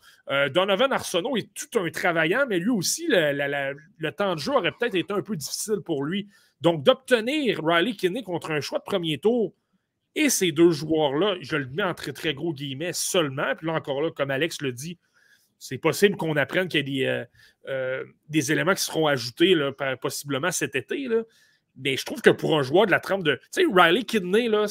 Donovan 0.54 0.94
Arsenault 0.94 1.36
est 1.36 1.50
tout 1.54 1.78
un 1.78 1.90
travaillant, 1.90 2.46
mais 2.48 2.58
lui 2.58 2.70
aussi, 2.70 3.06
le, 3.10 4.10
temps 4.12 4.36
de 4.36 4.40
jeu 4.40 4.54
aurait 4.54 4.72
peut-être 4.72 4.96
été 4.96 5.14
un 5.14 5.22
peu 5.22 5.36
difficile 5.36 5.82
pour 5.84 6.06
lui. 6.06 6.30
Donc, 6.62 6.84
d'obtenir 6.84 7.60
Riley 7.62 7.96
Kinney 7.96 8.24
contre 8.24 8.52
un 8.52 8.62
choix 8.62 8.80
de 8.80 8.86
premier 8.86 9.18
tour 9.18 9.54
et 10.16 10.30
ces 10.30 10.54
deux 10.54 10.72
joueurs-là, 10.72 11.36
je 11.42 11.58
le 11.58 11.68
mets 11.68 11.84
en 11.84 11.94
très, 11.94 12.14
très 12.14 12.34
gros 12.34 12.54
guillemets 12.54 12.94
seulement. 12.94 13.54
Puis 13.58 13.68
là, 13.68 13.74
encore 13.74 14.02
là, 14.02 14.10
comme 14.12 14.32
Alex 14.32 14.62
le 14.62 14.72
dit, 14.72 14.98
c'est 15.60 15.78
possible 15.78 16.16
qu'on 16.18 16.36
apprenne 16.36 16.68
qu'il 16.68 16.90
y 16.90 17.06
a 17.06 17.26
des, 17.26 17.28
euh, 17.70 18.04
euh, 18.38 18.42
éléments 18.52 18.74
qui 18.74 18.84
seront 18.84 19.08
ajoutés 19.08 19.56
là, 19.56 19.72
possiblement 20.00 20.52
cet 20.52 20.76
été. 20.76 21.08
Là. 21.08 21.24
Mais 21.78 21.98
je 21.98 22.06
trouve 22.06 22.22
que 22.22 22.30
pour 22.30 22.58
un 22.58 22.64
joueur 22.64 22.86
de 22.86 22.92
la 22.92 23.00
trempe 23.00 23.24
de. 23.24 23.36
Tu 23.54 23.62
sais, 23.62 23.66
Riley 23.72 24.04
Kidney, 24.04 24.48
là, 24.48 24.66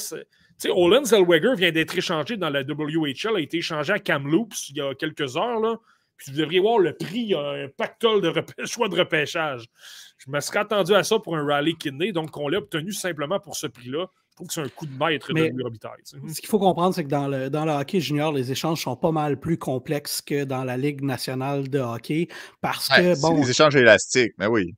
Olin 0.68 1.04
Zellweger 1.04 1.54
vient 1.56 1.72
d'être 1.72 1.96
échangé 1.96 2.36
dans 2.36 2.50
la 2.50 2.62
WHL, 2.62 3.36
a 3.36 3.40
été 3.40 3.58
échangé 3.58 3.92
à 3.92 3.98
Kamloops 3.98 4.70
il 4.70 4.76
y 4.76 4.80
a 4.80 4.94
quelques 4.94 5.36
heures. 5.36 5.60
Là. 5.60 5.76
Puis 6.16 6.30
vous 6.30 6.38
devriez 6.38 6.60
voir 6.60 6.78
le 6.78 6.94
prix, 6.94 7.18
il 7.18 7.28
y 7.30 7.34
a 7.34 7.64
un 7.64 7.68
pactole 7.68 8.20
de 8.20 8.32
choix 8.66 8.88
de 8.88 8.96
repêchage. 8.96 9.66
Je 10.18 10.30
me 10.30 10.40
serais 10.40 10.60
attendu 10.60 10.94
à 10.94 11.02
ça 11.02 11.18
pour 11.18 11.36
un 11.36 11.44
Riley 11.44 11.74
Kidney, 11.74 12.12
donc 12.12 12.36
on 12.36 12.48
l'a 12.48 12.58
obtenu 12.58 12.92
simplement 12.92 13.40
pour 13.40 13.56
ce 13.56 13.66
prix-là. 13.66 14.06
Je 14.34 14.36
trouve 14.36 14.48
que 14.48 14.54
c'est 14.54 14.62
un 14.62 14.68
coup 14.68 14.86
de 14.86 14.98
maître 14.98 15.32
de 15.32 15.62
Robitaille. 15.62 16.00
Ce 16.04 16.40
qu'il 16.40 16.48
faut 16.48 16.58
comprendre, 16.58 16.92
c'est 16.92 17.04
que 17.04 17.08
dans 17.08 17.28
le, 17.28 17.50
dans 17.50 17.64
le 17.64 17.70
hockey 17.70 18.00
junior, 18.00 18.32
les 18.32 18.50
échanges 18.50 18.82
sont 18.82 18.96
pas 18.96 19.12
mal 19.12 19.38
plus 19.38 19.58
complexes 19.58 20.20
que 20.20 20.42
dans 20.42 20.64
la 20.64 20.76
Ligue 20.76 21.02
nationale 21.02 21.68
de 21.68 21.78
hockey. 21.78 22.26
Parce 22.60 22.88
que, 22.88 23.20
bon. 23.20 23.40
des 23.40 23.50
échanges 23.50 23.76
élastiques, 23.76 24.32
mais 24.38 24.46
oui. 24.46 24.74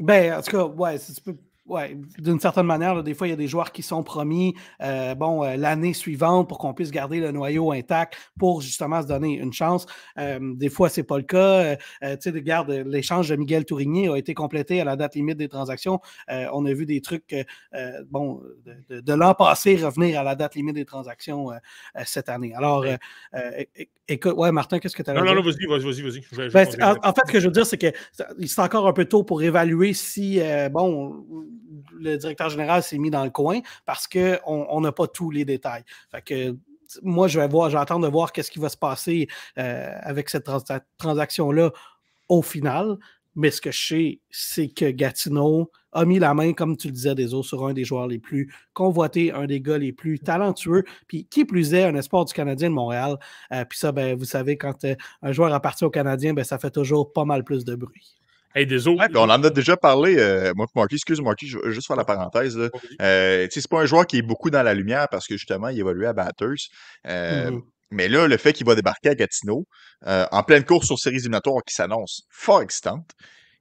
Ben, 0.00 0.38
en 0.38 0.40
tout 0.40 0.52
cas, 0.52 0.64
ouais, 0.64 0.98
tu 0.98 1.20
peux 1.20 1.36
oui, 1.68 1.82
d'une 2.18 2.40
certaine 2.40 2.66
manière, 2.66 3.02
des 3.02 3.12
fois, 3.12 3.26
il 3.26 3.30
y 3.30 3.34
a 3.34 3.36
des 3.36 3.46
joueurs 3.46 3.72
qui 3.72 3.82
sont 3.82 4.02
promis 4.02 4.54
euh, 4.82 5.14
bon, 5.14 5.44
euh, 5.44 5.56
l'année 5.56 5.92
suivante 5.92 6.48
pour 6.48 6.58
qu'on 6.58 6.72
puisse 6.72 6.90
garder 6.90 7.20
le 7.20 7.30
noyau 7.30 7.72
intact 7.72 8.16
pour 8.38 8.62
justement 8.62 9.02
se 9.02 9.06
donner 9.06 9.34
une 9.38 9.52
chance. 9.52 9.84
Euh, 10.18 10.38
des 10.54 10.70
fois, 10.70 10.88
ce 10.88 11.00
n'est 11.00 11.04
pas 11.04 11.18
le 11.18 11.24
cas. 11.24 11.76
tu 11.76 12.08
sais, 12.20 12.30
regarde, 12.30 12.70
l'échange 12.70 13.28
de 13.28 13.36
Miguel 13.36 13.66
Tourigny 13.66 14.08
a 14.08 14.16
été 14.16 14.32
complété 14.32 14.80
à 14.80 14.84
la 14.84 14.96
date 14.96 15.14
limite 15.14 15.36
des 15.36 15.48
transactions. 15.48 16.00
on 16.28 16.64
a 16.64 16.72
vu 16.72 16.86
des 16.86 17.02
trucs 17.02 17.34
bon, 18.08 18.40
de, 18.88 19.12
l'an 19.12 19.34
passé 19.34 19.76
revenir 19.76 20.20
à 20.20 20.22
la 20.22 20.34
date 20.34 20.54
limite 20.54 20.74
des 20.74 20.86
transactions 20.86 21.50
cette 22.04 22.28
année. 22.28 22.54
Alors, 22.54 22.86
écoute, 24.08 24.34
ouais, 24.36 24.52
Martin, 24.52 24.78
qu'est-ce 24.78 24.96
que 24.96 25.02
tu 25.02 25.10
as 25.10 25.14
Non, 25.14 25.24
non, 25.24 25.34
non, 25.34 25.42
vas-y, 25.42 25.66
vas-y, 25.66 26.02
vas-y. 26.32 26.50
Ben, 26.50 26.66
en, 27.02 27.12
fait, 27.12 27.22
ce 27.26 27.32
que 27.32 27.40
je 27.40 27.46
veux 27.46 27.52
dire, 27.52 27.66
c'est 27.66 27.78
que 27.78 27.92
c'est 28.12 28.60
encore 28.60 28.86
un 28.88 28.92
peu 28.92 29.04
tôt 29.04 29.22
pour 29.22 29.42
évaluer 29.42 29.92
si, 29.92 30.40
bon, 30.70 31.26
le 31.98 32.16
directeur 32.16 32.50
général 32.50 32.82
s'est 32.82 32.98
mis 32.98 33.10
dans 33.10 33.24
le 33.24 33.30
coin 33.30 33.60
parce 33.86 34.06
qu'on 34.06 34.80
n'a 34.80 34.92
pas 34.92 35.06
tous 35.06 35.30
les 35.30 35.44
détails. 35.44 35.84
Fait 36.10 36.22
que 36.22 36.56
moi, 37.02 37.28
je 37.28 37.38
vais 37.38 37.48
voir, 37.48 37.70
j'attends 37.70 38.00
de 38.00 38.08
voir 38.08 38.32
qu'est-ce 38.32 38.50
qui 38.50 38.58
va 38.58 38.68
se 38.68 38.76
passer 38.76 39.28
euh, 39.58 39.92
avec 40.02 40.28
cette 40.28 40.48
transaction-là 40.98 41.72
au 42.28 42.42
final. 42.42 42.96
Mais 43.34 43.50
ce 43.50 43.60
que 43.60 43.70
je 43.70 43.86
sais, 43.86 44.20
c'est 44.30 44.68
que 44.68 44.90
Gatineau 44.90 45.70
a 45.92 46.04
mis 46.04 46.18
la 46.18 46.34
main, 46.34 46.52
comme 46.52 46.76
tu 46.76 46.88
le 46.88 46.92
disais, 46.92 47.14
des 47.14 47.34
autres 47.34 47.46
sur 47.46 47.66
un 47.66 47.72
des 47.72 47.84
joueurs 47.84 48.08
les 48.08 48.18
plus 48.18 48.52
convoités, 48.72 49.32
un 49.32 49.46
des 49.46 49.60
gars 49.60 49.78
les 49.78 49.92
plus 49.92 50.18
talentueux, 50.18 50.82
puis 51.06 51.24
qui 51.26 51.44
plus 51.44 51.72
est, 51.72 51.84
un 51.84 51.94
espoir 51.94 52.24
du 52.24 52.34
Canadien 52.34 52.68
de 52.68 52.74
Montréal. 52.74 53.16
Euh, 53.52 53.64
puis 53.64 53.78
ça, 53.78 53.92
ben, 53.92 54.16
vous 54.18 54.24
savez, 54.24 54.58
quand 54.58 54.84
euh, 54.84 54.96
un 55.22 55.32
joueur 55.32 55.52
appartient 55.54 55.84
au 55.84 55.90
Canadien, 55.90 56.34
ben, 56.34 56.44
ça 56.44 56.58
fait 56.58 56.70
toujours 56.70 57.12
pas 57.12 57.24
mal 57.24 57.44
plus 57.44 57.64
de 57.64 57.76
bruit. 57.76 58.17
Hey, 58.54 58.66
on 59.14 59.28
en 59.28 59.42
a 59.42 59.50
déjà 59.50 59.76
parlé, 59.76 60.16
euh, 60.18 60.52
moi, 60.56 60.66
Marky, 60.74 60.94
excuse 60.94 61.20
moi 61.20 61.34
je 61.40 61.58
vais 61.58 61.72
juste 61.72 61.86
faire 61.86 61.96
la 61.96 62.04
parenthèse. 62.04 62.58
Euh, 63.02 63.46
c'est 63.50 63.68
pas 63.68 63.80
un 63.80 63.86
joueur 63.86 64.06
qui 64.06 64.18
est 64.18 64.22
beaucoup 64.22 64.50
dans 64.50 64.62
la 64.62 64.74
lumière 64.74 65.06
parce 65.10 65.26
que 65.26 65.36
justement, 65.36 65.68
il 65.68 65.78
évoluait 65.78 66.06
à 66.06 66.12
Batters. 66.12 66.48
Euh, 67.06 67.50
mm-hmm. 67.50 67.60
Mais 67.90 68.08
là, 68.08 68.26
le 68.26 68.36
fait 68.36 68.52
qu'il 68.52 68.66
va 68.66 68.74
débarquer 68.74 69.10
à 69.10 69.14
Gatineau, 69.14 69.66
en 70.06 70.42
pleine 70.42 70.64
course 70.64 70.86
sur 70.86 70.98
séries 70.98 71.16
éliminatoires 71.16 71.62
qui 71.66 71.74
s'annonce 71.74 72.22
fort 72.30 72.62
excitante, 72.62 73.10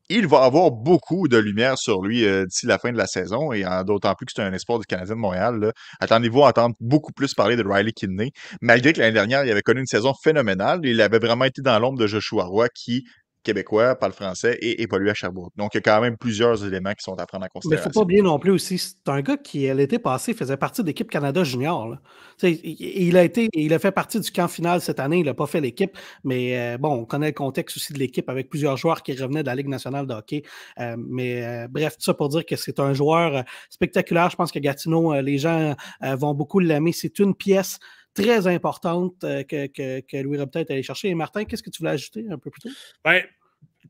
il 0.09 0.26
va 0.27 0.43
avoir 0.43 0.72
beaucoup 0.72 1.27
de 1.27 1.38
lumière 1.38 1.77
sur 1.77 2.01
lui 2.01 2.22
d'ici 2.45 2.65
la 2.65 2.77
fin 2.77 2.91
de 2.91 2.97
la 2.97 3.07
saison, 3.07 3.53
et 3.53 3.64
d'autant 3.85 4.15
plus 4.15 4.26
que 4.26 4.34
c'est 4.35 4.41
un 4.41 4.51
espoir 4.51 4.80
du 4.80 4.85
Canadien 4.85 5.15
de 5.15 5.19
Montréal. 5.19 5.72
Attendez-vous 6.01 6.43
à 6.43 6.49
entendre 6.49 6.76
beaucoup 6.81 7.14
plus 7.14 7.34
parler 7.34 7.55
de 7.55 7.64
Riley 7.65 7.93
Kidney, 7.93 8.31
malgré 8.61 8.91
que 8.91 8.99
l'année 8.99 9.14
dernière, 9.14 9.45
il 9.45 9.51
avait 9.51 9.61
connu 9.61 9.80
une 9.80 9.88
saison 9.88 10.14
phénoménale. 10.22 10.81
Il 10.84 11.01
avait 11.01 11.19
vraiment 11.19 11.45
été 11.45 11.61
dans 11.61 11.77
l'ombre 11.80 11.99
de 11.99 12.07
Joshua 12.07 12.45
Roy, 12.45 12.68
qui 12.69 13.05
québécois, 13.48 13.95
parle 13.95 14.14
français 14.14 14.57
et 14.61 14.82
évolue 14.82 15.10
à 15.10 15.14
Sherbrooke. 15.14 15.53
Donc, 15.56 15.74
il 15.74 15.78
y 15.78 15.80
a 15.80 15.82
quand 15.82 16.02
même 16.02 16.18
plusieurs 16.18 16.65
éléments 16.65 16.91
qui 16.91 17.03
sont 17.03 17.18
à 17.18 17.26
prendre 17.26 17.45
en 17.45 17.48
considération. 17.48 17.69
Mais 17.69 17.76
il 17.76 17.80
ne 17.80 17.94
faut 17.94 17.99
pas 17.99 18.03
oublier 18.03 18.22
non 18.22 18.40
plus 18.40 18.52
aussi, 18.52 18.78
c'est 18.78 19.07
un 19.07 19.22
gars 19.22 19.38
qui, 19.38 19.74
l'été 19.74 19.99
passé, 19.99 20.34
faisait 20.34 20.57
partie 20.57 20.82
de 20.82 20.88
l'équipe 20.88 21.10
Canada 21.10 21.44
Junior. 21.44 21.98
Il, 22.44 23.18
a 23.18 23.24
été, 23.24 23.49
il 23.53 23.74
a 23.74 23.80
fait 23.80 23.91
partie 23.91 24.19
du 24.19 24.32
camp 24.32 24.48
final 24.48 24.82
cette 24.82 24.99
année, 24.99 25.19
il 25.19 25.26
n'a 25.26 25.34
pas 25.34 25.48
fait 25.48 25.61
l'équipe, 25.61 25.98
mais 26.24 26.57
euh, 26.57 26.78
bon, 26.78 26.91
on 26.94 27.06
connaît 27.06 27.28
le 27.28 27.34
contexte 27.34 27.78
aussi 27.78 27.94
de 27.94 27.99
l'équipe 27.99 28.30
avec 28.30 28.49
plusieurs 28.49 28.78
joueurs 28.78 29.02
qui 29.02 29.14
revenaient 29.14 29.41
de 29.41 29.48
la 29.48 29.56
Ligue 29.56 29.69
nationale 29.69 30.06
de 30.06 30.14
hockey. 30.14 30.44
Euh, 30.80 30.95
mais 30.99 31.44
euh, 31.44 31.68
bref, 31.68 31.98
tout 31.98 32.03
ça 32.03 32.14
pour 32.14 32.30
dire 32.30 32.45
que 32.45 32.56
c'est 32.56 32.80
un 32.80 32.94
joueur 32.94 33.44
spectaculaire. 33.69 34.30
Je 34.30 34.36
pense 34.36 34.52
que 34.52 34.60
Gatineau, 34.60 35.19
les 35.22 35.38
gens 35.38 35.76
vont 36.02 36.34
beaucoup 36.34 36.60
l'aimer. 36.60 36.91
C'est 36.91 37.19
une 37.19 37.34
pièce 37.34 37.80
très 38.23 38.48
importante 38.48 39.19
que, 39.22 39.68
que, 39.68 40.02
que 40.02 40.18
Louis 40.18 40.38
Robitaille 40.38 40.64
est 40.64 40.72
allé 40.72 40.84
chercher. 40.84 41.10
Et 41.10 41.15
Martin, 41.15 41.45
qu'est-ce 41.45 41.64
que 41.64 41.69
tu 41.69 41.80
voulais 41.80 41.91
ajouter 41.91 42.26
un 42.30 42.38
peu 42.38 42.49
plus 42.49 42.61
tôt? 42.61 42.69
Ben, 43.03 43.23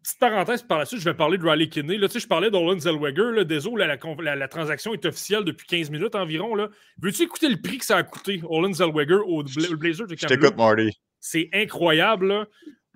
petite 0.04 0.20
parenthèse, 0.20 0.64
par 0.64 0.80
la 0.80 0.86
suite, 0.86 0.99
je 0.99 1.06
vais 1.06 1.14
parler 1.14 1.38
de 1.38 1.48
Riley 1.48 1.70
Kidney. 1.70 1.98
Là, 1.98 2.08
tu 2.08 2.14
sais, 2.14 2.20
je 2.20 2.28
parlais 2.28 2.52
d'Olin 2.52 2.80
Zellweger. 2.80 3.45
Désolé, 3.45 3.86
la, 3.88 4.36
la, 4.36 4.48
transaction 4.48 4.94
est 4.94 5.06
officielle 5.06 5.44
depuis 5.44 5.68
15 5.68 5.90
minutes 5.90 6.16
environ. 6.16 6.56
Veux-tu 7.02 7.24
écouter 7.24 7.49
le 7.49 7.62
prix 7.62 7.78
que 7.78 7.86
ça 7.86 7.98
a 7.98 8.04
coûté, 8.04 8.41
Olin 8.49 8.74
Zellweger, 8.74 9.20
au 9.26 9.44
Blazers 9.44 10.08
de 10.08 10.16
Kamloops? 10.16 10.22
Je 10.22 10.28
t'écoute, 10.28 10.58
Marty. 10.58 10.98
C'est 11.20 11.49
incroyable. 11.54 12.48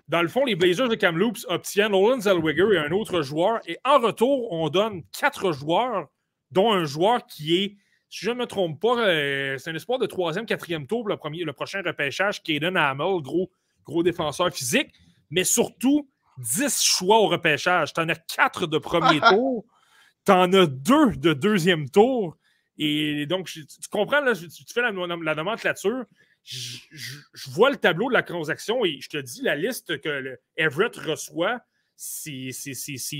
Dans 0.07 0.21
le 0.21 0.27
fond, 0.27 0.45
les 0.45 0.55
Blazers 0.55 0.89
de 0.89 0.95
Kamloops 0.95 1.45
obtiennent 1.47 1.93
Olin 1.93 2.19
Zellweger 2.19 2.73
et 2.73 2.77
un 2.77 2.91
autre 2.91 3.21
joueur. 3.21 3.59
Et 3.67 3.77
en 3.85 3.99
retour, 3.99 4.51
on 4.51 4.69
donne 4.69 5.03
quatre 5.17 5.51
joueurs, 5.51 6.07
dont 6.51 6.71
un 6.71 6.85
joueur 6.85 7.25
qui 7.25 7.55
est, 7.57 7.77
si 8.11 8.25
je 8.25 8.29
ne 8.29 8.35
me 8.35 8.45
trompe 8.45 8.79
pas, 8.81 9.07
euh, 9.07 9.57
c'est 9.57 9.69
un 9.69 9.75
espoir 9.75 9.97
de 9.97 10.05
troisième, 10.05 10.45
quatrième 10.45 10.85
tour 10.85 10.99
pour 10.99 11.07
le, 11.07 11.15
premier, 11.15 11.45
le 11.45 11.53
prochain 11.53 11.81
repêchage, 11.81 12.43
Caden 12.43 12.75
Hamel, 12.75 13.21
gros, 13.21 13.49
gros 13.85 14.03
défenseur 14.03 14.53
physique. 14.53 14.91
Mais 15.29 15.45
surtout, 15.45 16.09
10 16.37 16.83
choix 16.83 17.19
au 17.19 17.29
repêchage. 17.29 17.93
Tu 17.93 18.01
en 18.01 18.09
as 18.09 18.15
4 18.15 18.67
de 18.67 18.77
premier 18.77 19.21
tour. 19.29 19.65
Tu 20.25 20.31
en 20.33 20.51
as 20.51 20.67
2 20.67 21.15
de 21.15 21.31
deuxième 21.31 21.89
tour. 21.89 22.35
Et 22.77 23.25
donc, 23.27 23.47
tu, 23.47 23.65
comprends, 23.89 24.19
là, 24.19 24.33
tu, 24.35 24.49
fais 24.73 24.81
la, 24.81 24.91
la 24.91 25.35
nomenclature. 25.35 26.03
Je, 26.43 26.79
je, 26.91 27.49
vois 27.51 27.69
le 27.69 27.77
tableau 27.77 28.09
de 28.09 28.13
la 28.13 28.23
transaction 28.23 28.83
et 28.83 28.99
je 28.99 29.07
te 29.07 29.17
dis, 29.17 29.41
la 29.41 29.55
liste 29.55 30.01
que 30.01 30.37
Everett 30.57 30.97
reçoit, 30.97 31.61
c'est 31.95 32.51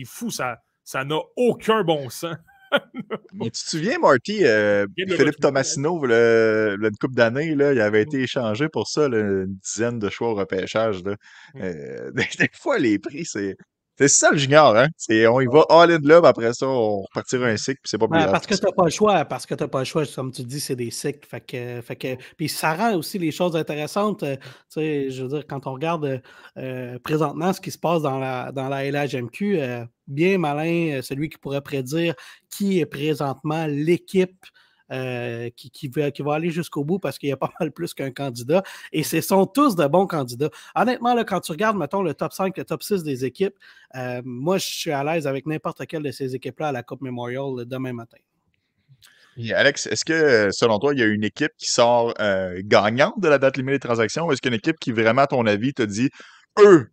fou. 0.05 0.31
Ça 0.31 0.59
n'a 1.05 1.19
aucun 1.37 1.81
bon 1.85 2.09
sens. 2.09 2.35
Mais 3.33 3.49
tu 3.49 3.63
te 3.63 3.69
souviens, 3.69 3.99
Marty, 3.99 4.45
euh, 4.45 4.85
Philippe 4.95 5.39
Tomasino, 5.39 6.05
le, 6.05 6.77
une 6.81 6.97
couple 6.97 7.15
d'années, 7.15 7.47
il 7.47 7.61
avait 7.61 8.01
été 8.01 8.21
échangé 8.21 8.69
pour 8.69 8.87
ça, 8.87 9.05
une 9.07 9.57
dizaine 9.63 9.99
de 9.99 10.09
choix 10.09 10.29
au 10.29 10.35
repêchage. 10.35 11.03
Là. 11.03 11.15
Euh, 11.57 12.11
des, 12.15 12.49
fois, 12.53 12.77
les 12.79 12.99
prix, 12.99 13.25
c'est. 13.25 13.55
C'est 13.97 14.07
ça 14.07 14.31
le 14.31 14.37
junior, 14.37 14.75
hein? 14.75 14.87
on 15.29 15.41
y 15.41 15.45
va 15.45 15.63
all 15.69 15.91
in 15.91 15.99
là, 16.01 16.21
après 16.23 16.53
ça, 16.53 16.65
on 16.65 17.01
repartira 17.01 17.45
un 17.45 17.57
cycle, 17.57 17.81
puis 17.83 17.89
c'est 17.89 17.99
pas 17.99 18.07
plus 18.07 18.19
Parce 18.31 18.47
que 18.47 18.55
t'as 18.55 18.71
pas 18.71 18.85
le 18.85 18.89
choix, 18.89 19.25
parce 19.25 19.45
que 19.45 19.53
t'as 19.53 19.67
pas 19.67 19.79
le 19.79 19.85
choix, 19.85 20.05
comme 20.15 20.31
tu 20.31 20.43
dis, 20.43 20.59
c'est 20.59 20.77
des 20.77 20.89
cycles. 20.89 21.27
Fait 21.27 21.41
que, 21.41 21.81
fait 21.81 21.95
que, 21.97 22.15
puis 22.35 22.49
ça 22.49 22.73
rend 22.73 22.95
aussi 22.95 23.19
les 23.19 23.29
choses 23.29 23.55
intéressantes. 23.55 24.23
Euh, 24.23 24.37
tu 24.37 24.41
sais, 24.69 25.11
je 25.11 25.21
veux 25.21 25.29
dire, 25.29 25.45
quand 25.45 25.67
on 25.67 25.73
regarde 25.73 26.19
présentement 27.03 27.53
ce 27.53 27.61
qui 27.61 27.69
se 27.69 27.77
passe 27.77 28.01
dans 28.01 28.17
la, 28.17 28.51
dans 28.51 28.69
la 28.69 28.89
LHMQ, 28.89 29.59
bien 30.11 30.37
malin, 30.37 30.97
euh, 30.97 31.01
celui 31.01 31.29
qui 31.29 31.37
pourrait 31.37 31.61
prédire 31.61 32.13
qui 32.49 32.79
est 32.79 32.85
présentement 32.85 33.65
l'équipe 33.67 34.45
euh, 34.91 35.49
qui, 35.55 35.71
qui, 35.71 35.87
va, 35.87 36.11
qui, 36.11 36.21
va, 36.21 36.33
aller 36.33 36.49
jusqu'au 36.49 36.83
bout 36.83 36.99
parce 36.99 37.17
qu'il 37.17 37.29
y 37.29 37.31
a 37.31 37.37
pas 37.37 37.51
mal 37.59 37.71
plus 37.71 37.93
qu'un 37.93 38.11
candidat. 38.11 38.61
Et 38.91 39.03
ce 39.03 39.21
sont 39.21 39.45
tous 39.45 39.75
de 39.75 39.87
bons 39.87 40.05
candidats. 40.05 40.49
Honnêtement, 40.75 41.13
là, 41.13 41.23
quand 41.23 41.39
tu 41.39 41.53
regardes, 41.53 41.77
mettons, 41.77 42.01
le 42.01 42.13
top 42.13 42.33
5, 42.33 42.57
le 42.57 42.65
top 42.65 42.83
6 42.83 43.03
des 43.03 43.23
équipes, 43.23 43.55
euh, 43.95 44.21
moi, 44.25 44.57
je 44.57 44.65
suis 44.65 44.91
à 44.91 45.03
l'aise 45.03 45.27
avec 45.27 45.45
n'importe 45.45 45.85
quelle 45.87 46.03
de 46.03 46.11
ces 46.11 46.35
équipes-là 46.35 46.69
à 46.69 46.71
la 46.73 46.83
Coupe 46.83 47.01
Memorial 47.01 47.65
demain 47.65 47.93
matin. 47.93 48.17
Alex, 49.55 49.87
est-ce 49.87 50.03
que, 50.03 50.49
selon 50.51 50.77
toi, 50.77 50.93
il 50.93 50.99
y 50.99 51.03
a 51.03 51.05
une 51.05 51.23
équipe 51.23 51.53
qui 51.57 51.71
sort 51.71 52.13
gagnante 52.57 53.17
de 53.17 53.29
la 53.29 53.37
date 53.37 53.55
limite 53.55 53.75
des 53.75 53.79
transactions 53.79 54.25
ou 54.25 54.33
est-ce 54.33 54.41
qu'il 54.41 54.51
y 54.51 54.53
a 54.53 54.55
une 54.55 54.59
équipe 54.59 54.77
qui, 54.77 54.91
vraiment, 54.91 55.21
à 55.21 55.27
ton 55.27 55.45
avis, 55.45 55.73
te 55.73 55.83
dit 55.83 56.09
eux, 56.59 56.91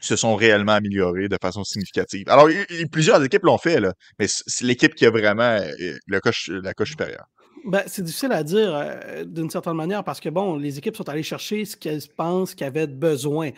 se 0.00 0.16
sont 0.16 0.34
réellement 0.34 0.72
améliorés 0.72 1.28
de 1.28 1.36
façon 1.40 1.64
significative. 1.64 2.28
Alors, 2.28 2.48
plusieurs 2.90 3.22
équipes 3.22 3.44
l'ont 3.44 3.58
fait, 3.58 3.80
là, 3.80 3.92
mais 4.18 4.26
c'est 4.28 4.64
l'équipe 4.64 4.94
qui 4.94 5.06
a 5.06 5.10
vraiment 5.10 5.42
euh, 5.60 5.96
le 6.06 6.20
coche, 6.20 6.50
la 6.62 6.74
coche 6.74 6.90
supérieure. 6.90 7.26
Ben, 7.64 7.82
c'est 7.86 8.02
difficile 8.02 8.32
à 8.32 8.42
dire 8.42 8.74
euh, 8.74 9.24
d'une 9.24 9.50
certaine 9.50 9.74
manière 9.74 10.02
parce 10.02 10.18
que, 10.18 10.30
bon, 10.30 10.56
les 10.56 10.78
équipes 10.78 10.96
sont 10.96 11.08
allées 11.08 11.22
chercher 11.22 11.64
ce 11.66 11.76
qu'elles 11.76 12.00
pensent 12.16 12.54
qu'elles 12.54 12.68
avaient 12.68 12.86
besoin. 12.86 13.50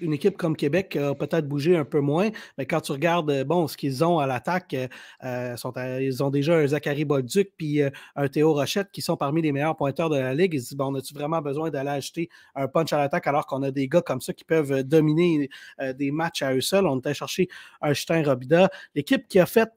une 0.00 0.12
équipe 0.12 0.36
comme 0.36 0.56
Québec 0.56 0.94
a 0.96 1.14
peut-être 1.14 1.48
bougé 1.48 1.76
un 1.76 1.84
peu 1.84 2.00
moins, 2.00 2.30
mais 2.58 2.66
quand 2.66 2.80
tu 2.80 2.92
regardes, 2.92 3.30
euh, 3.30 3.44
bon, 3.44 3.66
ce 3.66 3.76
qu'ils 3.76 4.04
ont 4.04 4.18
à 4.20 4.26
l'attaque, 4.26 4.76
euh, 5.24 5.56
ils 6.00 6.22
ont 6.22 6.30
déjà 6.30 6.56
un 6.56 6.66
Zachary 6.66 7.04
Bolduc 7.04 7.52
puis 7.56 7.80
un 8.14 8.28
Théo 8.28 8.52
Rochette 8.52 8.90
qui 8.92 9.02
sont 9.02 9.16
parmi 9.16 9.42
les 9.42 9.52
meilleurs 9.52 9.76
pointeurs 9.76 10.10
de 10.10 10.16
la 10.16 10.34
Ligue. 10.34 10.54
Ils 10.54 10.60
se 10.60 10.68
disent, 10.68 10.76
bon, 10.76 10.92
on 10.92 10.94
a-tu 10.94 11.12
vraiment 11.14 11.40
besoin 11.42 11.70
d'aller 11.70 11.90
acheter 11.90 12.28
un 12.54 12.68
punch 12.68 12.92
à 12.92 12.98
l'attaque 12.98 13.26
alors 13.26 13.46
qu'on 13.46 13.62
a 13.62 13.70
des 13.70 13.88
gars 13.88 14.02
comme 14.02 14.20
ça 14.20 14.32
qui 14.32 14.44
peuvent 14.44 14.82
dominer 14.82 15.48
des 15.96 16.10
matchs 16.10 16.42
à 16.42 16.54
eux 16.54 16.60
seuls? 16.60 16.86
On 16.86 16.98
était 16.98 17.14
chercher 17.14 17.48
un 17.80 17.94
Stein 17.94 18.22
Robida. 18.22 18.70
L'équipe 18.94 19.26
qui 19.28 19.40
a 19.40 19.46
fait 19.46 19.70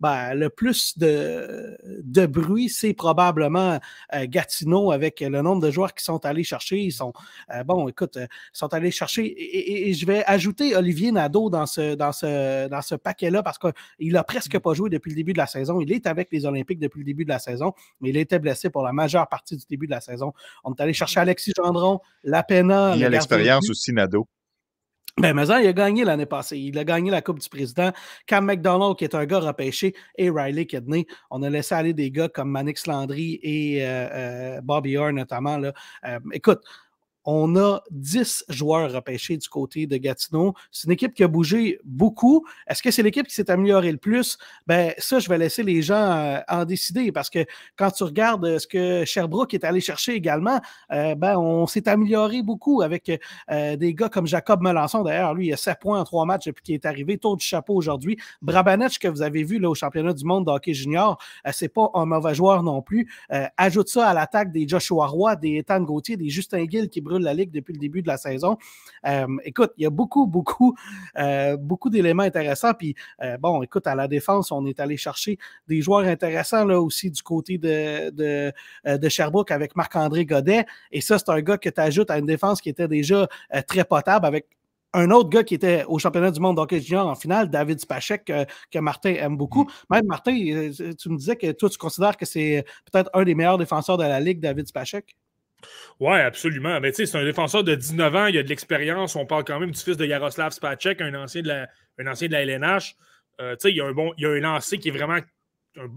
ben, 0.00 0.34
le 0.34 0.50
plus 0.50 0.98
de, 0.98 1.76
de 2.04 2.26
bruit, 2.26 2.68
c'est 2.68 2.94
euh, 4.14 4.26
Gatineau 4.28 4.92
avec 4.92 5.20
le 5.20 5.42
nombre 5.42 5.62
de 5.62 5.70
joueurs 5.70 5.94
qui 5.94 6.04
sont 6.04 6.24
allés 6.24 6.44
chercher. 6.44 6.78
Ils 6.78 6.92
sont, 6.92 7.12
euh, 7.54 7.64
bon, 7.64 7.88
écoute, 7.88 8.16
euh, 8.16 8.26
ils 8.54 8.58
sont 8.58 8.72
allés 8.74 8.90
chercher. 8.90 9.24
Et, 9.26 9.92
je 9.92 10.06
vais 10.06 10.24
ajouter 10.26 10.76
Olivier 10.76 11.12
Nadeau 11.12 11.50
dans 11.50 11.66
ce, 11.66 11.94
dans 11.94 12.12
ce, 12.12 12.68
dans 12.68 12.82
ce 12.82 12.94
paquet-là 12.94 13.42
parce 13.42 13.58
qu'il 13.58 14.12
n'a 14.12 14.24
presque 14.24 14.54
mm. 14.54 14.60
pas 14.60 14.74
joué 14.74 14.90
depuis 14.90 15.10
le 15.10 15.16
début 15.16 15.32
de 15.32 15.38
la 15.38 15.46
saison. 15.46 15.80
Il 15.80 15.92
est 15.92 16.06
avec 16.06 16.28
les 16.32 16.44
Olympiques 16.46 16.78
depuis 16.78 17.00
le 17.00 17.04
début 17.04 17.24
de 17.24 17.30
la 17.30 17.38
saison, 17.38 17.72
mais 18.00 18.10
il 18.10 18.16
était 18.16 18.38
blessé 18.38 18.70
pour 18.70 18.82
la 18.82 18.92
majeure 18.92 19.28
partie 19.28 19.56
du 19.56 19.64
début 19.68 19.86
de 19.86 19.92
la 19.92 20.00
saison. 20.00 20.32
On 20.64 20.74
est 20.74 20.80
allé 20.80 20.92
chercher 20.92 21.20
mm. 21.20 21.22
Alexis 21.22 21.52
Gendron, 21.56 22.00
Lapena. 22.24 22.94
Il 22.96 23.04
a 23.04 23.08
l'expérience 23.08 23.68
aussi, 23.70 23.92
Nadeau. 23.92 24.28
Ben, 25.18 25.34
mais 25.34 25.46
il 25.46 25.66
a 25.66 25.72
gagné 25.72 26.04
l'année 26.04 26.26
passée. 26.26 26.58
Il 26.58 26.78
a 26.78 26.84
gagné 26.84 27.10
la 27.10 27.22
Coupe 27.22 27.40
du 27.40 27.48
Président. 27.48 27.90
Cam 28.26 28.44
McDonald, 28.44 28.96
qui 28.96 29.02
est 29.02 29.16
un 29.16 29.26
gars 29.26 29.40
repêché, 29.40 29.94
et 30.16 30.30
Riley 30.30 30.66
Kidney. 30.66 31.06
On 31.30 31.42
a 31.42 31.50
laissé 31.50 31.74
aller 31.74 31.92
des 31.92 32.12
gars 32.12 32.28
comme 32.28 32.50
Manix 32.50 32.86
Landry 32.86 33.40
et 33.42 33.84
euh, 33.84 34.08
euh, 34.12 34.60
Bobby 34.60 34.96
Orr, 34.96 35.12
notamment. 35.12 35.60
Euh, 35.60 36.20
écoute, 36.32 36.60
on 37.30 37.56
a 37.56 37.82
10 37.90 38.46
joueurs 38.48 38.90
repêchés 38.90 39.36
du 39.36 39.50
côté 39.50 39.86
de 39.86 39.98
Gatineau. 39.98 40.54
C'est 40.72 40.86
une 40.86 40.92
équipe 40.92 41.12
qui 41.12 41.22
a 41.22 41.28
bougé 41.28 41.78
beaucoup. 41.84 42.46
Est-ce 42.66 42.82
que 42.82 42.90
c'est 42.90 43.02
l'équipe 43.02 43.26
qui 43.26 43.34
s'est 43.34 43.50
améliorée 43.50 43.92
le 43.92 43.98
plus? 43.98 44.38
Ben, 44.66 44.94
ça, 44.96 45.18
je 45.18 45.28
vais 45.28 45.36
laisser 45.36 45.62
les 45.62 45.82
gens 45.82 45.94
euh, 45.94 46.38
en 46.48 46.64
décider 46.64 47.12
parce 47.12 47.28
que 47.28 47.44
quand 47.76 47.90
tu 47.90 48.02
regardes 48.04 48.46
euh, 48.46 48.58
ce 48.58 48.66
que 48.66 49.04
Sherbrooke 49.04 49.52
est 49.52 49.64
allé 49.64 49.82
chercher 49.82 50.14
également, 50.14 50.58
euh, 50.90 51.14
ben, 51.16 51.36
on 51.36 51.66
s'est 51.66 51.86
amélioré 51.86 52.40
beaucoup 52.40 52.80
avec 52.80 53.12
des 53.50 53.94
gars 53.94 54.08
comme 54.08 54.26
Jacob 54.26 54.62
Melançon. 54.62 55.02
D'ailleurs, 55.02 55.34
lui, 55.34 55.48
il 55.48 55.52
a 55.52 55.58
7 55.58 55.80
points 55.80 56.00
en 56.00 56.04
3 56.04 56.24
matchs 56.24 56.46
depuis 56.46 56.62
qu'il 56.62 56.74
est 56.76 56.86
arrivé. 56.86 57.18
Tour 57.18 57.36
du 57.36 57.44
chapeau 57.44 57.74
aujourd'hui. 57.74 58.16
Brabanech, 58.40 58.98
que 58.98 59.08
vous 59.08 59.20
avez 59.20 59.42
vu 59.42 59.58
là, 59.58 59.68
au 59.68 59.74
championnat 59.74 60.14
du 60.14 60.24
monde 60.24 60.46
de 60.46 60.50
hockey 60.50 60.72
junior, 60.72 61.18
c'est 61.52 61.68
pas 61.68 61.90
un 61.92 62.06
mauvais 62.06 62.34
joueur 62.34 62.62
non 62.62 62.80
plus. 62.80 63.06
ajoute 63.58 63.88
ça 63.88 64.08
à 64.08 64.14
l'attaque 64.14 64.50
des 64.50 64.66
Joshua 64.66 65.06
Roy, 65.06 65.36
des 65.36 65.56
Ethan 65.56 65.80
Gauthier, 65.82 66.16
des 66.16 66.30
Justin 66.30 66.64
Gill 66.66 66.88
qui 66.88 67.02
brûlent 67.02 67.17
roule 67.18 67.24
la 67.24 67.34
Ligue 67.34 67.50
depuis 67.50 67.72
le 67.72 67.78
début 67.78 68.02
de 68.02 68.08
la 68.08 68.16
saison. 68.16 68.56
Euh, 69.06 69.26
écoute, 69.44 69.72
il 69.76 69.84
y 69.84 69.86
a 69.86 69.90
beaucoup, 69.90 70.26
beaucoup, 70.26 70.74
beaucoup 71.58 71.90
d'éléments 71.90 72.22
intéressants. 72.22 72.74
Puis, 72.74 72.94
bon, 73.40 73.62
écoute, 73.62 73.86
à 73.86 73.94
la 73.94 74.08
défense, 74.08 74.52
on 74.52 74.64
est 74.66 74.80
allé 74.80 74.96
chercher 74.96 75.38
des 75.66 75.80
joueurs 75.80 76.06
intéressants 76.06 76.64
là 76.64 76.80
aussi 76.80 77.10
du 77.10 77.22
côté 77.22 77.58
de, 77.58 78.10
de, 78.10 78.52
de 78.96 79.08
Sherbrooke 79.08 79.50
avec 79.50 79.76
Marc-André 79.76 80.24
Godet. 80.24 80.64
Et 80.92 81.00
ça, 81.00 81.18
c'est 81.18 81.30
un 81.30 81.40
gars 81.40 81.58
que 81.58 81.68
tu 81.68 81.80
ajoutes 81.80 82.10
à 82.10 82.18
une 82.18 82.26
défense 82.26 82.60
qui 82.60 82.68
était 82.68 82.88
déjà 82.88 83.28
très 83.66 83.84
potable 83.84 84.26
avec 84.26 84.46
un 84.94 85.10
autre 85.10 85.28
gars 85.28 85.44
qui 85.44 85.54
était 85.54 85.84
au 85.86 85.98
championnat 85.98 86.30
du 86.30 86.40
monde 86.40 86.56
d'hockey 86.56 86.80
junior 86.80 87.06
en 87.06 87.14
finale, 87.14 87.50
David 87.50 87.80
Spachek, 87.80 88.24
que, 88.24 88.78
Martin 88.78 89.14
aime 89.14 89.36
beaucoup. 89.36 89.64
Mm. 89.64 89.68
Même 89.90 90.06
Martin, 90.06 90.32
euh, 90.32 90.72
tu 90.94 91.10
me 91.10 91.16
disais 91.16 91.36
que 91.36 91.52
toi, 91.52 91.68
tu 91.68 91.78
considères 91.78 92.16
que 92.16 92.24
c'est 92.26 92.64
peut-être 92.90 93.10
un 93.14 93.24
des 93.24 93.34
meilleurs 93.34 93.58
défenseurs 93.58 93.98
de 93.98 94.04
la 94.04 94.20
Ligue, 94.20 94.40
David 94.40 94.66
Spachek? 94.66 95.16
Oui, 96.00 96.18
absolument. 96.18 96.80
Mais 96.80 96.92
tu 96.92 96.96
sais, 96.96 97.06
c'est 97.06 97.18
un 97.18 97.24
défenseur 97.24 97.64
de 97.64 97.74
19 97.74 98.14
ans, 98.14 98.26
il 98.26 98.38
a 98.38 98.42
de 98.42 98.48
l'expérience. 98.48 99.16
On 99.16 99.26
parle 99.26 99.44
quand 99.44 99.58
même 99.58 99.72
du 99.72 99.80
fils 99.80 99.96
de 99.96 100.06
Yaroslav 100.06 100.52
Spacek, 100.52 101.00
un 101.00 101.14
ancien 101.14 101.42
de 101.42 101.48
la, 101.48 101.68
un 101.98 102.06
ancien 102.06 102.28
de 102.28 102.32
la 102.32 102.42
LNH. 102.42 102.94
Euh, 103.40 103.54
tu 103.56 103.68
sais, 103.68 103.72
il 103.72 103.80
a 103.80 103.86
un 103.86 103.92
bon, 103.92 104.12
il 104.16 104.26
a 104.26 104.30
un 104.30 104.40
lancé 104.40 104.78
qui 104.78 104.88
est 104.88 104.92
vraiment 104.92 105.18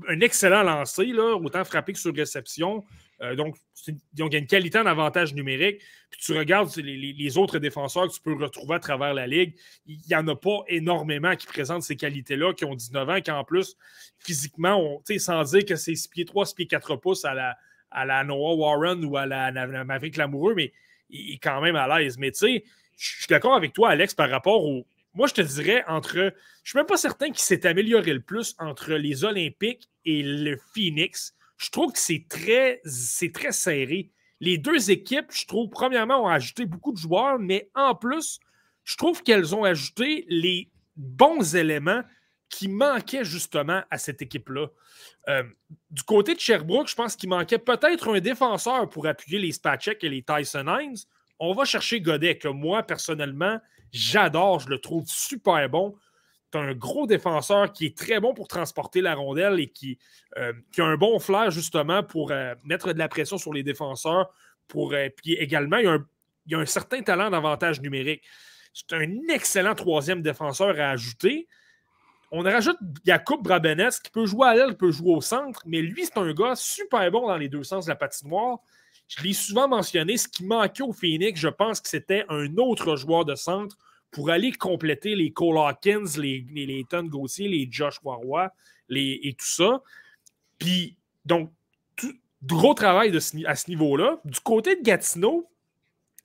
un, 0.08 0.20
excellent 0.20 0.64
lancé, 0.64 1.06
là, 1.08 1.36
autant 1.36 1.64
frappé 1.64 1.94
que 1.94 2.00
sur 2.00 2.14
réception. 2.16 2.84
Euh, 3.22 3.36
donc, 3.36 3.58
il 3.88 3.96
y 4.18 4.22
a 4.22 4.38
une 4.38 4.48
qualité 4.48 4.80
en 4.80 4.86
avantage 4.86 5.34
numérique. 5.34 5.82
Puis 6.10 6.22
tu 6.22 6.38
regardes 6.38 6.76
les, 6.78 7.38
autres 7.38 7.60
défenseurs 7.60 8.08
que 8.08 8.14
tu 8.14 8.22
peux 8.22 8.34
retrouver 8.34 8.76
à 8.76 8.80
travers 8.80 9.14
la 9.14 9.28
ligue, 9.28 9.56
il 9.86 10.00
n'y 10.08 10.16
en 10.16 10.28
a 10.28 10.36
pas 10.36 10.60
énormément 10.68 11.36
qui 11.36 11.48
présentent 11.48 11.84
ces 11.84 11.96
qualités-là, 11.96 12.54
qui 12.54 12.66
ont 12.66 12.76
19 12.76 13.10
ans, 13.10 13.22
qui 13.22 13.32
en 13.32 13.44
plus, 13.44 13.76
physiquement, 14.20 15.02
sans 15.18 15.44
dire 15.44 15.66
que 15.66 15.76
c'est 15.76 15.96
6 15.96 16.08
pieds 16.10 16.26
3, 16.26 16.46
6 16.48 16.56
pieds 16.56 16.68
4 16.68 16.96
pouces 16.98 17.26
à 17.26 17.34
la, 17.34 17.58
à 17.92 18.06
la 18.06 18.24
Noah 18.24 18.56
Warren 18.56 19.04
ou 19.06 19.18
à 19.18 19.26
la, 19.26 19.52
Maverick 19.84 20.18
Lamoureux, 20.18 20.54
mais 20.56 20.74
il 21.10 21.36
est 21.36 21.38
quand 21.38 21.62
même 21.62 21.76
à 21.76 22.00
l'aise. 22.00 22.18
Mais 22.18 22.32
tu 22.32 22.40
sais, 22.40 22.64
je 22.98 23.18
suis 23.18 23.28
d'accord 23.28 23.56
avec 23.56 23.74
toi, 23.74 23.90
Alex, 23.90 24.14
par 24.14 24.30
rapport 24.30 24.64
au. 24.66 24.86
Moi, 25.14 25.28
je 25.28 25.34
te 25.34 25.42
dirais 25.42 25.84
entre. 25.88 26.34
Je 26.64 26.70
suis 26.70 26.78
même 26.78 26.86
pas 26.86 26.98
certain 26.98 27.28
qu'il 27.28 27.40
s'est 27.40 27.66
amélioré 27.66 28.14
le 28.14 28.22
plus 28.22 28.56
entre 28.60 28.94
les 28.94 29.24
Olympiques 29.24 29.90
et 30.06 30.24
le 30.24 30.58
Phoenix 30.74 31.36
je 31.62 31.70
trouve 31.70 31.92
que 31.94 32.00
c'est 32.00 32.26
très, 32.28 32.82
c'est 32.86 33.32
très 33.32 33.52
serré. 33.52 34.10
Les 34.40 34.58
deux 34.58 34.90
équipes, 34.90 35.32
je 35.32 35.46
trouve, 35.46 35.70
premièrement, 35.70 36.24
ont 36.24 36.28
ajouté 36.28 36.66
beaucoup 36.66 36.92
de 36.92 36.98
joueurs, 36.98 37.38
mais 37.38 37.70
en 37.76 37.94
plus, 37.94 38.40
je 38.84 38.98
trouve 38.98 39.22
qu'elles 39.22 39.54
ont 39.54 39.64
ajouté 39.64 40.26
les 40.28 40.72
bons 40.96 41.56
éléments 41.56 42.02
qui 42.52 42.68
manquaient 42.68 43.24
justement 43.24 43.82
à 43.90 43.98
cette 43.98 44.22
équipe-là. 44.22 44.68
Euh, 45.30 45.44
du 45.90 46.04
côté 46.04 46.36
de 46.36 46.40
Sherbrooke, 46.40 46.90
je 46.90 46.96
pense 46.96 47.16
qu'il 47.16 47.30
manquait 47.30 47.58
peut-être 47.58 48.14
un 48.14 48.20
défenseur 48.20 48.90
pour 48.90 49.08
appuyer 49.08 49.40
les 49.40 49.54
Spacek 49.54 50.04
et 50.04 50.10
les 50.10 50.22
Tyson 50.22 50.66
Hines. 50.68 50.98
On 51.40 51.54
va 51.54 51.66
chercher 51.66 52.02
Godet, 52.02 52.38
que 52.38 52.50
moi, 52.50 52.84
personnellement, 52.84 53.60
j'adore, 53.92 54.60
je 54.60 54.70
le 54.70 54.80
trouve 54.80 55.06
super 55.08 55.68
bon 55.70 55.96
un 56.54 56.74
gros 56.74 57.08
défenseur 57.08 57.72
qui 57.72 57.86
est 57.86 57.98
très 57.98 58.20
bon 58.20 58.34
pour 58.34 58.50
transporter 58.50 59.00
la 59.00 59.16
rondelle 59.16 59.62
et 59.62 59.68
qui, 59.68 59.98
euh, 60.38 60.52
a 60.78 60.84
un 60.84 60.98
bon 60.98 61.18
flair 61.18 61.50
justement 61.50 62.04
pour 62.04 62.32
euh, 62.32 62.54
mettre 62.66 62.92
de 62.92 63.00
la 63.00 63.08
pression 63.08 63.38
sur 63.38 63.54
les 63.54 63.64
défenseurs. 63.64 64.30
Pour, 64.68 64.94
puis 65.16 65.34
également, 65.36 65.78
il 65.78 65.86
y, 66.48 66.56
a 66.56 66.60
un, 66.60 66.66
certain 66.66 67.02
talent 67.02 67.30
d'avantage 67.30 67.80
numérique. 67.80 68.22
C'est 68.74 68.94
un 68.94 69.10
excellent 69.30 69.76
troisième 69.76 70.22
défenseur 70.22 70.78
à 70.78 70.90
ajouter. 70.90 71.48
On 72.32 72.44
rajoute 72.44 72.78
Jakub 73.06 73.44
Brabenets 73.44 74.00
qui 74.04 74.10
peut 74.10 74.26
jouer 74.26 74.48
à 74.48 74.56
l'aile, 74.56 74.78
peut 74.78 74.92
jouer 74.92 75.14
au 75.14 75.22
centre, 75.22 75.62
mais 75.66 75.82
lui, 75.82 76.06
c'est 76.06 76.18
un 76.18 76.34
gars 76.34 76.56
super 76.56 77.12
bon 77.12 77.28
dans 77.28 77.38
les 77.38 77.50
deux 77.50 77.64
sens 77.64 77.86
de 77.86 77.90
la 77.90 77.96
patinoire. 77.96 78.60
Je 79.08 79.22
l'ai 79.22 79.34
souvent 79.34 79.68
mentionné, 79.68 80.16
ce 80.16 80.30
qui 80.30 80.46
manquait 80.46 80.84
au 80.84 80.94
Phoenix, 80.94 81.40
je 81.40 81.50
pense 81.50 81.82
que 81.82 81.90
c'était 81.90 82.24
un 82.30 82.58
autre 82.58 82.96
joueur 82.96 83.26
de 83.26 83.36
centre 83.36 83.78
pour 84.12 84.30
aller 84.30 84.52
compléter 84.54 85.16
les 85.16 85.32
Cole 85.32 85.58
Hawkins, 85.58 86.06
les, 86.18 86.46
les 86.54 86.66
Leighton 86.66 87.04
Gauthier, 87.04 87.50
les 87.50 87.68
Josh 87.70 88.00
Warroy 88.04 88.50
les, 88.88 89.20
et 89.24 89.34
tout 89.34 89.46
ça. 89.46 89.82
Puis, 90.60 90.96
donc, 91.26 91.52
gros 92.44 92.74
travail 92.74 93.12
de 93.12 93.20
à 93.46 93.56
ce 93.56 93.70
niveau-là. 93.70 94.20
Du 94.26 94.40
côté 94.40 94.76
de 94.76 94.82
Gatineau, 94.82 95.50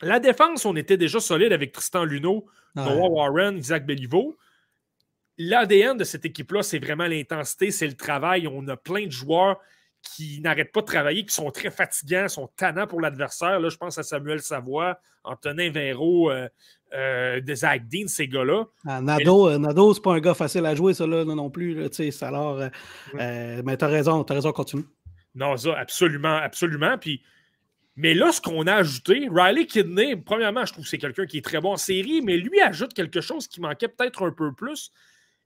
la 0.02 0.20
défense, 0.20 0.64
on 0.64 0.76
était 0.76 0.96
déjà 0.96 1.20
solide 1.20 1.52
avec 1.52 1.72
Tristan 1.72 2.04
Luneau, 2.04 2.46
Noah 2.74 3.08
Warren, 3.08 3.56
Isaac 3.56 3.86
Belliveau. 3.86 4.36
L'ADN 5.38 5.96
de 5.96 6.04
cette 6.04 6.24
équipe-là, 6.24 6.62
c'est 6.62 6.78
vraiment 6.78 7.06
l'intensité, 7.06 7.70
c'est 7.70 7.86
le 7.86 7.96
travail. 7.96 8.48
On 8.48 8.66
a 8.68 8.76
plein 8.76 9.06
de 9.06 9.12
joueurs 9.12 9.58
qui 10.14 10.40
n'arrêtent 10.40 10.72
pas 10.72 10.80
de 10.80 10.86
travailler, 10.86 11.24
qui 11.24 11.34
sont 11.34 11.50
très 11.50 11.70
fatigants, 11.70 12.28
sont 12.28 12.48
tannants 12.56 12.86
pour 12.86 13.00
l'adversaire. 13.00 13.60
Là, 13.60 13.68
je 13.68 13.76
pense 13.76 13.98
à 13.98 14.02
Samuel 14.02 14.40
Savoie, 14.40 14.98
Antonin 15.24 15.70
Véro, 15.70 16.30
euh, 16.30 16.48
euh, 16.94 17.40
de 17.40 17.54
Zach 17.54 17.86
Dean, 17.88 18.06
ces 18.06 18.28
gars-là. 18.28 18.64
Ah, 18.86 19.00
Nado, 19.00 19.48
euh, 19.48 19.58
Nado 19.58 19.92
c'est 19.92 20.02
pas 20.02 20.14
un 20.14 20.20
gars 20.20 20.34
facile 20.34 20.64
à 20.66 20.74
jouer, 20.74 20.94
ça 20.94 21.06
là, 21.06 21.24
non, 21.24 21.50
plus. 21.50 21.74
Là, 21.74 21.88
alors, 22.22 22.60
mais 23.14 23.76
tu 23.76 23.84
as 23.84 23.88
raison, 23.88 24.22
raison, 24.22 24.52
continue. 24.52 24.84
Non, 25.34 25.56
ça, 25.56 25.76
absolument, 25.76 26.36
absolument. 26.36 26.96
Puis, 26.98 27.22
mais 27.96 28.14
là, 28.14 28.32
ce 28.32 28.40
qu'on 28.40 28.66
a 28.66 28.74
ajouté, 28.74 29.28
Riley 29.30 29.66
Kidney, 29.66 30.16
premièrement, 30.16 30.64
je 30.64 30.72
trouve 30.72 30.84
que 30.84 30.90
c'est 30.90 30.98
quelqu'un 30.98 31.26
qui 31.26 31.38
est 31.38 31.44
très 31.44 31.60
bon 31.60 31.72
en 31.72 31.76
série, 31.76 32.22
mais 32.22 32.36
lui 32.36 32.60
ajoute 32.60 32.94
quelque 32.94 33.20
chose 33.20 33.48
qui 33.48 33.60
manquait 33.60 33.88
peut-être 33.88 34.26
un 34.26 34.30
peu 34.30 34.52
plus 34.52 34.92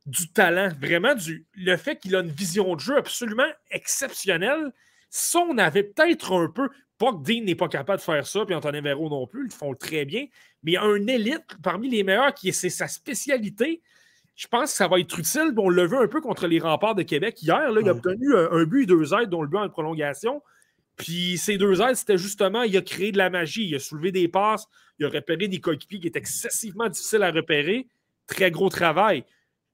du 0.06 0.32
talent, 0.32 0.70
vraiment 0.80 1.14
du 1.14 1.46
le 1.54 1.76
fait 1.76 1.96
qu'il 1.96 2.16
a 2.16 2.20
une 2.20 2.30
vision 2.30 2.74
de 2.74 2.80
jeu 2.80 2.96
absolument 2.96 3.50
exceptionnelle. 3.70 4.72
Ça, 5.10 5.40
on 5.40 5.58
avait 5.58 5.82
peut-être 5.82 6.32
un 6.32 6.48
peu. 6.48 6.68
Pas 6.98 7.12
que 7.12 7.22
Dean 7.22 7.44
n'est 7.44 7.54
pas 7.54 7.68
capable 7.68 7.98
de 7.98 8.04
faire 8.04 8.26
ça, 8.26 8.44
puis 8.44 8.54
Antonin 8.54 8.82
Véro 8.82 9.08
non 9.08 9.26
plus, 9.26 9.46
ils 9.46 9.54
font 9.54 9.74
très 9.74 10.04
bien. 10.04 10.26
Mais 10.62 10.76
un 10.76 11.06
élite 11.06 11.56
parmi 11.62 11.88
les 11.88 12.02
meilleurs 12.02 12.34
qui 12.34 12.52
c'est 12.52 12.70
sa 12.70 12.88
spécialité. 12.88 13.80
Je 14.36 14.46
pense 14.48 14.70
que 14.70 14.76
ça 14.76 14.88
va 14.88 14.98
être 15.00 15.18
utile. 15.18 15.52
On 15.56 15.70
l'a 15.70 15.86
vu 15.86 15.96
un 15.96 16.08
peu 16.08 16.20
contre 16.20 16.46
les 16.46 16.58
remparts 16.58 16.94
de 16.94 17.02
Québec 17.02 17.42
hier. 17.42 17.70
Là, 17.70 17.80
il 17.80 17.88
a 17.88 17.92
obtenu 17.92 18.34
un, 18.34 18.64
but 18.64 18.82
et 18.82 18.86
deux 18.86 19.12
aides, 19.14 19.28
dont 19.28 19.42
le 19.42 19.48
but 19.48 19.58
en 19.58 19.68
prolongation. 19.68 20.42
Puis 20.96 21.38
ces 21.38 21.56
deux 21.56 21.80
aides, 21.80 21.96
c'était 21.96 22.18
justement, 22.18 22.62
il 22.62 22.76
a 22.76 22.82
créé 22.82 23.12
de 23.12 23.18
la 23.18 23.30
magie. 23.30 23.66
Il 23.66 23.74
a 23.74 23.78
soulevé 23.78 24.12
des 24.12 24.28
passes, 24.28 24.66
il 24.98 25.06
a 25.06 25.08
repéré 25.08 25.48
des 25.48 25.60
coéquipiers 25.60 26.00
qui 26.00 26.06
étaient 26.06 26.18
excessivement 26.18 26.88
difficiles 26.88 27.22
à 27.22 27.30
repérer. 27.30 27.88
Très 28.26 28.50
gros 28.50 28.68
travail. 28.68 29.24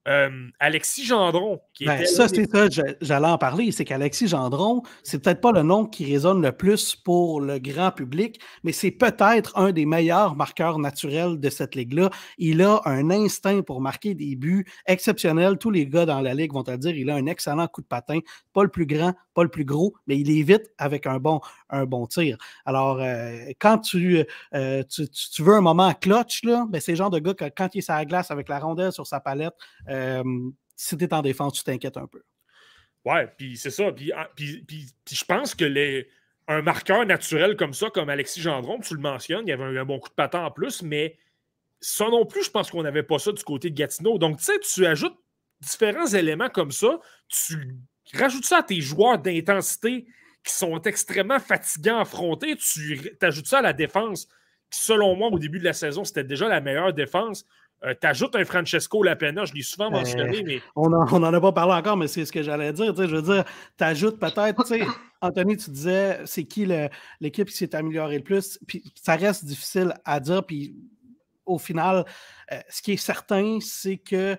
Euh, 0.06 0.48
Alexis 0.60 1.04
Gendron, 1.04 1.60
qui 1.74 1.84
ben, 1.84 1.96
était. 1.96 2.06
Ça, 2.06 2.28
c'est 2.28 2.48
ça, 2.50 2.68
j'allais 3.00 3.26
en 3.26 3.38
parler. 3.38 3.72
C'est 3.72 3.84
qu'Alexis 3.84 4.28
Gendron, 4.28 4.82
c'est 5.02 5.22
peut-être 5.22 5.40
pas 5.40 5.52
le 5.52 5.62
nom 5.62 5.84
qui 5.84 6.04
résonne 6.04 6.40
le 6.40 6.52
plus 6.52 6.94
pour 6.94 7.40
le 7.40 7.58
grand 7.58 7.90
public, 7.90 8.40
mais 8.62 8.72
c'est 8.72 8.92
peut-être 8.92 9.56
un 9.58 9.72
des 9.72 9.84
meilleurs 9.86 10.36
marqueurs 10.36 10.78
naturels 10.78 11.40
de 11.40 11.50
cette 11.50 11.74
ligue-là. 11.74 12.10
Il 12.38 12.62
a 12.62 12.80
un 12.84 13.10
instinct 13.10 13.62
pour 13.62 13.80
marquer 13.80 14.14
des 14.14 14.36
buts 14.36 14.64
exceptionnels. 14.86 15.58
Tous 15.58 15.70
les 15.70 15.86
gars 15.86 16.06
dans 16.06 16.20
la 16.20 16.34
ligue 16.34 16.52
vont 16.52 16.62
te 16.62 16.76
dire 16.76 16.94
il 16.94 17.10
a 17.10 17.16
un 17.16 17.26
excellent 17.26 17.66
coup 17.66 17.82
de 17.82 17.86
patin. 17.86 18.20
Pas 18.52 18.62
le 18.62 18.68
plus 18.68 18.86
grand, 18.86 19.14
pas 19.34 19.42
le 19.42 19.48
plus 19.48 19.64
gros, 19.64 19.94
mais 20.06 20.18
il 20.18 20.30
est 20.30 20.42
vite 20.42 20.70
avec 20.78 21.06
un 21.06 21.18
bon, 21.18 21.40
un 21.70 21.84
bon 21.84 22.06
tir. 22.06 22.38
Alors, 22.64 23.00
euh, 23.00 23.36
quand 23.58 23.82
euh, 23.94 24.82
tu, 24.84 25.08
tu, 25.08 25.42
veux 25.42 25.54
un 25.54 25.60
moment 25.60 25.92
clutch, 25.94 26.44
là, 26.44 26.64
ben, 26.68 26.80
c'est 26.80 26.92
le 26.92 26.96
genre 26.96 27.10
de 27.10 27.18
gars 27.18 27.34
que 27.34 27.44
quand 27.44 27.74
il 27.74 27.78
est 27.78 27.82
sur 27.82 27.94
la 27.94 28.04
glace 28.04 28.30
avec 28.30 28.48
la 28.48 28.58
rondelle 28.58 28.92
sur 28.92 29.06
sa 29.06 29.20
palette, 29.20 29.54
si 30.76 30.96
tu 30.96 31.04
es 31.04 31.14
en 31.14 31.22
défense, 31.22 31.54
tu 31.54 31.64
t'inquiètes 31.64 31.96
un 31.96 32.06
peu. 32.06 32.22
Ouais, 33.04 33.28
puis 33.38 33.56
c'est 33.56 33.70
ça. 33.70 33.92
Puis, 33.92 34.12
ah, 34.12 34.28
je 34.36 35.24
pense 35.24 35.54
que 35.54 35.64
les, 35.64 36.08
un 36.48 36.62
marqueur 36.62 37.04
naturel 37.06 37.56
comme 37.56 37.72
ça, 37.72 37.90
comme 37.90 38.08
Alexis 38.08 38.40
Gendron, 38.40 38.80
tu 38.80 38.94
le 38.94 39.00
mentionnes, 39.00 39.46
il 39.46 39.50
y 39.50 39.52
avait 39.52 39.78
un, 39.78 39.84
bon 39.84 39.98
coup 39.98 40.08
de 40.08 40.14
patin 40.14 40.44
en 40.44 40.50
plus, 40.50 40.82
mais 40.82 41.18
ça 41.80 42.08
non 42.08 42.24
plus, 42.24 42.44
je 42.44 42.50
pense 42.50 42.70
qu'on 42.70 42.82
n'avait 42.82 43.02
pas 43.02 43.18
ça 43.18 43.32
du 43.32 43.42
côté 43.42 43.70
de 43.70 43.76
Gatineau. 43.76 44.18
Donc, 44.18 44.38
tu 44.38 44.44
sais, 44.44 44.58
tu 44.58 44.86
ajoutes 44.86 45.16
différents 45.60 46.06
éléments 46.06 46.48
comme 46.48 46.70
ça, 46.70 47.00
tu 47.28 47.76
rajoutes 48.14 48.44
ça 48.44 48.58
à 48.58 48.62
tes 48.62 48.80
joueurs 48.80 49.18
d'intensité 49.18 50.06
qui 50.44 50.54
sont 50.54 50.80
extrêmement 50.82 51.40
fatigants 51.40 51.98
à 51.98 52.02
affronter, 52.02 52.56
tu 52.56 53.00
ajoutes 53.20 53.46
ça 53.46 53.58
à 53.58 53.62
la 53.62 53.72
défense, 53.72 54.26
qui, 54.70 54.80
selon 54.82 55.16
moi, 55.16 55.28
au 55.28 55.38
début 55.38 55.58
de 55.58 55.64
la 55.64 55.72
saison, 55.72 56.04
c'était 56.04 56.24
déjà 56.24 56.48
la 56.48 56.60
meilleure 56.60 56.92
défense. 56.92 57.44
Euh, 57.84 57.94
tu 58.00 58.06
ajoutes 58.06 58.34
un 58.36 58.44
Francesco 58.44 59.02
Lapena, 59.02 59.44
je 59.44 59.52
l'ai 59.52 59.62
souvent 59.62 59.90
mentionné, 59.90 60.42
mais. 60.42 60.60
On 60.76 60.88
n'en 60.88 61.34
a 61.34 61.40
pas 61.40 61.52
parlé 61.52 61.74
encore, 61.74 61.96
mais 61.96 62.08
c'est 62.08 62.24
ce 62.24 62.32
que 62.32 62.42
j'allais 62.42 62.72
dire. 62.72 62.94
Je 62.96 63.16
veux 63.16 63.22
dire, 63.22 63.44
tu 63.76 63.84
ajoutes 63.84 64.18
peut-être, 64.18 64.64
Anthony, 65.20 65.56
tu 65.56 65.70
disais, 65.70 66.20
c'est 66.24 66.44
qui 66.44 66.66
l'équipe 67.20 67.48
qui 67.48 67.56
s'est 67.56 67.74
améliorée 67.74 68.18
le 68.18 68.24
plus? 68.24 68.58
Puis 68.66 68.82
ça 68.94 69.16
reste 69.16 69.44
difficile 69.44 69.94
à 70.04 70.20
dire, 70.20 70.44
puis 70.44 70.74
au 71.44 71.58
final, 71.58 72.04
euh, 72.52 72.58
ce 72.68 72.82
qui 72.82 72.92
est 72.92 72.96
certain, 72.96 73.58
c'est 73.60 73.98
que 73.98 74.36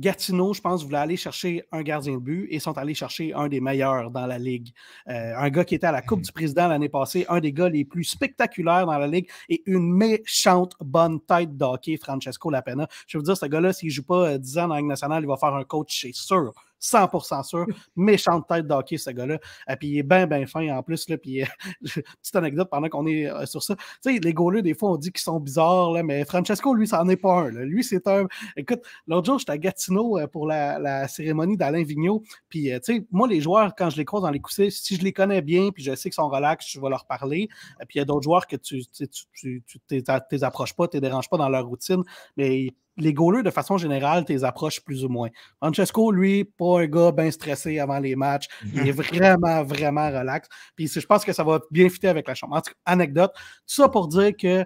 Gatineau, 0.00 0.54
je 0.54 0.62
pense, 0.62 0.82
voulait 0.82 0.96
aller 0.96 1.18
chercher 1.18 1.62
un 1.72 1.82
gardien 1.82 2.14
de 2.14 2.18
but 2.18 2.48
et 2.50 2.58
sont 2.58 2.76
allés 2.78 2.94
chercher 2.94 3.34
un 3.34 3.48
des 3.48 3.60
meilleurs 3.60 4.10
dans 4.10 4.26
la 4.26 4.38
Ligue. 4.38 4.72
Euh, 5.08 5.34
un 5.36 5.50
gars 5.50 5.64
qui 5.64 5.74
était 5.74 5.86
à 5.86 5.92
la 5.92 6.00
Coupe 6.00 6.22
du 6.22 6.32
Président 6.32 6.68
l'année 6.68 6.88
passée, 6.88 7.26
un 7.28 7.38
des 7.38 7.52
gars 7.52 7.68
les 7.68 7.84
plus 7.84 8.04
spectaculaires 8.04 8.86
dans 8.86 8.98
la 8.98 9.06
Ligue 9.06 9.28
et 9.50 9.62
une 9.66 9.92
méchante 9.92 10.74
bonne 10.80 11.20
tête 11.20 11.54
d'hockey, 11.54 11.98
Francesco 11.98 12.48
Lapena. 12.48 12.88
Je 13.06 13.18
veux 13.18 13.24
dire, 13.24 13.36
ce 13.36 13.44
gars-là, 13.44 13.74
s'il 13.74 13.88
ne 13.88 13.92
joue 13.92 14.04
pas 14.04 14.38
10 14.38 14.56
euh, 14.56 14.62
ans 14.62 14.68
dans 14.68 14.74
la 14.74 14.80
Ligue 14.80 14.88
nationale, 14.88 15.22
il 15.22 15.26
va 15.26 15.36
faire 15.36 15.54
un 15.54 15.64
coach, 15.64 16.00
c'est 16.00 16.14
sûr. 16.14 16.54
100% 16.80 17.44
sûr. 17.44 17.66
Méchante 17.96 18.46
tête 18.48 18.66
d'hockey, 18.66 18.96
ce 18.96 19.10
gars-là. 19.10 19.38
Et 19.68 19.76
puis 19.76 19.88
il 19.88 19.98
est 19.98 20.02
bien, 20.02 20.26
bien 20.26 20.46
fin 20.46 20.66
en 20.76 20.82
plus. 20.82 21.08
Là, 21.08 21.18
puis, 21.18 21.42
petite 21.82 22.36
anecdote 22.36 22.68
pendant 22.70 22.88
qu'on 22.88 23.06
est 23.06 23.28
sur 23.46 23.62
ça. 23.62 23.76
Tu 23.76 24.14
sais, 24.14 24.18
les 24.18 24.32
goalers, 24.32 24.62
des 24.62 24.74
fois, 24.74 24.90
on 24.92 24.96
dit 24.96 25.12
qu'ils 25.12 25.22
sont 25.22 25.40
bizarres, 25.40 25.92
là, 25.92 26.02
mais 26.02 26.24
Francesco, 26.24 26.74
lui, 26.74 26.86
ça 26.86 26.98
n'en 26.98 27.08
est 27.08 27.16
pas 27.16 27.42
un. 27.42 27.50
Lui, 27.50 27.84
c'est 27.84 28.06
un. 28.08 28.26
Écoute, 28.56 28.80
l'autre 29.06 29.26
jour, 29.26 29.38
j'étais 29.38 29.52
à 29.52 29.58
Gatineau 29.58 30.18
pour 30.32 30.46
la, 30.46 31.08
cérémonie 31.08 31.56
d'Alain 31.56 31.84
Vigneault. 31.84 32.22
Puis, 32.48 32.64
tu 32.64 32.78
sais, 32.82 33.06
moi, 33.10 33.28
les 33.28 33.40
joueurs, 33.40 33.74
quand 33.76 33.90
je 33.90 33.96
les 33.96 34.04
croise 34.04 34.22
dans 34.22 34.30
les 34.30 34.40
coussins, 34.40 34.68
si 34.70 34.96
je 34.96 35.02
les 35.02 35.12
connais 35.12 35.42
bien, 35.42 35.70
puis 35.70 35.82
je 35.82 35.94
sais 35.94 36.10
qu'ils 36.10 36.14
sont 36.14 36.28
relax, 36.28 36.66
je 36.70 36.80
vais 36.80 36.88
leur 36.88 37.06
parler. 37.06 37.48
Et 37.80 37.86
puis, 37.86 37.96
il 37.96 37.98
y 37.98 38.02
a 38.02 38.04
d'autres 38.04 38.24
joueurs 38.24 38.46
que 38.46 38.56
tu 38.56 38.82
ne 39.00 39.06
tu, 39.06 39.62
tu, 39.88 40.44
approches 40.44 40.74
pas, 40.74 40.88
tu 40.88 41.00
déranges 41.00 41.28
pas 41.28 41.36
dans 41.36 41.48
leur 41.48 41.66
routine. 41.66 42.02
Mais 42.36 42.72
les 43.00 43.12
goalers, 43.12 43.42
de 43.42 43.50
façon 43.50 43.78
générale, 43.78 44.24
tu 44.24 44.32
les 44.32 44.44
approches 44.44 44.80
plus 44.80 45.04
ou 45.04 45.08
moins. 45.08 45.28
Francesco, 45.60 46.12
lui, 46.12 46.44
pas 46.44 46.80
un 46.80 46.86
gars 46.86 47.12
bien 47.12 47.30
stressé 47.30 47.78
avant 47.78 47.98
les 47.98 48.16
matchs. 48.16 48.48
Il 48.74 48.86
est 48.86 48.92
vraiment, 48.92 49.64
vraiment 49.64 50.08
relax. 50.08 50.48
Puis 50.76 50.88
je 50.88 51.06
pense 51.06 51.24
que 51.24 51.32
ça 51.32 51.44
va 51.44 51.60
bien 51.70 51.88
fitter 51.88 52.08
avec 52.08 52.28
la 52.28 52.34
chambre. 52.34 52.56
En 52.56 52.60
tout 52.60 52.70
cas, 52.70 52.78
anecdote. 52.86 53.32
Tout 53.34 53.74
ça 53.82 53.88
pour 53.88 54.08
dire 54.08 54.36
que 54.36 54.64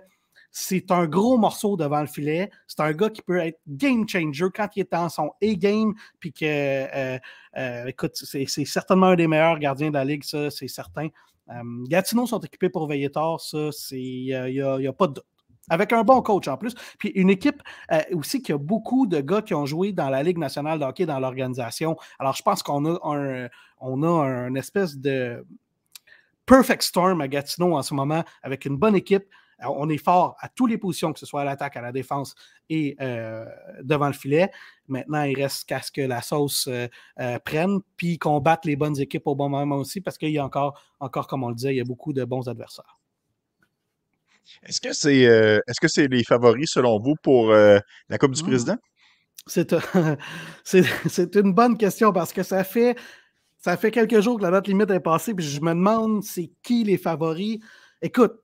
c'est 0.57 0.93
un 0.93 1.07
gros 1.07 1.37
morceau 1.37 1.77
devant 1.77 2.01
le 2.01 2.07
filet. 2.07 2.49
C'est 2.69 2.81
un 2.81 2.93
gars 2.93 3.11
qui 3.11 3.23
peut 3.23 3.39
être 3.39 3.59
game 3.67 4.09
changer 4.09 4.47
quand 4.55 4.69
il 4.77 4.81
est 4.83 4.93
dans 4.93 5.09
son 5.09 5.33
A-game. 5.43 5.95
Puis 6.21 6.33
que, 6.33 6.45
euh, 6.45 7.19
euh, 7.57 7.87
écoute, 7.87 8.13
c'est 8.15 8.47
certainement 8.47 9.09
un 9.09 9.17
des 9.17 9.27
meilleurs 9.27 9.59
gardiens 9.59 9.89
de 9.89 9.95
la 9.95 10.05
ligue, 10.05 10.23
ça, 10.23 10.51
c'est 10.51 10.69
certain. 10.69 11.09
Euh, 11.51 11.85
Gatineau 11.89 12.27
sont 12.27 12.39
équipés 12.39 12.71
pour 12.71 12.87
veiller 12.87 13.11
tard, 13.11 13.41
ça, 13.41 13.69
il 13.91 14.27
n'y 14.27 14.61
a, 14.61 14.75
a, 14.75 14.93
pas 14.93 15.09
de 15.09 15.15
doute. 15.15 15.27
Avec 15.71 15.93
un 15.93 16.05
bon 16.05 16.21
coach 16.23 16.49
en 16.49 16.57
plus. 16.57 16.75
Puis 16.99 17.11
une 17.11 17.31
équipe 17.31 17.63
euh, 17.93 18.01
aussi 18.13 18.43
qui 18.43 18.53
a 18.53 18.59
beaucoup 18.59 19.07
de 19.07 19.21
gars 19.21 19.43
qui 19.43 19.55
ont 19.55 19.67
joué 19.67 19.93
dans 19.93 20.11
la 20.11 20.23
Ligue 20.23 20.39
nationale 20.39 20.79
de 20.79 20.85
hockey 20.85 21.07
dans 21.07 21.19
l'organisation. 21.19 21.97
Alors, 22.19 22.35
je 22.35 22.43
pense 22.43 22.63
qu'on 22.63 22.85
a 22.85 22.99
un, 23.05 23.49
on 23.81 24.03
a 24.03 24.25
un 24.27 24.55
espèce 24.55 24.97
de 24.97 25.45
perfect 26.47 26.83
storm 26.83 27.21
à 27.21 27.29
Gatineau 27.29 27.77
en 27.77 27.83
ce 27.83 27.95
moment 27.95 28.25
avec 28.43 28.65
une 28.65 28.77
bonne 28.77 28.97
équipe. 28.97 29.25
on 29.63 29.89
est 29.89 30.03
fort 30.03 30.37
à 30.41 30.49
toutes 30.49 30.71
les 30.71 30.79
positions, 30.79 31.13
que 31.13 31.19
ce 31.19 31.27
soit 31.27 31.41
à 31.41 31.45
l'attaque, 31.45 31.77
à 31.77 31.81
la 31.81 31.93
défense 31.93 32.35
et 32.69 32.97
euh, 33.01 33.47
devant 33.83 34.09
le 34.09 34.13
filet. 34.13 34.51
Maintenant, 34.89 35.23
il 35.23 35.41
reste 35.41 35.67
qu'à 35.67 35.81
ce 35.81 35.91
que 35.91 36.03
la 36.03 36.21
sauce 36.21 36.69
euh, 36.69 37.39
prenne, 37.45 37.81
puis 37.97 38.19
qu'on 38.19 38.41
batte 38.41 38.67
les 38.67 38.77
bonnes 38.77 39.01
équipes 39.01 39.27
au 39.27 39.35
bon 39.35 39.49
moment 39.49 39.77
aussi, 39.77 40.01
parce 40.01 40.19
qu'il 40.19 40.31
y 40.31 40.39
a 40.39 40.45
encore, 40.45 40.79
encore, 41.01 41.27
comme 41.27 41.45
on 41.45 41.49
le 41.49 41.55
disait, 41.55 41.75
il 41.75 41.79
y 41.79 41.81
a 41.81 41.85
beaucoup 41.85 42.13
de 42.13 42.25
bons 42.25 42.49
adversaires. 42.49 42.99
Est-ce 44.63 44.81
que 44.81 44.93
c'est 44.93 45.27
euh, 45.27 45.59
est-ce 45.67 45.81
que 45.81 45.89
c'est 45.89 46.09
les 46.09 46.25
favoris 46.25 46.71
selon 46.71 46.99
vous 47.01 47.15
pour 47.23 47.51
euh, 47.51 47.79
la 48.09 48.19
Coupe 48.19 48.33
du 48.33 48.43
mmh. 48.43 48.47
Président? 48.47 48.77
C'est 50.65 51.37
une 51.37 51.53
bonne 51.53 51.77
question 51.77 52.13
parce 52.15 52.33
que 52.33 52.43
ça 52.43 52.65
fait 52.65 52.97
ça 53.59 53.77
fait 53.77 53.91
quelques 53.91 54.21
jours 54.21 54.39
que 54.39 54.43
la 54.43 54.51
date 54.51 54.69
limite 54.69 54.91
est 54.91 55.01
passée, 55.01 55.35
puis 55.35 55.45
je 55.45 55.61
me 55.61 55.71
demande 55.71 56.23
c'est 56.23 56.51
qui 56.63 56.85
les 56.85 56.99
favoris. 56.99 57.59
Écoute, 58.03 58.35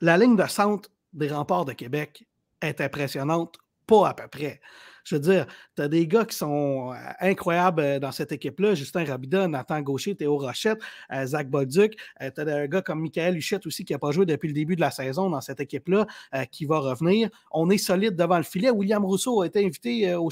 la 0.00 0.16
ligne 0.16 0.36
de 0.36 0.46
centre 0.46 0.88
des 1.12 1.28
remparts 1.28 1.64
de 1.64 1.72
Québec 1.72 2.24
est 2.60 2.80
impressionnante, 2.80 3.56
pas 3.86 4.08
à 4.08 4.14
peu 4.14 4.28
près. 4.28 4.60
Je 5.06 5.14
veux 5.14 5.20
dire, 5.20 5.46
tu 5.76 5.82
as 5.82 5.88
des 5.88 6.08
gars 6.08 6.24
qui 6.24 6.36
sont 6.36 6.92
euh, 6.92 6.96
incroyables 7.20 7.80
euh, 7.80 7.98
dans 8.00 8.10
cette 8.10 8.32
équipe-là. 8.32 8.74
Justin 8.74 9.04
Rabida, 9.04 9.46
Nathan 9.46 9.80
Gaucher, 9.80 10.16
Théo 10.16 10.36
Rochette, 10.36 10.80
euh, 11.12 11.24
Zach 11.24 11.48
Bolduc. 11.48 11.96
tu 12.20 12.40
as 12.40 12.56
un 12.56 12.66
gars 12.66 12.82
comme 12.82 13.02
Michael 13.02 13.36
Huchette 13.36 13.66
aussi 13.66 13.84
qui 13.84 13.92
n'a 13.92 14.00
pas 14.00 14.10
joué 14.10 14.26
depuis 14.26 14.48
le 14.48 14.52
début 14.54 14.74
de 14.74 14.80
la 14.80 14.90
saison 14.90 15.30
dans 15.30 15.40
cette 15.40 15.60
équipe-là, 15.60 16.06
qui 16.50 16.64
va 16.64 16.80
revenir. 16.80 17.28
On 17.52 17.70
est 17.70 17.78
solide 17.78 18.16
devant 18.16 18.36
le 18.36 18.42
filet. 18.42 18.70
William 18.70 19.04
Rousseau 19.04 19.42
a 19.42 19.46
été 19.46 19.64
invité 19.64 20.14
au, 20.14 20.28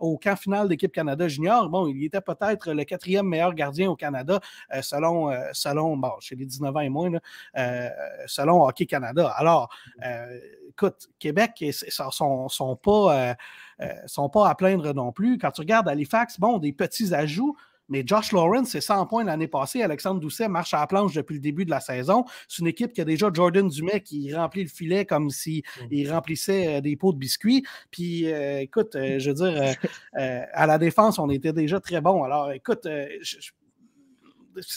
au 0.00 0.18
camp 0.18 0.36
final 0.36 0.68
d'équipe 0.68 0.92
Canada 0.92 1.26
Junior. 1.26 1.68
Bon, 1.70 1.86
il 1.88 2.04
était 2.04 2.20
peut-être 2.20 2.72
le 2.72 2.84
quatrième 2.84 3.26
meilleur 3.26 3.54
gardien 3.54 3.90
au 3.90 3.96
Canada 3.96 4.40
selon, 4.82 5.32
selon 5.52 5.96
bon, 5.96 6.12
chez 6.20 6.36
les 6.36 6.44
19 6.44 6.76
ans 6.76 6.80
et 6.80 6.88
moins, 6.90 7.10
selon 8.26 8.66
Hockey 8.66 8.86
Canada. 8.86 9.32
Alors, 9.36 9.74
écoute, 10.68 11.08
Québec 11.18 11.52
ne 11.60 11.72
sont, 11.72 12.48
sont, 12.48 12.76
pas, 12.76 13.36
sont 14.06 14.28
pas 14.28 14.48
à 14.48 14.54
plaindre 14.54 14.94
non 14.94 15.12
plus. 15.12 15.38
Quand 15.38 15.50
tu 15.50 15.60
regardes 15.60 15.88
Halifax, 15.88 16.38
bon, 16.38 16.58
des 16.58 16.72
petits 16.72 17.14
ajouts, 17.14 17.56
mais 17.88 18.02
Josh 18.06 18.32
Lawrence, 18.32 18.70
c'est 18.70 18.80
100 18.80 19.06
points 19.06 19.24
l'année 19.24 19.46
passée. 19.46 19.82
Alexandre 19.82 20.20
Doucet 20.20 20.48
marche 20.48 20.72
à 20.72 20.80
la 20.80 20.86
planche 20.86 21.12
depuis 21.14 21.34
le 21.34 21.40
début 21.40 21.64
de 21.64 21.70
la 21.70 21.80
saison. 21.80 22.24
C'est 22.48 22.60
une 22.60 22.66
équipe 22.66 22.92
qui 22.92 23.00
a 23.00 23.04
déjà 23.04 23.30
Jordan 23.32 23.68
Dumais 23.68 24.00
qui 24.00 24.34
remplit 24.34 24.62
le 24.62 24.70
filet 24.70 25.04
comme 25.04 25.30
s'il 25.30 25.62
mm. 25.90 26.10
remplissait 26.10 26.76
euh, 26.76 26.80
des 26.80 26.96
pots 26.96 27.12
de 27.12 27.18
biscuits. 27.18 27.64
Puis, 27.90 28.32
euh, 28.32 28.60
écoute, 28.60 28.92
je 28.94 29.30
veux 29.30 29.34
dire, 29.34 29.76
à 30.14 30.66
la 30.66 30.78
défense, 30.78 31.18
on 31.18 31.28
était 31.28 31.52
déjà 31.52 31.78
très 31.80 32.00
bon. 32.00 32.22
Alors, 32.22 32.52
écoute, 32.52 32.88
je, 33.20 33.50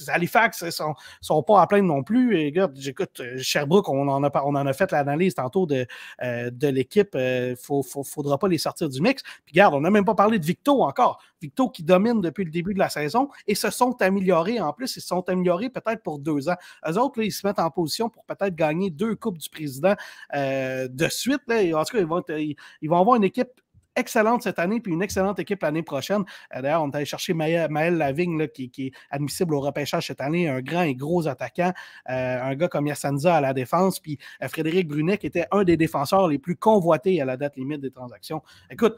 Halifax 0.08 0.64
ne 0.64 0.72
sont, 0.72 0.96
sont, 1.22 1.44
pas 1.44 1.62
à 1.62 1.68
plaindre 1.68 1.88
non 1.88 2.04
plus. 2.04 2.38
Et, 2.38 2.54
j'écoute, 2.76 3.20
euh, 3.20 3.38
Sherbrooke, 3.38 3.90
on 3.90 4.08
en 4.08 4.24
a, 4.24 4.74
fait 4.74 4.92
l'analyse 4.92 5.36
tantôt 5.36 5.66
de, 5.66 5.86
euh, 6.24 6.52
l'équipe. 6.62 7.10
Il 7.14 7.20
euh, 7.20 7.56
ne 7.70 8.04
faudra 8.04 8.38
pas 8.38 8.48
les 8.48 8.58
sortir 8.58 8.90
du 8.90 9.02
mix. 9.02 9.24
Puis 9.46 9.54
regarde, 9.54 9.74
on 9.76 9.82
n'a 9.82 9.90
même 9.90 10.06
pas 10.06 10.16
parlé 10.16 10.40
de 10.40 10.46
Victo 10.46 10.84
encore. 10.84 11.22
Victo 11.42 11.70
qui 11.70 11.84
domine 11.84 12.22
depuis 12.22 12.46
le 12.46 12.52
début 12.52 12.74
de 12.74 12.80
la 12.80 12.90
saison 12.90 13.30
et 13.46 13.56
se 13.56 13.70
sont 13.70 14.02
améliorés 14.02 14.60
en 14.60 14.74
plus. 14.74 14.96
Ils 14.96 15.02
se 15.02 15.08
sont 15.08 15.28
améliorés 15.30 15.70
peut-être 15.70 16.02
pour 16.02 16.20
deux 16.20 16.50
ans. 16.50 16.56
Eux 16.88 16.98
autres, 16.98 17.22
ils 17.22 17.32
se 17.32 17.46
mettent 17.46 17.60
en 17.60 17.70
position 17.70 18.10
pour 18.10 18.24
peut-être 18.26 18.56
gagner 18.56 18.90
deux 18.90 19.16
Coupes 19.16 19.38
du 19.38 19.50
Président 19.50 19.96
de 20.34 21.08
suite. 21.10 21.42
Là. 21.48 21.80
En 21.80 21.84
tout 21.84 21.98
cas, 21.98 22.38
ils 22.38 22.90
vont 22.90 23.00
avoir 23.00 23.16
une 23.16 23.24
équipe 23.24 23.50
excellente 23.98 24.44
cette 24.44 24.60
année, 24.60 24.80
puis 24.80 24.94
une 24.94 25.02
excellente 25.02 25.40
équipe 25.40 25.62
l'année 25.62 25.84
prochaine. 25.84 26.24
Euh, 26.56 26.62
d'ailleurs, 26.62 26.84
on 26.84 26.92
est 26.92 26.96
allé 26.96 27.06
chercher 27.06 27.34
Maël, 27.34 27.98
Lavigne, 27.98 28.48
qui, 28.48 28.72
est 28.78 28.92
admissible 29.12 29.56
au 29.56 29.60
repêchage 29.60 30.08
cette 30.08 30.22
année, 30.22 30.48
un 30.48 30.62
grand 30.62 30.84
et 30.84 30.96
gros 30.96 31.28
attaquant, 31.28 31.74
euh, 32.10 32.42
un 32.42 32.56
gars 32.56 32.68
comme 32.68 32.88
Yassanza 32.88 33.36
à 33.36 33.42
la 33.42 33.54
défense, 33.54 34.00
puis 34.00 34.18
euh, 34.44 34.48
Frédéric 34.48 34.88
Brunet, 34.88 35.18
qui 35.18 35.28
était 35.28 35.48
un 35.52 35.64
des 35.64 35.78
défenseurs 35.78 36.28
les 36.28 36.40
plus 36.40 36.56
convoités 36.56 37.22
à 37.22 37.26
la 37.26 37.38
date 37.38 37.56
limite 37.58 37.82
des 37.82 37.92
transactions. 37.92 38.42
Écoute, 38.70 38.96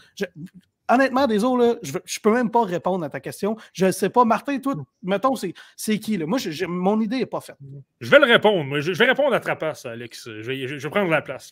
honnêtement, 0.89 1.27
désolé, 1.27 1.76
je 1.84 1.93
ne 1.93 2.21
peux 2.21 2.34
même 2.34 2.51
pas 2.51 2.63
répondre 2.63 3.05
à 3.05 3.09
ta 3.09 3.19
question. 3.19 3.55
Je 3.73 3.85
ne 3.85 3.91
sais 3.91 4.09
pas. 4.09 4.26
Martin, 4.26 4.59
toi, 4.59 4.76
mettons, 5.03 5.35
c'est 5.35 5.99
qui? 5.99 6.17
Là? 6.17 6.26
Moi, 6.26 6.39
mon 6.67 6.99
idée 6.99 7.19
n'est 7.19 7.26
pas 7.26 7.41
faite. 7.41 7.57
Je 8.01 8.09
vais 8.09 8.19
le 8.19 8.26
répondre. 8.26 8.80
Je, 8.80 8.91
vais 8.91 9.05
répondre 9.05 9.34
à 9.34 9.39
ta 9.39 9.55
place, 9.55 9.85
Alex. 9.85 10.30
Je 10.41 10.51
vais, 10.51 10.89
prendre 10.89 11.09
la 11.09 11.21
place. 11.21 11.51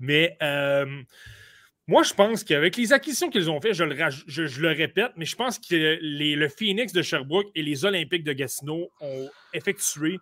Mais 0.00 0.36
moi, 1.86 2.02
je 2.02 2.14
pense 2.14 2.44
qu'avec 2.44 2.76
les 2.76 2.92
acquisitions 2.92 3.28
qu'ils 3.28 3.50
ont 3.50 3.60
faites, 3.60 3.74
je 3.74 3.84
le, 3.84 4.68
répète, 4.68 5.12
mais 5.16 5.26
je 5.26 5.36
pense 5.36 5.58
que 5.58 5.98
le 6.00 6.48
Phoenix 6.48 6.92
de 6.92 7.02
Sherbrooke 7.02 7.48
et 7.54 7.62
les 7.62 7.84
Olympiques 7.84 8.24
de 8.24 8.32
Gatineau 8.32 8.90
ont 9.00 9.28
effectué 9.52 10.18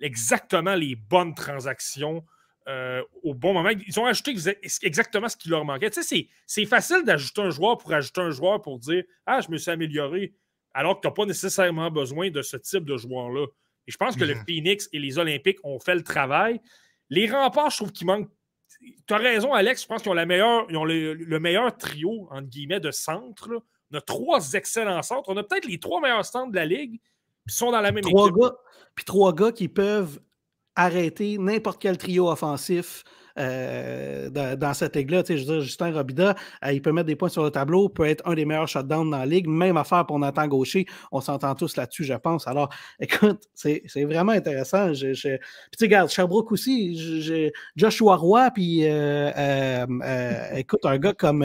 exactement 0.00 0.74
les 0.74 0.96
bonnes 0.96 1.34
transactions 1.34 2.24
euh, 2.66 3.02
au 3.22 3.34
bon 3.34 3.52
moment. 3.52 3.70
Ils 3.86 4.00
ont 4.00 4.06
ajouté 4.06 4.34
exactement 4.82 5.28
ce 5.28 5.36
qui 5.36 5.50
leur 5.50 5.64
manquait. 5.64 5.90
Tu 5.90 6.02
sais, 6.02 6.28
c'est 6.46 6.64
facile 6.64 7.04
d'ajouter 7.04 7.42
un 7.42 7.50
joueur 7.50 7.78
pour 7.78 7.92
ajouter 7.92 8.20
un 8.20 8.30
joueur 8.30 8.60
pour 8.60 8.80
dire 8.80 9.04
Ah, 9.24 9.40
je 9.40 9.52
me 9.52 9.56
suis 9.56 9.70
amélioré, 9.70 10.34
alors 10.72 10.96
que 10.96 11.02
tu 11.02 11.08
n'as 11.08 11.14
pas 11.14 11.26
nécessairement 11.26 11.90
besoin 11.92 12.30
de 12.30 12.42
ce 12.42 12.56
type 12.56 12.84
de 12.86 12.96
joueur-là. 12.96 13.46
Et 13.86 13.92
je 13.92 13.96
pense 13.96 14.16
que 14.16 14.24
le 14.24 14.34
mhm. 14.34 14.44
Phoenix 14.48 14.88
et 14.92 14.98
les 14.98 15.18
Olympiques 15.18 15.58
ont 15.62 15.78
fait 15.78 15.94
le 15.94 16.02
travail. 16.02 16.60
Les 17.10 17.30
remparts, 17.30 17.70
je 17.70 17.76
trouve 17.76 17.92
qu'il 17.92 18.06
manque 18.06 18.30
tu 19.06 19.14
as 19.14 19.16
raison, 19.18 19.52
Alex. 19.52 19.82
Je 19.82 19.86
pense 19.86 20.02
qu'ils 20.02 20.10
ont, 20.10 20.14
la 20.14 20.26
meilleure, 20.26 20.66
ont 20.74 20.84
le, 20.84 21.38
meilleur 21.38 21.76
trio, 21.76 22.28
entre 22.30 22.48
guillemets, 22.48 22.80
de 22.80 22.90
centre. 22.90 23.62
On 23.92 23.96
a 23.96 24.00
trois 24.00 24.52
excellents 24.54 25.02
centres. 25.02 25.28
On 25.28 25.36
a 25.36 25.42
peut-être 25.42 25.66
les 25.66 25.78
trois 25.78 26.00
meilleurs 26.00 26.24
centres 26.24 26.50
de 26.50 26.56
la 26.56 26.66
ligue. 26.66 27.00
Puis 27.46 27.54
sont 27.54 27.72
dans 27.72 27.80
la 27.80 27.92
même 27.92 28.02
trois 28.02 28.30
Gars, 28.30 28.54
puis 28.94 29.04
trois 29.04 29.34
gars 29.34 29.52
qui 29.52 29.68
peuvent 29.68 30.18
arrêter 30.76 31.36
n'importe 31.38 31.80
quel 31.80 31.98
trio 31.98 32.30
offensif 32.30 33.04
euh, 33.38 34.30
dans, 34.30 34.74
cette 34.74 34.94
ligue-là. 34.96 35.22
Je 35.26 35.34
veux 35.34 35.44
dire, 35.44 35.60
Justin 35.60 35.92
Robida, 35.92 36.34
euh, 36.64 36.72
il 36.72 36.80
peut 36.80 36.92
mettre 36.92 37.06
des 37.06 37.16
points 37.16 37.28
sur 37.28 37.42
le 37.42 37.50
tableau, 37.50 37.88
peut 37.88 38.06
être 38.06 38.22
un 38.28 38.34
des 38.34 38.44
meilleurs 38.44 38.68
shutdowns 38.68 39.10
dans 39.10 39.18
la 39.18 39.26
ligue. 39.26 39.48
Même 39.48 39.76
affaire 39.76 40.06
pour 40.06 40.18
Nathan 40.18 40.46
Gaucher. 40.46 40.86
On 41.10 41.20
s'entend 41.20 41.54
tous 41.54 41.76
là-dessus, 41.76 42.04
je 42.04 42.14
pense. 42.14 42.46
Alors, 42.46 42.68
écoute, 43.00 43.40
c'est 43.54 43.82
vraiment 44.04 44.32
intéressant. 44.32 44.92
Je, 44.92 45.12
Puis, 45.12 45.38
tu 45.78 45.84
regarde, 45.84 46.10
Sherbrooke 46.10 46.52
aussi, 46.52 47.50
Joshua 47.76 48.16
Roy, 48.16 48.50
puis 48.52 48.80
euh, 48.84 49.86
écoute, 50.54 50.84
un 50.84 50.98
gars 50.98 51.12
comme 51.12 51.44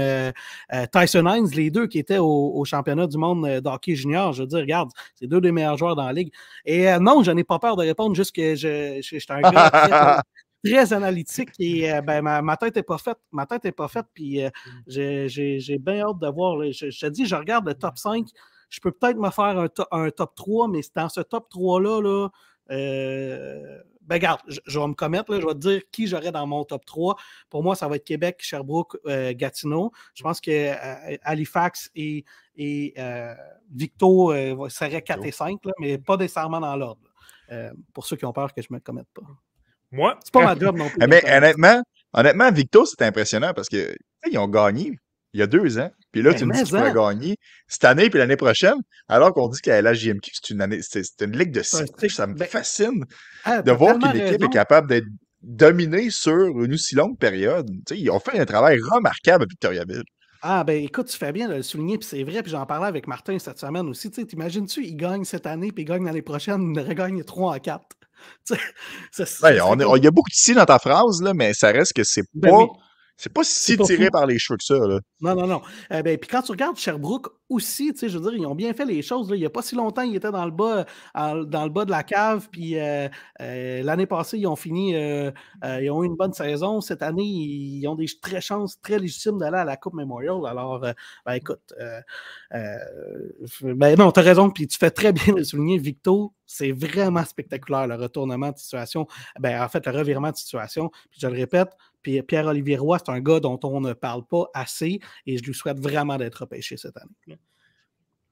Tyson 0.92 1.26
Hines, 1.28 1.50
les 1.56 1.72
deux 1.72 1.88
qui 1.88 2.00
étaient 2.00 2.20
au, 2.20 2.64
championnat 2.66 3.08
du 3.08 3.18
monde 3.18 3.62
d'hockey 3.62 3.96
junior. 3.96 4.34
Je 4.34 4.44
veux 4.44 4.48
dire, 4.48 4.60
regarde, 4.60 4.92
c'est 5.16 5.28
deux 5.28 5.42
des 5.42 5.52
meilleurs 5.52 5.78
joueurs 5.78 5.96
dans 5.96 6.06
la 6.06 6.14
ligue. 6.14 6.32
Et 6.66 6.88
non, 7.00 7.24
je 7.24 7.32
n'ai 7.32 7.44
pas 7.44 7.58
peur 7.58 7.76
de 7.76 7.82
répondre, 7.82 8.16
juste 8.16 8.36
que 8.36 8.56
je, 8.56 9.00
je, 9.02 9.34
un 9.34 9.42
gars 9.42 10.22
très 10.64 10.94
analytique 10.94 11.50
et 11.60 11.92
euh, 11.92 12.02
ben, 12.02 12.22
ma, 12.22 12.58
tête 12.58 12.76
n'est 12.76 12.84
pas 12.84 12.98
faite. 12.98 13.18
Ma 13.32 13.46
tête 13.46 13.64
n'est 13.64 13.72
pas 13.72 13.88
faite, 13.88 14.08
puis 14.14 14.44
euh, 14.44 14.50
mmh. 14.88 15.28
j'ai 15.28 15.78
bien 15.80 16.02
hâte 16.02 16.20
de 16.20 16.28
voir. 16.28 16.62
Je, 16.72 16.90
je, 16.90 17.00
te 17.00 17.06
dis, 17.08 17.26
je 17.26 17.36
regarde 17.36 17.68
le 17.68 17.74
top 17.74 17.98
5. 17.98 18.28
Je 18.70 18.80
peux 18.80 18.92
peut-être 18.92 19.18
me 19.18 19.32
faire 19.32 19.58
un, 19.92 20.10
top 20.12 20.36
3, 20.36 20.68
mais 20.68 20.82
dans 20.96 21.10
ce 21.10 21.22
top 21.22 21.52
3-là, 21.52 22.02
là, 22.02 22.30
euh, 22.72 23.80
Ben, 24.02 24.16
regarde, 24.16 24.42
je, 24.48 24.80
vais 24.80 24.88
me 24.88 24.94
commettre, 24.94 25.32
là, 25.32 25.40
je 25.40 25.46
vais 25.48 25.54
te 25.54 25.60
dire 25.60 25.82
qui 25.92 26.06
j'aurais 26.06 26.32
dans 26.32 26.46
mon 26.46 26.64
top 26.66 26.86
3. 26.86 27.16
Pour 27.50 27.64
moi, 27.64 27.76
ça 27.76 27.88
va 27.88 27.96
être 27.96 28.06
Québec, 28.06 28.38
Sherbrooke, 28.42 28.98
Gatineau. 29.32 29.92
Je 30.14 30.22
pense 30.22 30.40
que 30.40 30.74
Halifax 31.24 31.90
et, 31.96 32.26
et 32.58 32.94
Victo 33.72 34.34
seraient 34.70 35.02
4 35.02 35.26
et 35.26 35.32
5, 35.32 35.60
mais 35.80 35.98
pas 35.98 36.18
nécessairement 36.18 36.60
dans 36.60 36.76
l'ordre. 36.76 37.02
pour 37.94 38.06
ceux 38.06 38.18
qui 38.18 38.26
ont 38.26 38.34
peur 38.34 38.54
que 38.54 38.62
je 38.62 38.68
ne 38.70 38.76
me 38.76 38.80
commette 38.82 39.10
pas. 39.16 39.24
Moi? 39.92 40.18
C'est 40.24 40.34
pas 40.34 40.54
ma 40.54 40.60
job 40.60 40.78
non 40.78 40.90
plus. 40.90 41.00
mais 41.08 41.24
honnêtement, 41.30 41.82
honnêtement, 42.14 42.52
Victo, 42.52 42.86
c'est 42.86 43.02
impressionnant 43.04 43.54
parce 43.54 43.68
qu'ils 43.68 44.38
ont 44.38 44.48
gagné 44.48 44.98
il 45.34 45.40
y 45.40 45.44
a 45.44 45.48
deux 45.48 45.78
ans. 45.78 45.92
Puis 46.12 46.22
là, 46.22 46.32
ben, 46.32 46.40
tu 46.40 46.46
me 46.46 46.54
dis 46.54 46.64
qu'ils 46.64 46.76
pourraient 46.76 46.94
gagner 46.94 47.36
cette 47.68 47.86
année 47.86 48.10
puis 48.10 48.18
l'année 48.18 48.36
prochaine, 48.36 48.78
alors 49.08 49.34
qu'on 49.34 49.48
dit 49.48 49.62
qu'à 49.62 49.82
la 49.82 49.94
JMQ, 49.94 50.32
c'est 50.34 50.50
une 50.54 50.62
année, 50.62 50.80
c'est 50.82 51.04
une 51.22 51.38
ligue 51.38 51.52
de 51.52 51.62
six. 51.62 51.86
Ça 52.10 52.28
me 52.28 52.34
ben, 52.34 52.48
fascine 52.48 53.06
ah, 53.46 53.62
de 53.62 53.72
voir 53.72 54.00
qu'une 54.00 54.20
équipe 54.20 54.44
est 54.44 54.50
capable 54.50 54.88
d'être 54.88 55.06
dominée 55.42 56.10
sur 56.10 56.64
une 56.64 56.74
aussi 56.74 56.96
longue 56.96 57.18
période. 57.18 57.70
ils 57.92 58.10
ont 58.10 58.20
fait 58.20 58.40
un 58.40 58.46
travail 58.46 58.80
remarquable 58.80 59.44
à 59.44 59.48
Victoriaville. 59.48 60.04
Ah, 60.42 60.64
ben 60.64 60.84
écoute, 60.84 61.08
tu 61.08 61.18
fais 61.18 61.34
bien 61.34 61.50
de 61.50 61.56
le 61.56 61.62
souligner, 61.62 61.98
puis 61.98 62.08
c'est 62.08 62.24
vrai, 62.24 62.42
puis 62.42 62.52
j'en 62.52 62.66
parlais 62.66 62.88
avec 62.88 63.08
Martin 63.08 63.38
cette 63.40 63.60
semaine 63.60 63.88
aussi. 63.90 64.10
Tu 64.10 64.26
T'imagines-tu, 64.26 64.86
il 64.86 64.96
gagne 64.96 65.26
cette 65.26 65.46
année, 65.46 65.72
puis 65.74 65.84
il 65.84 65.86
gagne 65.86 66.06
l'année 66.06 66.22
prochaine, 66.22 66.74
il 66.74 66.82
regagne 66.82 67.24
3 67.24 67.56
à 67.56 67.60
4. 67.60 67.86
Ben, 69.42 69.52
il 69.52 70.04
y 70.04 70.08
a 70.08 70.12
beaucoup 70.12 70.30
de 70.30 70.36
si 70.36 70.54
dans 70.54 70.66
ta 70.66 70.80
phrase, 70.80 71.22
là, 71.22 71.34
mais 71.34 71.54
ça 71.54 71.72
reste 71.72 71.94
que 71.94 72.04
c'est 72.04 72.24
ben 72.34 72.50
pas. 72.50 72.68
C'est 73.22 73.34
pas 73.34 73.44
si 73.44 73.78
tiré 73.78 74.10
par 74.10 74.26
les 74.26 74.40
cheveux 74.40 74.56
que 74.56 74.64
ça. 74.64 74.76
Là. 74.76 75.02
Non, 75.20 75.36
non, 75.36 75.46
non. 75.46 75.62
Eh 75.92 76.02
ben, 76.04 76.18
puis 76.18 76.30
quand 76.30 76.42
tu 76.42 76.54
regardes 76.54 76.78
Sherbrooke 76.78 77.28
aussi, 77.50 77.92
tu 77.92 78.00
sais, 78.00 78.08
je 78.08 78.18
veux 78.18 78.24
dire, 78.32 78.40
ils 78.40 78.46
ont 78.46 78.56
bien 78.56 78.74
fait 78.74 78.86
les 78.86 79.02
choses. 79.02 79.30
Là. 79.30 79.36
Il 79.36 79.40
n'y 79.40 79.46
a 79.46 79.50
pas 79.50 79.62
si 79.62 79.76
longtemps, 79.76 80.04
ils 80.04 80.16
étaient 80.16 80.32
dans 80.32 80.46
le 80.46 80.52
bas, 80.52 80.86
dans 81.14 81.66
le 81.66 81.70
bas 81.70 81.84
de 81.84 81.92
la 81.92 82.04
cave. 82.04 82.48
Puis 82.50 82.80
euh, 82.80 83.10
euh, 83.42 83.84
l'année 83.84 84.06
passée, 84.06 84.38
ils 84.38 84.48
ont 84.48 84.56
fini, 84.56 84.96
euh, 84.96 85.32
ils 85.82 85.92
ont 85.92 86.02
eu 86.02 86.06
une 86.06 86.16
bonne 86.16 86.32
saison. 86.32 86.80
Cette 86.80 87.02
année, 87.02 87.26
ils 87.26 87.86
ont 87.90 87.96
des 87.96 88.06
très 88.22 88.40
chances 88.40 88.80
très 88.82 89.00
légitimes 89.00 89.38
d'aller 89.38 89.58
à 89.58 89.66
la 89.66 89.76
Coupe 89.76 89.96
Memorial. 89.96 90.38
Alors, 90.48 90.80
ben, 90.80 91.34
écoute, 91.34 91.74
ben 92.52 94.00
non, 94.00 94.14
tu 94.14 94.20
as 94.22 94.24
raison. 94.24 94.50
Puis 94.50 94.66
tu 94.66 94.78
fais 94.78 94.92
très 94.92 95.12
bien 95.12 95.34
de 95.34 95.44
souligner, 95.44 95.78
Victo, 95.78 96.32
c'est 96.50 96.72
vraiment 96.72 97.24
spectaculaire 97.26 97.86
le 97.86 97.94
retournement 97.94 98.52
de 98.52 98.58
situation. 98.58 99.08
Ben, 99.40 99.62
en 99.62 99.70
fait, 99.70 99.86
le 99.86 99.92
revirement 99.92 100.32
de 100.32 100.36
situation. 100.36 100.90
Puis 101.12 101.20
je 101.22 101.28
le 101.28 101.34
répète, 101.34 101.70
puis 102.02 102.20
Pierre-Olivier 102.24 102.78
Roy, 102.78 102.98
c'est 102.98 103.12
un 103.12 103.20
gars 103.20 103.40
dont 103.40 103.60
on 103.62 103.80
ne 103.82 103.94
parle 103.94 104.26
pas 104.26 104.50
assez 104.56 105.00
et 105.28 105.38
je 105.38 105.44
lui 105.44 105.54
souhaite 105.54 105.80
vraiment 105.80 106.18
d'être 106.18 106.42
repêché 106.42 106.76
cette 106.76 106.98
année. 106.98 107.38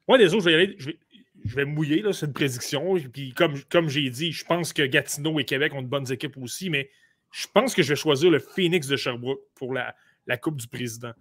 Moi, 0.07 0.18
les 0.18 0.34
autres, 0.34 0.45
je 0.45 0.49
vais, 0.49 0.56
aller, 0.56 0.77
je 0.80 1.56
vais, 1.56 1.65
mouiller, 1.65 2.02
c'est 2.11 2.26
une 2.26 2.34
prédiction. 2.34 2.95
Puis 3.14 3.34
comme, 3.34 3.61
comme 3.69 3.88
j'ai 3.88 4.10
dit, 4.10 4.31
je 4.31 4.44
pense 4.45 4.73
que 4.73 4.81
Gatineau 4.81 5.39
et 5.39 5.45
Québec 5.45 5.73
ont 5.76 5.84
de 5.84 5.88
bonnes 5.88 6.11
équipes 6.11 6.38
aussi, 6.38 6.72
mais 6.72 6.89
je 7.31 7.45
pense 7.53 7.76
que 7.76 7.84
je 7.84 7.89
vais 7.89 7.95
choisir 7.95 8.31
le 8.31 8.39
Phoenix 8.39 8.88
de 8.88 8.95
Sherbrooke 8.95 9.41
pour 9.53 9.76
la, 9.76 9.95
la 10.26 10.38
Coupe 10.38 10.57
du 10.57 10.68
Président. 10.68 11.14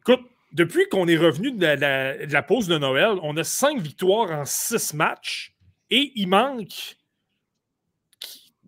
Écoute, 0.00 0.20
depuis 0.52 0.86
qu'on 0.90 1.08
est 1.08 1.16
revenu 1.16 1.52
de 1.52 2.30
la, 2.30 2.42
pause 2.42 2.68
de 2.68 2.76
Noël, 2.76 3.18
on 3.22 3.34
a 3.38 3.44
cinq 3.44 3.80
victoires 3.80 4.30
en 4.30 4.44
six 4.44 4.92
matchs 4.92 5.51
et 5.92 6.10
il 6.16 6.26
manque 6.26 6.96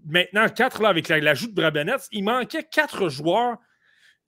maintenant 0.04 0.46
quatre 0.50 0.82
là, 0.82 0.90
avec 0.90 1.08
l'ajout 1.08 1.46
de 1.46 1.54
Brabenetz, 1.54 2.06
il 2.12 2.22
manquait 2.22 2.64
quatre 2.64 3.08
joueurs 3.08 3.56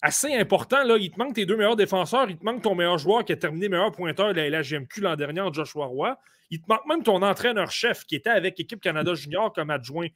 assez 0.01 0.35
importants. 0.35 0.83
Là. 0.83 0.97
Il 0.97 1.11
te 1.11 1.19
manque 1.19 1.35
tes 1.35 1.45
deux 1.45 1.59
meilleurs 1.59 1.77
défenseurs, 1.77 2.31
il 2.31 2.39
te 2.39 2.45
manque 2.45 2.63
ton 2.63 2.75
meilleur 2.75 2.97
joueur 2.97 3.23
qui 3.23 3.33
a 3.33 3.37
terminé 3.37 3.69
meilleur 3.69 3.93
pointeur 3.93 4.33
de 4.33 4.41
la 4.41 4.49
LHGMQ 4.49 5.03
l'an 5.03 5.15
dernier, 5.15 5.43
Joshua 5.53 5.85
Roy. 5.85 6.19
Il 6.49 6.63
te 6.63 6.65
manque 6.71 6.87
même 6.87 7.03
ton 7.03 7.21
entraîneur-chef 7.21 8.07
qui 8.07 8.15
était 8.15 8.31
avec 8.31 8.57
l'équipe 8.57 8.81
Canada 8.81 9.13
Junior 9.13 9.53
comme 9.53 9.69
adjoint. 9.69 10.09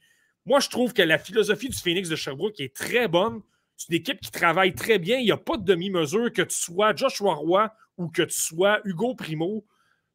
Moi, 0.47 0.59
je 0.59 0.69
trouve 0.69 0.91
que 0.91 1.03
la 1.03 1.19
philosophie 1.19 1.69
du 1.69 1.77
Phoenix 1.77 2.09
de 2.09 2.15
Sherbrooke 2.15 2.59
est 2.61 2.75
très 2.75 3.07
bonne. 3.07 3.41
C'est 3.77 3.89
une 3.89 3.95
équipe 3.97 4.21
qui 4.21 4.31
travaille 4.31 4.73
très 4.73 4.97
bien. 4.97 5.19
Il 5.19 5.25
n'y 5.25 5.31
a 5.31 5.37
pas 5.37 5.57
de 5.57 5.65
demi-mesure 5.65 6.33
que 6.33 6.41
tu 6.41 6.55
sois 6.55 6.95
Joshua 6.95 7.35
Roy 7.35 7.71
ou 7.97 8.09
que 8.09 8.23
tu 8.23 8.39
sois 8.39 8.79
Hugo 8.85 9.13
Primo. 9.13 9.63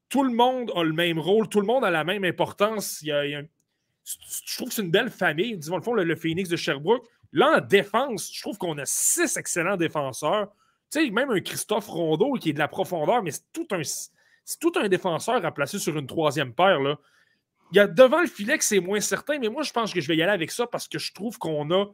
Tout 0.09 0.23
le 0.23 0.33
monde 0.33 0.71
a 0.75 0.83
le 0.85 0.93
même 0.93 1.19
rôle, 1.19 1.49
tout 1.49 1.61
le 1.61 1.67
monde 1.67 1.85
a 1.85 1.91
la 1.91 2.05
même 2.05 2.25
importance. 2.25 3.01
Je 3.03 4.57
trouve 4.57 4.69
que 4.69 4.75
c'est 4.75 4.83
une 4.83 4.91
belle 4.91 5.11
famille. 5.11 5.57
Disons, 5.57 5.77
le 5.77 5.83
fond, 5.83 5.95
le, 5.95 6.17
Phoenix 6.17 6.49
de 6.49 6.57
Sherbrooke. 6.57 7.05
Là, 7.33 7.59
en 7.59 7.61
défense, 7.61 8.31
je 8.33 8.41
trouve 8.41 8.57
qu'on 8.57 8.79
a 8.79 8.87
six 8.87 9.37
excellents 9.37 9.77
défenseurs. 9.77 10.49
Tu 10.93 11.05
sais, 11.05 11.11
même 11.11 11.31
un 11.31 11.41
Christophe 11.41 11.89
Rondeau 11.89 12.35
qui 12.35 12.51
est 12.51 12.53
de 12.53 12.59
la 12.59 12.69
profondeur, 12.69 13.23
mais 13.23 13.33
c'est 13.33 13.53
tout 13.53 13.67
un, 13.73 13.83
tout 14.61 14.73
un 14.77 14.89
défenseur 14.89 15.45
à 15.45 15.53
placer 15.53 15.79
sur 15.79 15.99
une 15.99 16.07
troisième 16.07 16.55
paire. 16.55 16.81
Là. 16.81 16.99
Il 17.73 17.77
y 17.77 17.81
a 17.81 17.89
devant 17.89 18.21
le 18.21 18.29
filet 18.29 18.57
que 18.57 18.65
c'est 18.65 18.79
moins 18.79 19.01
certain, 19.01 19.39
mais 19.41 19.49
moi, 19.49 19.65
je 19.65 19.73
pense 19.73 19.93
que 19.93 20.01
je 20.01 20.07
vais 20.07 20.17
y 20.17 20.23
aller 20.23 20.33
avec 20.33 20.53
ça 20.53 20.67
parce 20.69 20.87
que 20.87 20.99
je 20.99 21.13
trouve 21.13 21.37
qu'on 21.39 21.71
a 21.73 21.87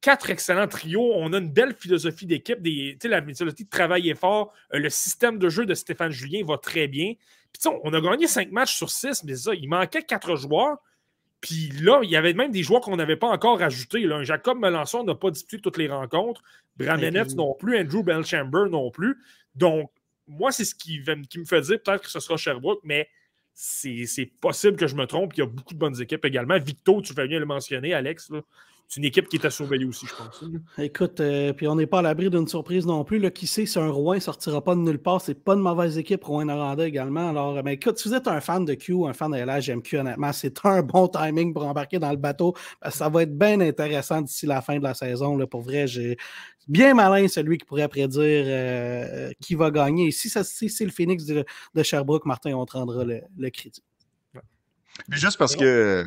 quatre 0.00 0.30
excellents 0.30 0.68
trios. 0.68 1.12
On 1.14 1.32
a 1.32 1.38
une 1.38 1.50
belle 1.50 1.74
philosophie 1.74 2.26
d'équipe. 2.26 2.58
La 3.04 3.22
philosophie 3.22 3.64
de 3.64 3.70
travailler 3.70 4.14
fort. 4.14 4.52
Euh, 4.74 4.78
le 4.78 4.90
système 4.90 5.38
de 5.38 5.48
jeu 5.48 5.66
de 5.66 5.74
Stéphane 5.74 6.10
Julien 6.10 6.44
va 6.44 6.58
très 6.58 6.88
bien. 6.88 7.14
Puis, 7.52 7.70
on 7.82 7.92
a 7.92 8.00
gagné 8.00 8.26
cinq 8.26 8.50
matchs 8.50 8.76
sur 8.76 8.90
six, 8.90 9.24
mais 9.24 9.36
ça, 9.36 9.54
il 9.54 9.68
manquait 9.68 10.02
quatre 10.02 10.36
joueurs. 10.36 10.78
Puis 11.40 11.68
là, 11.80 12.00
il 12.02 12.10
y 12.10 12.16
avait 12.16 12.32
même 12.32 12.50
des 12.50 12.62
joueurs 12.62 12.80
qu'on 12.80 12.96
n'avait 12.96 13.16
pas 13.16 13.28
encore 13.28 13.62
ajoutés. 13.62 14.00
Là. 14.00 14.22
Jacob 14.24 14.58
Melançon 14.58 15.04
n'a 15.04 15.14
pas 15.14 15.30
disputé 15.30 15.62
toutes 15.62 15.76
les 15.76 15.88
rencontres. 15.88 16.42
Bramenetz 16.76 17.34
non 17.34 17.54
plus. 17.54 17.78
Andrew 17.78 18.02
Belchamber 18.02 18.64
non 18.70 18.90
plus. 18.90 19.18
Donc, 19.54 19.90
moi, 20.26 20.50
c'est 20.50 20.64
ce 20.64 20.74
qui, 20.74 21.02
qui, 21.28 21.38
me 21.38 21.44
fait 21.44 21.60
dire 21.60 21.78
peut-être 21.82 22.02
que 22.02 22.10
ce 22.10 22.20
sera 22.20 22.36
Sherbrooke, 22.36 22.80
mais 22.82 23.08
c'est 23.54 24.30
possible 24.40 24.76
que 24.76 24.86
je 24.86 24.96
me 24.96 25.06
trompe. 25.06 25.34
Il 25.36 25.40
y 25.40 25.42
a 25.42 25.46
beaucoup 25.46 25.72
de 25.72 25.78
bonnes 25.78 26.00
équipes 26.00 26.24
également. 26.24 26.58
Victo, 26.58 27.00
tu 27.00 27.14
fais 27.14 27.28
bien 27.28 27.38
le 27.38 27.46
mentionner, 27.46 27.94
Alex. 27.94 28.30
Là 28.30 28.40
c'est 28.88 28.98
une 29.00 29.04
équipe 29.04 29.28
qui 29.28 29.36
est 29.36 29.44
à 29.44 29.50
surveiller 29.50 29.84
aussi, 29.84 30.06
je 30.06 30.14
pense. 30.14 30.44
Écoute, 30.78 31.18
euh, 31.18 31.52
puis 31.52 31.66
on 31.66 31.74
n'est 31.74 31.88
pas 31.88 31.98
à 31.98 32.02
l'abri 32.02 32.30
d'une 32.30 32.46
surprise 32.46 32.86
non 32.86 33.02
plus. 33.02 33.18
Là, 33.18 33.30
qui 33.30 33.48
sait 33.48 33.66
si 33.66 33.78
un 33.80 33.90
Rouen 33.90 34.14
ne 34.14 34.20
sortira 34.20 34.62
pas 34.62 34.76
de 34.76 34.80
nulle 34.80 35.00
part? 35.00 35.20
C'est 35.20 35.34
pas 35.34 35.54
une 35.54 35.60
mauvaise 35.60 35.98
équipe, 35.98 36.22
Rouen 36.22 36.44
Noranda 36.44 36.86
également. 36.86 37.30
Alors, 37.30 37.54
mais 37.54 37.62
ben, 37.62 37.70
écoute, 37.72 37.98
si 37.98 38.08
vous 38.08 38.14
êtes 38.14 38.28
un 38.28 38.40
fan 38.40 38.64
de 38.64 38.74
Q, 38.74 39.06
un 39.06 39.12
fan 39.12 39.32
de 39.32 39.38
LHMQ, 39.38 39.98
honnêtement, 39.98 40.32
c'est 40.32 40.64
un 40.64 40.82
bon 40.82 41.08
timing 41.08 41.52
pour 41.52 41.66
embarquer 41.66 41.98
dans 41.98 42.10
le 42.10 42.16
bateau. 42.16 42.54
ça 42.88 43.08
va 43.08 43.22
être 43.22 43.36
bien 43.36 43.60
intéressant 43.60 44.22
d'ici 44.22 44.46
la 44.46 44.62
fin 44.62 44.78
de 44.78 44.84
la 44.84 44.94
saison. 44.94 45.36
Là, 45.36 45.48
pour 45.48 45.62
vrai, 45.62 45.88
j'ai 45.88 46.16
bien 46.68 46.94
malin 46.94 47.26
celui 47.26 47.58
qui 47.58 47.64
pourrait 47.64 47.88
prédire 47.88 48.44
euh, 48.46 49.30
qui 49.40 49.56
va 49.56 49.72
gagner. 49.72 50.08
Et 50.08 50.10
si, 50.12 50.28
c'est 50.28 50.84
le 50.84 50.92
Phoenix 50.92 51.24
de, 51.24 51.44
Sherbrooke, 51.82 52.24
Martin, 52.24 52.54
on 52.54 52.66
te 52.66 52.74
rendra 52.74 53.04
le, 53.04 53.50
crédit. 53.50 53.82
Mais 55.08 55.16
juste 55.16 55.38
parce 55.38 55.56
que 55.56 56.06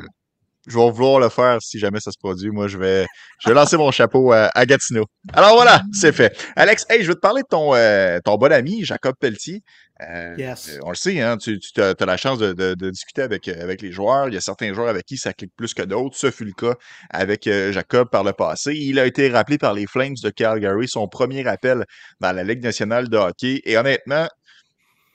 je 0.66 0.76
vais 0.76 0.90
vouloir 0.90 1.20
le 1.20 1.28
faire 1.28 1.58
si 1.60 1.78
jamais 1.78 2.00
ça 2.00 2.10
se 2.10 2.18
produit. 2.18 2.50
Moi, 2.50 2.68
je 2.68 2.78
vais, 2.78 3.06
je 3.42 3.48
vais 3.48 3.54
lancer 3.54 3.76
mon 3.76 3.90
chapeau 3.90 4.32
à, 4.32 4.66
Gatineau. 4.66 5.06
Alors 5.32 5.54
voilà, 5.54 5.82
c'est 5.92 6.12
fait. 6.12 6.36
Alex, 6.56 6.86
hey, 6.90 7.02
je 7.02 7.08
vais 7.08 7.14
te 7.14 7.20
parler 7.20 7.42
de 7.42 7.48
ton, 7.48 7.74
euh, 7.74 8.18
ton 8.24 8.36
bon 8.36 8.52
ami, 8.52 8.84
Jacob 8.84 9.14
Pelletier. 9.18 9.62
Euh, 10.08 10.34
yes. 10.38 10.78
On 10.82 10.90
le 10.90 10.96
sait, 10.96 11.20
hein, 11.20 11.36
tu, 11.36 11.58
tu 11.58 11.80
as, 11.80 11.94
la 11.98 12.16
chance 12.16 12.38
de, 12.38 12.52
de, 12.52 12.90
discuter 12.90 13.22
avec, 13.22 13.48
avec 13.48 13.82
les 13.82 13.92
joueurs. 13.92 14.28
Il 14.28 14.34
y 14.34 14.36
a 14.36 14.40
certains 14.40 14.72
joueurs 14.72 14.88
avec 14.88 15.04
qui 15.04 15.16
ça 15.16 15.32
clique 15.32 15.52
plus 15.56 15.74
que 15.74 15.82
d'autres. 15.82 16.16
Ce 16.16 16.30
fut 16.30 16.44
le 16.44 16.52
cas 16.52 16.74
avec 17.10 17.46
euh, 17.46 17.72
Jacob 17.72 18.08
par 18.10 18.24
le 18.24 18.32
passé. 18.32 18.74
Il 18.74 18.98
a 18.98 19.06
été 19.06 19.28
rappelé 19.28 19.58
par 19.58 19.74
les 19.74 19.86
Flames 19.86 20.14
de 20.22 20.30
Calgary, 20.30 20.88
son 20.88 21.08
premier 21.08 21.46
appel 21.46 21.84
dans 22.20 22.32
la 22.32 22.44
Ligue 22.44 22.62
nationale 22.62 23.08
de 23.08 23.16
hockey. 23.16 23.60
Et 23.64 23.76
honnêtement, 23.76 24.26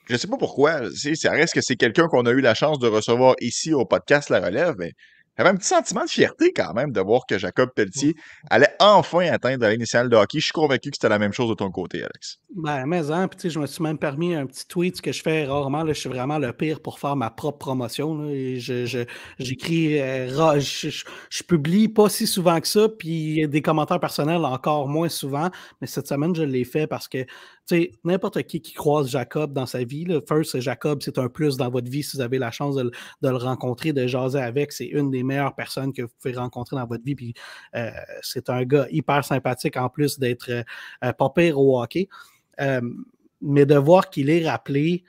je 0.08 0.14
ne 0.14 0.18
sais 0.18 0.28
pas 0.28 0.36
pourquoi. 0.38 0.82
Ça 1.14 1.30
reste 1.32 1.54
que 1.54 1.60
c'est 1.60 1.76
quelqu'un 1.76 2.06
qu'on 2.06 2.26
a 2.26 2.30
eu 2.30 2.40
la 2.40 2.54
chance 2.54 2.78
de 2.78 2.86
recevoir 2.86 3.34
ici 3.40 3.74
au 3.74 3.84
podcast 3.84 4.30
La 4.30 4.40
Relève, 4.40 4.74
mais 4.78 4.92
j'avais 5.36 5.50
un 5.50 5.54
petit 5.54 5.68
sentiment 5.68 6.04
de 6.04 6.10
fierté 6.10 6.52
quand 6.52 6.72
même 6.74 6.92
de 6.92 7.00
voir 7.00 7.26
que 7.26 7.38
Jacob 7.38 7.70
Pelletier 7.74 8.14
allait 8.50 8.74
enfin 8.80 9.26
atteindre 9.32 9.66
l'initiale 9.68 10.08
de 10.08 10.16
hockey. 10.16 10.38
Je 10.38 10.44
suis 10.44 10.52
convaincu 10.52 10.90
que 10.90 10.96
c'était 10.96 11.08
la 11.08 11.18
même 11.18 11.32
chose 11.32 11.48
de 11.48 11.54
ton 11.54 11.70
côté, 11.70 11.98
Alex. 11.98 12.38
Ben, 12.54 12.86
mais 12.86 13.10
hein, 13.10 13.28
puis 13.28 13.50
je 13.50 13.58
me 13.58 13.66
suis 13.66 13.82
même 13.82 13.98
permis 13.98 14.34
un 14.34 14.46
petit 14.46 14.66
tweet 14.66 15.00
que 15.00 15.12
je 15.12 15.22
fais 15.22 15.44
rarement. 15.44 15.82
Là, 15.82 15.92
je 15.92 16.00
suis 16.00 16.08
vraiment 16.08 16.38
le 16.38 16.52
pire 16.52 16.80
pour 16.80 16.98
faire 16.98 17.16
ma 17.16 17.30
propre 17.30 17.58
promotion. 17.58 18.28
et 18.30 18.58
je, 18.58 19.04
j'écris, 19.38 20.00
euh, 20.00 20.58
je, 20.58 20.88
je, 20.88 21.42
publie 21.42 21.88
pas 21.88 22.08
si 22.08 22.26
souvent 22.26 22.60
que 22.60 22.68
ça, 22.68 22.88
puis 22.88 23.46
des 23.46 23.62
commentaires 23.62 24.00
personnels 24.00 24.44
encore 24.44 24.88
moins 24.88 25.08
souvent. 25.08 25.50
Mais 25.80 25.86
cette 25.86 26.08
semaine, 26.08 26.34
je 26.34 26.42
l'ai 26.42 26.64
fait 26.64 26.86
parce 26.86 27.08
que 27.08 27.26
n'importe 28.04 28.42
qui 28.44 28.60
qui 28.60 28.72
croise 28.72 29.08
Jacob 29.08 29.52
dans 29.52 29.66
sa 29.66 29.84
vie, 29.84 30.04
là, 30.04 30.20
first, 30.26 30.60
Jacob, 30.60 31.00
c'est 31.02 31.18
un 31.18 31.28
plus 31.28 31.56
dans 31.56 31.68
votre 31.68 31.90
vie 31.90 32.02
si 32.02 32.16
vous 32.16 32.22
avez 32.22 32.38
la 32.38 32.50
chance 32.50 32.76
de, 32.76 32.90
le 33.22 33.36
rencontrer, 33.36 33.92
de 33.92 34.06
jaser 34.06 34.40
avec. 34.40 34.72
C'est 34.72 34.86
une 34.86 35.10
des 35.10 35.22
meilleures 35.22 35.54
personnes 35.54 35.92
que 35.92 36.02
vous 36.02 36.12
pouvez 36.20 36.34
rencontrer 36.34 36.76
dans 36.76 36.86
votre 36.86 37.04
vie. 37.04 37.14
Puis 37.14 37.34
euh, 37.74 37.90
c'est 38.22 38.50
un 38.50 38.64
gars 38.64 38.86
hyper 38.90 39.24
sympathique 39.24 39.76
en 39.76 39.88
plus 39.88 40.18
d'être 40.18 40.50
euh, 40.50 41.12
pas 41.12 41.30
pire 41.30 41.58
au 41.58 41.80
hockey. 41.80 42.08
Euh, 42.60 42.80
mais 43.40 43.66
de 43.66 43.74
voir 43.76 44.08
qu'il 44.10 44.30
est 44.30 44.48
rappelé, 44.48 45.04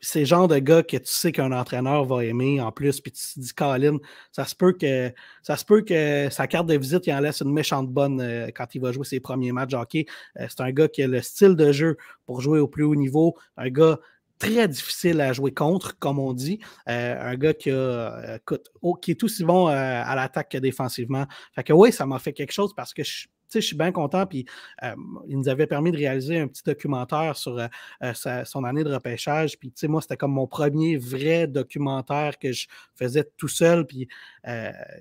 c'est 0.00 0.20
le 0.20 0.24
genre 0.26 0.48
de 0.48 0.58
gars 0.58 0.82
que 0.82 0.96
tu 0.96 1.12
sais 1.12 1.32
qu'un 1.32 1.52
entraîneur 1.52 2.04
va 2.04 2.24
aimer 2.24 2.60
en 2.60 2.72
plus, 2.72 3.00
puis 3.00 3.12
tu 3.12 3.22
te 3.34 3.40
dis, 3.40 3.52
Colin, 3.52 3.98
ça 4.32 4.44
se 4.44 4.54
peut 4.54 4.72
que 4.72 5.12
ça 5.42 5.56
se 5.56 5.64
peut 5.64 5.82
que 5.82 6.28
sa 6.30 6.46
carte 6.46 6.66
de 6.66 6.76
visite, 6.76 7.06
il 7.06 7.12
en 7.12 7.20
laisse 7.20 7.40
une 7.40 7.52
méchante 7.52 7.88
bonne 7.88 8.20
euh, 8.20 8.48
quand 8.54 8.74
il 8.74 8.80
va 8.80 8.92
jouer 8.92 9.04
ses 9.04 9.20
premiers 9.20 9.52
matchs 9.52 9.74
hockey. 9.74 10.06
Euh, 10.38 10.46
c'est 10.48 10.60
un 10.60 10.70
gars 10.70 10.88
qui 10.88 11.02
a 11.02 11.06
le 11.06 11.20
style 11.20 11.56
de 11.56 11.72
jeu 11.72 11.96
pour 12.26 12.40
jouer 12.40 12.60
au 12.60 12.68
plus 12.68 12.84
haut 12.84 12.94
niveau, 12.94 13.36
un 13.56 13.70
gars 13.70 13.98
très 14.38 14.68
difficile 14.68 15.20
à 15.20 15.32
jouer 15.32 15.52
contre, 15.52 15.98
comme 15.98 16.20
on 16.20 16.32
dit. 16.32 16.60
un 16.86 17.34
gars 17.34 17.54
qui, 17.54 17.72
a, 17.72 18.38
oh, 18.82 18.94
qui 18.94 19.10
est 19.10 19.24
aussi 19.24 19.42
bon 19.42 19.66
à 19.66 20.14
l'attaque 20.14 20.50
que 20.50 20.58
défensivement. 20.58 21.26
Fait 21.56 21.64
que 21.64 21.72
oui, 21.72 21.90
ça 21.90 22.06
m'a 22.06 22.20
fait 22.20 22.32
quelque 22.32 22.52
chose 22.52 22.72
parce 22.72 22.94
que 22.94 23.02
je 23.02 23.26
je 23.54 23.60
suis 23.60 23.76
bien 23.76 23.92
content. 23.92 24.26
Puis 24.26 24.46
euh, 24.82 24.94
il 25.26 25.38
nous 25.38 25.48
avait 25.48 25.66
permis 25.66 25.90
de 25.92 25.96
réaliser 25.96 26.38
un 26.38 26.48
petit 26.48 26.62
documentaire 26.64 27.36
sur 27.36 27.58
euh, 27.58 27.66
euh, 28.02 28.44
son 28.44 28.64
année 28.64 28.84
de 28.84 28.92
repêchage. 28.92 29.58
Puis 29.58 29.72
moi, 29.84 30.00
c'était 30.00 30.16
comme 30.16 30.32
mon 30.32 30.46
premier 30.46 30.96
vrai 30.96 31.46
documentaire 31.46 32.38
que 32.38 32.52
je 32.52 32.66
faisais 32.94 33.28
tout 33.36 33.48
seul. 33.48 33.86
Puis 33.86 34.08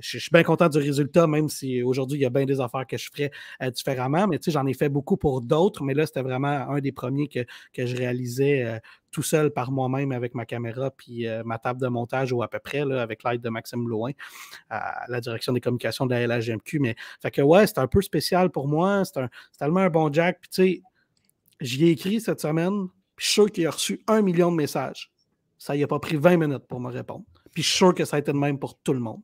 je 0.01 0.19
suis 0.19 0.29
bien 0.31 0.43
content 0.43 0.67
du 0.67 0.77
résultat, 0.77 1.25
même 1.25 1.47
si 1.47 1.81
aujourd'hui, 1.81 2.19
il 2.19 2.21
y 2.21 2.25
a 2.25 2.29
bien 2.29 2.45
des 2.45 2.59
affaires 2.59 2.85
que 2.85 2.97
je 2.97 3.09
ferais 3.09 3.31
différemment. 3.71 4.27
Mais 4.27 4.39
j'en 4.45 4.65
ai 4.65 4.73
fait 4.73 4.89
beaucoup 4.89 5.15
pour 5.15 5.41
d'autres. 5.41 5.83
Mais 5.83 5.93
là, 5.93 6.05
c'était 6.05 6.21
vraiment 6.21 6.47
un 6.47 6.79
des 6.79 6.91
premiers 6.91 7.27
que, 7.27 7.45
que 7.73 7.85
je 7.85 7.95
réalisais 7.95 8.81
tout 9.11 9.23
seul 9.23 9.51
par 9.51 9.71
moi-même 9.71 10.11
avec 10.11 10.35
ma 10.35 10.45
caméra 10.45 10.91
puis 10.91 11.27
euh, 11.27 11.43
ma 11.43 11.57
table 11.57 11.81
de 11.81 11.87
montage 11.87 12.31
ou 12.31 12.43
à 12.43 12.47
peu 12.47 12.59
près 12.59 12.85
là, 12.85 13.01
avec 13.01 13.23
l'aide 13.23 13.41
de 13.41 13.49
Maxime 13.49 13.87
Louin 13.87 14.11
à 14.69 15.05
la 15.07 15.21
direction 15.21 15.53
des 15.53 15.61
communications 15.61 16.05
de 16.05 16.13
la 16.13 16.27
LHGMQ. 16.27 16.79
Mais 16.79 16.95
fait 17.21 17.31
que 17.31 17.41
ouais, 17.41 17.67
c'est 17.67 17.79
un 17.79 17.87
peu 17.87 18.01
spécial 18.01 18.49
pour 18.49 18.67
moi. 18.67 19.03
C'est 19.05 19.21
tellement 19.57 19.81
un 19.81 19.89
bon 19.89 20.11
Jack. 20.11 20.39
Puis 20.41 20.49
tu 20.49 20.63
sais, 20.63 20.81
j'y 21.61 21.85
ai 21.85 21.91
écrit 21.91 22.21
cette 22.21 22.41
semaine, 22.41 22.87
puis 23.15 23.25
je 23.25 23.31
suis 23.31 23.33
sûr 23.33 23.51
qu'il 23.51 23.67
a 23.67 23.71
reçu 23.71 24.03
un 24.07 24.21
million 24.21 24.51
de 24.51 24.57
messages. 24.57 25.11
Ça 25.57 25.75
y 25.75 25.83
a 25.83 25.87
pas 25.87 25.99
pris 25.99 26.17
20 26.17 26.37
minutes 26.37 26.67
pour 26.67 26.79
me 26.79 26.91
répondre. 26.91 27.25
Puis 27.53 27.63
je 27.63 27.69
suis 27.69 27.77
sûr 27.77 27.95
que 27.95 28.05
ça 28.05 28.17
a 28.17 28.19
été 28.19 28.31
le 28.31 28.39
même 28.39 28.59
pour 28.59 28.77
tout 28.79 28.93
le 28.93 28.99
monde. 28.99 29.21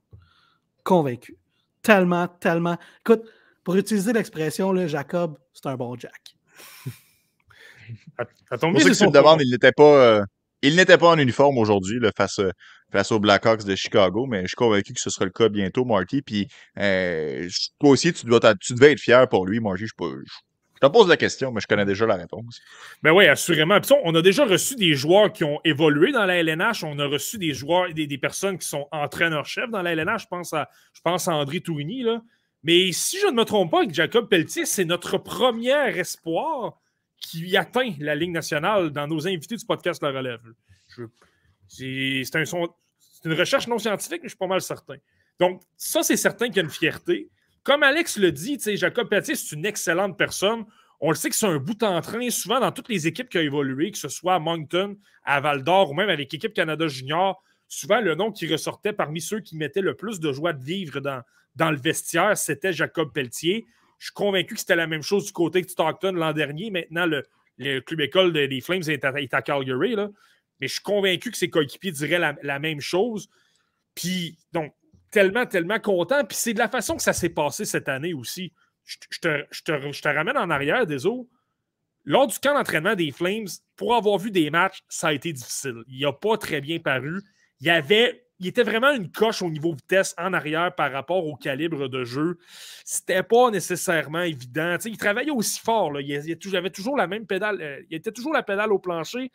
Convaincu. 0.83 1.37
Tellement, 1.81 2.27
tellement. 2.27 2.77
Écoute, 3.01 3.23
pour 3.63 3.75
utiliser 3.75 4.13
l'expression, 4.13 4.75
Jacob, 4.87 5.37
c'est 5.53 5.67
un 5.67 5.75
bon 5.75 5.95
Jack. 5.97 6.35
À, 8.49 8.57
ton 8.57 8.71
Pour 8.71 8.81
ceux 8.81 8.93
qui 8.93 9.11
demandent, 9.11 9.41
il 9.41 9.51
n'était 9.51 9.71
pas, 9.71 9.83
euh, 9.83 10.25
il 10.61 10.75
n'était 10.75 10.97
pas 10.97 11.09
en 11.09 11.17
uniforme 11.17 11.57
aujourd'hui 11.57 11.99
face, 12.15 12.39
euh, 12.39 12.51
face 12.91 13.11
aux 13.11 13.19
Blackhawks 13.19 13.65
de 13.65 13.75
Chicago, 13.75 14.25
mais 14.25 14.43
je 14.43 14.47
suis 14.47 14.55
convaincu 14.55 14.93
que 14.93 15.01
ce 15.01 15.09
sera 15.09 15.25
le 15.25 15.31
cas 15.31 15.49
bientôt, 15.49 15.83
Marty. 15.85 16.21
Puis 16.21 16.47
euh, 16.79 17.47
toi 17.79 17.89
aussi, 17.91 18.13
tu, 18.13 18.25
dois 18.25 18.39
tu 18.55 18.73
devais 18.73 18.93
être 18.93 18.99
fier 18.99 19.27
pour 19.27 19.45
lui, 19.45 19.59
Marty. 19.59 19.85
Je, 19.87 19.93
te 20.81 20.87
pose 20.87 21.07
la 21.07 21.17
question, 21.17 21.51
mais 21.51 21.61
je 21.61 21.67
connais 21.67 21.85
déjà 21.85 22.05
la 22.05 22.15
réponse. 22.15 22.59
Ben 23.01 23.11
oui, 23.11 23.25
assurément. 23.25 23.79
on 24.03 24.15
a 24.15 24.21
déjà 24.21 24.45
reçu 24.45 24.75
des 24.75 24.95
joueurs 24.95 25.31
qui 25.31 25.43
ont 25.43 25.59
évolué 25.63 26.11
dans 26.11 26.25
la 26.25 26.37
LNH. 26.37 26.83
On 26.83 26.99
a 26.99 27.05
reçu 27.05 27.37
des 27.37 27.53
joueurs, 27.53 27.93
des, 27.93 28.05
des 28.05 28.17
personnes 28.17 28.57
qui 28.57 28.67
sont 28.67 28.87
entraîneurs-chefs 28.91 29.69
dans 29.69 29.81
la 29.81 29.93
LNH. 29.93 30.23
Je 30.23 30.27
pense 30.27 30.53
à, 30.53 30.69
je 30.93 31.01
pense 31.01 31.27
à 31.27 31.35
André 31.35 31.61
Tourigny. 31.61 32.03
Là. 32.03 32.21
Mais 32.63 32.91
si 32.93 33.19
je 33.19 33.27
ne 33.27 33.33
me 33.33 33.43
trompe 33.43 33.71
pas, 33.71 33.79
avec 33.79 33.93
Jacob 33.93 34.29
Pelletier, 34.29 34.65
c'est 34.65 34.85
notre 34.85 35.17
premier 35.17 35.97
espoir 35.97 36.79
qui 37.23 37.55
atteint 37.55 37.93
la 37.99 38.15
Ligue 38.15 38.31
nationale 38.31 38.91
dans 38.91 39.07
nos 39.07 39.25
invités 39.25 39.55
du 39.55 39.65
podcast 39.65 40.03
La 40.03 40.09
Relève. 40.09 40.41
C'est 41.67 42.23
une 43.25 43.33
recherche 43.33 43.67
non 43.67 43.79
scientifique, 43.79 44.21
mais 44.21 44.27
je 44.27 44.33
suis 44.33 44.37
pas 44.37 44.47
mal 44.47 44.61
certain. 44.61 44.97
Donc, 45.39 45.61
ça, 45.77 46.03
c'est 46.03 46.17
certain 46.17 46.47
qu'il 46.47 46.57
y 46.57 46.59
a 46.59 46.63
une 46.63 46.69
fierté. 46.69 47.29
Comme 47.63 47.81
Alex 47.81 48.17
le 48.17 48.31
dit, 48.31 48.59
Jacob 48.75 49.07
Pelletier, 49.07 49.35
c'est 49.35 49.55
une 49.55 49.65
excellente 49.65 50.17
personne. 50.17 50.65
On 50.99 51.09
le 51.09 51.15
sait 51.15 51.29
que 51.29 51.35
c'est 51.35 51.47
un 51.47 51.57
bout 51.57 51.81
en 51.81 52.01
train, 52.01 52.29
souvent 52.29 52.59
dans 52.59 52.71
toutes 52.71 52.89
les 52.89 53.07
équipes 53.07 53.29
qui 53.29 53.37
ont 53.37 53.41
évolué, 53.41 53.91
que 53.91 53.97
ce 53.97 54.09
soit 54.09 54.35
à 54.35 54.39
Moncton, 54.39 54.97
à 55.23 55.39
Val 55.39 55.63
d'Or 55.63 55.91
ou 55.91 55.93
même 55.93 56.09
avec 56.09 56.31
l'équipe 56.31 56.53
Canada 56.53 56.87
Junior. 56.87 57.41
Souvent, 57.69 58.01
le 58.01 58.15
nom 58.15 58.31
qui 58.31 58.51
ressortait 58.51 58.93
parmi 58.93 59.21
ceux 59.21 59.39
qui 59.39 59.55
mettaient 59.55 59.81
le 59.81 59.95
plus 59.95 60.19
de 60.19 60.31
joie 60.33 60.53
de 60.53 60.63
vivre 60.63 60.99
dans 60.99 61.71
le 61.71 61.77
vestiaire, 61.77 62.37
c'était 62.37 62.73
Jacob 62.73 63.13
Pelletier. 63.13 63.65
Je 64.03 64.07
suis 64.07 64.15
convaincu 64.15 64.55
que 64.55 64.59
c'était 64.59 64.75
la 64.75 64.85
même 64.85 65.01
chose 65.01 65.27
du 65.27 65.31
côté 65.31 65.61
de 65.61 65.69
Stockton 65.69 66.11
l'an 66.11 66.33
dernier. 66.33 66.69
Maintenant, 66.71 67.05
le, 67.05 67.79
club 67.79 68.01
école 68.01 68.33
des 68.33 68.59
Flames 68.59 68.81
est 68.85 69.05
à, 69.05 69.41
Calgary. 69.41 69.95
Mais 70.59 70.67
je 70.67 70.73
suis 70.73 70.81
convaincu 70.81 71.31
que 71.31 71.37
ses 71.37 71.49
coéquipiers 71.49 71.93
diraient 71.93 72.35
la, 72.41 72.59
même 72.59 72.81
chose. 72.81 73.29
Puis, 73.95 74.37
donc, 74.51 74.73
tellement, 75.09 75.45
tellement 75.45 75.79
content. 75.79 76.25
Puis 76.25 76.35
c'est 76.35 76.53
de 76.53 76.59
la 76.59 76.67
façon 76.67 76.97
que 76.97 77.01
ça 77.01 77.13
s'est 77.13 77.29
passé 77.29 77.63
cette 77.63 77.87
année 77.87 78.13
aussi. 78.13 78.51
Je, 78.83 78.97
te, 79.21 80.09
ramène 80.09 80.37
en 80.37 80.49
arrière, 80.49 80.85
désolé. 80.85 81.21
Lors 82.03 82.27
du 82.27 82.37
camp 82.39 82.55
d'entraînement 82.55 82.95
des 82.95 83.11
Flames, 83.11 83.47
pour 83.77 83.95
avoir 83.95 84.17
vu 84.17 84.31
des 84.31 84.49
matchs, 84.49 84.83
ça 84.89 85.07
a 85.07 85.13
été 85.13 85.31
difficile. 85.31 85.81
Il 85.87 86.01
n'a 86.01 86.11
pas 86.11 86.37
très 86.37 86.59
bien 86.59 86.77
paru. 86.79 87.21
Il 87.61 87.67
y 87.67 87.69
avait 87.69 88.25
il 88.43 88.47
était 88.47 88.63
vraiment 88.63 88.91
une 88.91 89.09
coche 89.09 89.41
au 89.41 89.49
niveau 89.49 89.73
vitesse 89.73 90.13
en 90.17 90.33
arrière 90.33 90.75
par 90.75 90.91
rapport 90.91 91.25
au 91.25 91.35
calibre 91.35 91.87
de 91.87 92.03
jeu. 92.03 92.37
C'était 92.83 93.23
pas 93.23 93.49
nécessairement 93.49 94.21
évident. 94.21 94.75
il 94.83 94.97
travaillait 94.97 95.31
aussi 95.31 95.61
fort. 95.61 95.99
Il, 96.01 96.55
avait 96.55 96.69
toujours 96.69 96.97
la 96.97 97.07
même 97.07 97.25
pédale. 97.25 97.61
Euh, 97.61 97.81
il 97.89 97.95
était 97.95 98.11
toujours 98.11 98.33
la 98.33 98.43
pédale 98.43 98.73
au 98.73 98.79
plancher, 98.79 99.31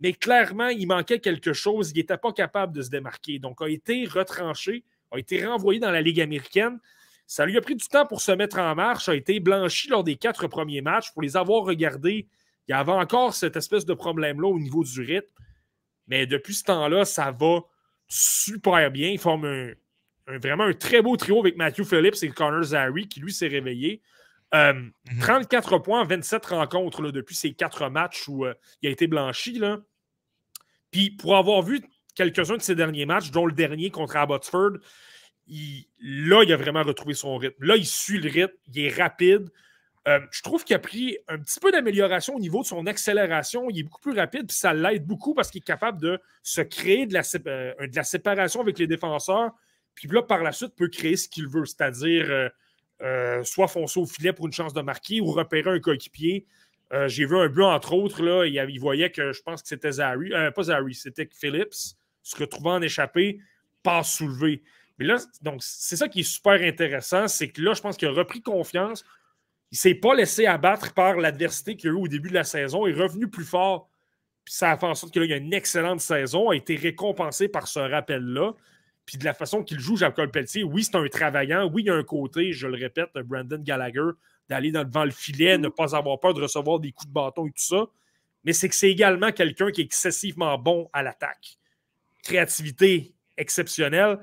mais 0.00 0.14
clairement, 0.14 0.68
il 0.68 0.86
manquait 0.86 1.18
quelque 1.18 1.52
chose. 1.52 1.90
Il 1.90 1.98
n'était 1.98 2.16
pas 2.16 2.32
capable 2.32 2.74
de 2.74 2.80
se 2.80 2.88
démarquer. 2.88 3.38
Donc, 3.38 3.60
a 3.60 3.68
été 3.68 4.06
retranché, 4.06 4.84
a 5.12 5.18
été 5.18 5.44
renvoyé 5.44 5.78
dans 5.78 5.90
la 5.90 6.00
Ligue 6.00 6.22
américaine. 6.22 6.78
Ça 7.26 7.44
lui 7.44 7.58
a 7.58 7.60
pris 7.60 7.76
du 7.76 7.86
temps 7.86 8.06
pour 8.06 8.22
se 8.22 8.32
mettre 8.32 8.58
en 8.58 8.74
marche, 8.74 9.08
a 9.08 9.14
été 9.14 9.38
blanchi 9.38 9.88
lors 9.88 10.04
des 10.04 10.16
quatre 10.16 10.46
premiers 10.46 10.80
matchs. 10.80 11.12
Pour 11.12 11.22
les 11.22 11.36
avoir 11.36 11.64
regardés, 11.64 12.26
il 12.68 12.72
y 12.72 12.74
avait 12.74 12.92
encore 12.92 13.34
cette 13.34 13.56
espèce 13.56 13.84
de 13.84 13.94
problème-là 13.94 14.48
au 14.48 14.58
niveau 14.58 14.82
du 14.82 15.00
rythme. 15.02 15.28
Mais 16.06 16.26
depuis 16.26 16.54
ce 16.54 16.64
temps-là, 16.64 17.04
ça 17.04 17.32
va 17.32 17.62
super 18.08 18.90
bien. 18.90 19.10
Il 19.10 19.18
forme 19.18 19.74
vraiment 20.26 20.64
un 20.64 20.72
très 20.72 21.02
beau 21.02 21.16
trio 21.16 21.40
avec 21.40 21.56
Matthew 21.56 21.84
Phillips 21.84 22.22
et 22.22 22.28
Connor 22.30 22.62
Zary 22.62 23.08
qui, 23.08 23.20
lui, 23.20 23.32
s'est 23.32 23.48
réveillé. 23.48 24.02
34 24.52 25.72
euh, 25.72 25.76
mhm. 25.76 25.82
points, 25.82 26.04
27 26.04 26.46
rencontres 26.46 27.10
depuis 27.10 27.34
ces 27.34 27.52
quatre 27.52 27.88
matchs 27.88 28.28
où 28.28 28.46
euh, 28.46 28.54
il 28.82 28.88
a 28.88 28.92
été 28.92 29.06
blanchi. 29.06 29.58
Là. 29.58 29.80
Puis 30.90 31.10
pour 31.10 31.36
avoir 31.36 31.62
vu 31.62 31.82
quelques-uns 32.14 32.56
de 32.56 32.62
ces 32.62 32.74
derniers 32.74 33.06
matchs, 33.06 33.30
dont 33.30 33.46
le 33.46 33.52
dernier 33.52 33.90
contre 33.90 34.16
Abbotsford, 34.16 34.78
là, 35.48 36.42
il 36.42 36.52
a 36.52 36.56
vraiment 36.56 36.82
retrouvé 36.82 37.14
son 37.14 37.36
rythme. 37.36 37.64
Là, 37.64 37.76
il 37.76 37.86
suit 37.86 38.18
le 38.18 38.30
rythme, 38.30 38.54
il 38.72 38.84
est 38.84 38.96
rapide. 38.96 39.50
Euh, 40.06 40.20
je 40.30 40.40
trouve 40.42 40.64
qu'il 40.64 40.76
a 40.76 40.78
pris 40.78 41.18
un 41.26 41.38
petit 41.38 41.58
peu 41.58 41.72
d'amélioration 41.72 42.36
au 42.36 42.38
niveau 42.38 42.62
de 42.62 42.66
son 42.66 42.86
accélération. 42.86 43.68
Il 43.70 43.80
est 43.80 43.82
beaucoup 43.82 44.00
plus 44.00 44.16
rapide, 44.16 44.46
puis 44.46 44.56
ça 44.56 44.72
l'aide 44.72 45.04
beaucoup 45.04 45.34
parce 45.34 45.50
qu'il 45.50 45.60
est 45.60 45.64
capable 45.64 46.00
de 46.00 46.20
se 46.42 46.60
créer 46.60 47.06
de 47.06 47.14
la, 47.14 47.22
euh, 47.46 48.02
séparation 48.04 48.60
avec 48.60 48.78
les 48.78 48.86
défenseurs. 48.86 49.50
Puis 49.94 50.06
là, 50.08 50.22
par 50.22 50.42
la 50.44 50.52
suite, 50.52 50.76
peut 50.76 50.88
créer 50.88 51.16
ce 51.16 51.28
qu'il 51.28 51.48
veut, 51.48 51.64
c'est-à-dire 51.64 52.50
euh, 53.02 53.44
soit 53.44 53.66
foncer 53.66 53.98
au 53.98 54.06
filet 54.06 54.32
pour 54.32 54.46
une 54.46 54.52
chance 54.52 54.72
de 54.72 54.80
marquer 54.80 55.20
ou 55.20 55.26
repérer 55.32 55.70
un 55.70 55.80
coéquipier. 55.80 56.46
J'ai 57.06 57.26
vu 57.26 57.36
un 57.36 57.48
but, 57.48 57.62
entre 57.62 57.94
autres, 57.94 58.22
là, 58.22 58.44
il, 58.46 58.78
voyait 58.78 59.10
que 59.10 59.32
je 59.32 59.42
pense 59.42 59.60
que 59.60 59.66
c'était 59.66 59.90
Zary, 59.90 60.30
pas 60.54 60.62
Zary, 60.62 60.94
c'était 60.94 61.28
Phillips, 61.32 61.96
se 62.22 62.36
retrouvant 62.36 62.74
en 62.74 62.82
échappé, 62.82 63.40
pas 63.82 64.04
soulevé. 64.04 64.62
Mais 64.98 65.04
là, 65.04 65.18
donc, 65.42 65.64
c'est 65.64 65.96
ça 65.96 66.08
qui 66.08 66.20
est 66.20 66.22
super 66.22 66.62
intéressant, 66.62 67.26
c'est 67.26 67.48
que 67.48 67.60
là, 67.60 67.74
je 67.74 67.80
pense 67.80 67.96
qu'il 67.96 68.06
a 68.06 68.12
repris 68.12 68.40
confiance. 68.40 69.04
Il 69.72 69.74
ne 69.74 69.78
s'est 69.78 69.94
pas 69.94 70.14
laissé 70.14 70.46
abattre 70.46 70.94
par 70.94 71.16
l'adversité 71.16 71.76
qu'il 71.76 71.90
a 71.90 71.92
eu 71.92 71.96
au 71.96 72.08
début 72.08 72.28
de 72.28 72.34
la 72.34 72.44
saison. 72.44 72.86
Il 72.86 72.96
est 72.96 73.02
revenu 73.02 73.28
plus 73.28 73.44
fort. 73.44 73.88
Puis 74.44 74.54
ça 74.54 74.70
a 74.70 74.76
fait 74.76 74.86
en 74.86 74.94
sorte 74.94 75.12
qu'il 75.12 75.22
a 75.22 75.24
eu 75.24 75.38
une 75.38 75.52
excellente 75.52 76.00
saison, 76.00 76.50
a 76.50 76.56
été 76.56 76.76
récompensé 76.76 77.48
par 77.48 77.66
ce 77.66 77.80
rappel-là. 77.80 78.54
Puis 79.04 79.18
de 79.18 79.24
la 79.24 79.34
façon 79.34 79.62
qu'il 79.62 79.80
joue, 79.80 79.96
Jacob 79.96 80.30
Pelletier, 80.30 80.64
oui, 80.64 80.84
c'est 80.84 80.96
un 80.96 81.06
travaillant. 81.08 81.68
Oui, 81.72 81.82
il 81.82 81.86
y 81.86 81.90
a 81.90 81.94
un 81.94 82.04
côté, 82.04 82.52
je 82.52 82.66
le 82.66 82.76
répète, 82.76 83.10
Brandon 83.24 83.60
Gallagher, 83.60 84.10
d'aller 84.48 84.70
devant 84.70 85.04
le 85.04 85.10
filet, 85.10 85.58
ne 85.58 85.68
pas 85.68 85.96
avoir 85.96 86.20
peur 86.20 86.34
de 86.34 86.42
recevoir 86.42 86.78
des 86.80 86.92
coups 86.92 87.08
de 87.08 87.12
bâton 87.12 87.46
et 87.46 87.50
tout 87.50 87.64
ça. 87.64 87.86
Mais 88.44 88.52
c'est 88.52 88.68
que 88.68 88.74
c'est 88.74 88.90
également 88.90 89.32
quelqu'un 89.32 89.70
qui 89.72 89.80
est 89.80 89.84
excessivement 89.84 90.56
bon 90.58 90.88
à 90.92 91.02
l'attaque. 91.02 91.58
Créativité 92.22 93.14
exceptionnelle. 93.36 94.18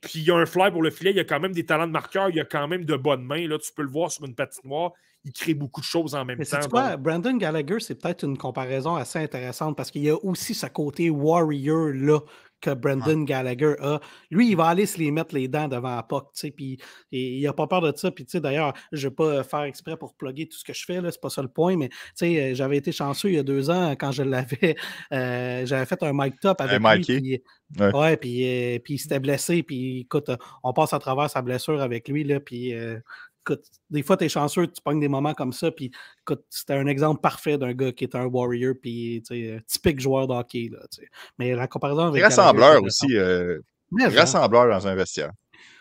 Puis 0.00 0.20
il 0.20 0.24
y 0.24 0.30
a 0.30 0.36
un 0.36 0.46
fly 0.46 0.70
pour 0.70 0.82
le 0.82 0.90
filet, 0.90 1.10
il 1.10 1.16
y 1.16 1.20
a 1.20 1.24
quand 1.24 1.40
même 1.40 1.52
des 1.52 1.66
talents 1.66 1.86
de 1.86 1.92
marqueur, 1.92 2.30
il 2.30 2.36
y 2.36 2.40
a 2.40 2.44
quand 2.44 2.66
même 2.66 2.84
de 2.84 2.96
bonnes 2.96 3.24
mains. 3.24 3.46
Là, 3.46 3.58
tu 3.58 3.72
peux 3.72 3.82
le 3.82 3.90
voir 3.90 4.10
sur 4.10 4.24
une 4.24 4.34
patinoire. 4.34 4.92
Il 5.24 5.32
crée 5.32 5.52
beaucoup 5.52 5.82
de 5.82 5.86
choses 5.86 6.14
en 6.14 6.24
même 6.24 6.38
Mais 6.38 6.46
temps. 6.46 6.66
Quoi? 6.70 6.96
Brandon 6.96 7.36
Gallagher, 7.36 7.78
c'est 7.80 7.94
peut-être 7.94 8.24
une 8.24 8.38
comparaison 8.38 8.96
assez 8.96 9.18
intéressante 9.18 9.76
parce 9.76 9.90
qu'il 9.90 10.02
y 10.02 10.08
a 10.08 10.16
aussi 10.24 10.54
ce 10.54 10.66
côté 10.66 11.10
warrior-là 11.10 12.20
que 12.60 12.74
Brandon 12.74 13.22
Gallagher 13.22 13.74
a. 13.80 14.00
Lui, 14.30 14.50
il 14.50 14.56
va 14.56 14.66
aller 14.66 14.86
se 14.86 14.98
les 14.98 15.10
mettre 15.10 15.34
les 15.34 15.48
dents 15.48 15.68
devant 15.68 16.02
Puck, 16.02 16.32
tu 16.34 16.40
sais, 16.40 16.50
puis 16.50 16.78
il 17.10 17.42
n'a 17.42 17.52
pas 17.52 17.66
peur 17.66 17.80
de 17.80 17.96
ça. 17.96 18.10
Puis, 18.10 18.24
tu 18.24 18.32
sais, 18.32 18.40
d'ailleurs, 18.40 18.74
je 18.92 19.06
ne 19.06 19.10
vais 19.10 19.14
pas 19.14 19.42
faire 19.42 19.62
exprès 19.62 19.96
pour 19.96 20.14
plugger 20.14 20.46
tout 20.48 20.58
ce 20.58 20.64
que 20.64 20.72
je 20.72 20.84
fais, 20.84 21.00
là, 21.00 21.10
c'est 21.10 21.20
pas 21.20 21.30
ça 21.30 21.42
le 21.42 21.48
point, 21.48 21.76
mais, 21.76 21.88
tu 21.88 21.96
sais, 22.14 22.54
j'avais 22.54 22.76
été 22.76 22.92
chanceux 22.92 23.30
il 23.30 23.34
y 23.36 23.38
a 23.38 23.42
deux 23.42 23.70
ans 23.70 23.92
quand 23.92 24.12
je 24.12 24.22
l'avais, 24.22 24.76
euh, 25.12 25.66
j'avais 25.66 25.86
fait 25.86 26.02
un 26.02 26.12
mic 26.12 26.38
top 26.40 26.60
avec 26.60 26.80
lui. 27.08 27.42
ouais. 27.78 28.16
puis, 28.16 28.46
euh, 28.46 28.78
puis 28.78 28.94
il 28.94 28.98
s'était 28.98 29.20
blessé, 29.20 29.62
puis 29.62 30.00
écoute, 30.00 30.30
on 30.62 30.72
passe 30.72 30.92
à 30.92 30.98
travers 30.98 31.30
sa 31.30 31.42
blessure 31.42 31.80
avec 31.80 32.08
lui, 32.08 32.24
là, 32.24 32.40
puis 32.40 32.74
euh, 32.74 32.98
des 33.90 34.02
fois, 34.02 34.16
tu 34.16 34.24
es 34.24 34.28
chanceux, 34.28 34.66
tu 34.66 34.80
pognes 34.82 35.00
des 35.00 35.08
moments 35.08 35.34
comme 35.34 35.52
ça. 35.52 35.70
Puis, 35.70 35.90
c'était 36.48 36.74
un 36.74 36.86
exemple 36.86 37.20
parfait 37.20 37.58
d'un 37.58 37.72
gars 37.72 37.92
qui 37.92 38.04
est 38.04 38.14
un 38.14 38.26
warrior, 38.26 38.74
puis 38.80 39.22
typique 39.66 40.00
joueur 40.00 40.26
de 40.26 40.34
hockey. 40.34 40.70
Là, 40.72 40.80
Mais 41.38 41.54
la 41.54 41.66
comparaison 41.66 42.06
avec. 42.06 42.22
Rassembleur 42.22 42.82
aussi. 42.82 43.16
Euh, 43.16 43.60
rassembleur 44.14 44.68
dans 44.68 44.86
un 44.86 44.94
vestiaire. 44.94 45.32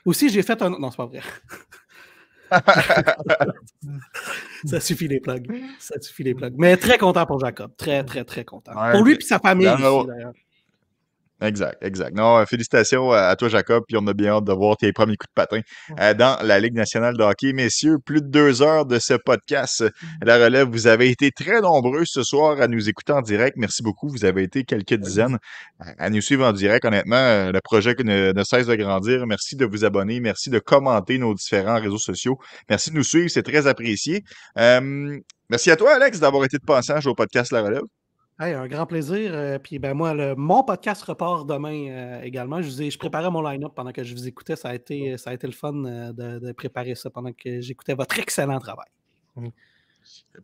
Aussi, 0.05 0.29
j'ai 0.29 0.43
fait 0.43 0.61
un. 0.61 0.71
Non, 0.71 0.91
c'est 0.91 0.97
pas 0.97 1.05
vrai. 1.05 1.21
ça 4.65 4.79
suffit 4.79 5.07
les 5.07 5.19
plugs. 5.19 5.45
Ça 5.77 5.99
suffit 6.01 6.23
les 6.23 6.33
plugs. 6.33 6.55
Mais 6.57 6.77
très 6.77 6.97
content 6.97 7.25
pour 7.25 7.39
Jacob. 7.39 7.71
Très, 7.77 8.03
très, 8.03 8.23
très 8.23 8.43
content. 8.43 8.71
pour 8.91 9.03
lui 9.03 9.15
et 9.15 9.21
sa 9.21 9.39
famille 9.39 9.67
d'ailleurs. 9.67 10.33
Exact, 11.41 11.77
exact. 11.81 12.15
Non, 12.15 12.37
euh, 12.37 12.45
félicitations 12.45 13.11
à 13.11 13.33
toi, 13.37 13.47
Jacob, 13.47 13.83
puis 13.87 13.95
on 13.97 14.05
a 14.07 14.13
bien 14.13 14.33
hâte 14.33 14.43
de 14.43 14.51
voir 14.51 14.75
tes 14.75 14.91
premiers 14.91 15.15
coups 15.15 15.29
de 15.29 15.33
patin 15.33 15.61
euh, 15.99 16.13
dans 16.13 16.37
la 16.43 16.59
Ligue 16.59 16.73
nationale 16.73 17.15
de 17.15 17.23
hockey. 17.23 17.53
Messieurs, 17.53 17.97
plus 18.05 18.21
de 18.21 18.27
deux 18.27 18.61
heures 18.61 18.85
de 18.85 18.99
ce 18.99 19.13
podcast. 19.13 19.81
Mm-hmm. 19.81 20.25
La 20.25 20.37
relève, 20.37 20.67
vous 20.67 20.87
avez 20.87 21.09
été 21.09 21.31
très 21.31 21.61
nombreux 21.61 22.03
ce 22.03 22.23
soir 22.23 22.59
à 22.59 22.67
nous 22.67 22.89
écouter 22.89 23.13
en 23.13 23.21
direct. 23.21 23.55
Merci 23.57 23.83
beaucoup. 23.83 24.09
Vous 24.09 24.25
avez 24.25 24.43
été 24.43 24.65
quelques 24.65 24.95
dizaines 24.95 25.37
à 25.79 26.09
nous 26.09 26.21
suivre 26.21 26.45
en 26.45 26.51
direct. 26.51 26.83
Honnêtement, 26.83 27.15
euh, 27.15 27.51
le 27.53 27.61
projet 27.61 27.95
ne, 28.03 28.33
ne 28.33 28.43
cesse 28.43 28.67
de 28.67 28.75
grandir. 28.75 29.25
Merci 29.25 29.55
de 29.55 29.65
vous 29.65 29.85
abonner. 29.85 30.19
Merci 30.19 30.49
de 30.49 30.59
commenter 30.59 31.19
nos 31.19 31.33
différents 31.33 31.79
réseaux 31.79 31.97
sociaux. 31.97 32.37
Merci 32.69 32.91
de 32.91 32.95
nous 32.95 33.03
suivre. 33.03 33.29
C'est 33.29 33.43
très 33.43 33.65
apprécié. 33.65 34.23
merci 34.57 35.71
à 35.71 35.77
toi, 35.77 35.95
Alex, 35.95 36.19
d'avoir 36.19 36.43
été 36.43 36.57
de 36.57 36.65
passage 36.65 37.07
au 37.07 37.15
podcast 37.15 37.53
La 37.53 37.61
Relève 37.61 37.98
un 38.39 38.67
grand 38.67 38.85
plaisir. 38.85 39.31
Euh, 39.33 39.59
puis 39.59 39.79
ben 39.79 39.93
moi, 39.93 40.13
le, 40.13 40.35
mon 40.35 40.63
podcast 40.63 41.01
repart 41.03 41.47
demain 41.47 41.89
euh, 41.89 42.21
également. 42.21 42.61
Je, 42.61 42.69
vous 42.69 42.89
je 42.89 42.97
préparais 42.97 43.29
mon 43.29 43.41
line-up 43.41 43.73
pendant 43.75 43.91
que 43.91 44.03
je 44.03 44.13
vous 44.13 44.27
écoutais. 44.27 44.55
Ça 44.55 44.69
a 44.69 44.75
été, 44.75 45.17
ça 45.17 45.31
a 45.31 45.33
été 45.33 45.47
le 45.47 45.53
fun 45.53 45.73
euh, 45.85 46.39
de, 46.39 46.51
préparer 46.53 46.95
ça 46.95 47.09
pendant 47.09 47.33
que 47.33 47.61
j'écoutais 47.61 47.93
votre 47.93 48.17
excellent 48.19 48.59
travail. 48.59 48.87
Mmh. 49.35 49.47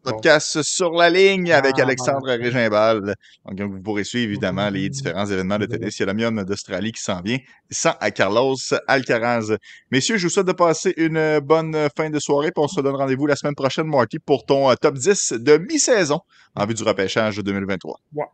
Podcast 0.03 0.61
sur 0.61 0.91
la 0.91 1.09
ligne 1.09 1.51
avec 1.51 1.75
ah, 1.79 1.83
Alexandre 1.83 2.27
Régimbal. 2.27 3.15
Donc, 3.45 3.71
vous 3.71 3.81
pourrez 3.81 4.03
suivre 4.03 4.29
évidemment 4.29 4.69
les 4.69 4.89
différents 4.89 5.25
événements 5.25 5.57
de 5.57 5.65
tennis. 5.65 5.97
Il 5.97 6.01
y 6.01 6.03
a 6.03 6.05
l'Amium 6.07 6.43
d'Australie 6.43 6.91
qui 6.91 7.01
s'en 7.01 7.21
vient, 7.21 7.37
sans 7.69 7.93
à 7.99 8.11
Carlos 8.11 8.55
Alcaraz. 8.87 9.55
Messieurs, 9.91 10.17
je 10.17 10.27
vous 10.27 10.29
souhaite 10.29 10.47
de 10.47 10.51
passer 10.51 10.93
une 10.97 11.39
bonne 11.39 11.87
fin 11.95 12.09
de 12.09 12.19
soirée. 12.19 12.51
Puis 12.51 12.63
on 12.63 12.67
se 12.67 12.81
donne 12.81 12.95
rendez-vous 12.95 13.25
la 13.25 13.35
semaine 13.35 13.55
prochaine, 13.55 13.87
Marty, 13.87 14.19
pour 14.19 14.45
ton 14.45 14.69
euh, 14.69 14.75
top 14.75 14.95
10 14.95 15.33
de 15.33 15.57
mi-saison 15.57 16.19
en 16.55 16.65
vue 16.65 16.73
du 16.73 16.83
repêchage 16.83 17.37
2023. 17.37 17.99
Ouais. 18.13 18.25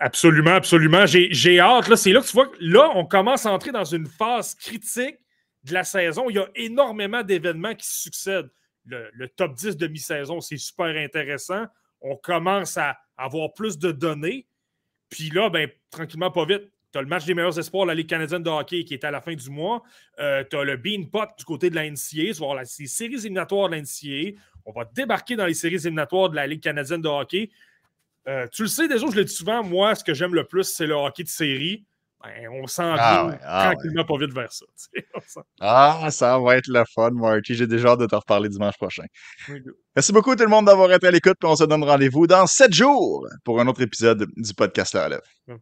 Absolument, 0.00 0.54
absolument. 0.54 1.04
J'ai 1.06 1.60
hâte. 1.60 1.88
Là, 1.88 1.96
c'est 1.96 2.12
là 2.12 2.22
que 2.22 2.26
tu 2.26 2.32
vois 2.32 2.46
que 2.46 2.56
là, 2.60 2.90
on 2.94 3.04
commence 3.04 3.44
à 3.44 3.52
entrer 3.52 3.70
dans 3.70 3.84
une 3.84 4.06
phase 4.06 4.54
critique 4.54 5.16
de 5.64 5.74
la 5.74 5.84
saison. 5.84 6.30
Il 6.30 6.36
y 6.36 6.38
a 6.38 6.48
énormément 6.54 7.22
d'événements 7.22 7.74
qui 7.74 7.86
succèdent 7.86 8.48
le, 8.86 9.28
top 9.28 9.54
10 9.54 9.76
de 9.76 9.86
mi-saison, 9.86 10.40
c'est 10.40 10.56
super 10.56 10.86
intéressant. 10.96 11.66
On 12.00 12.16
commence 12.16 12.76
à 12.76 12.98
avoir 13.16 13.52
plus 13.52 13.78
de 13.78 13.92
données. 13.92 14.46
Puis 15.08 15.30
là, 15.30 15.50
ben, 15.50 15.68
tranquillement, 15.90 16.30
pas 16.30 16.44
vite, 16.44 16.70
tu 16.92 16.98
as 16.98 17.02
le 17.02 17.08
match 17.08 17.24
des 17.24 17.34
meilleurs 17.34 17.58
espoirs 17.58 17.84
de 17.84 17.90
la 17.90 17.94
Ligue 17.94 18.08
canadienne 18.08 18.42
de 18.42 18.50
hockey 18.50 18.84
qui 18.84 18.94
est 18.94 19.04
à 19.04 19.10
la 19.10 19.20
fin 19.20 19.34
du 19.34 19.50
mois. 19.50 19.82
Euh, 20.18 20.42
tu 20.48 20.56
as 20.56 20.64
le 20.64 20.76
Bean 20.76 21.04
Pot 21.04 21.28
du 21.38 21.44
côté 21.44 21.70
de 21.70 21.74
la 21.74 21.88
NCA. 21.88 22.32
Voir 22.38 22.56
les 22.56 22.64
séries 22.64 23.14
éliminatoires 23.14 23.68
de 23.68 23.76
la 23.76 23.82
NCA. 23.82 24.38
On 24.64 24.72
va 24.72 24.84
débarquer 24.84 25.36
dans 25.36 25.46
les 25.46 25.54
séries 25.54 25.76
éliminatoires 25.76 26.30
de 26.30 26.36
la 26.36 26.46
Ligue 26.46 26.62
canadienne 26.62 27.00
de 27.00 27.08
hockey. 27.08 27.50
Euh, 28.28 28.46
tu 28.52 28.62
le 28.62 28.68
sais 28.68 28.88
déjà, 28.88 29.06
je 29.10 29.16
le 29.16 29.24
dis 29.24 29.32
souvent, 29.32 29.62
moi, 29.62 29.94
ce 29.94 30.04
que 30.04 30.14
j'aime 30.14 30.34
le 30.34 30.44
plus, 30.44 30.64
c'est 30.64 30.86
le 30.86 30.94
hockey 30.94 31.22
de 31.22 31.28
série. 31.28 31.84
Ben, 32.22 32.48
on 32.50 32.66
s'en 32.66 32.96
ah, 32.98 33.38
ah 33.42 33.70
tranquillement 33.72 34.04
pas 34.04 34.18
vite 34.18 34.32
vers 34.34 34.52
ça. 34.52 34.66
ah, 35.60 36.08
ça 36.10 36.38
va 36.38 36.56
être 36.58 36.68
le 36.68 36.84
fun, 36.94 37.10
Marty. 37.12 37.54
J'ai 37.54 37.66
déjà 37.66 37.90
hâte 37.90 38.00
de 38.00 38.06
te 38.06 38.14
reparler 38.14 38.48
dimanche 38.48 38.76
prochain. 38.76 39.04
Merci 39.96 40.12
beaucoup 40.12 40.36
tout 40.36 40.44
le 40.44 40.50
monde 40.50 40.66
d'avoir 40.66 40.92
été 40.92 41.06
à 41.06 41.10
l'écoute, 41.10 41.36
puis 41.40 41.48
on 41.48 41.56
se 41.56 41.64
donne 41.64 41.82
rendez-vous 41.82 42.26
dans 42.26 42.46
sept 42.46 42.74
jours 42.74 43.26
pour 43.44 43.60
un 43.60 43.66
autre 43.68 43.80
épisode 43.80 44.26
du 44.36 44.54
podcast 44.54 44.94
La 44.94 45.04
Relève. 45.04 45.60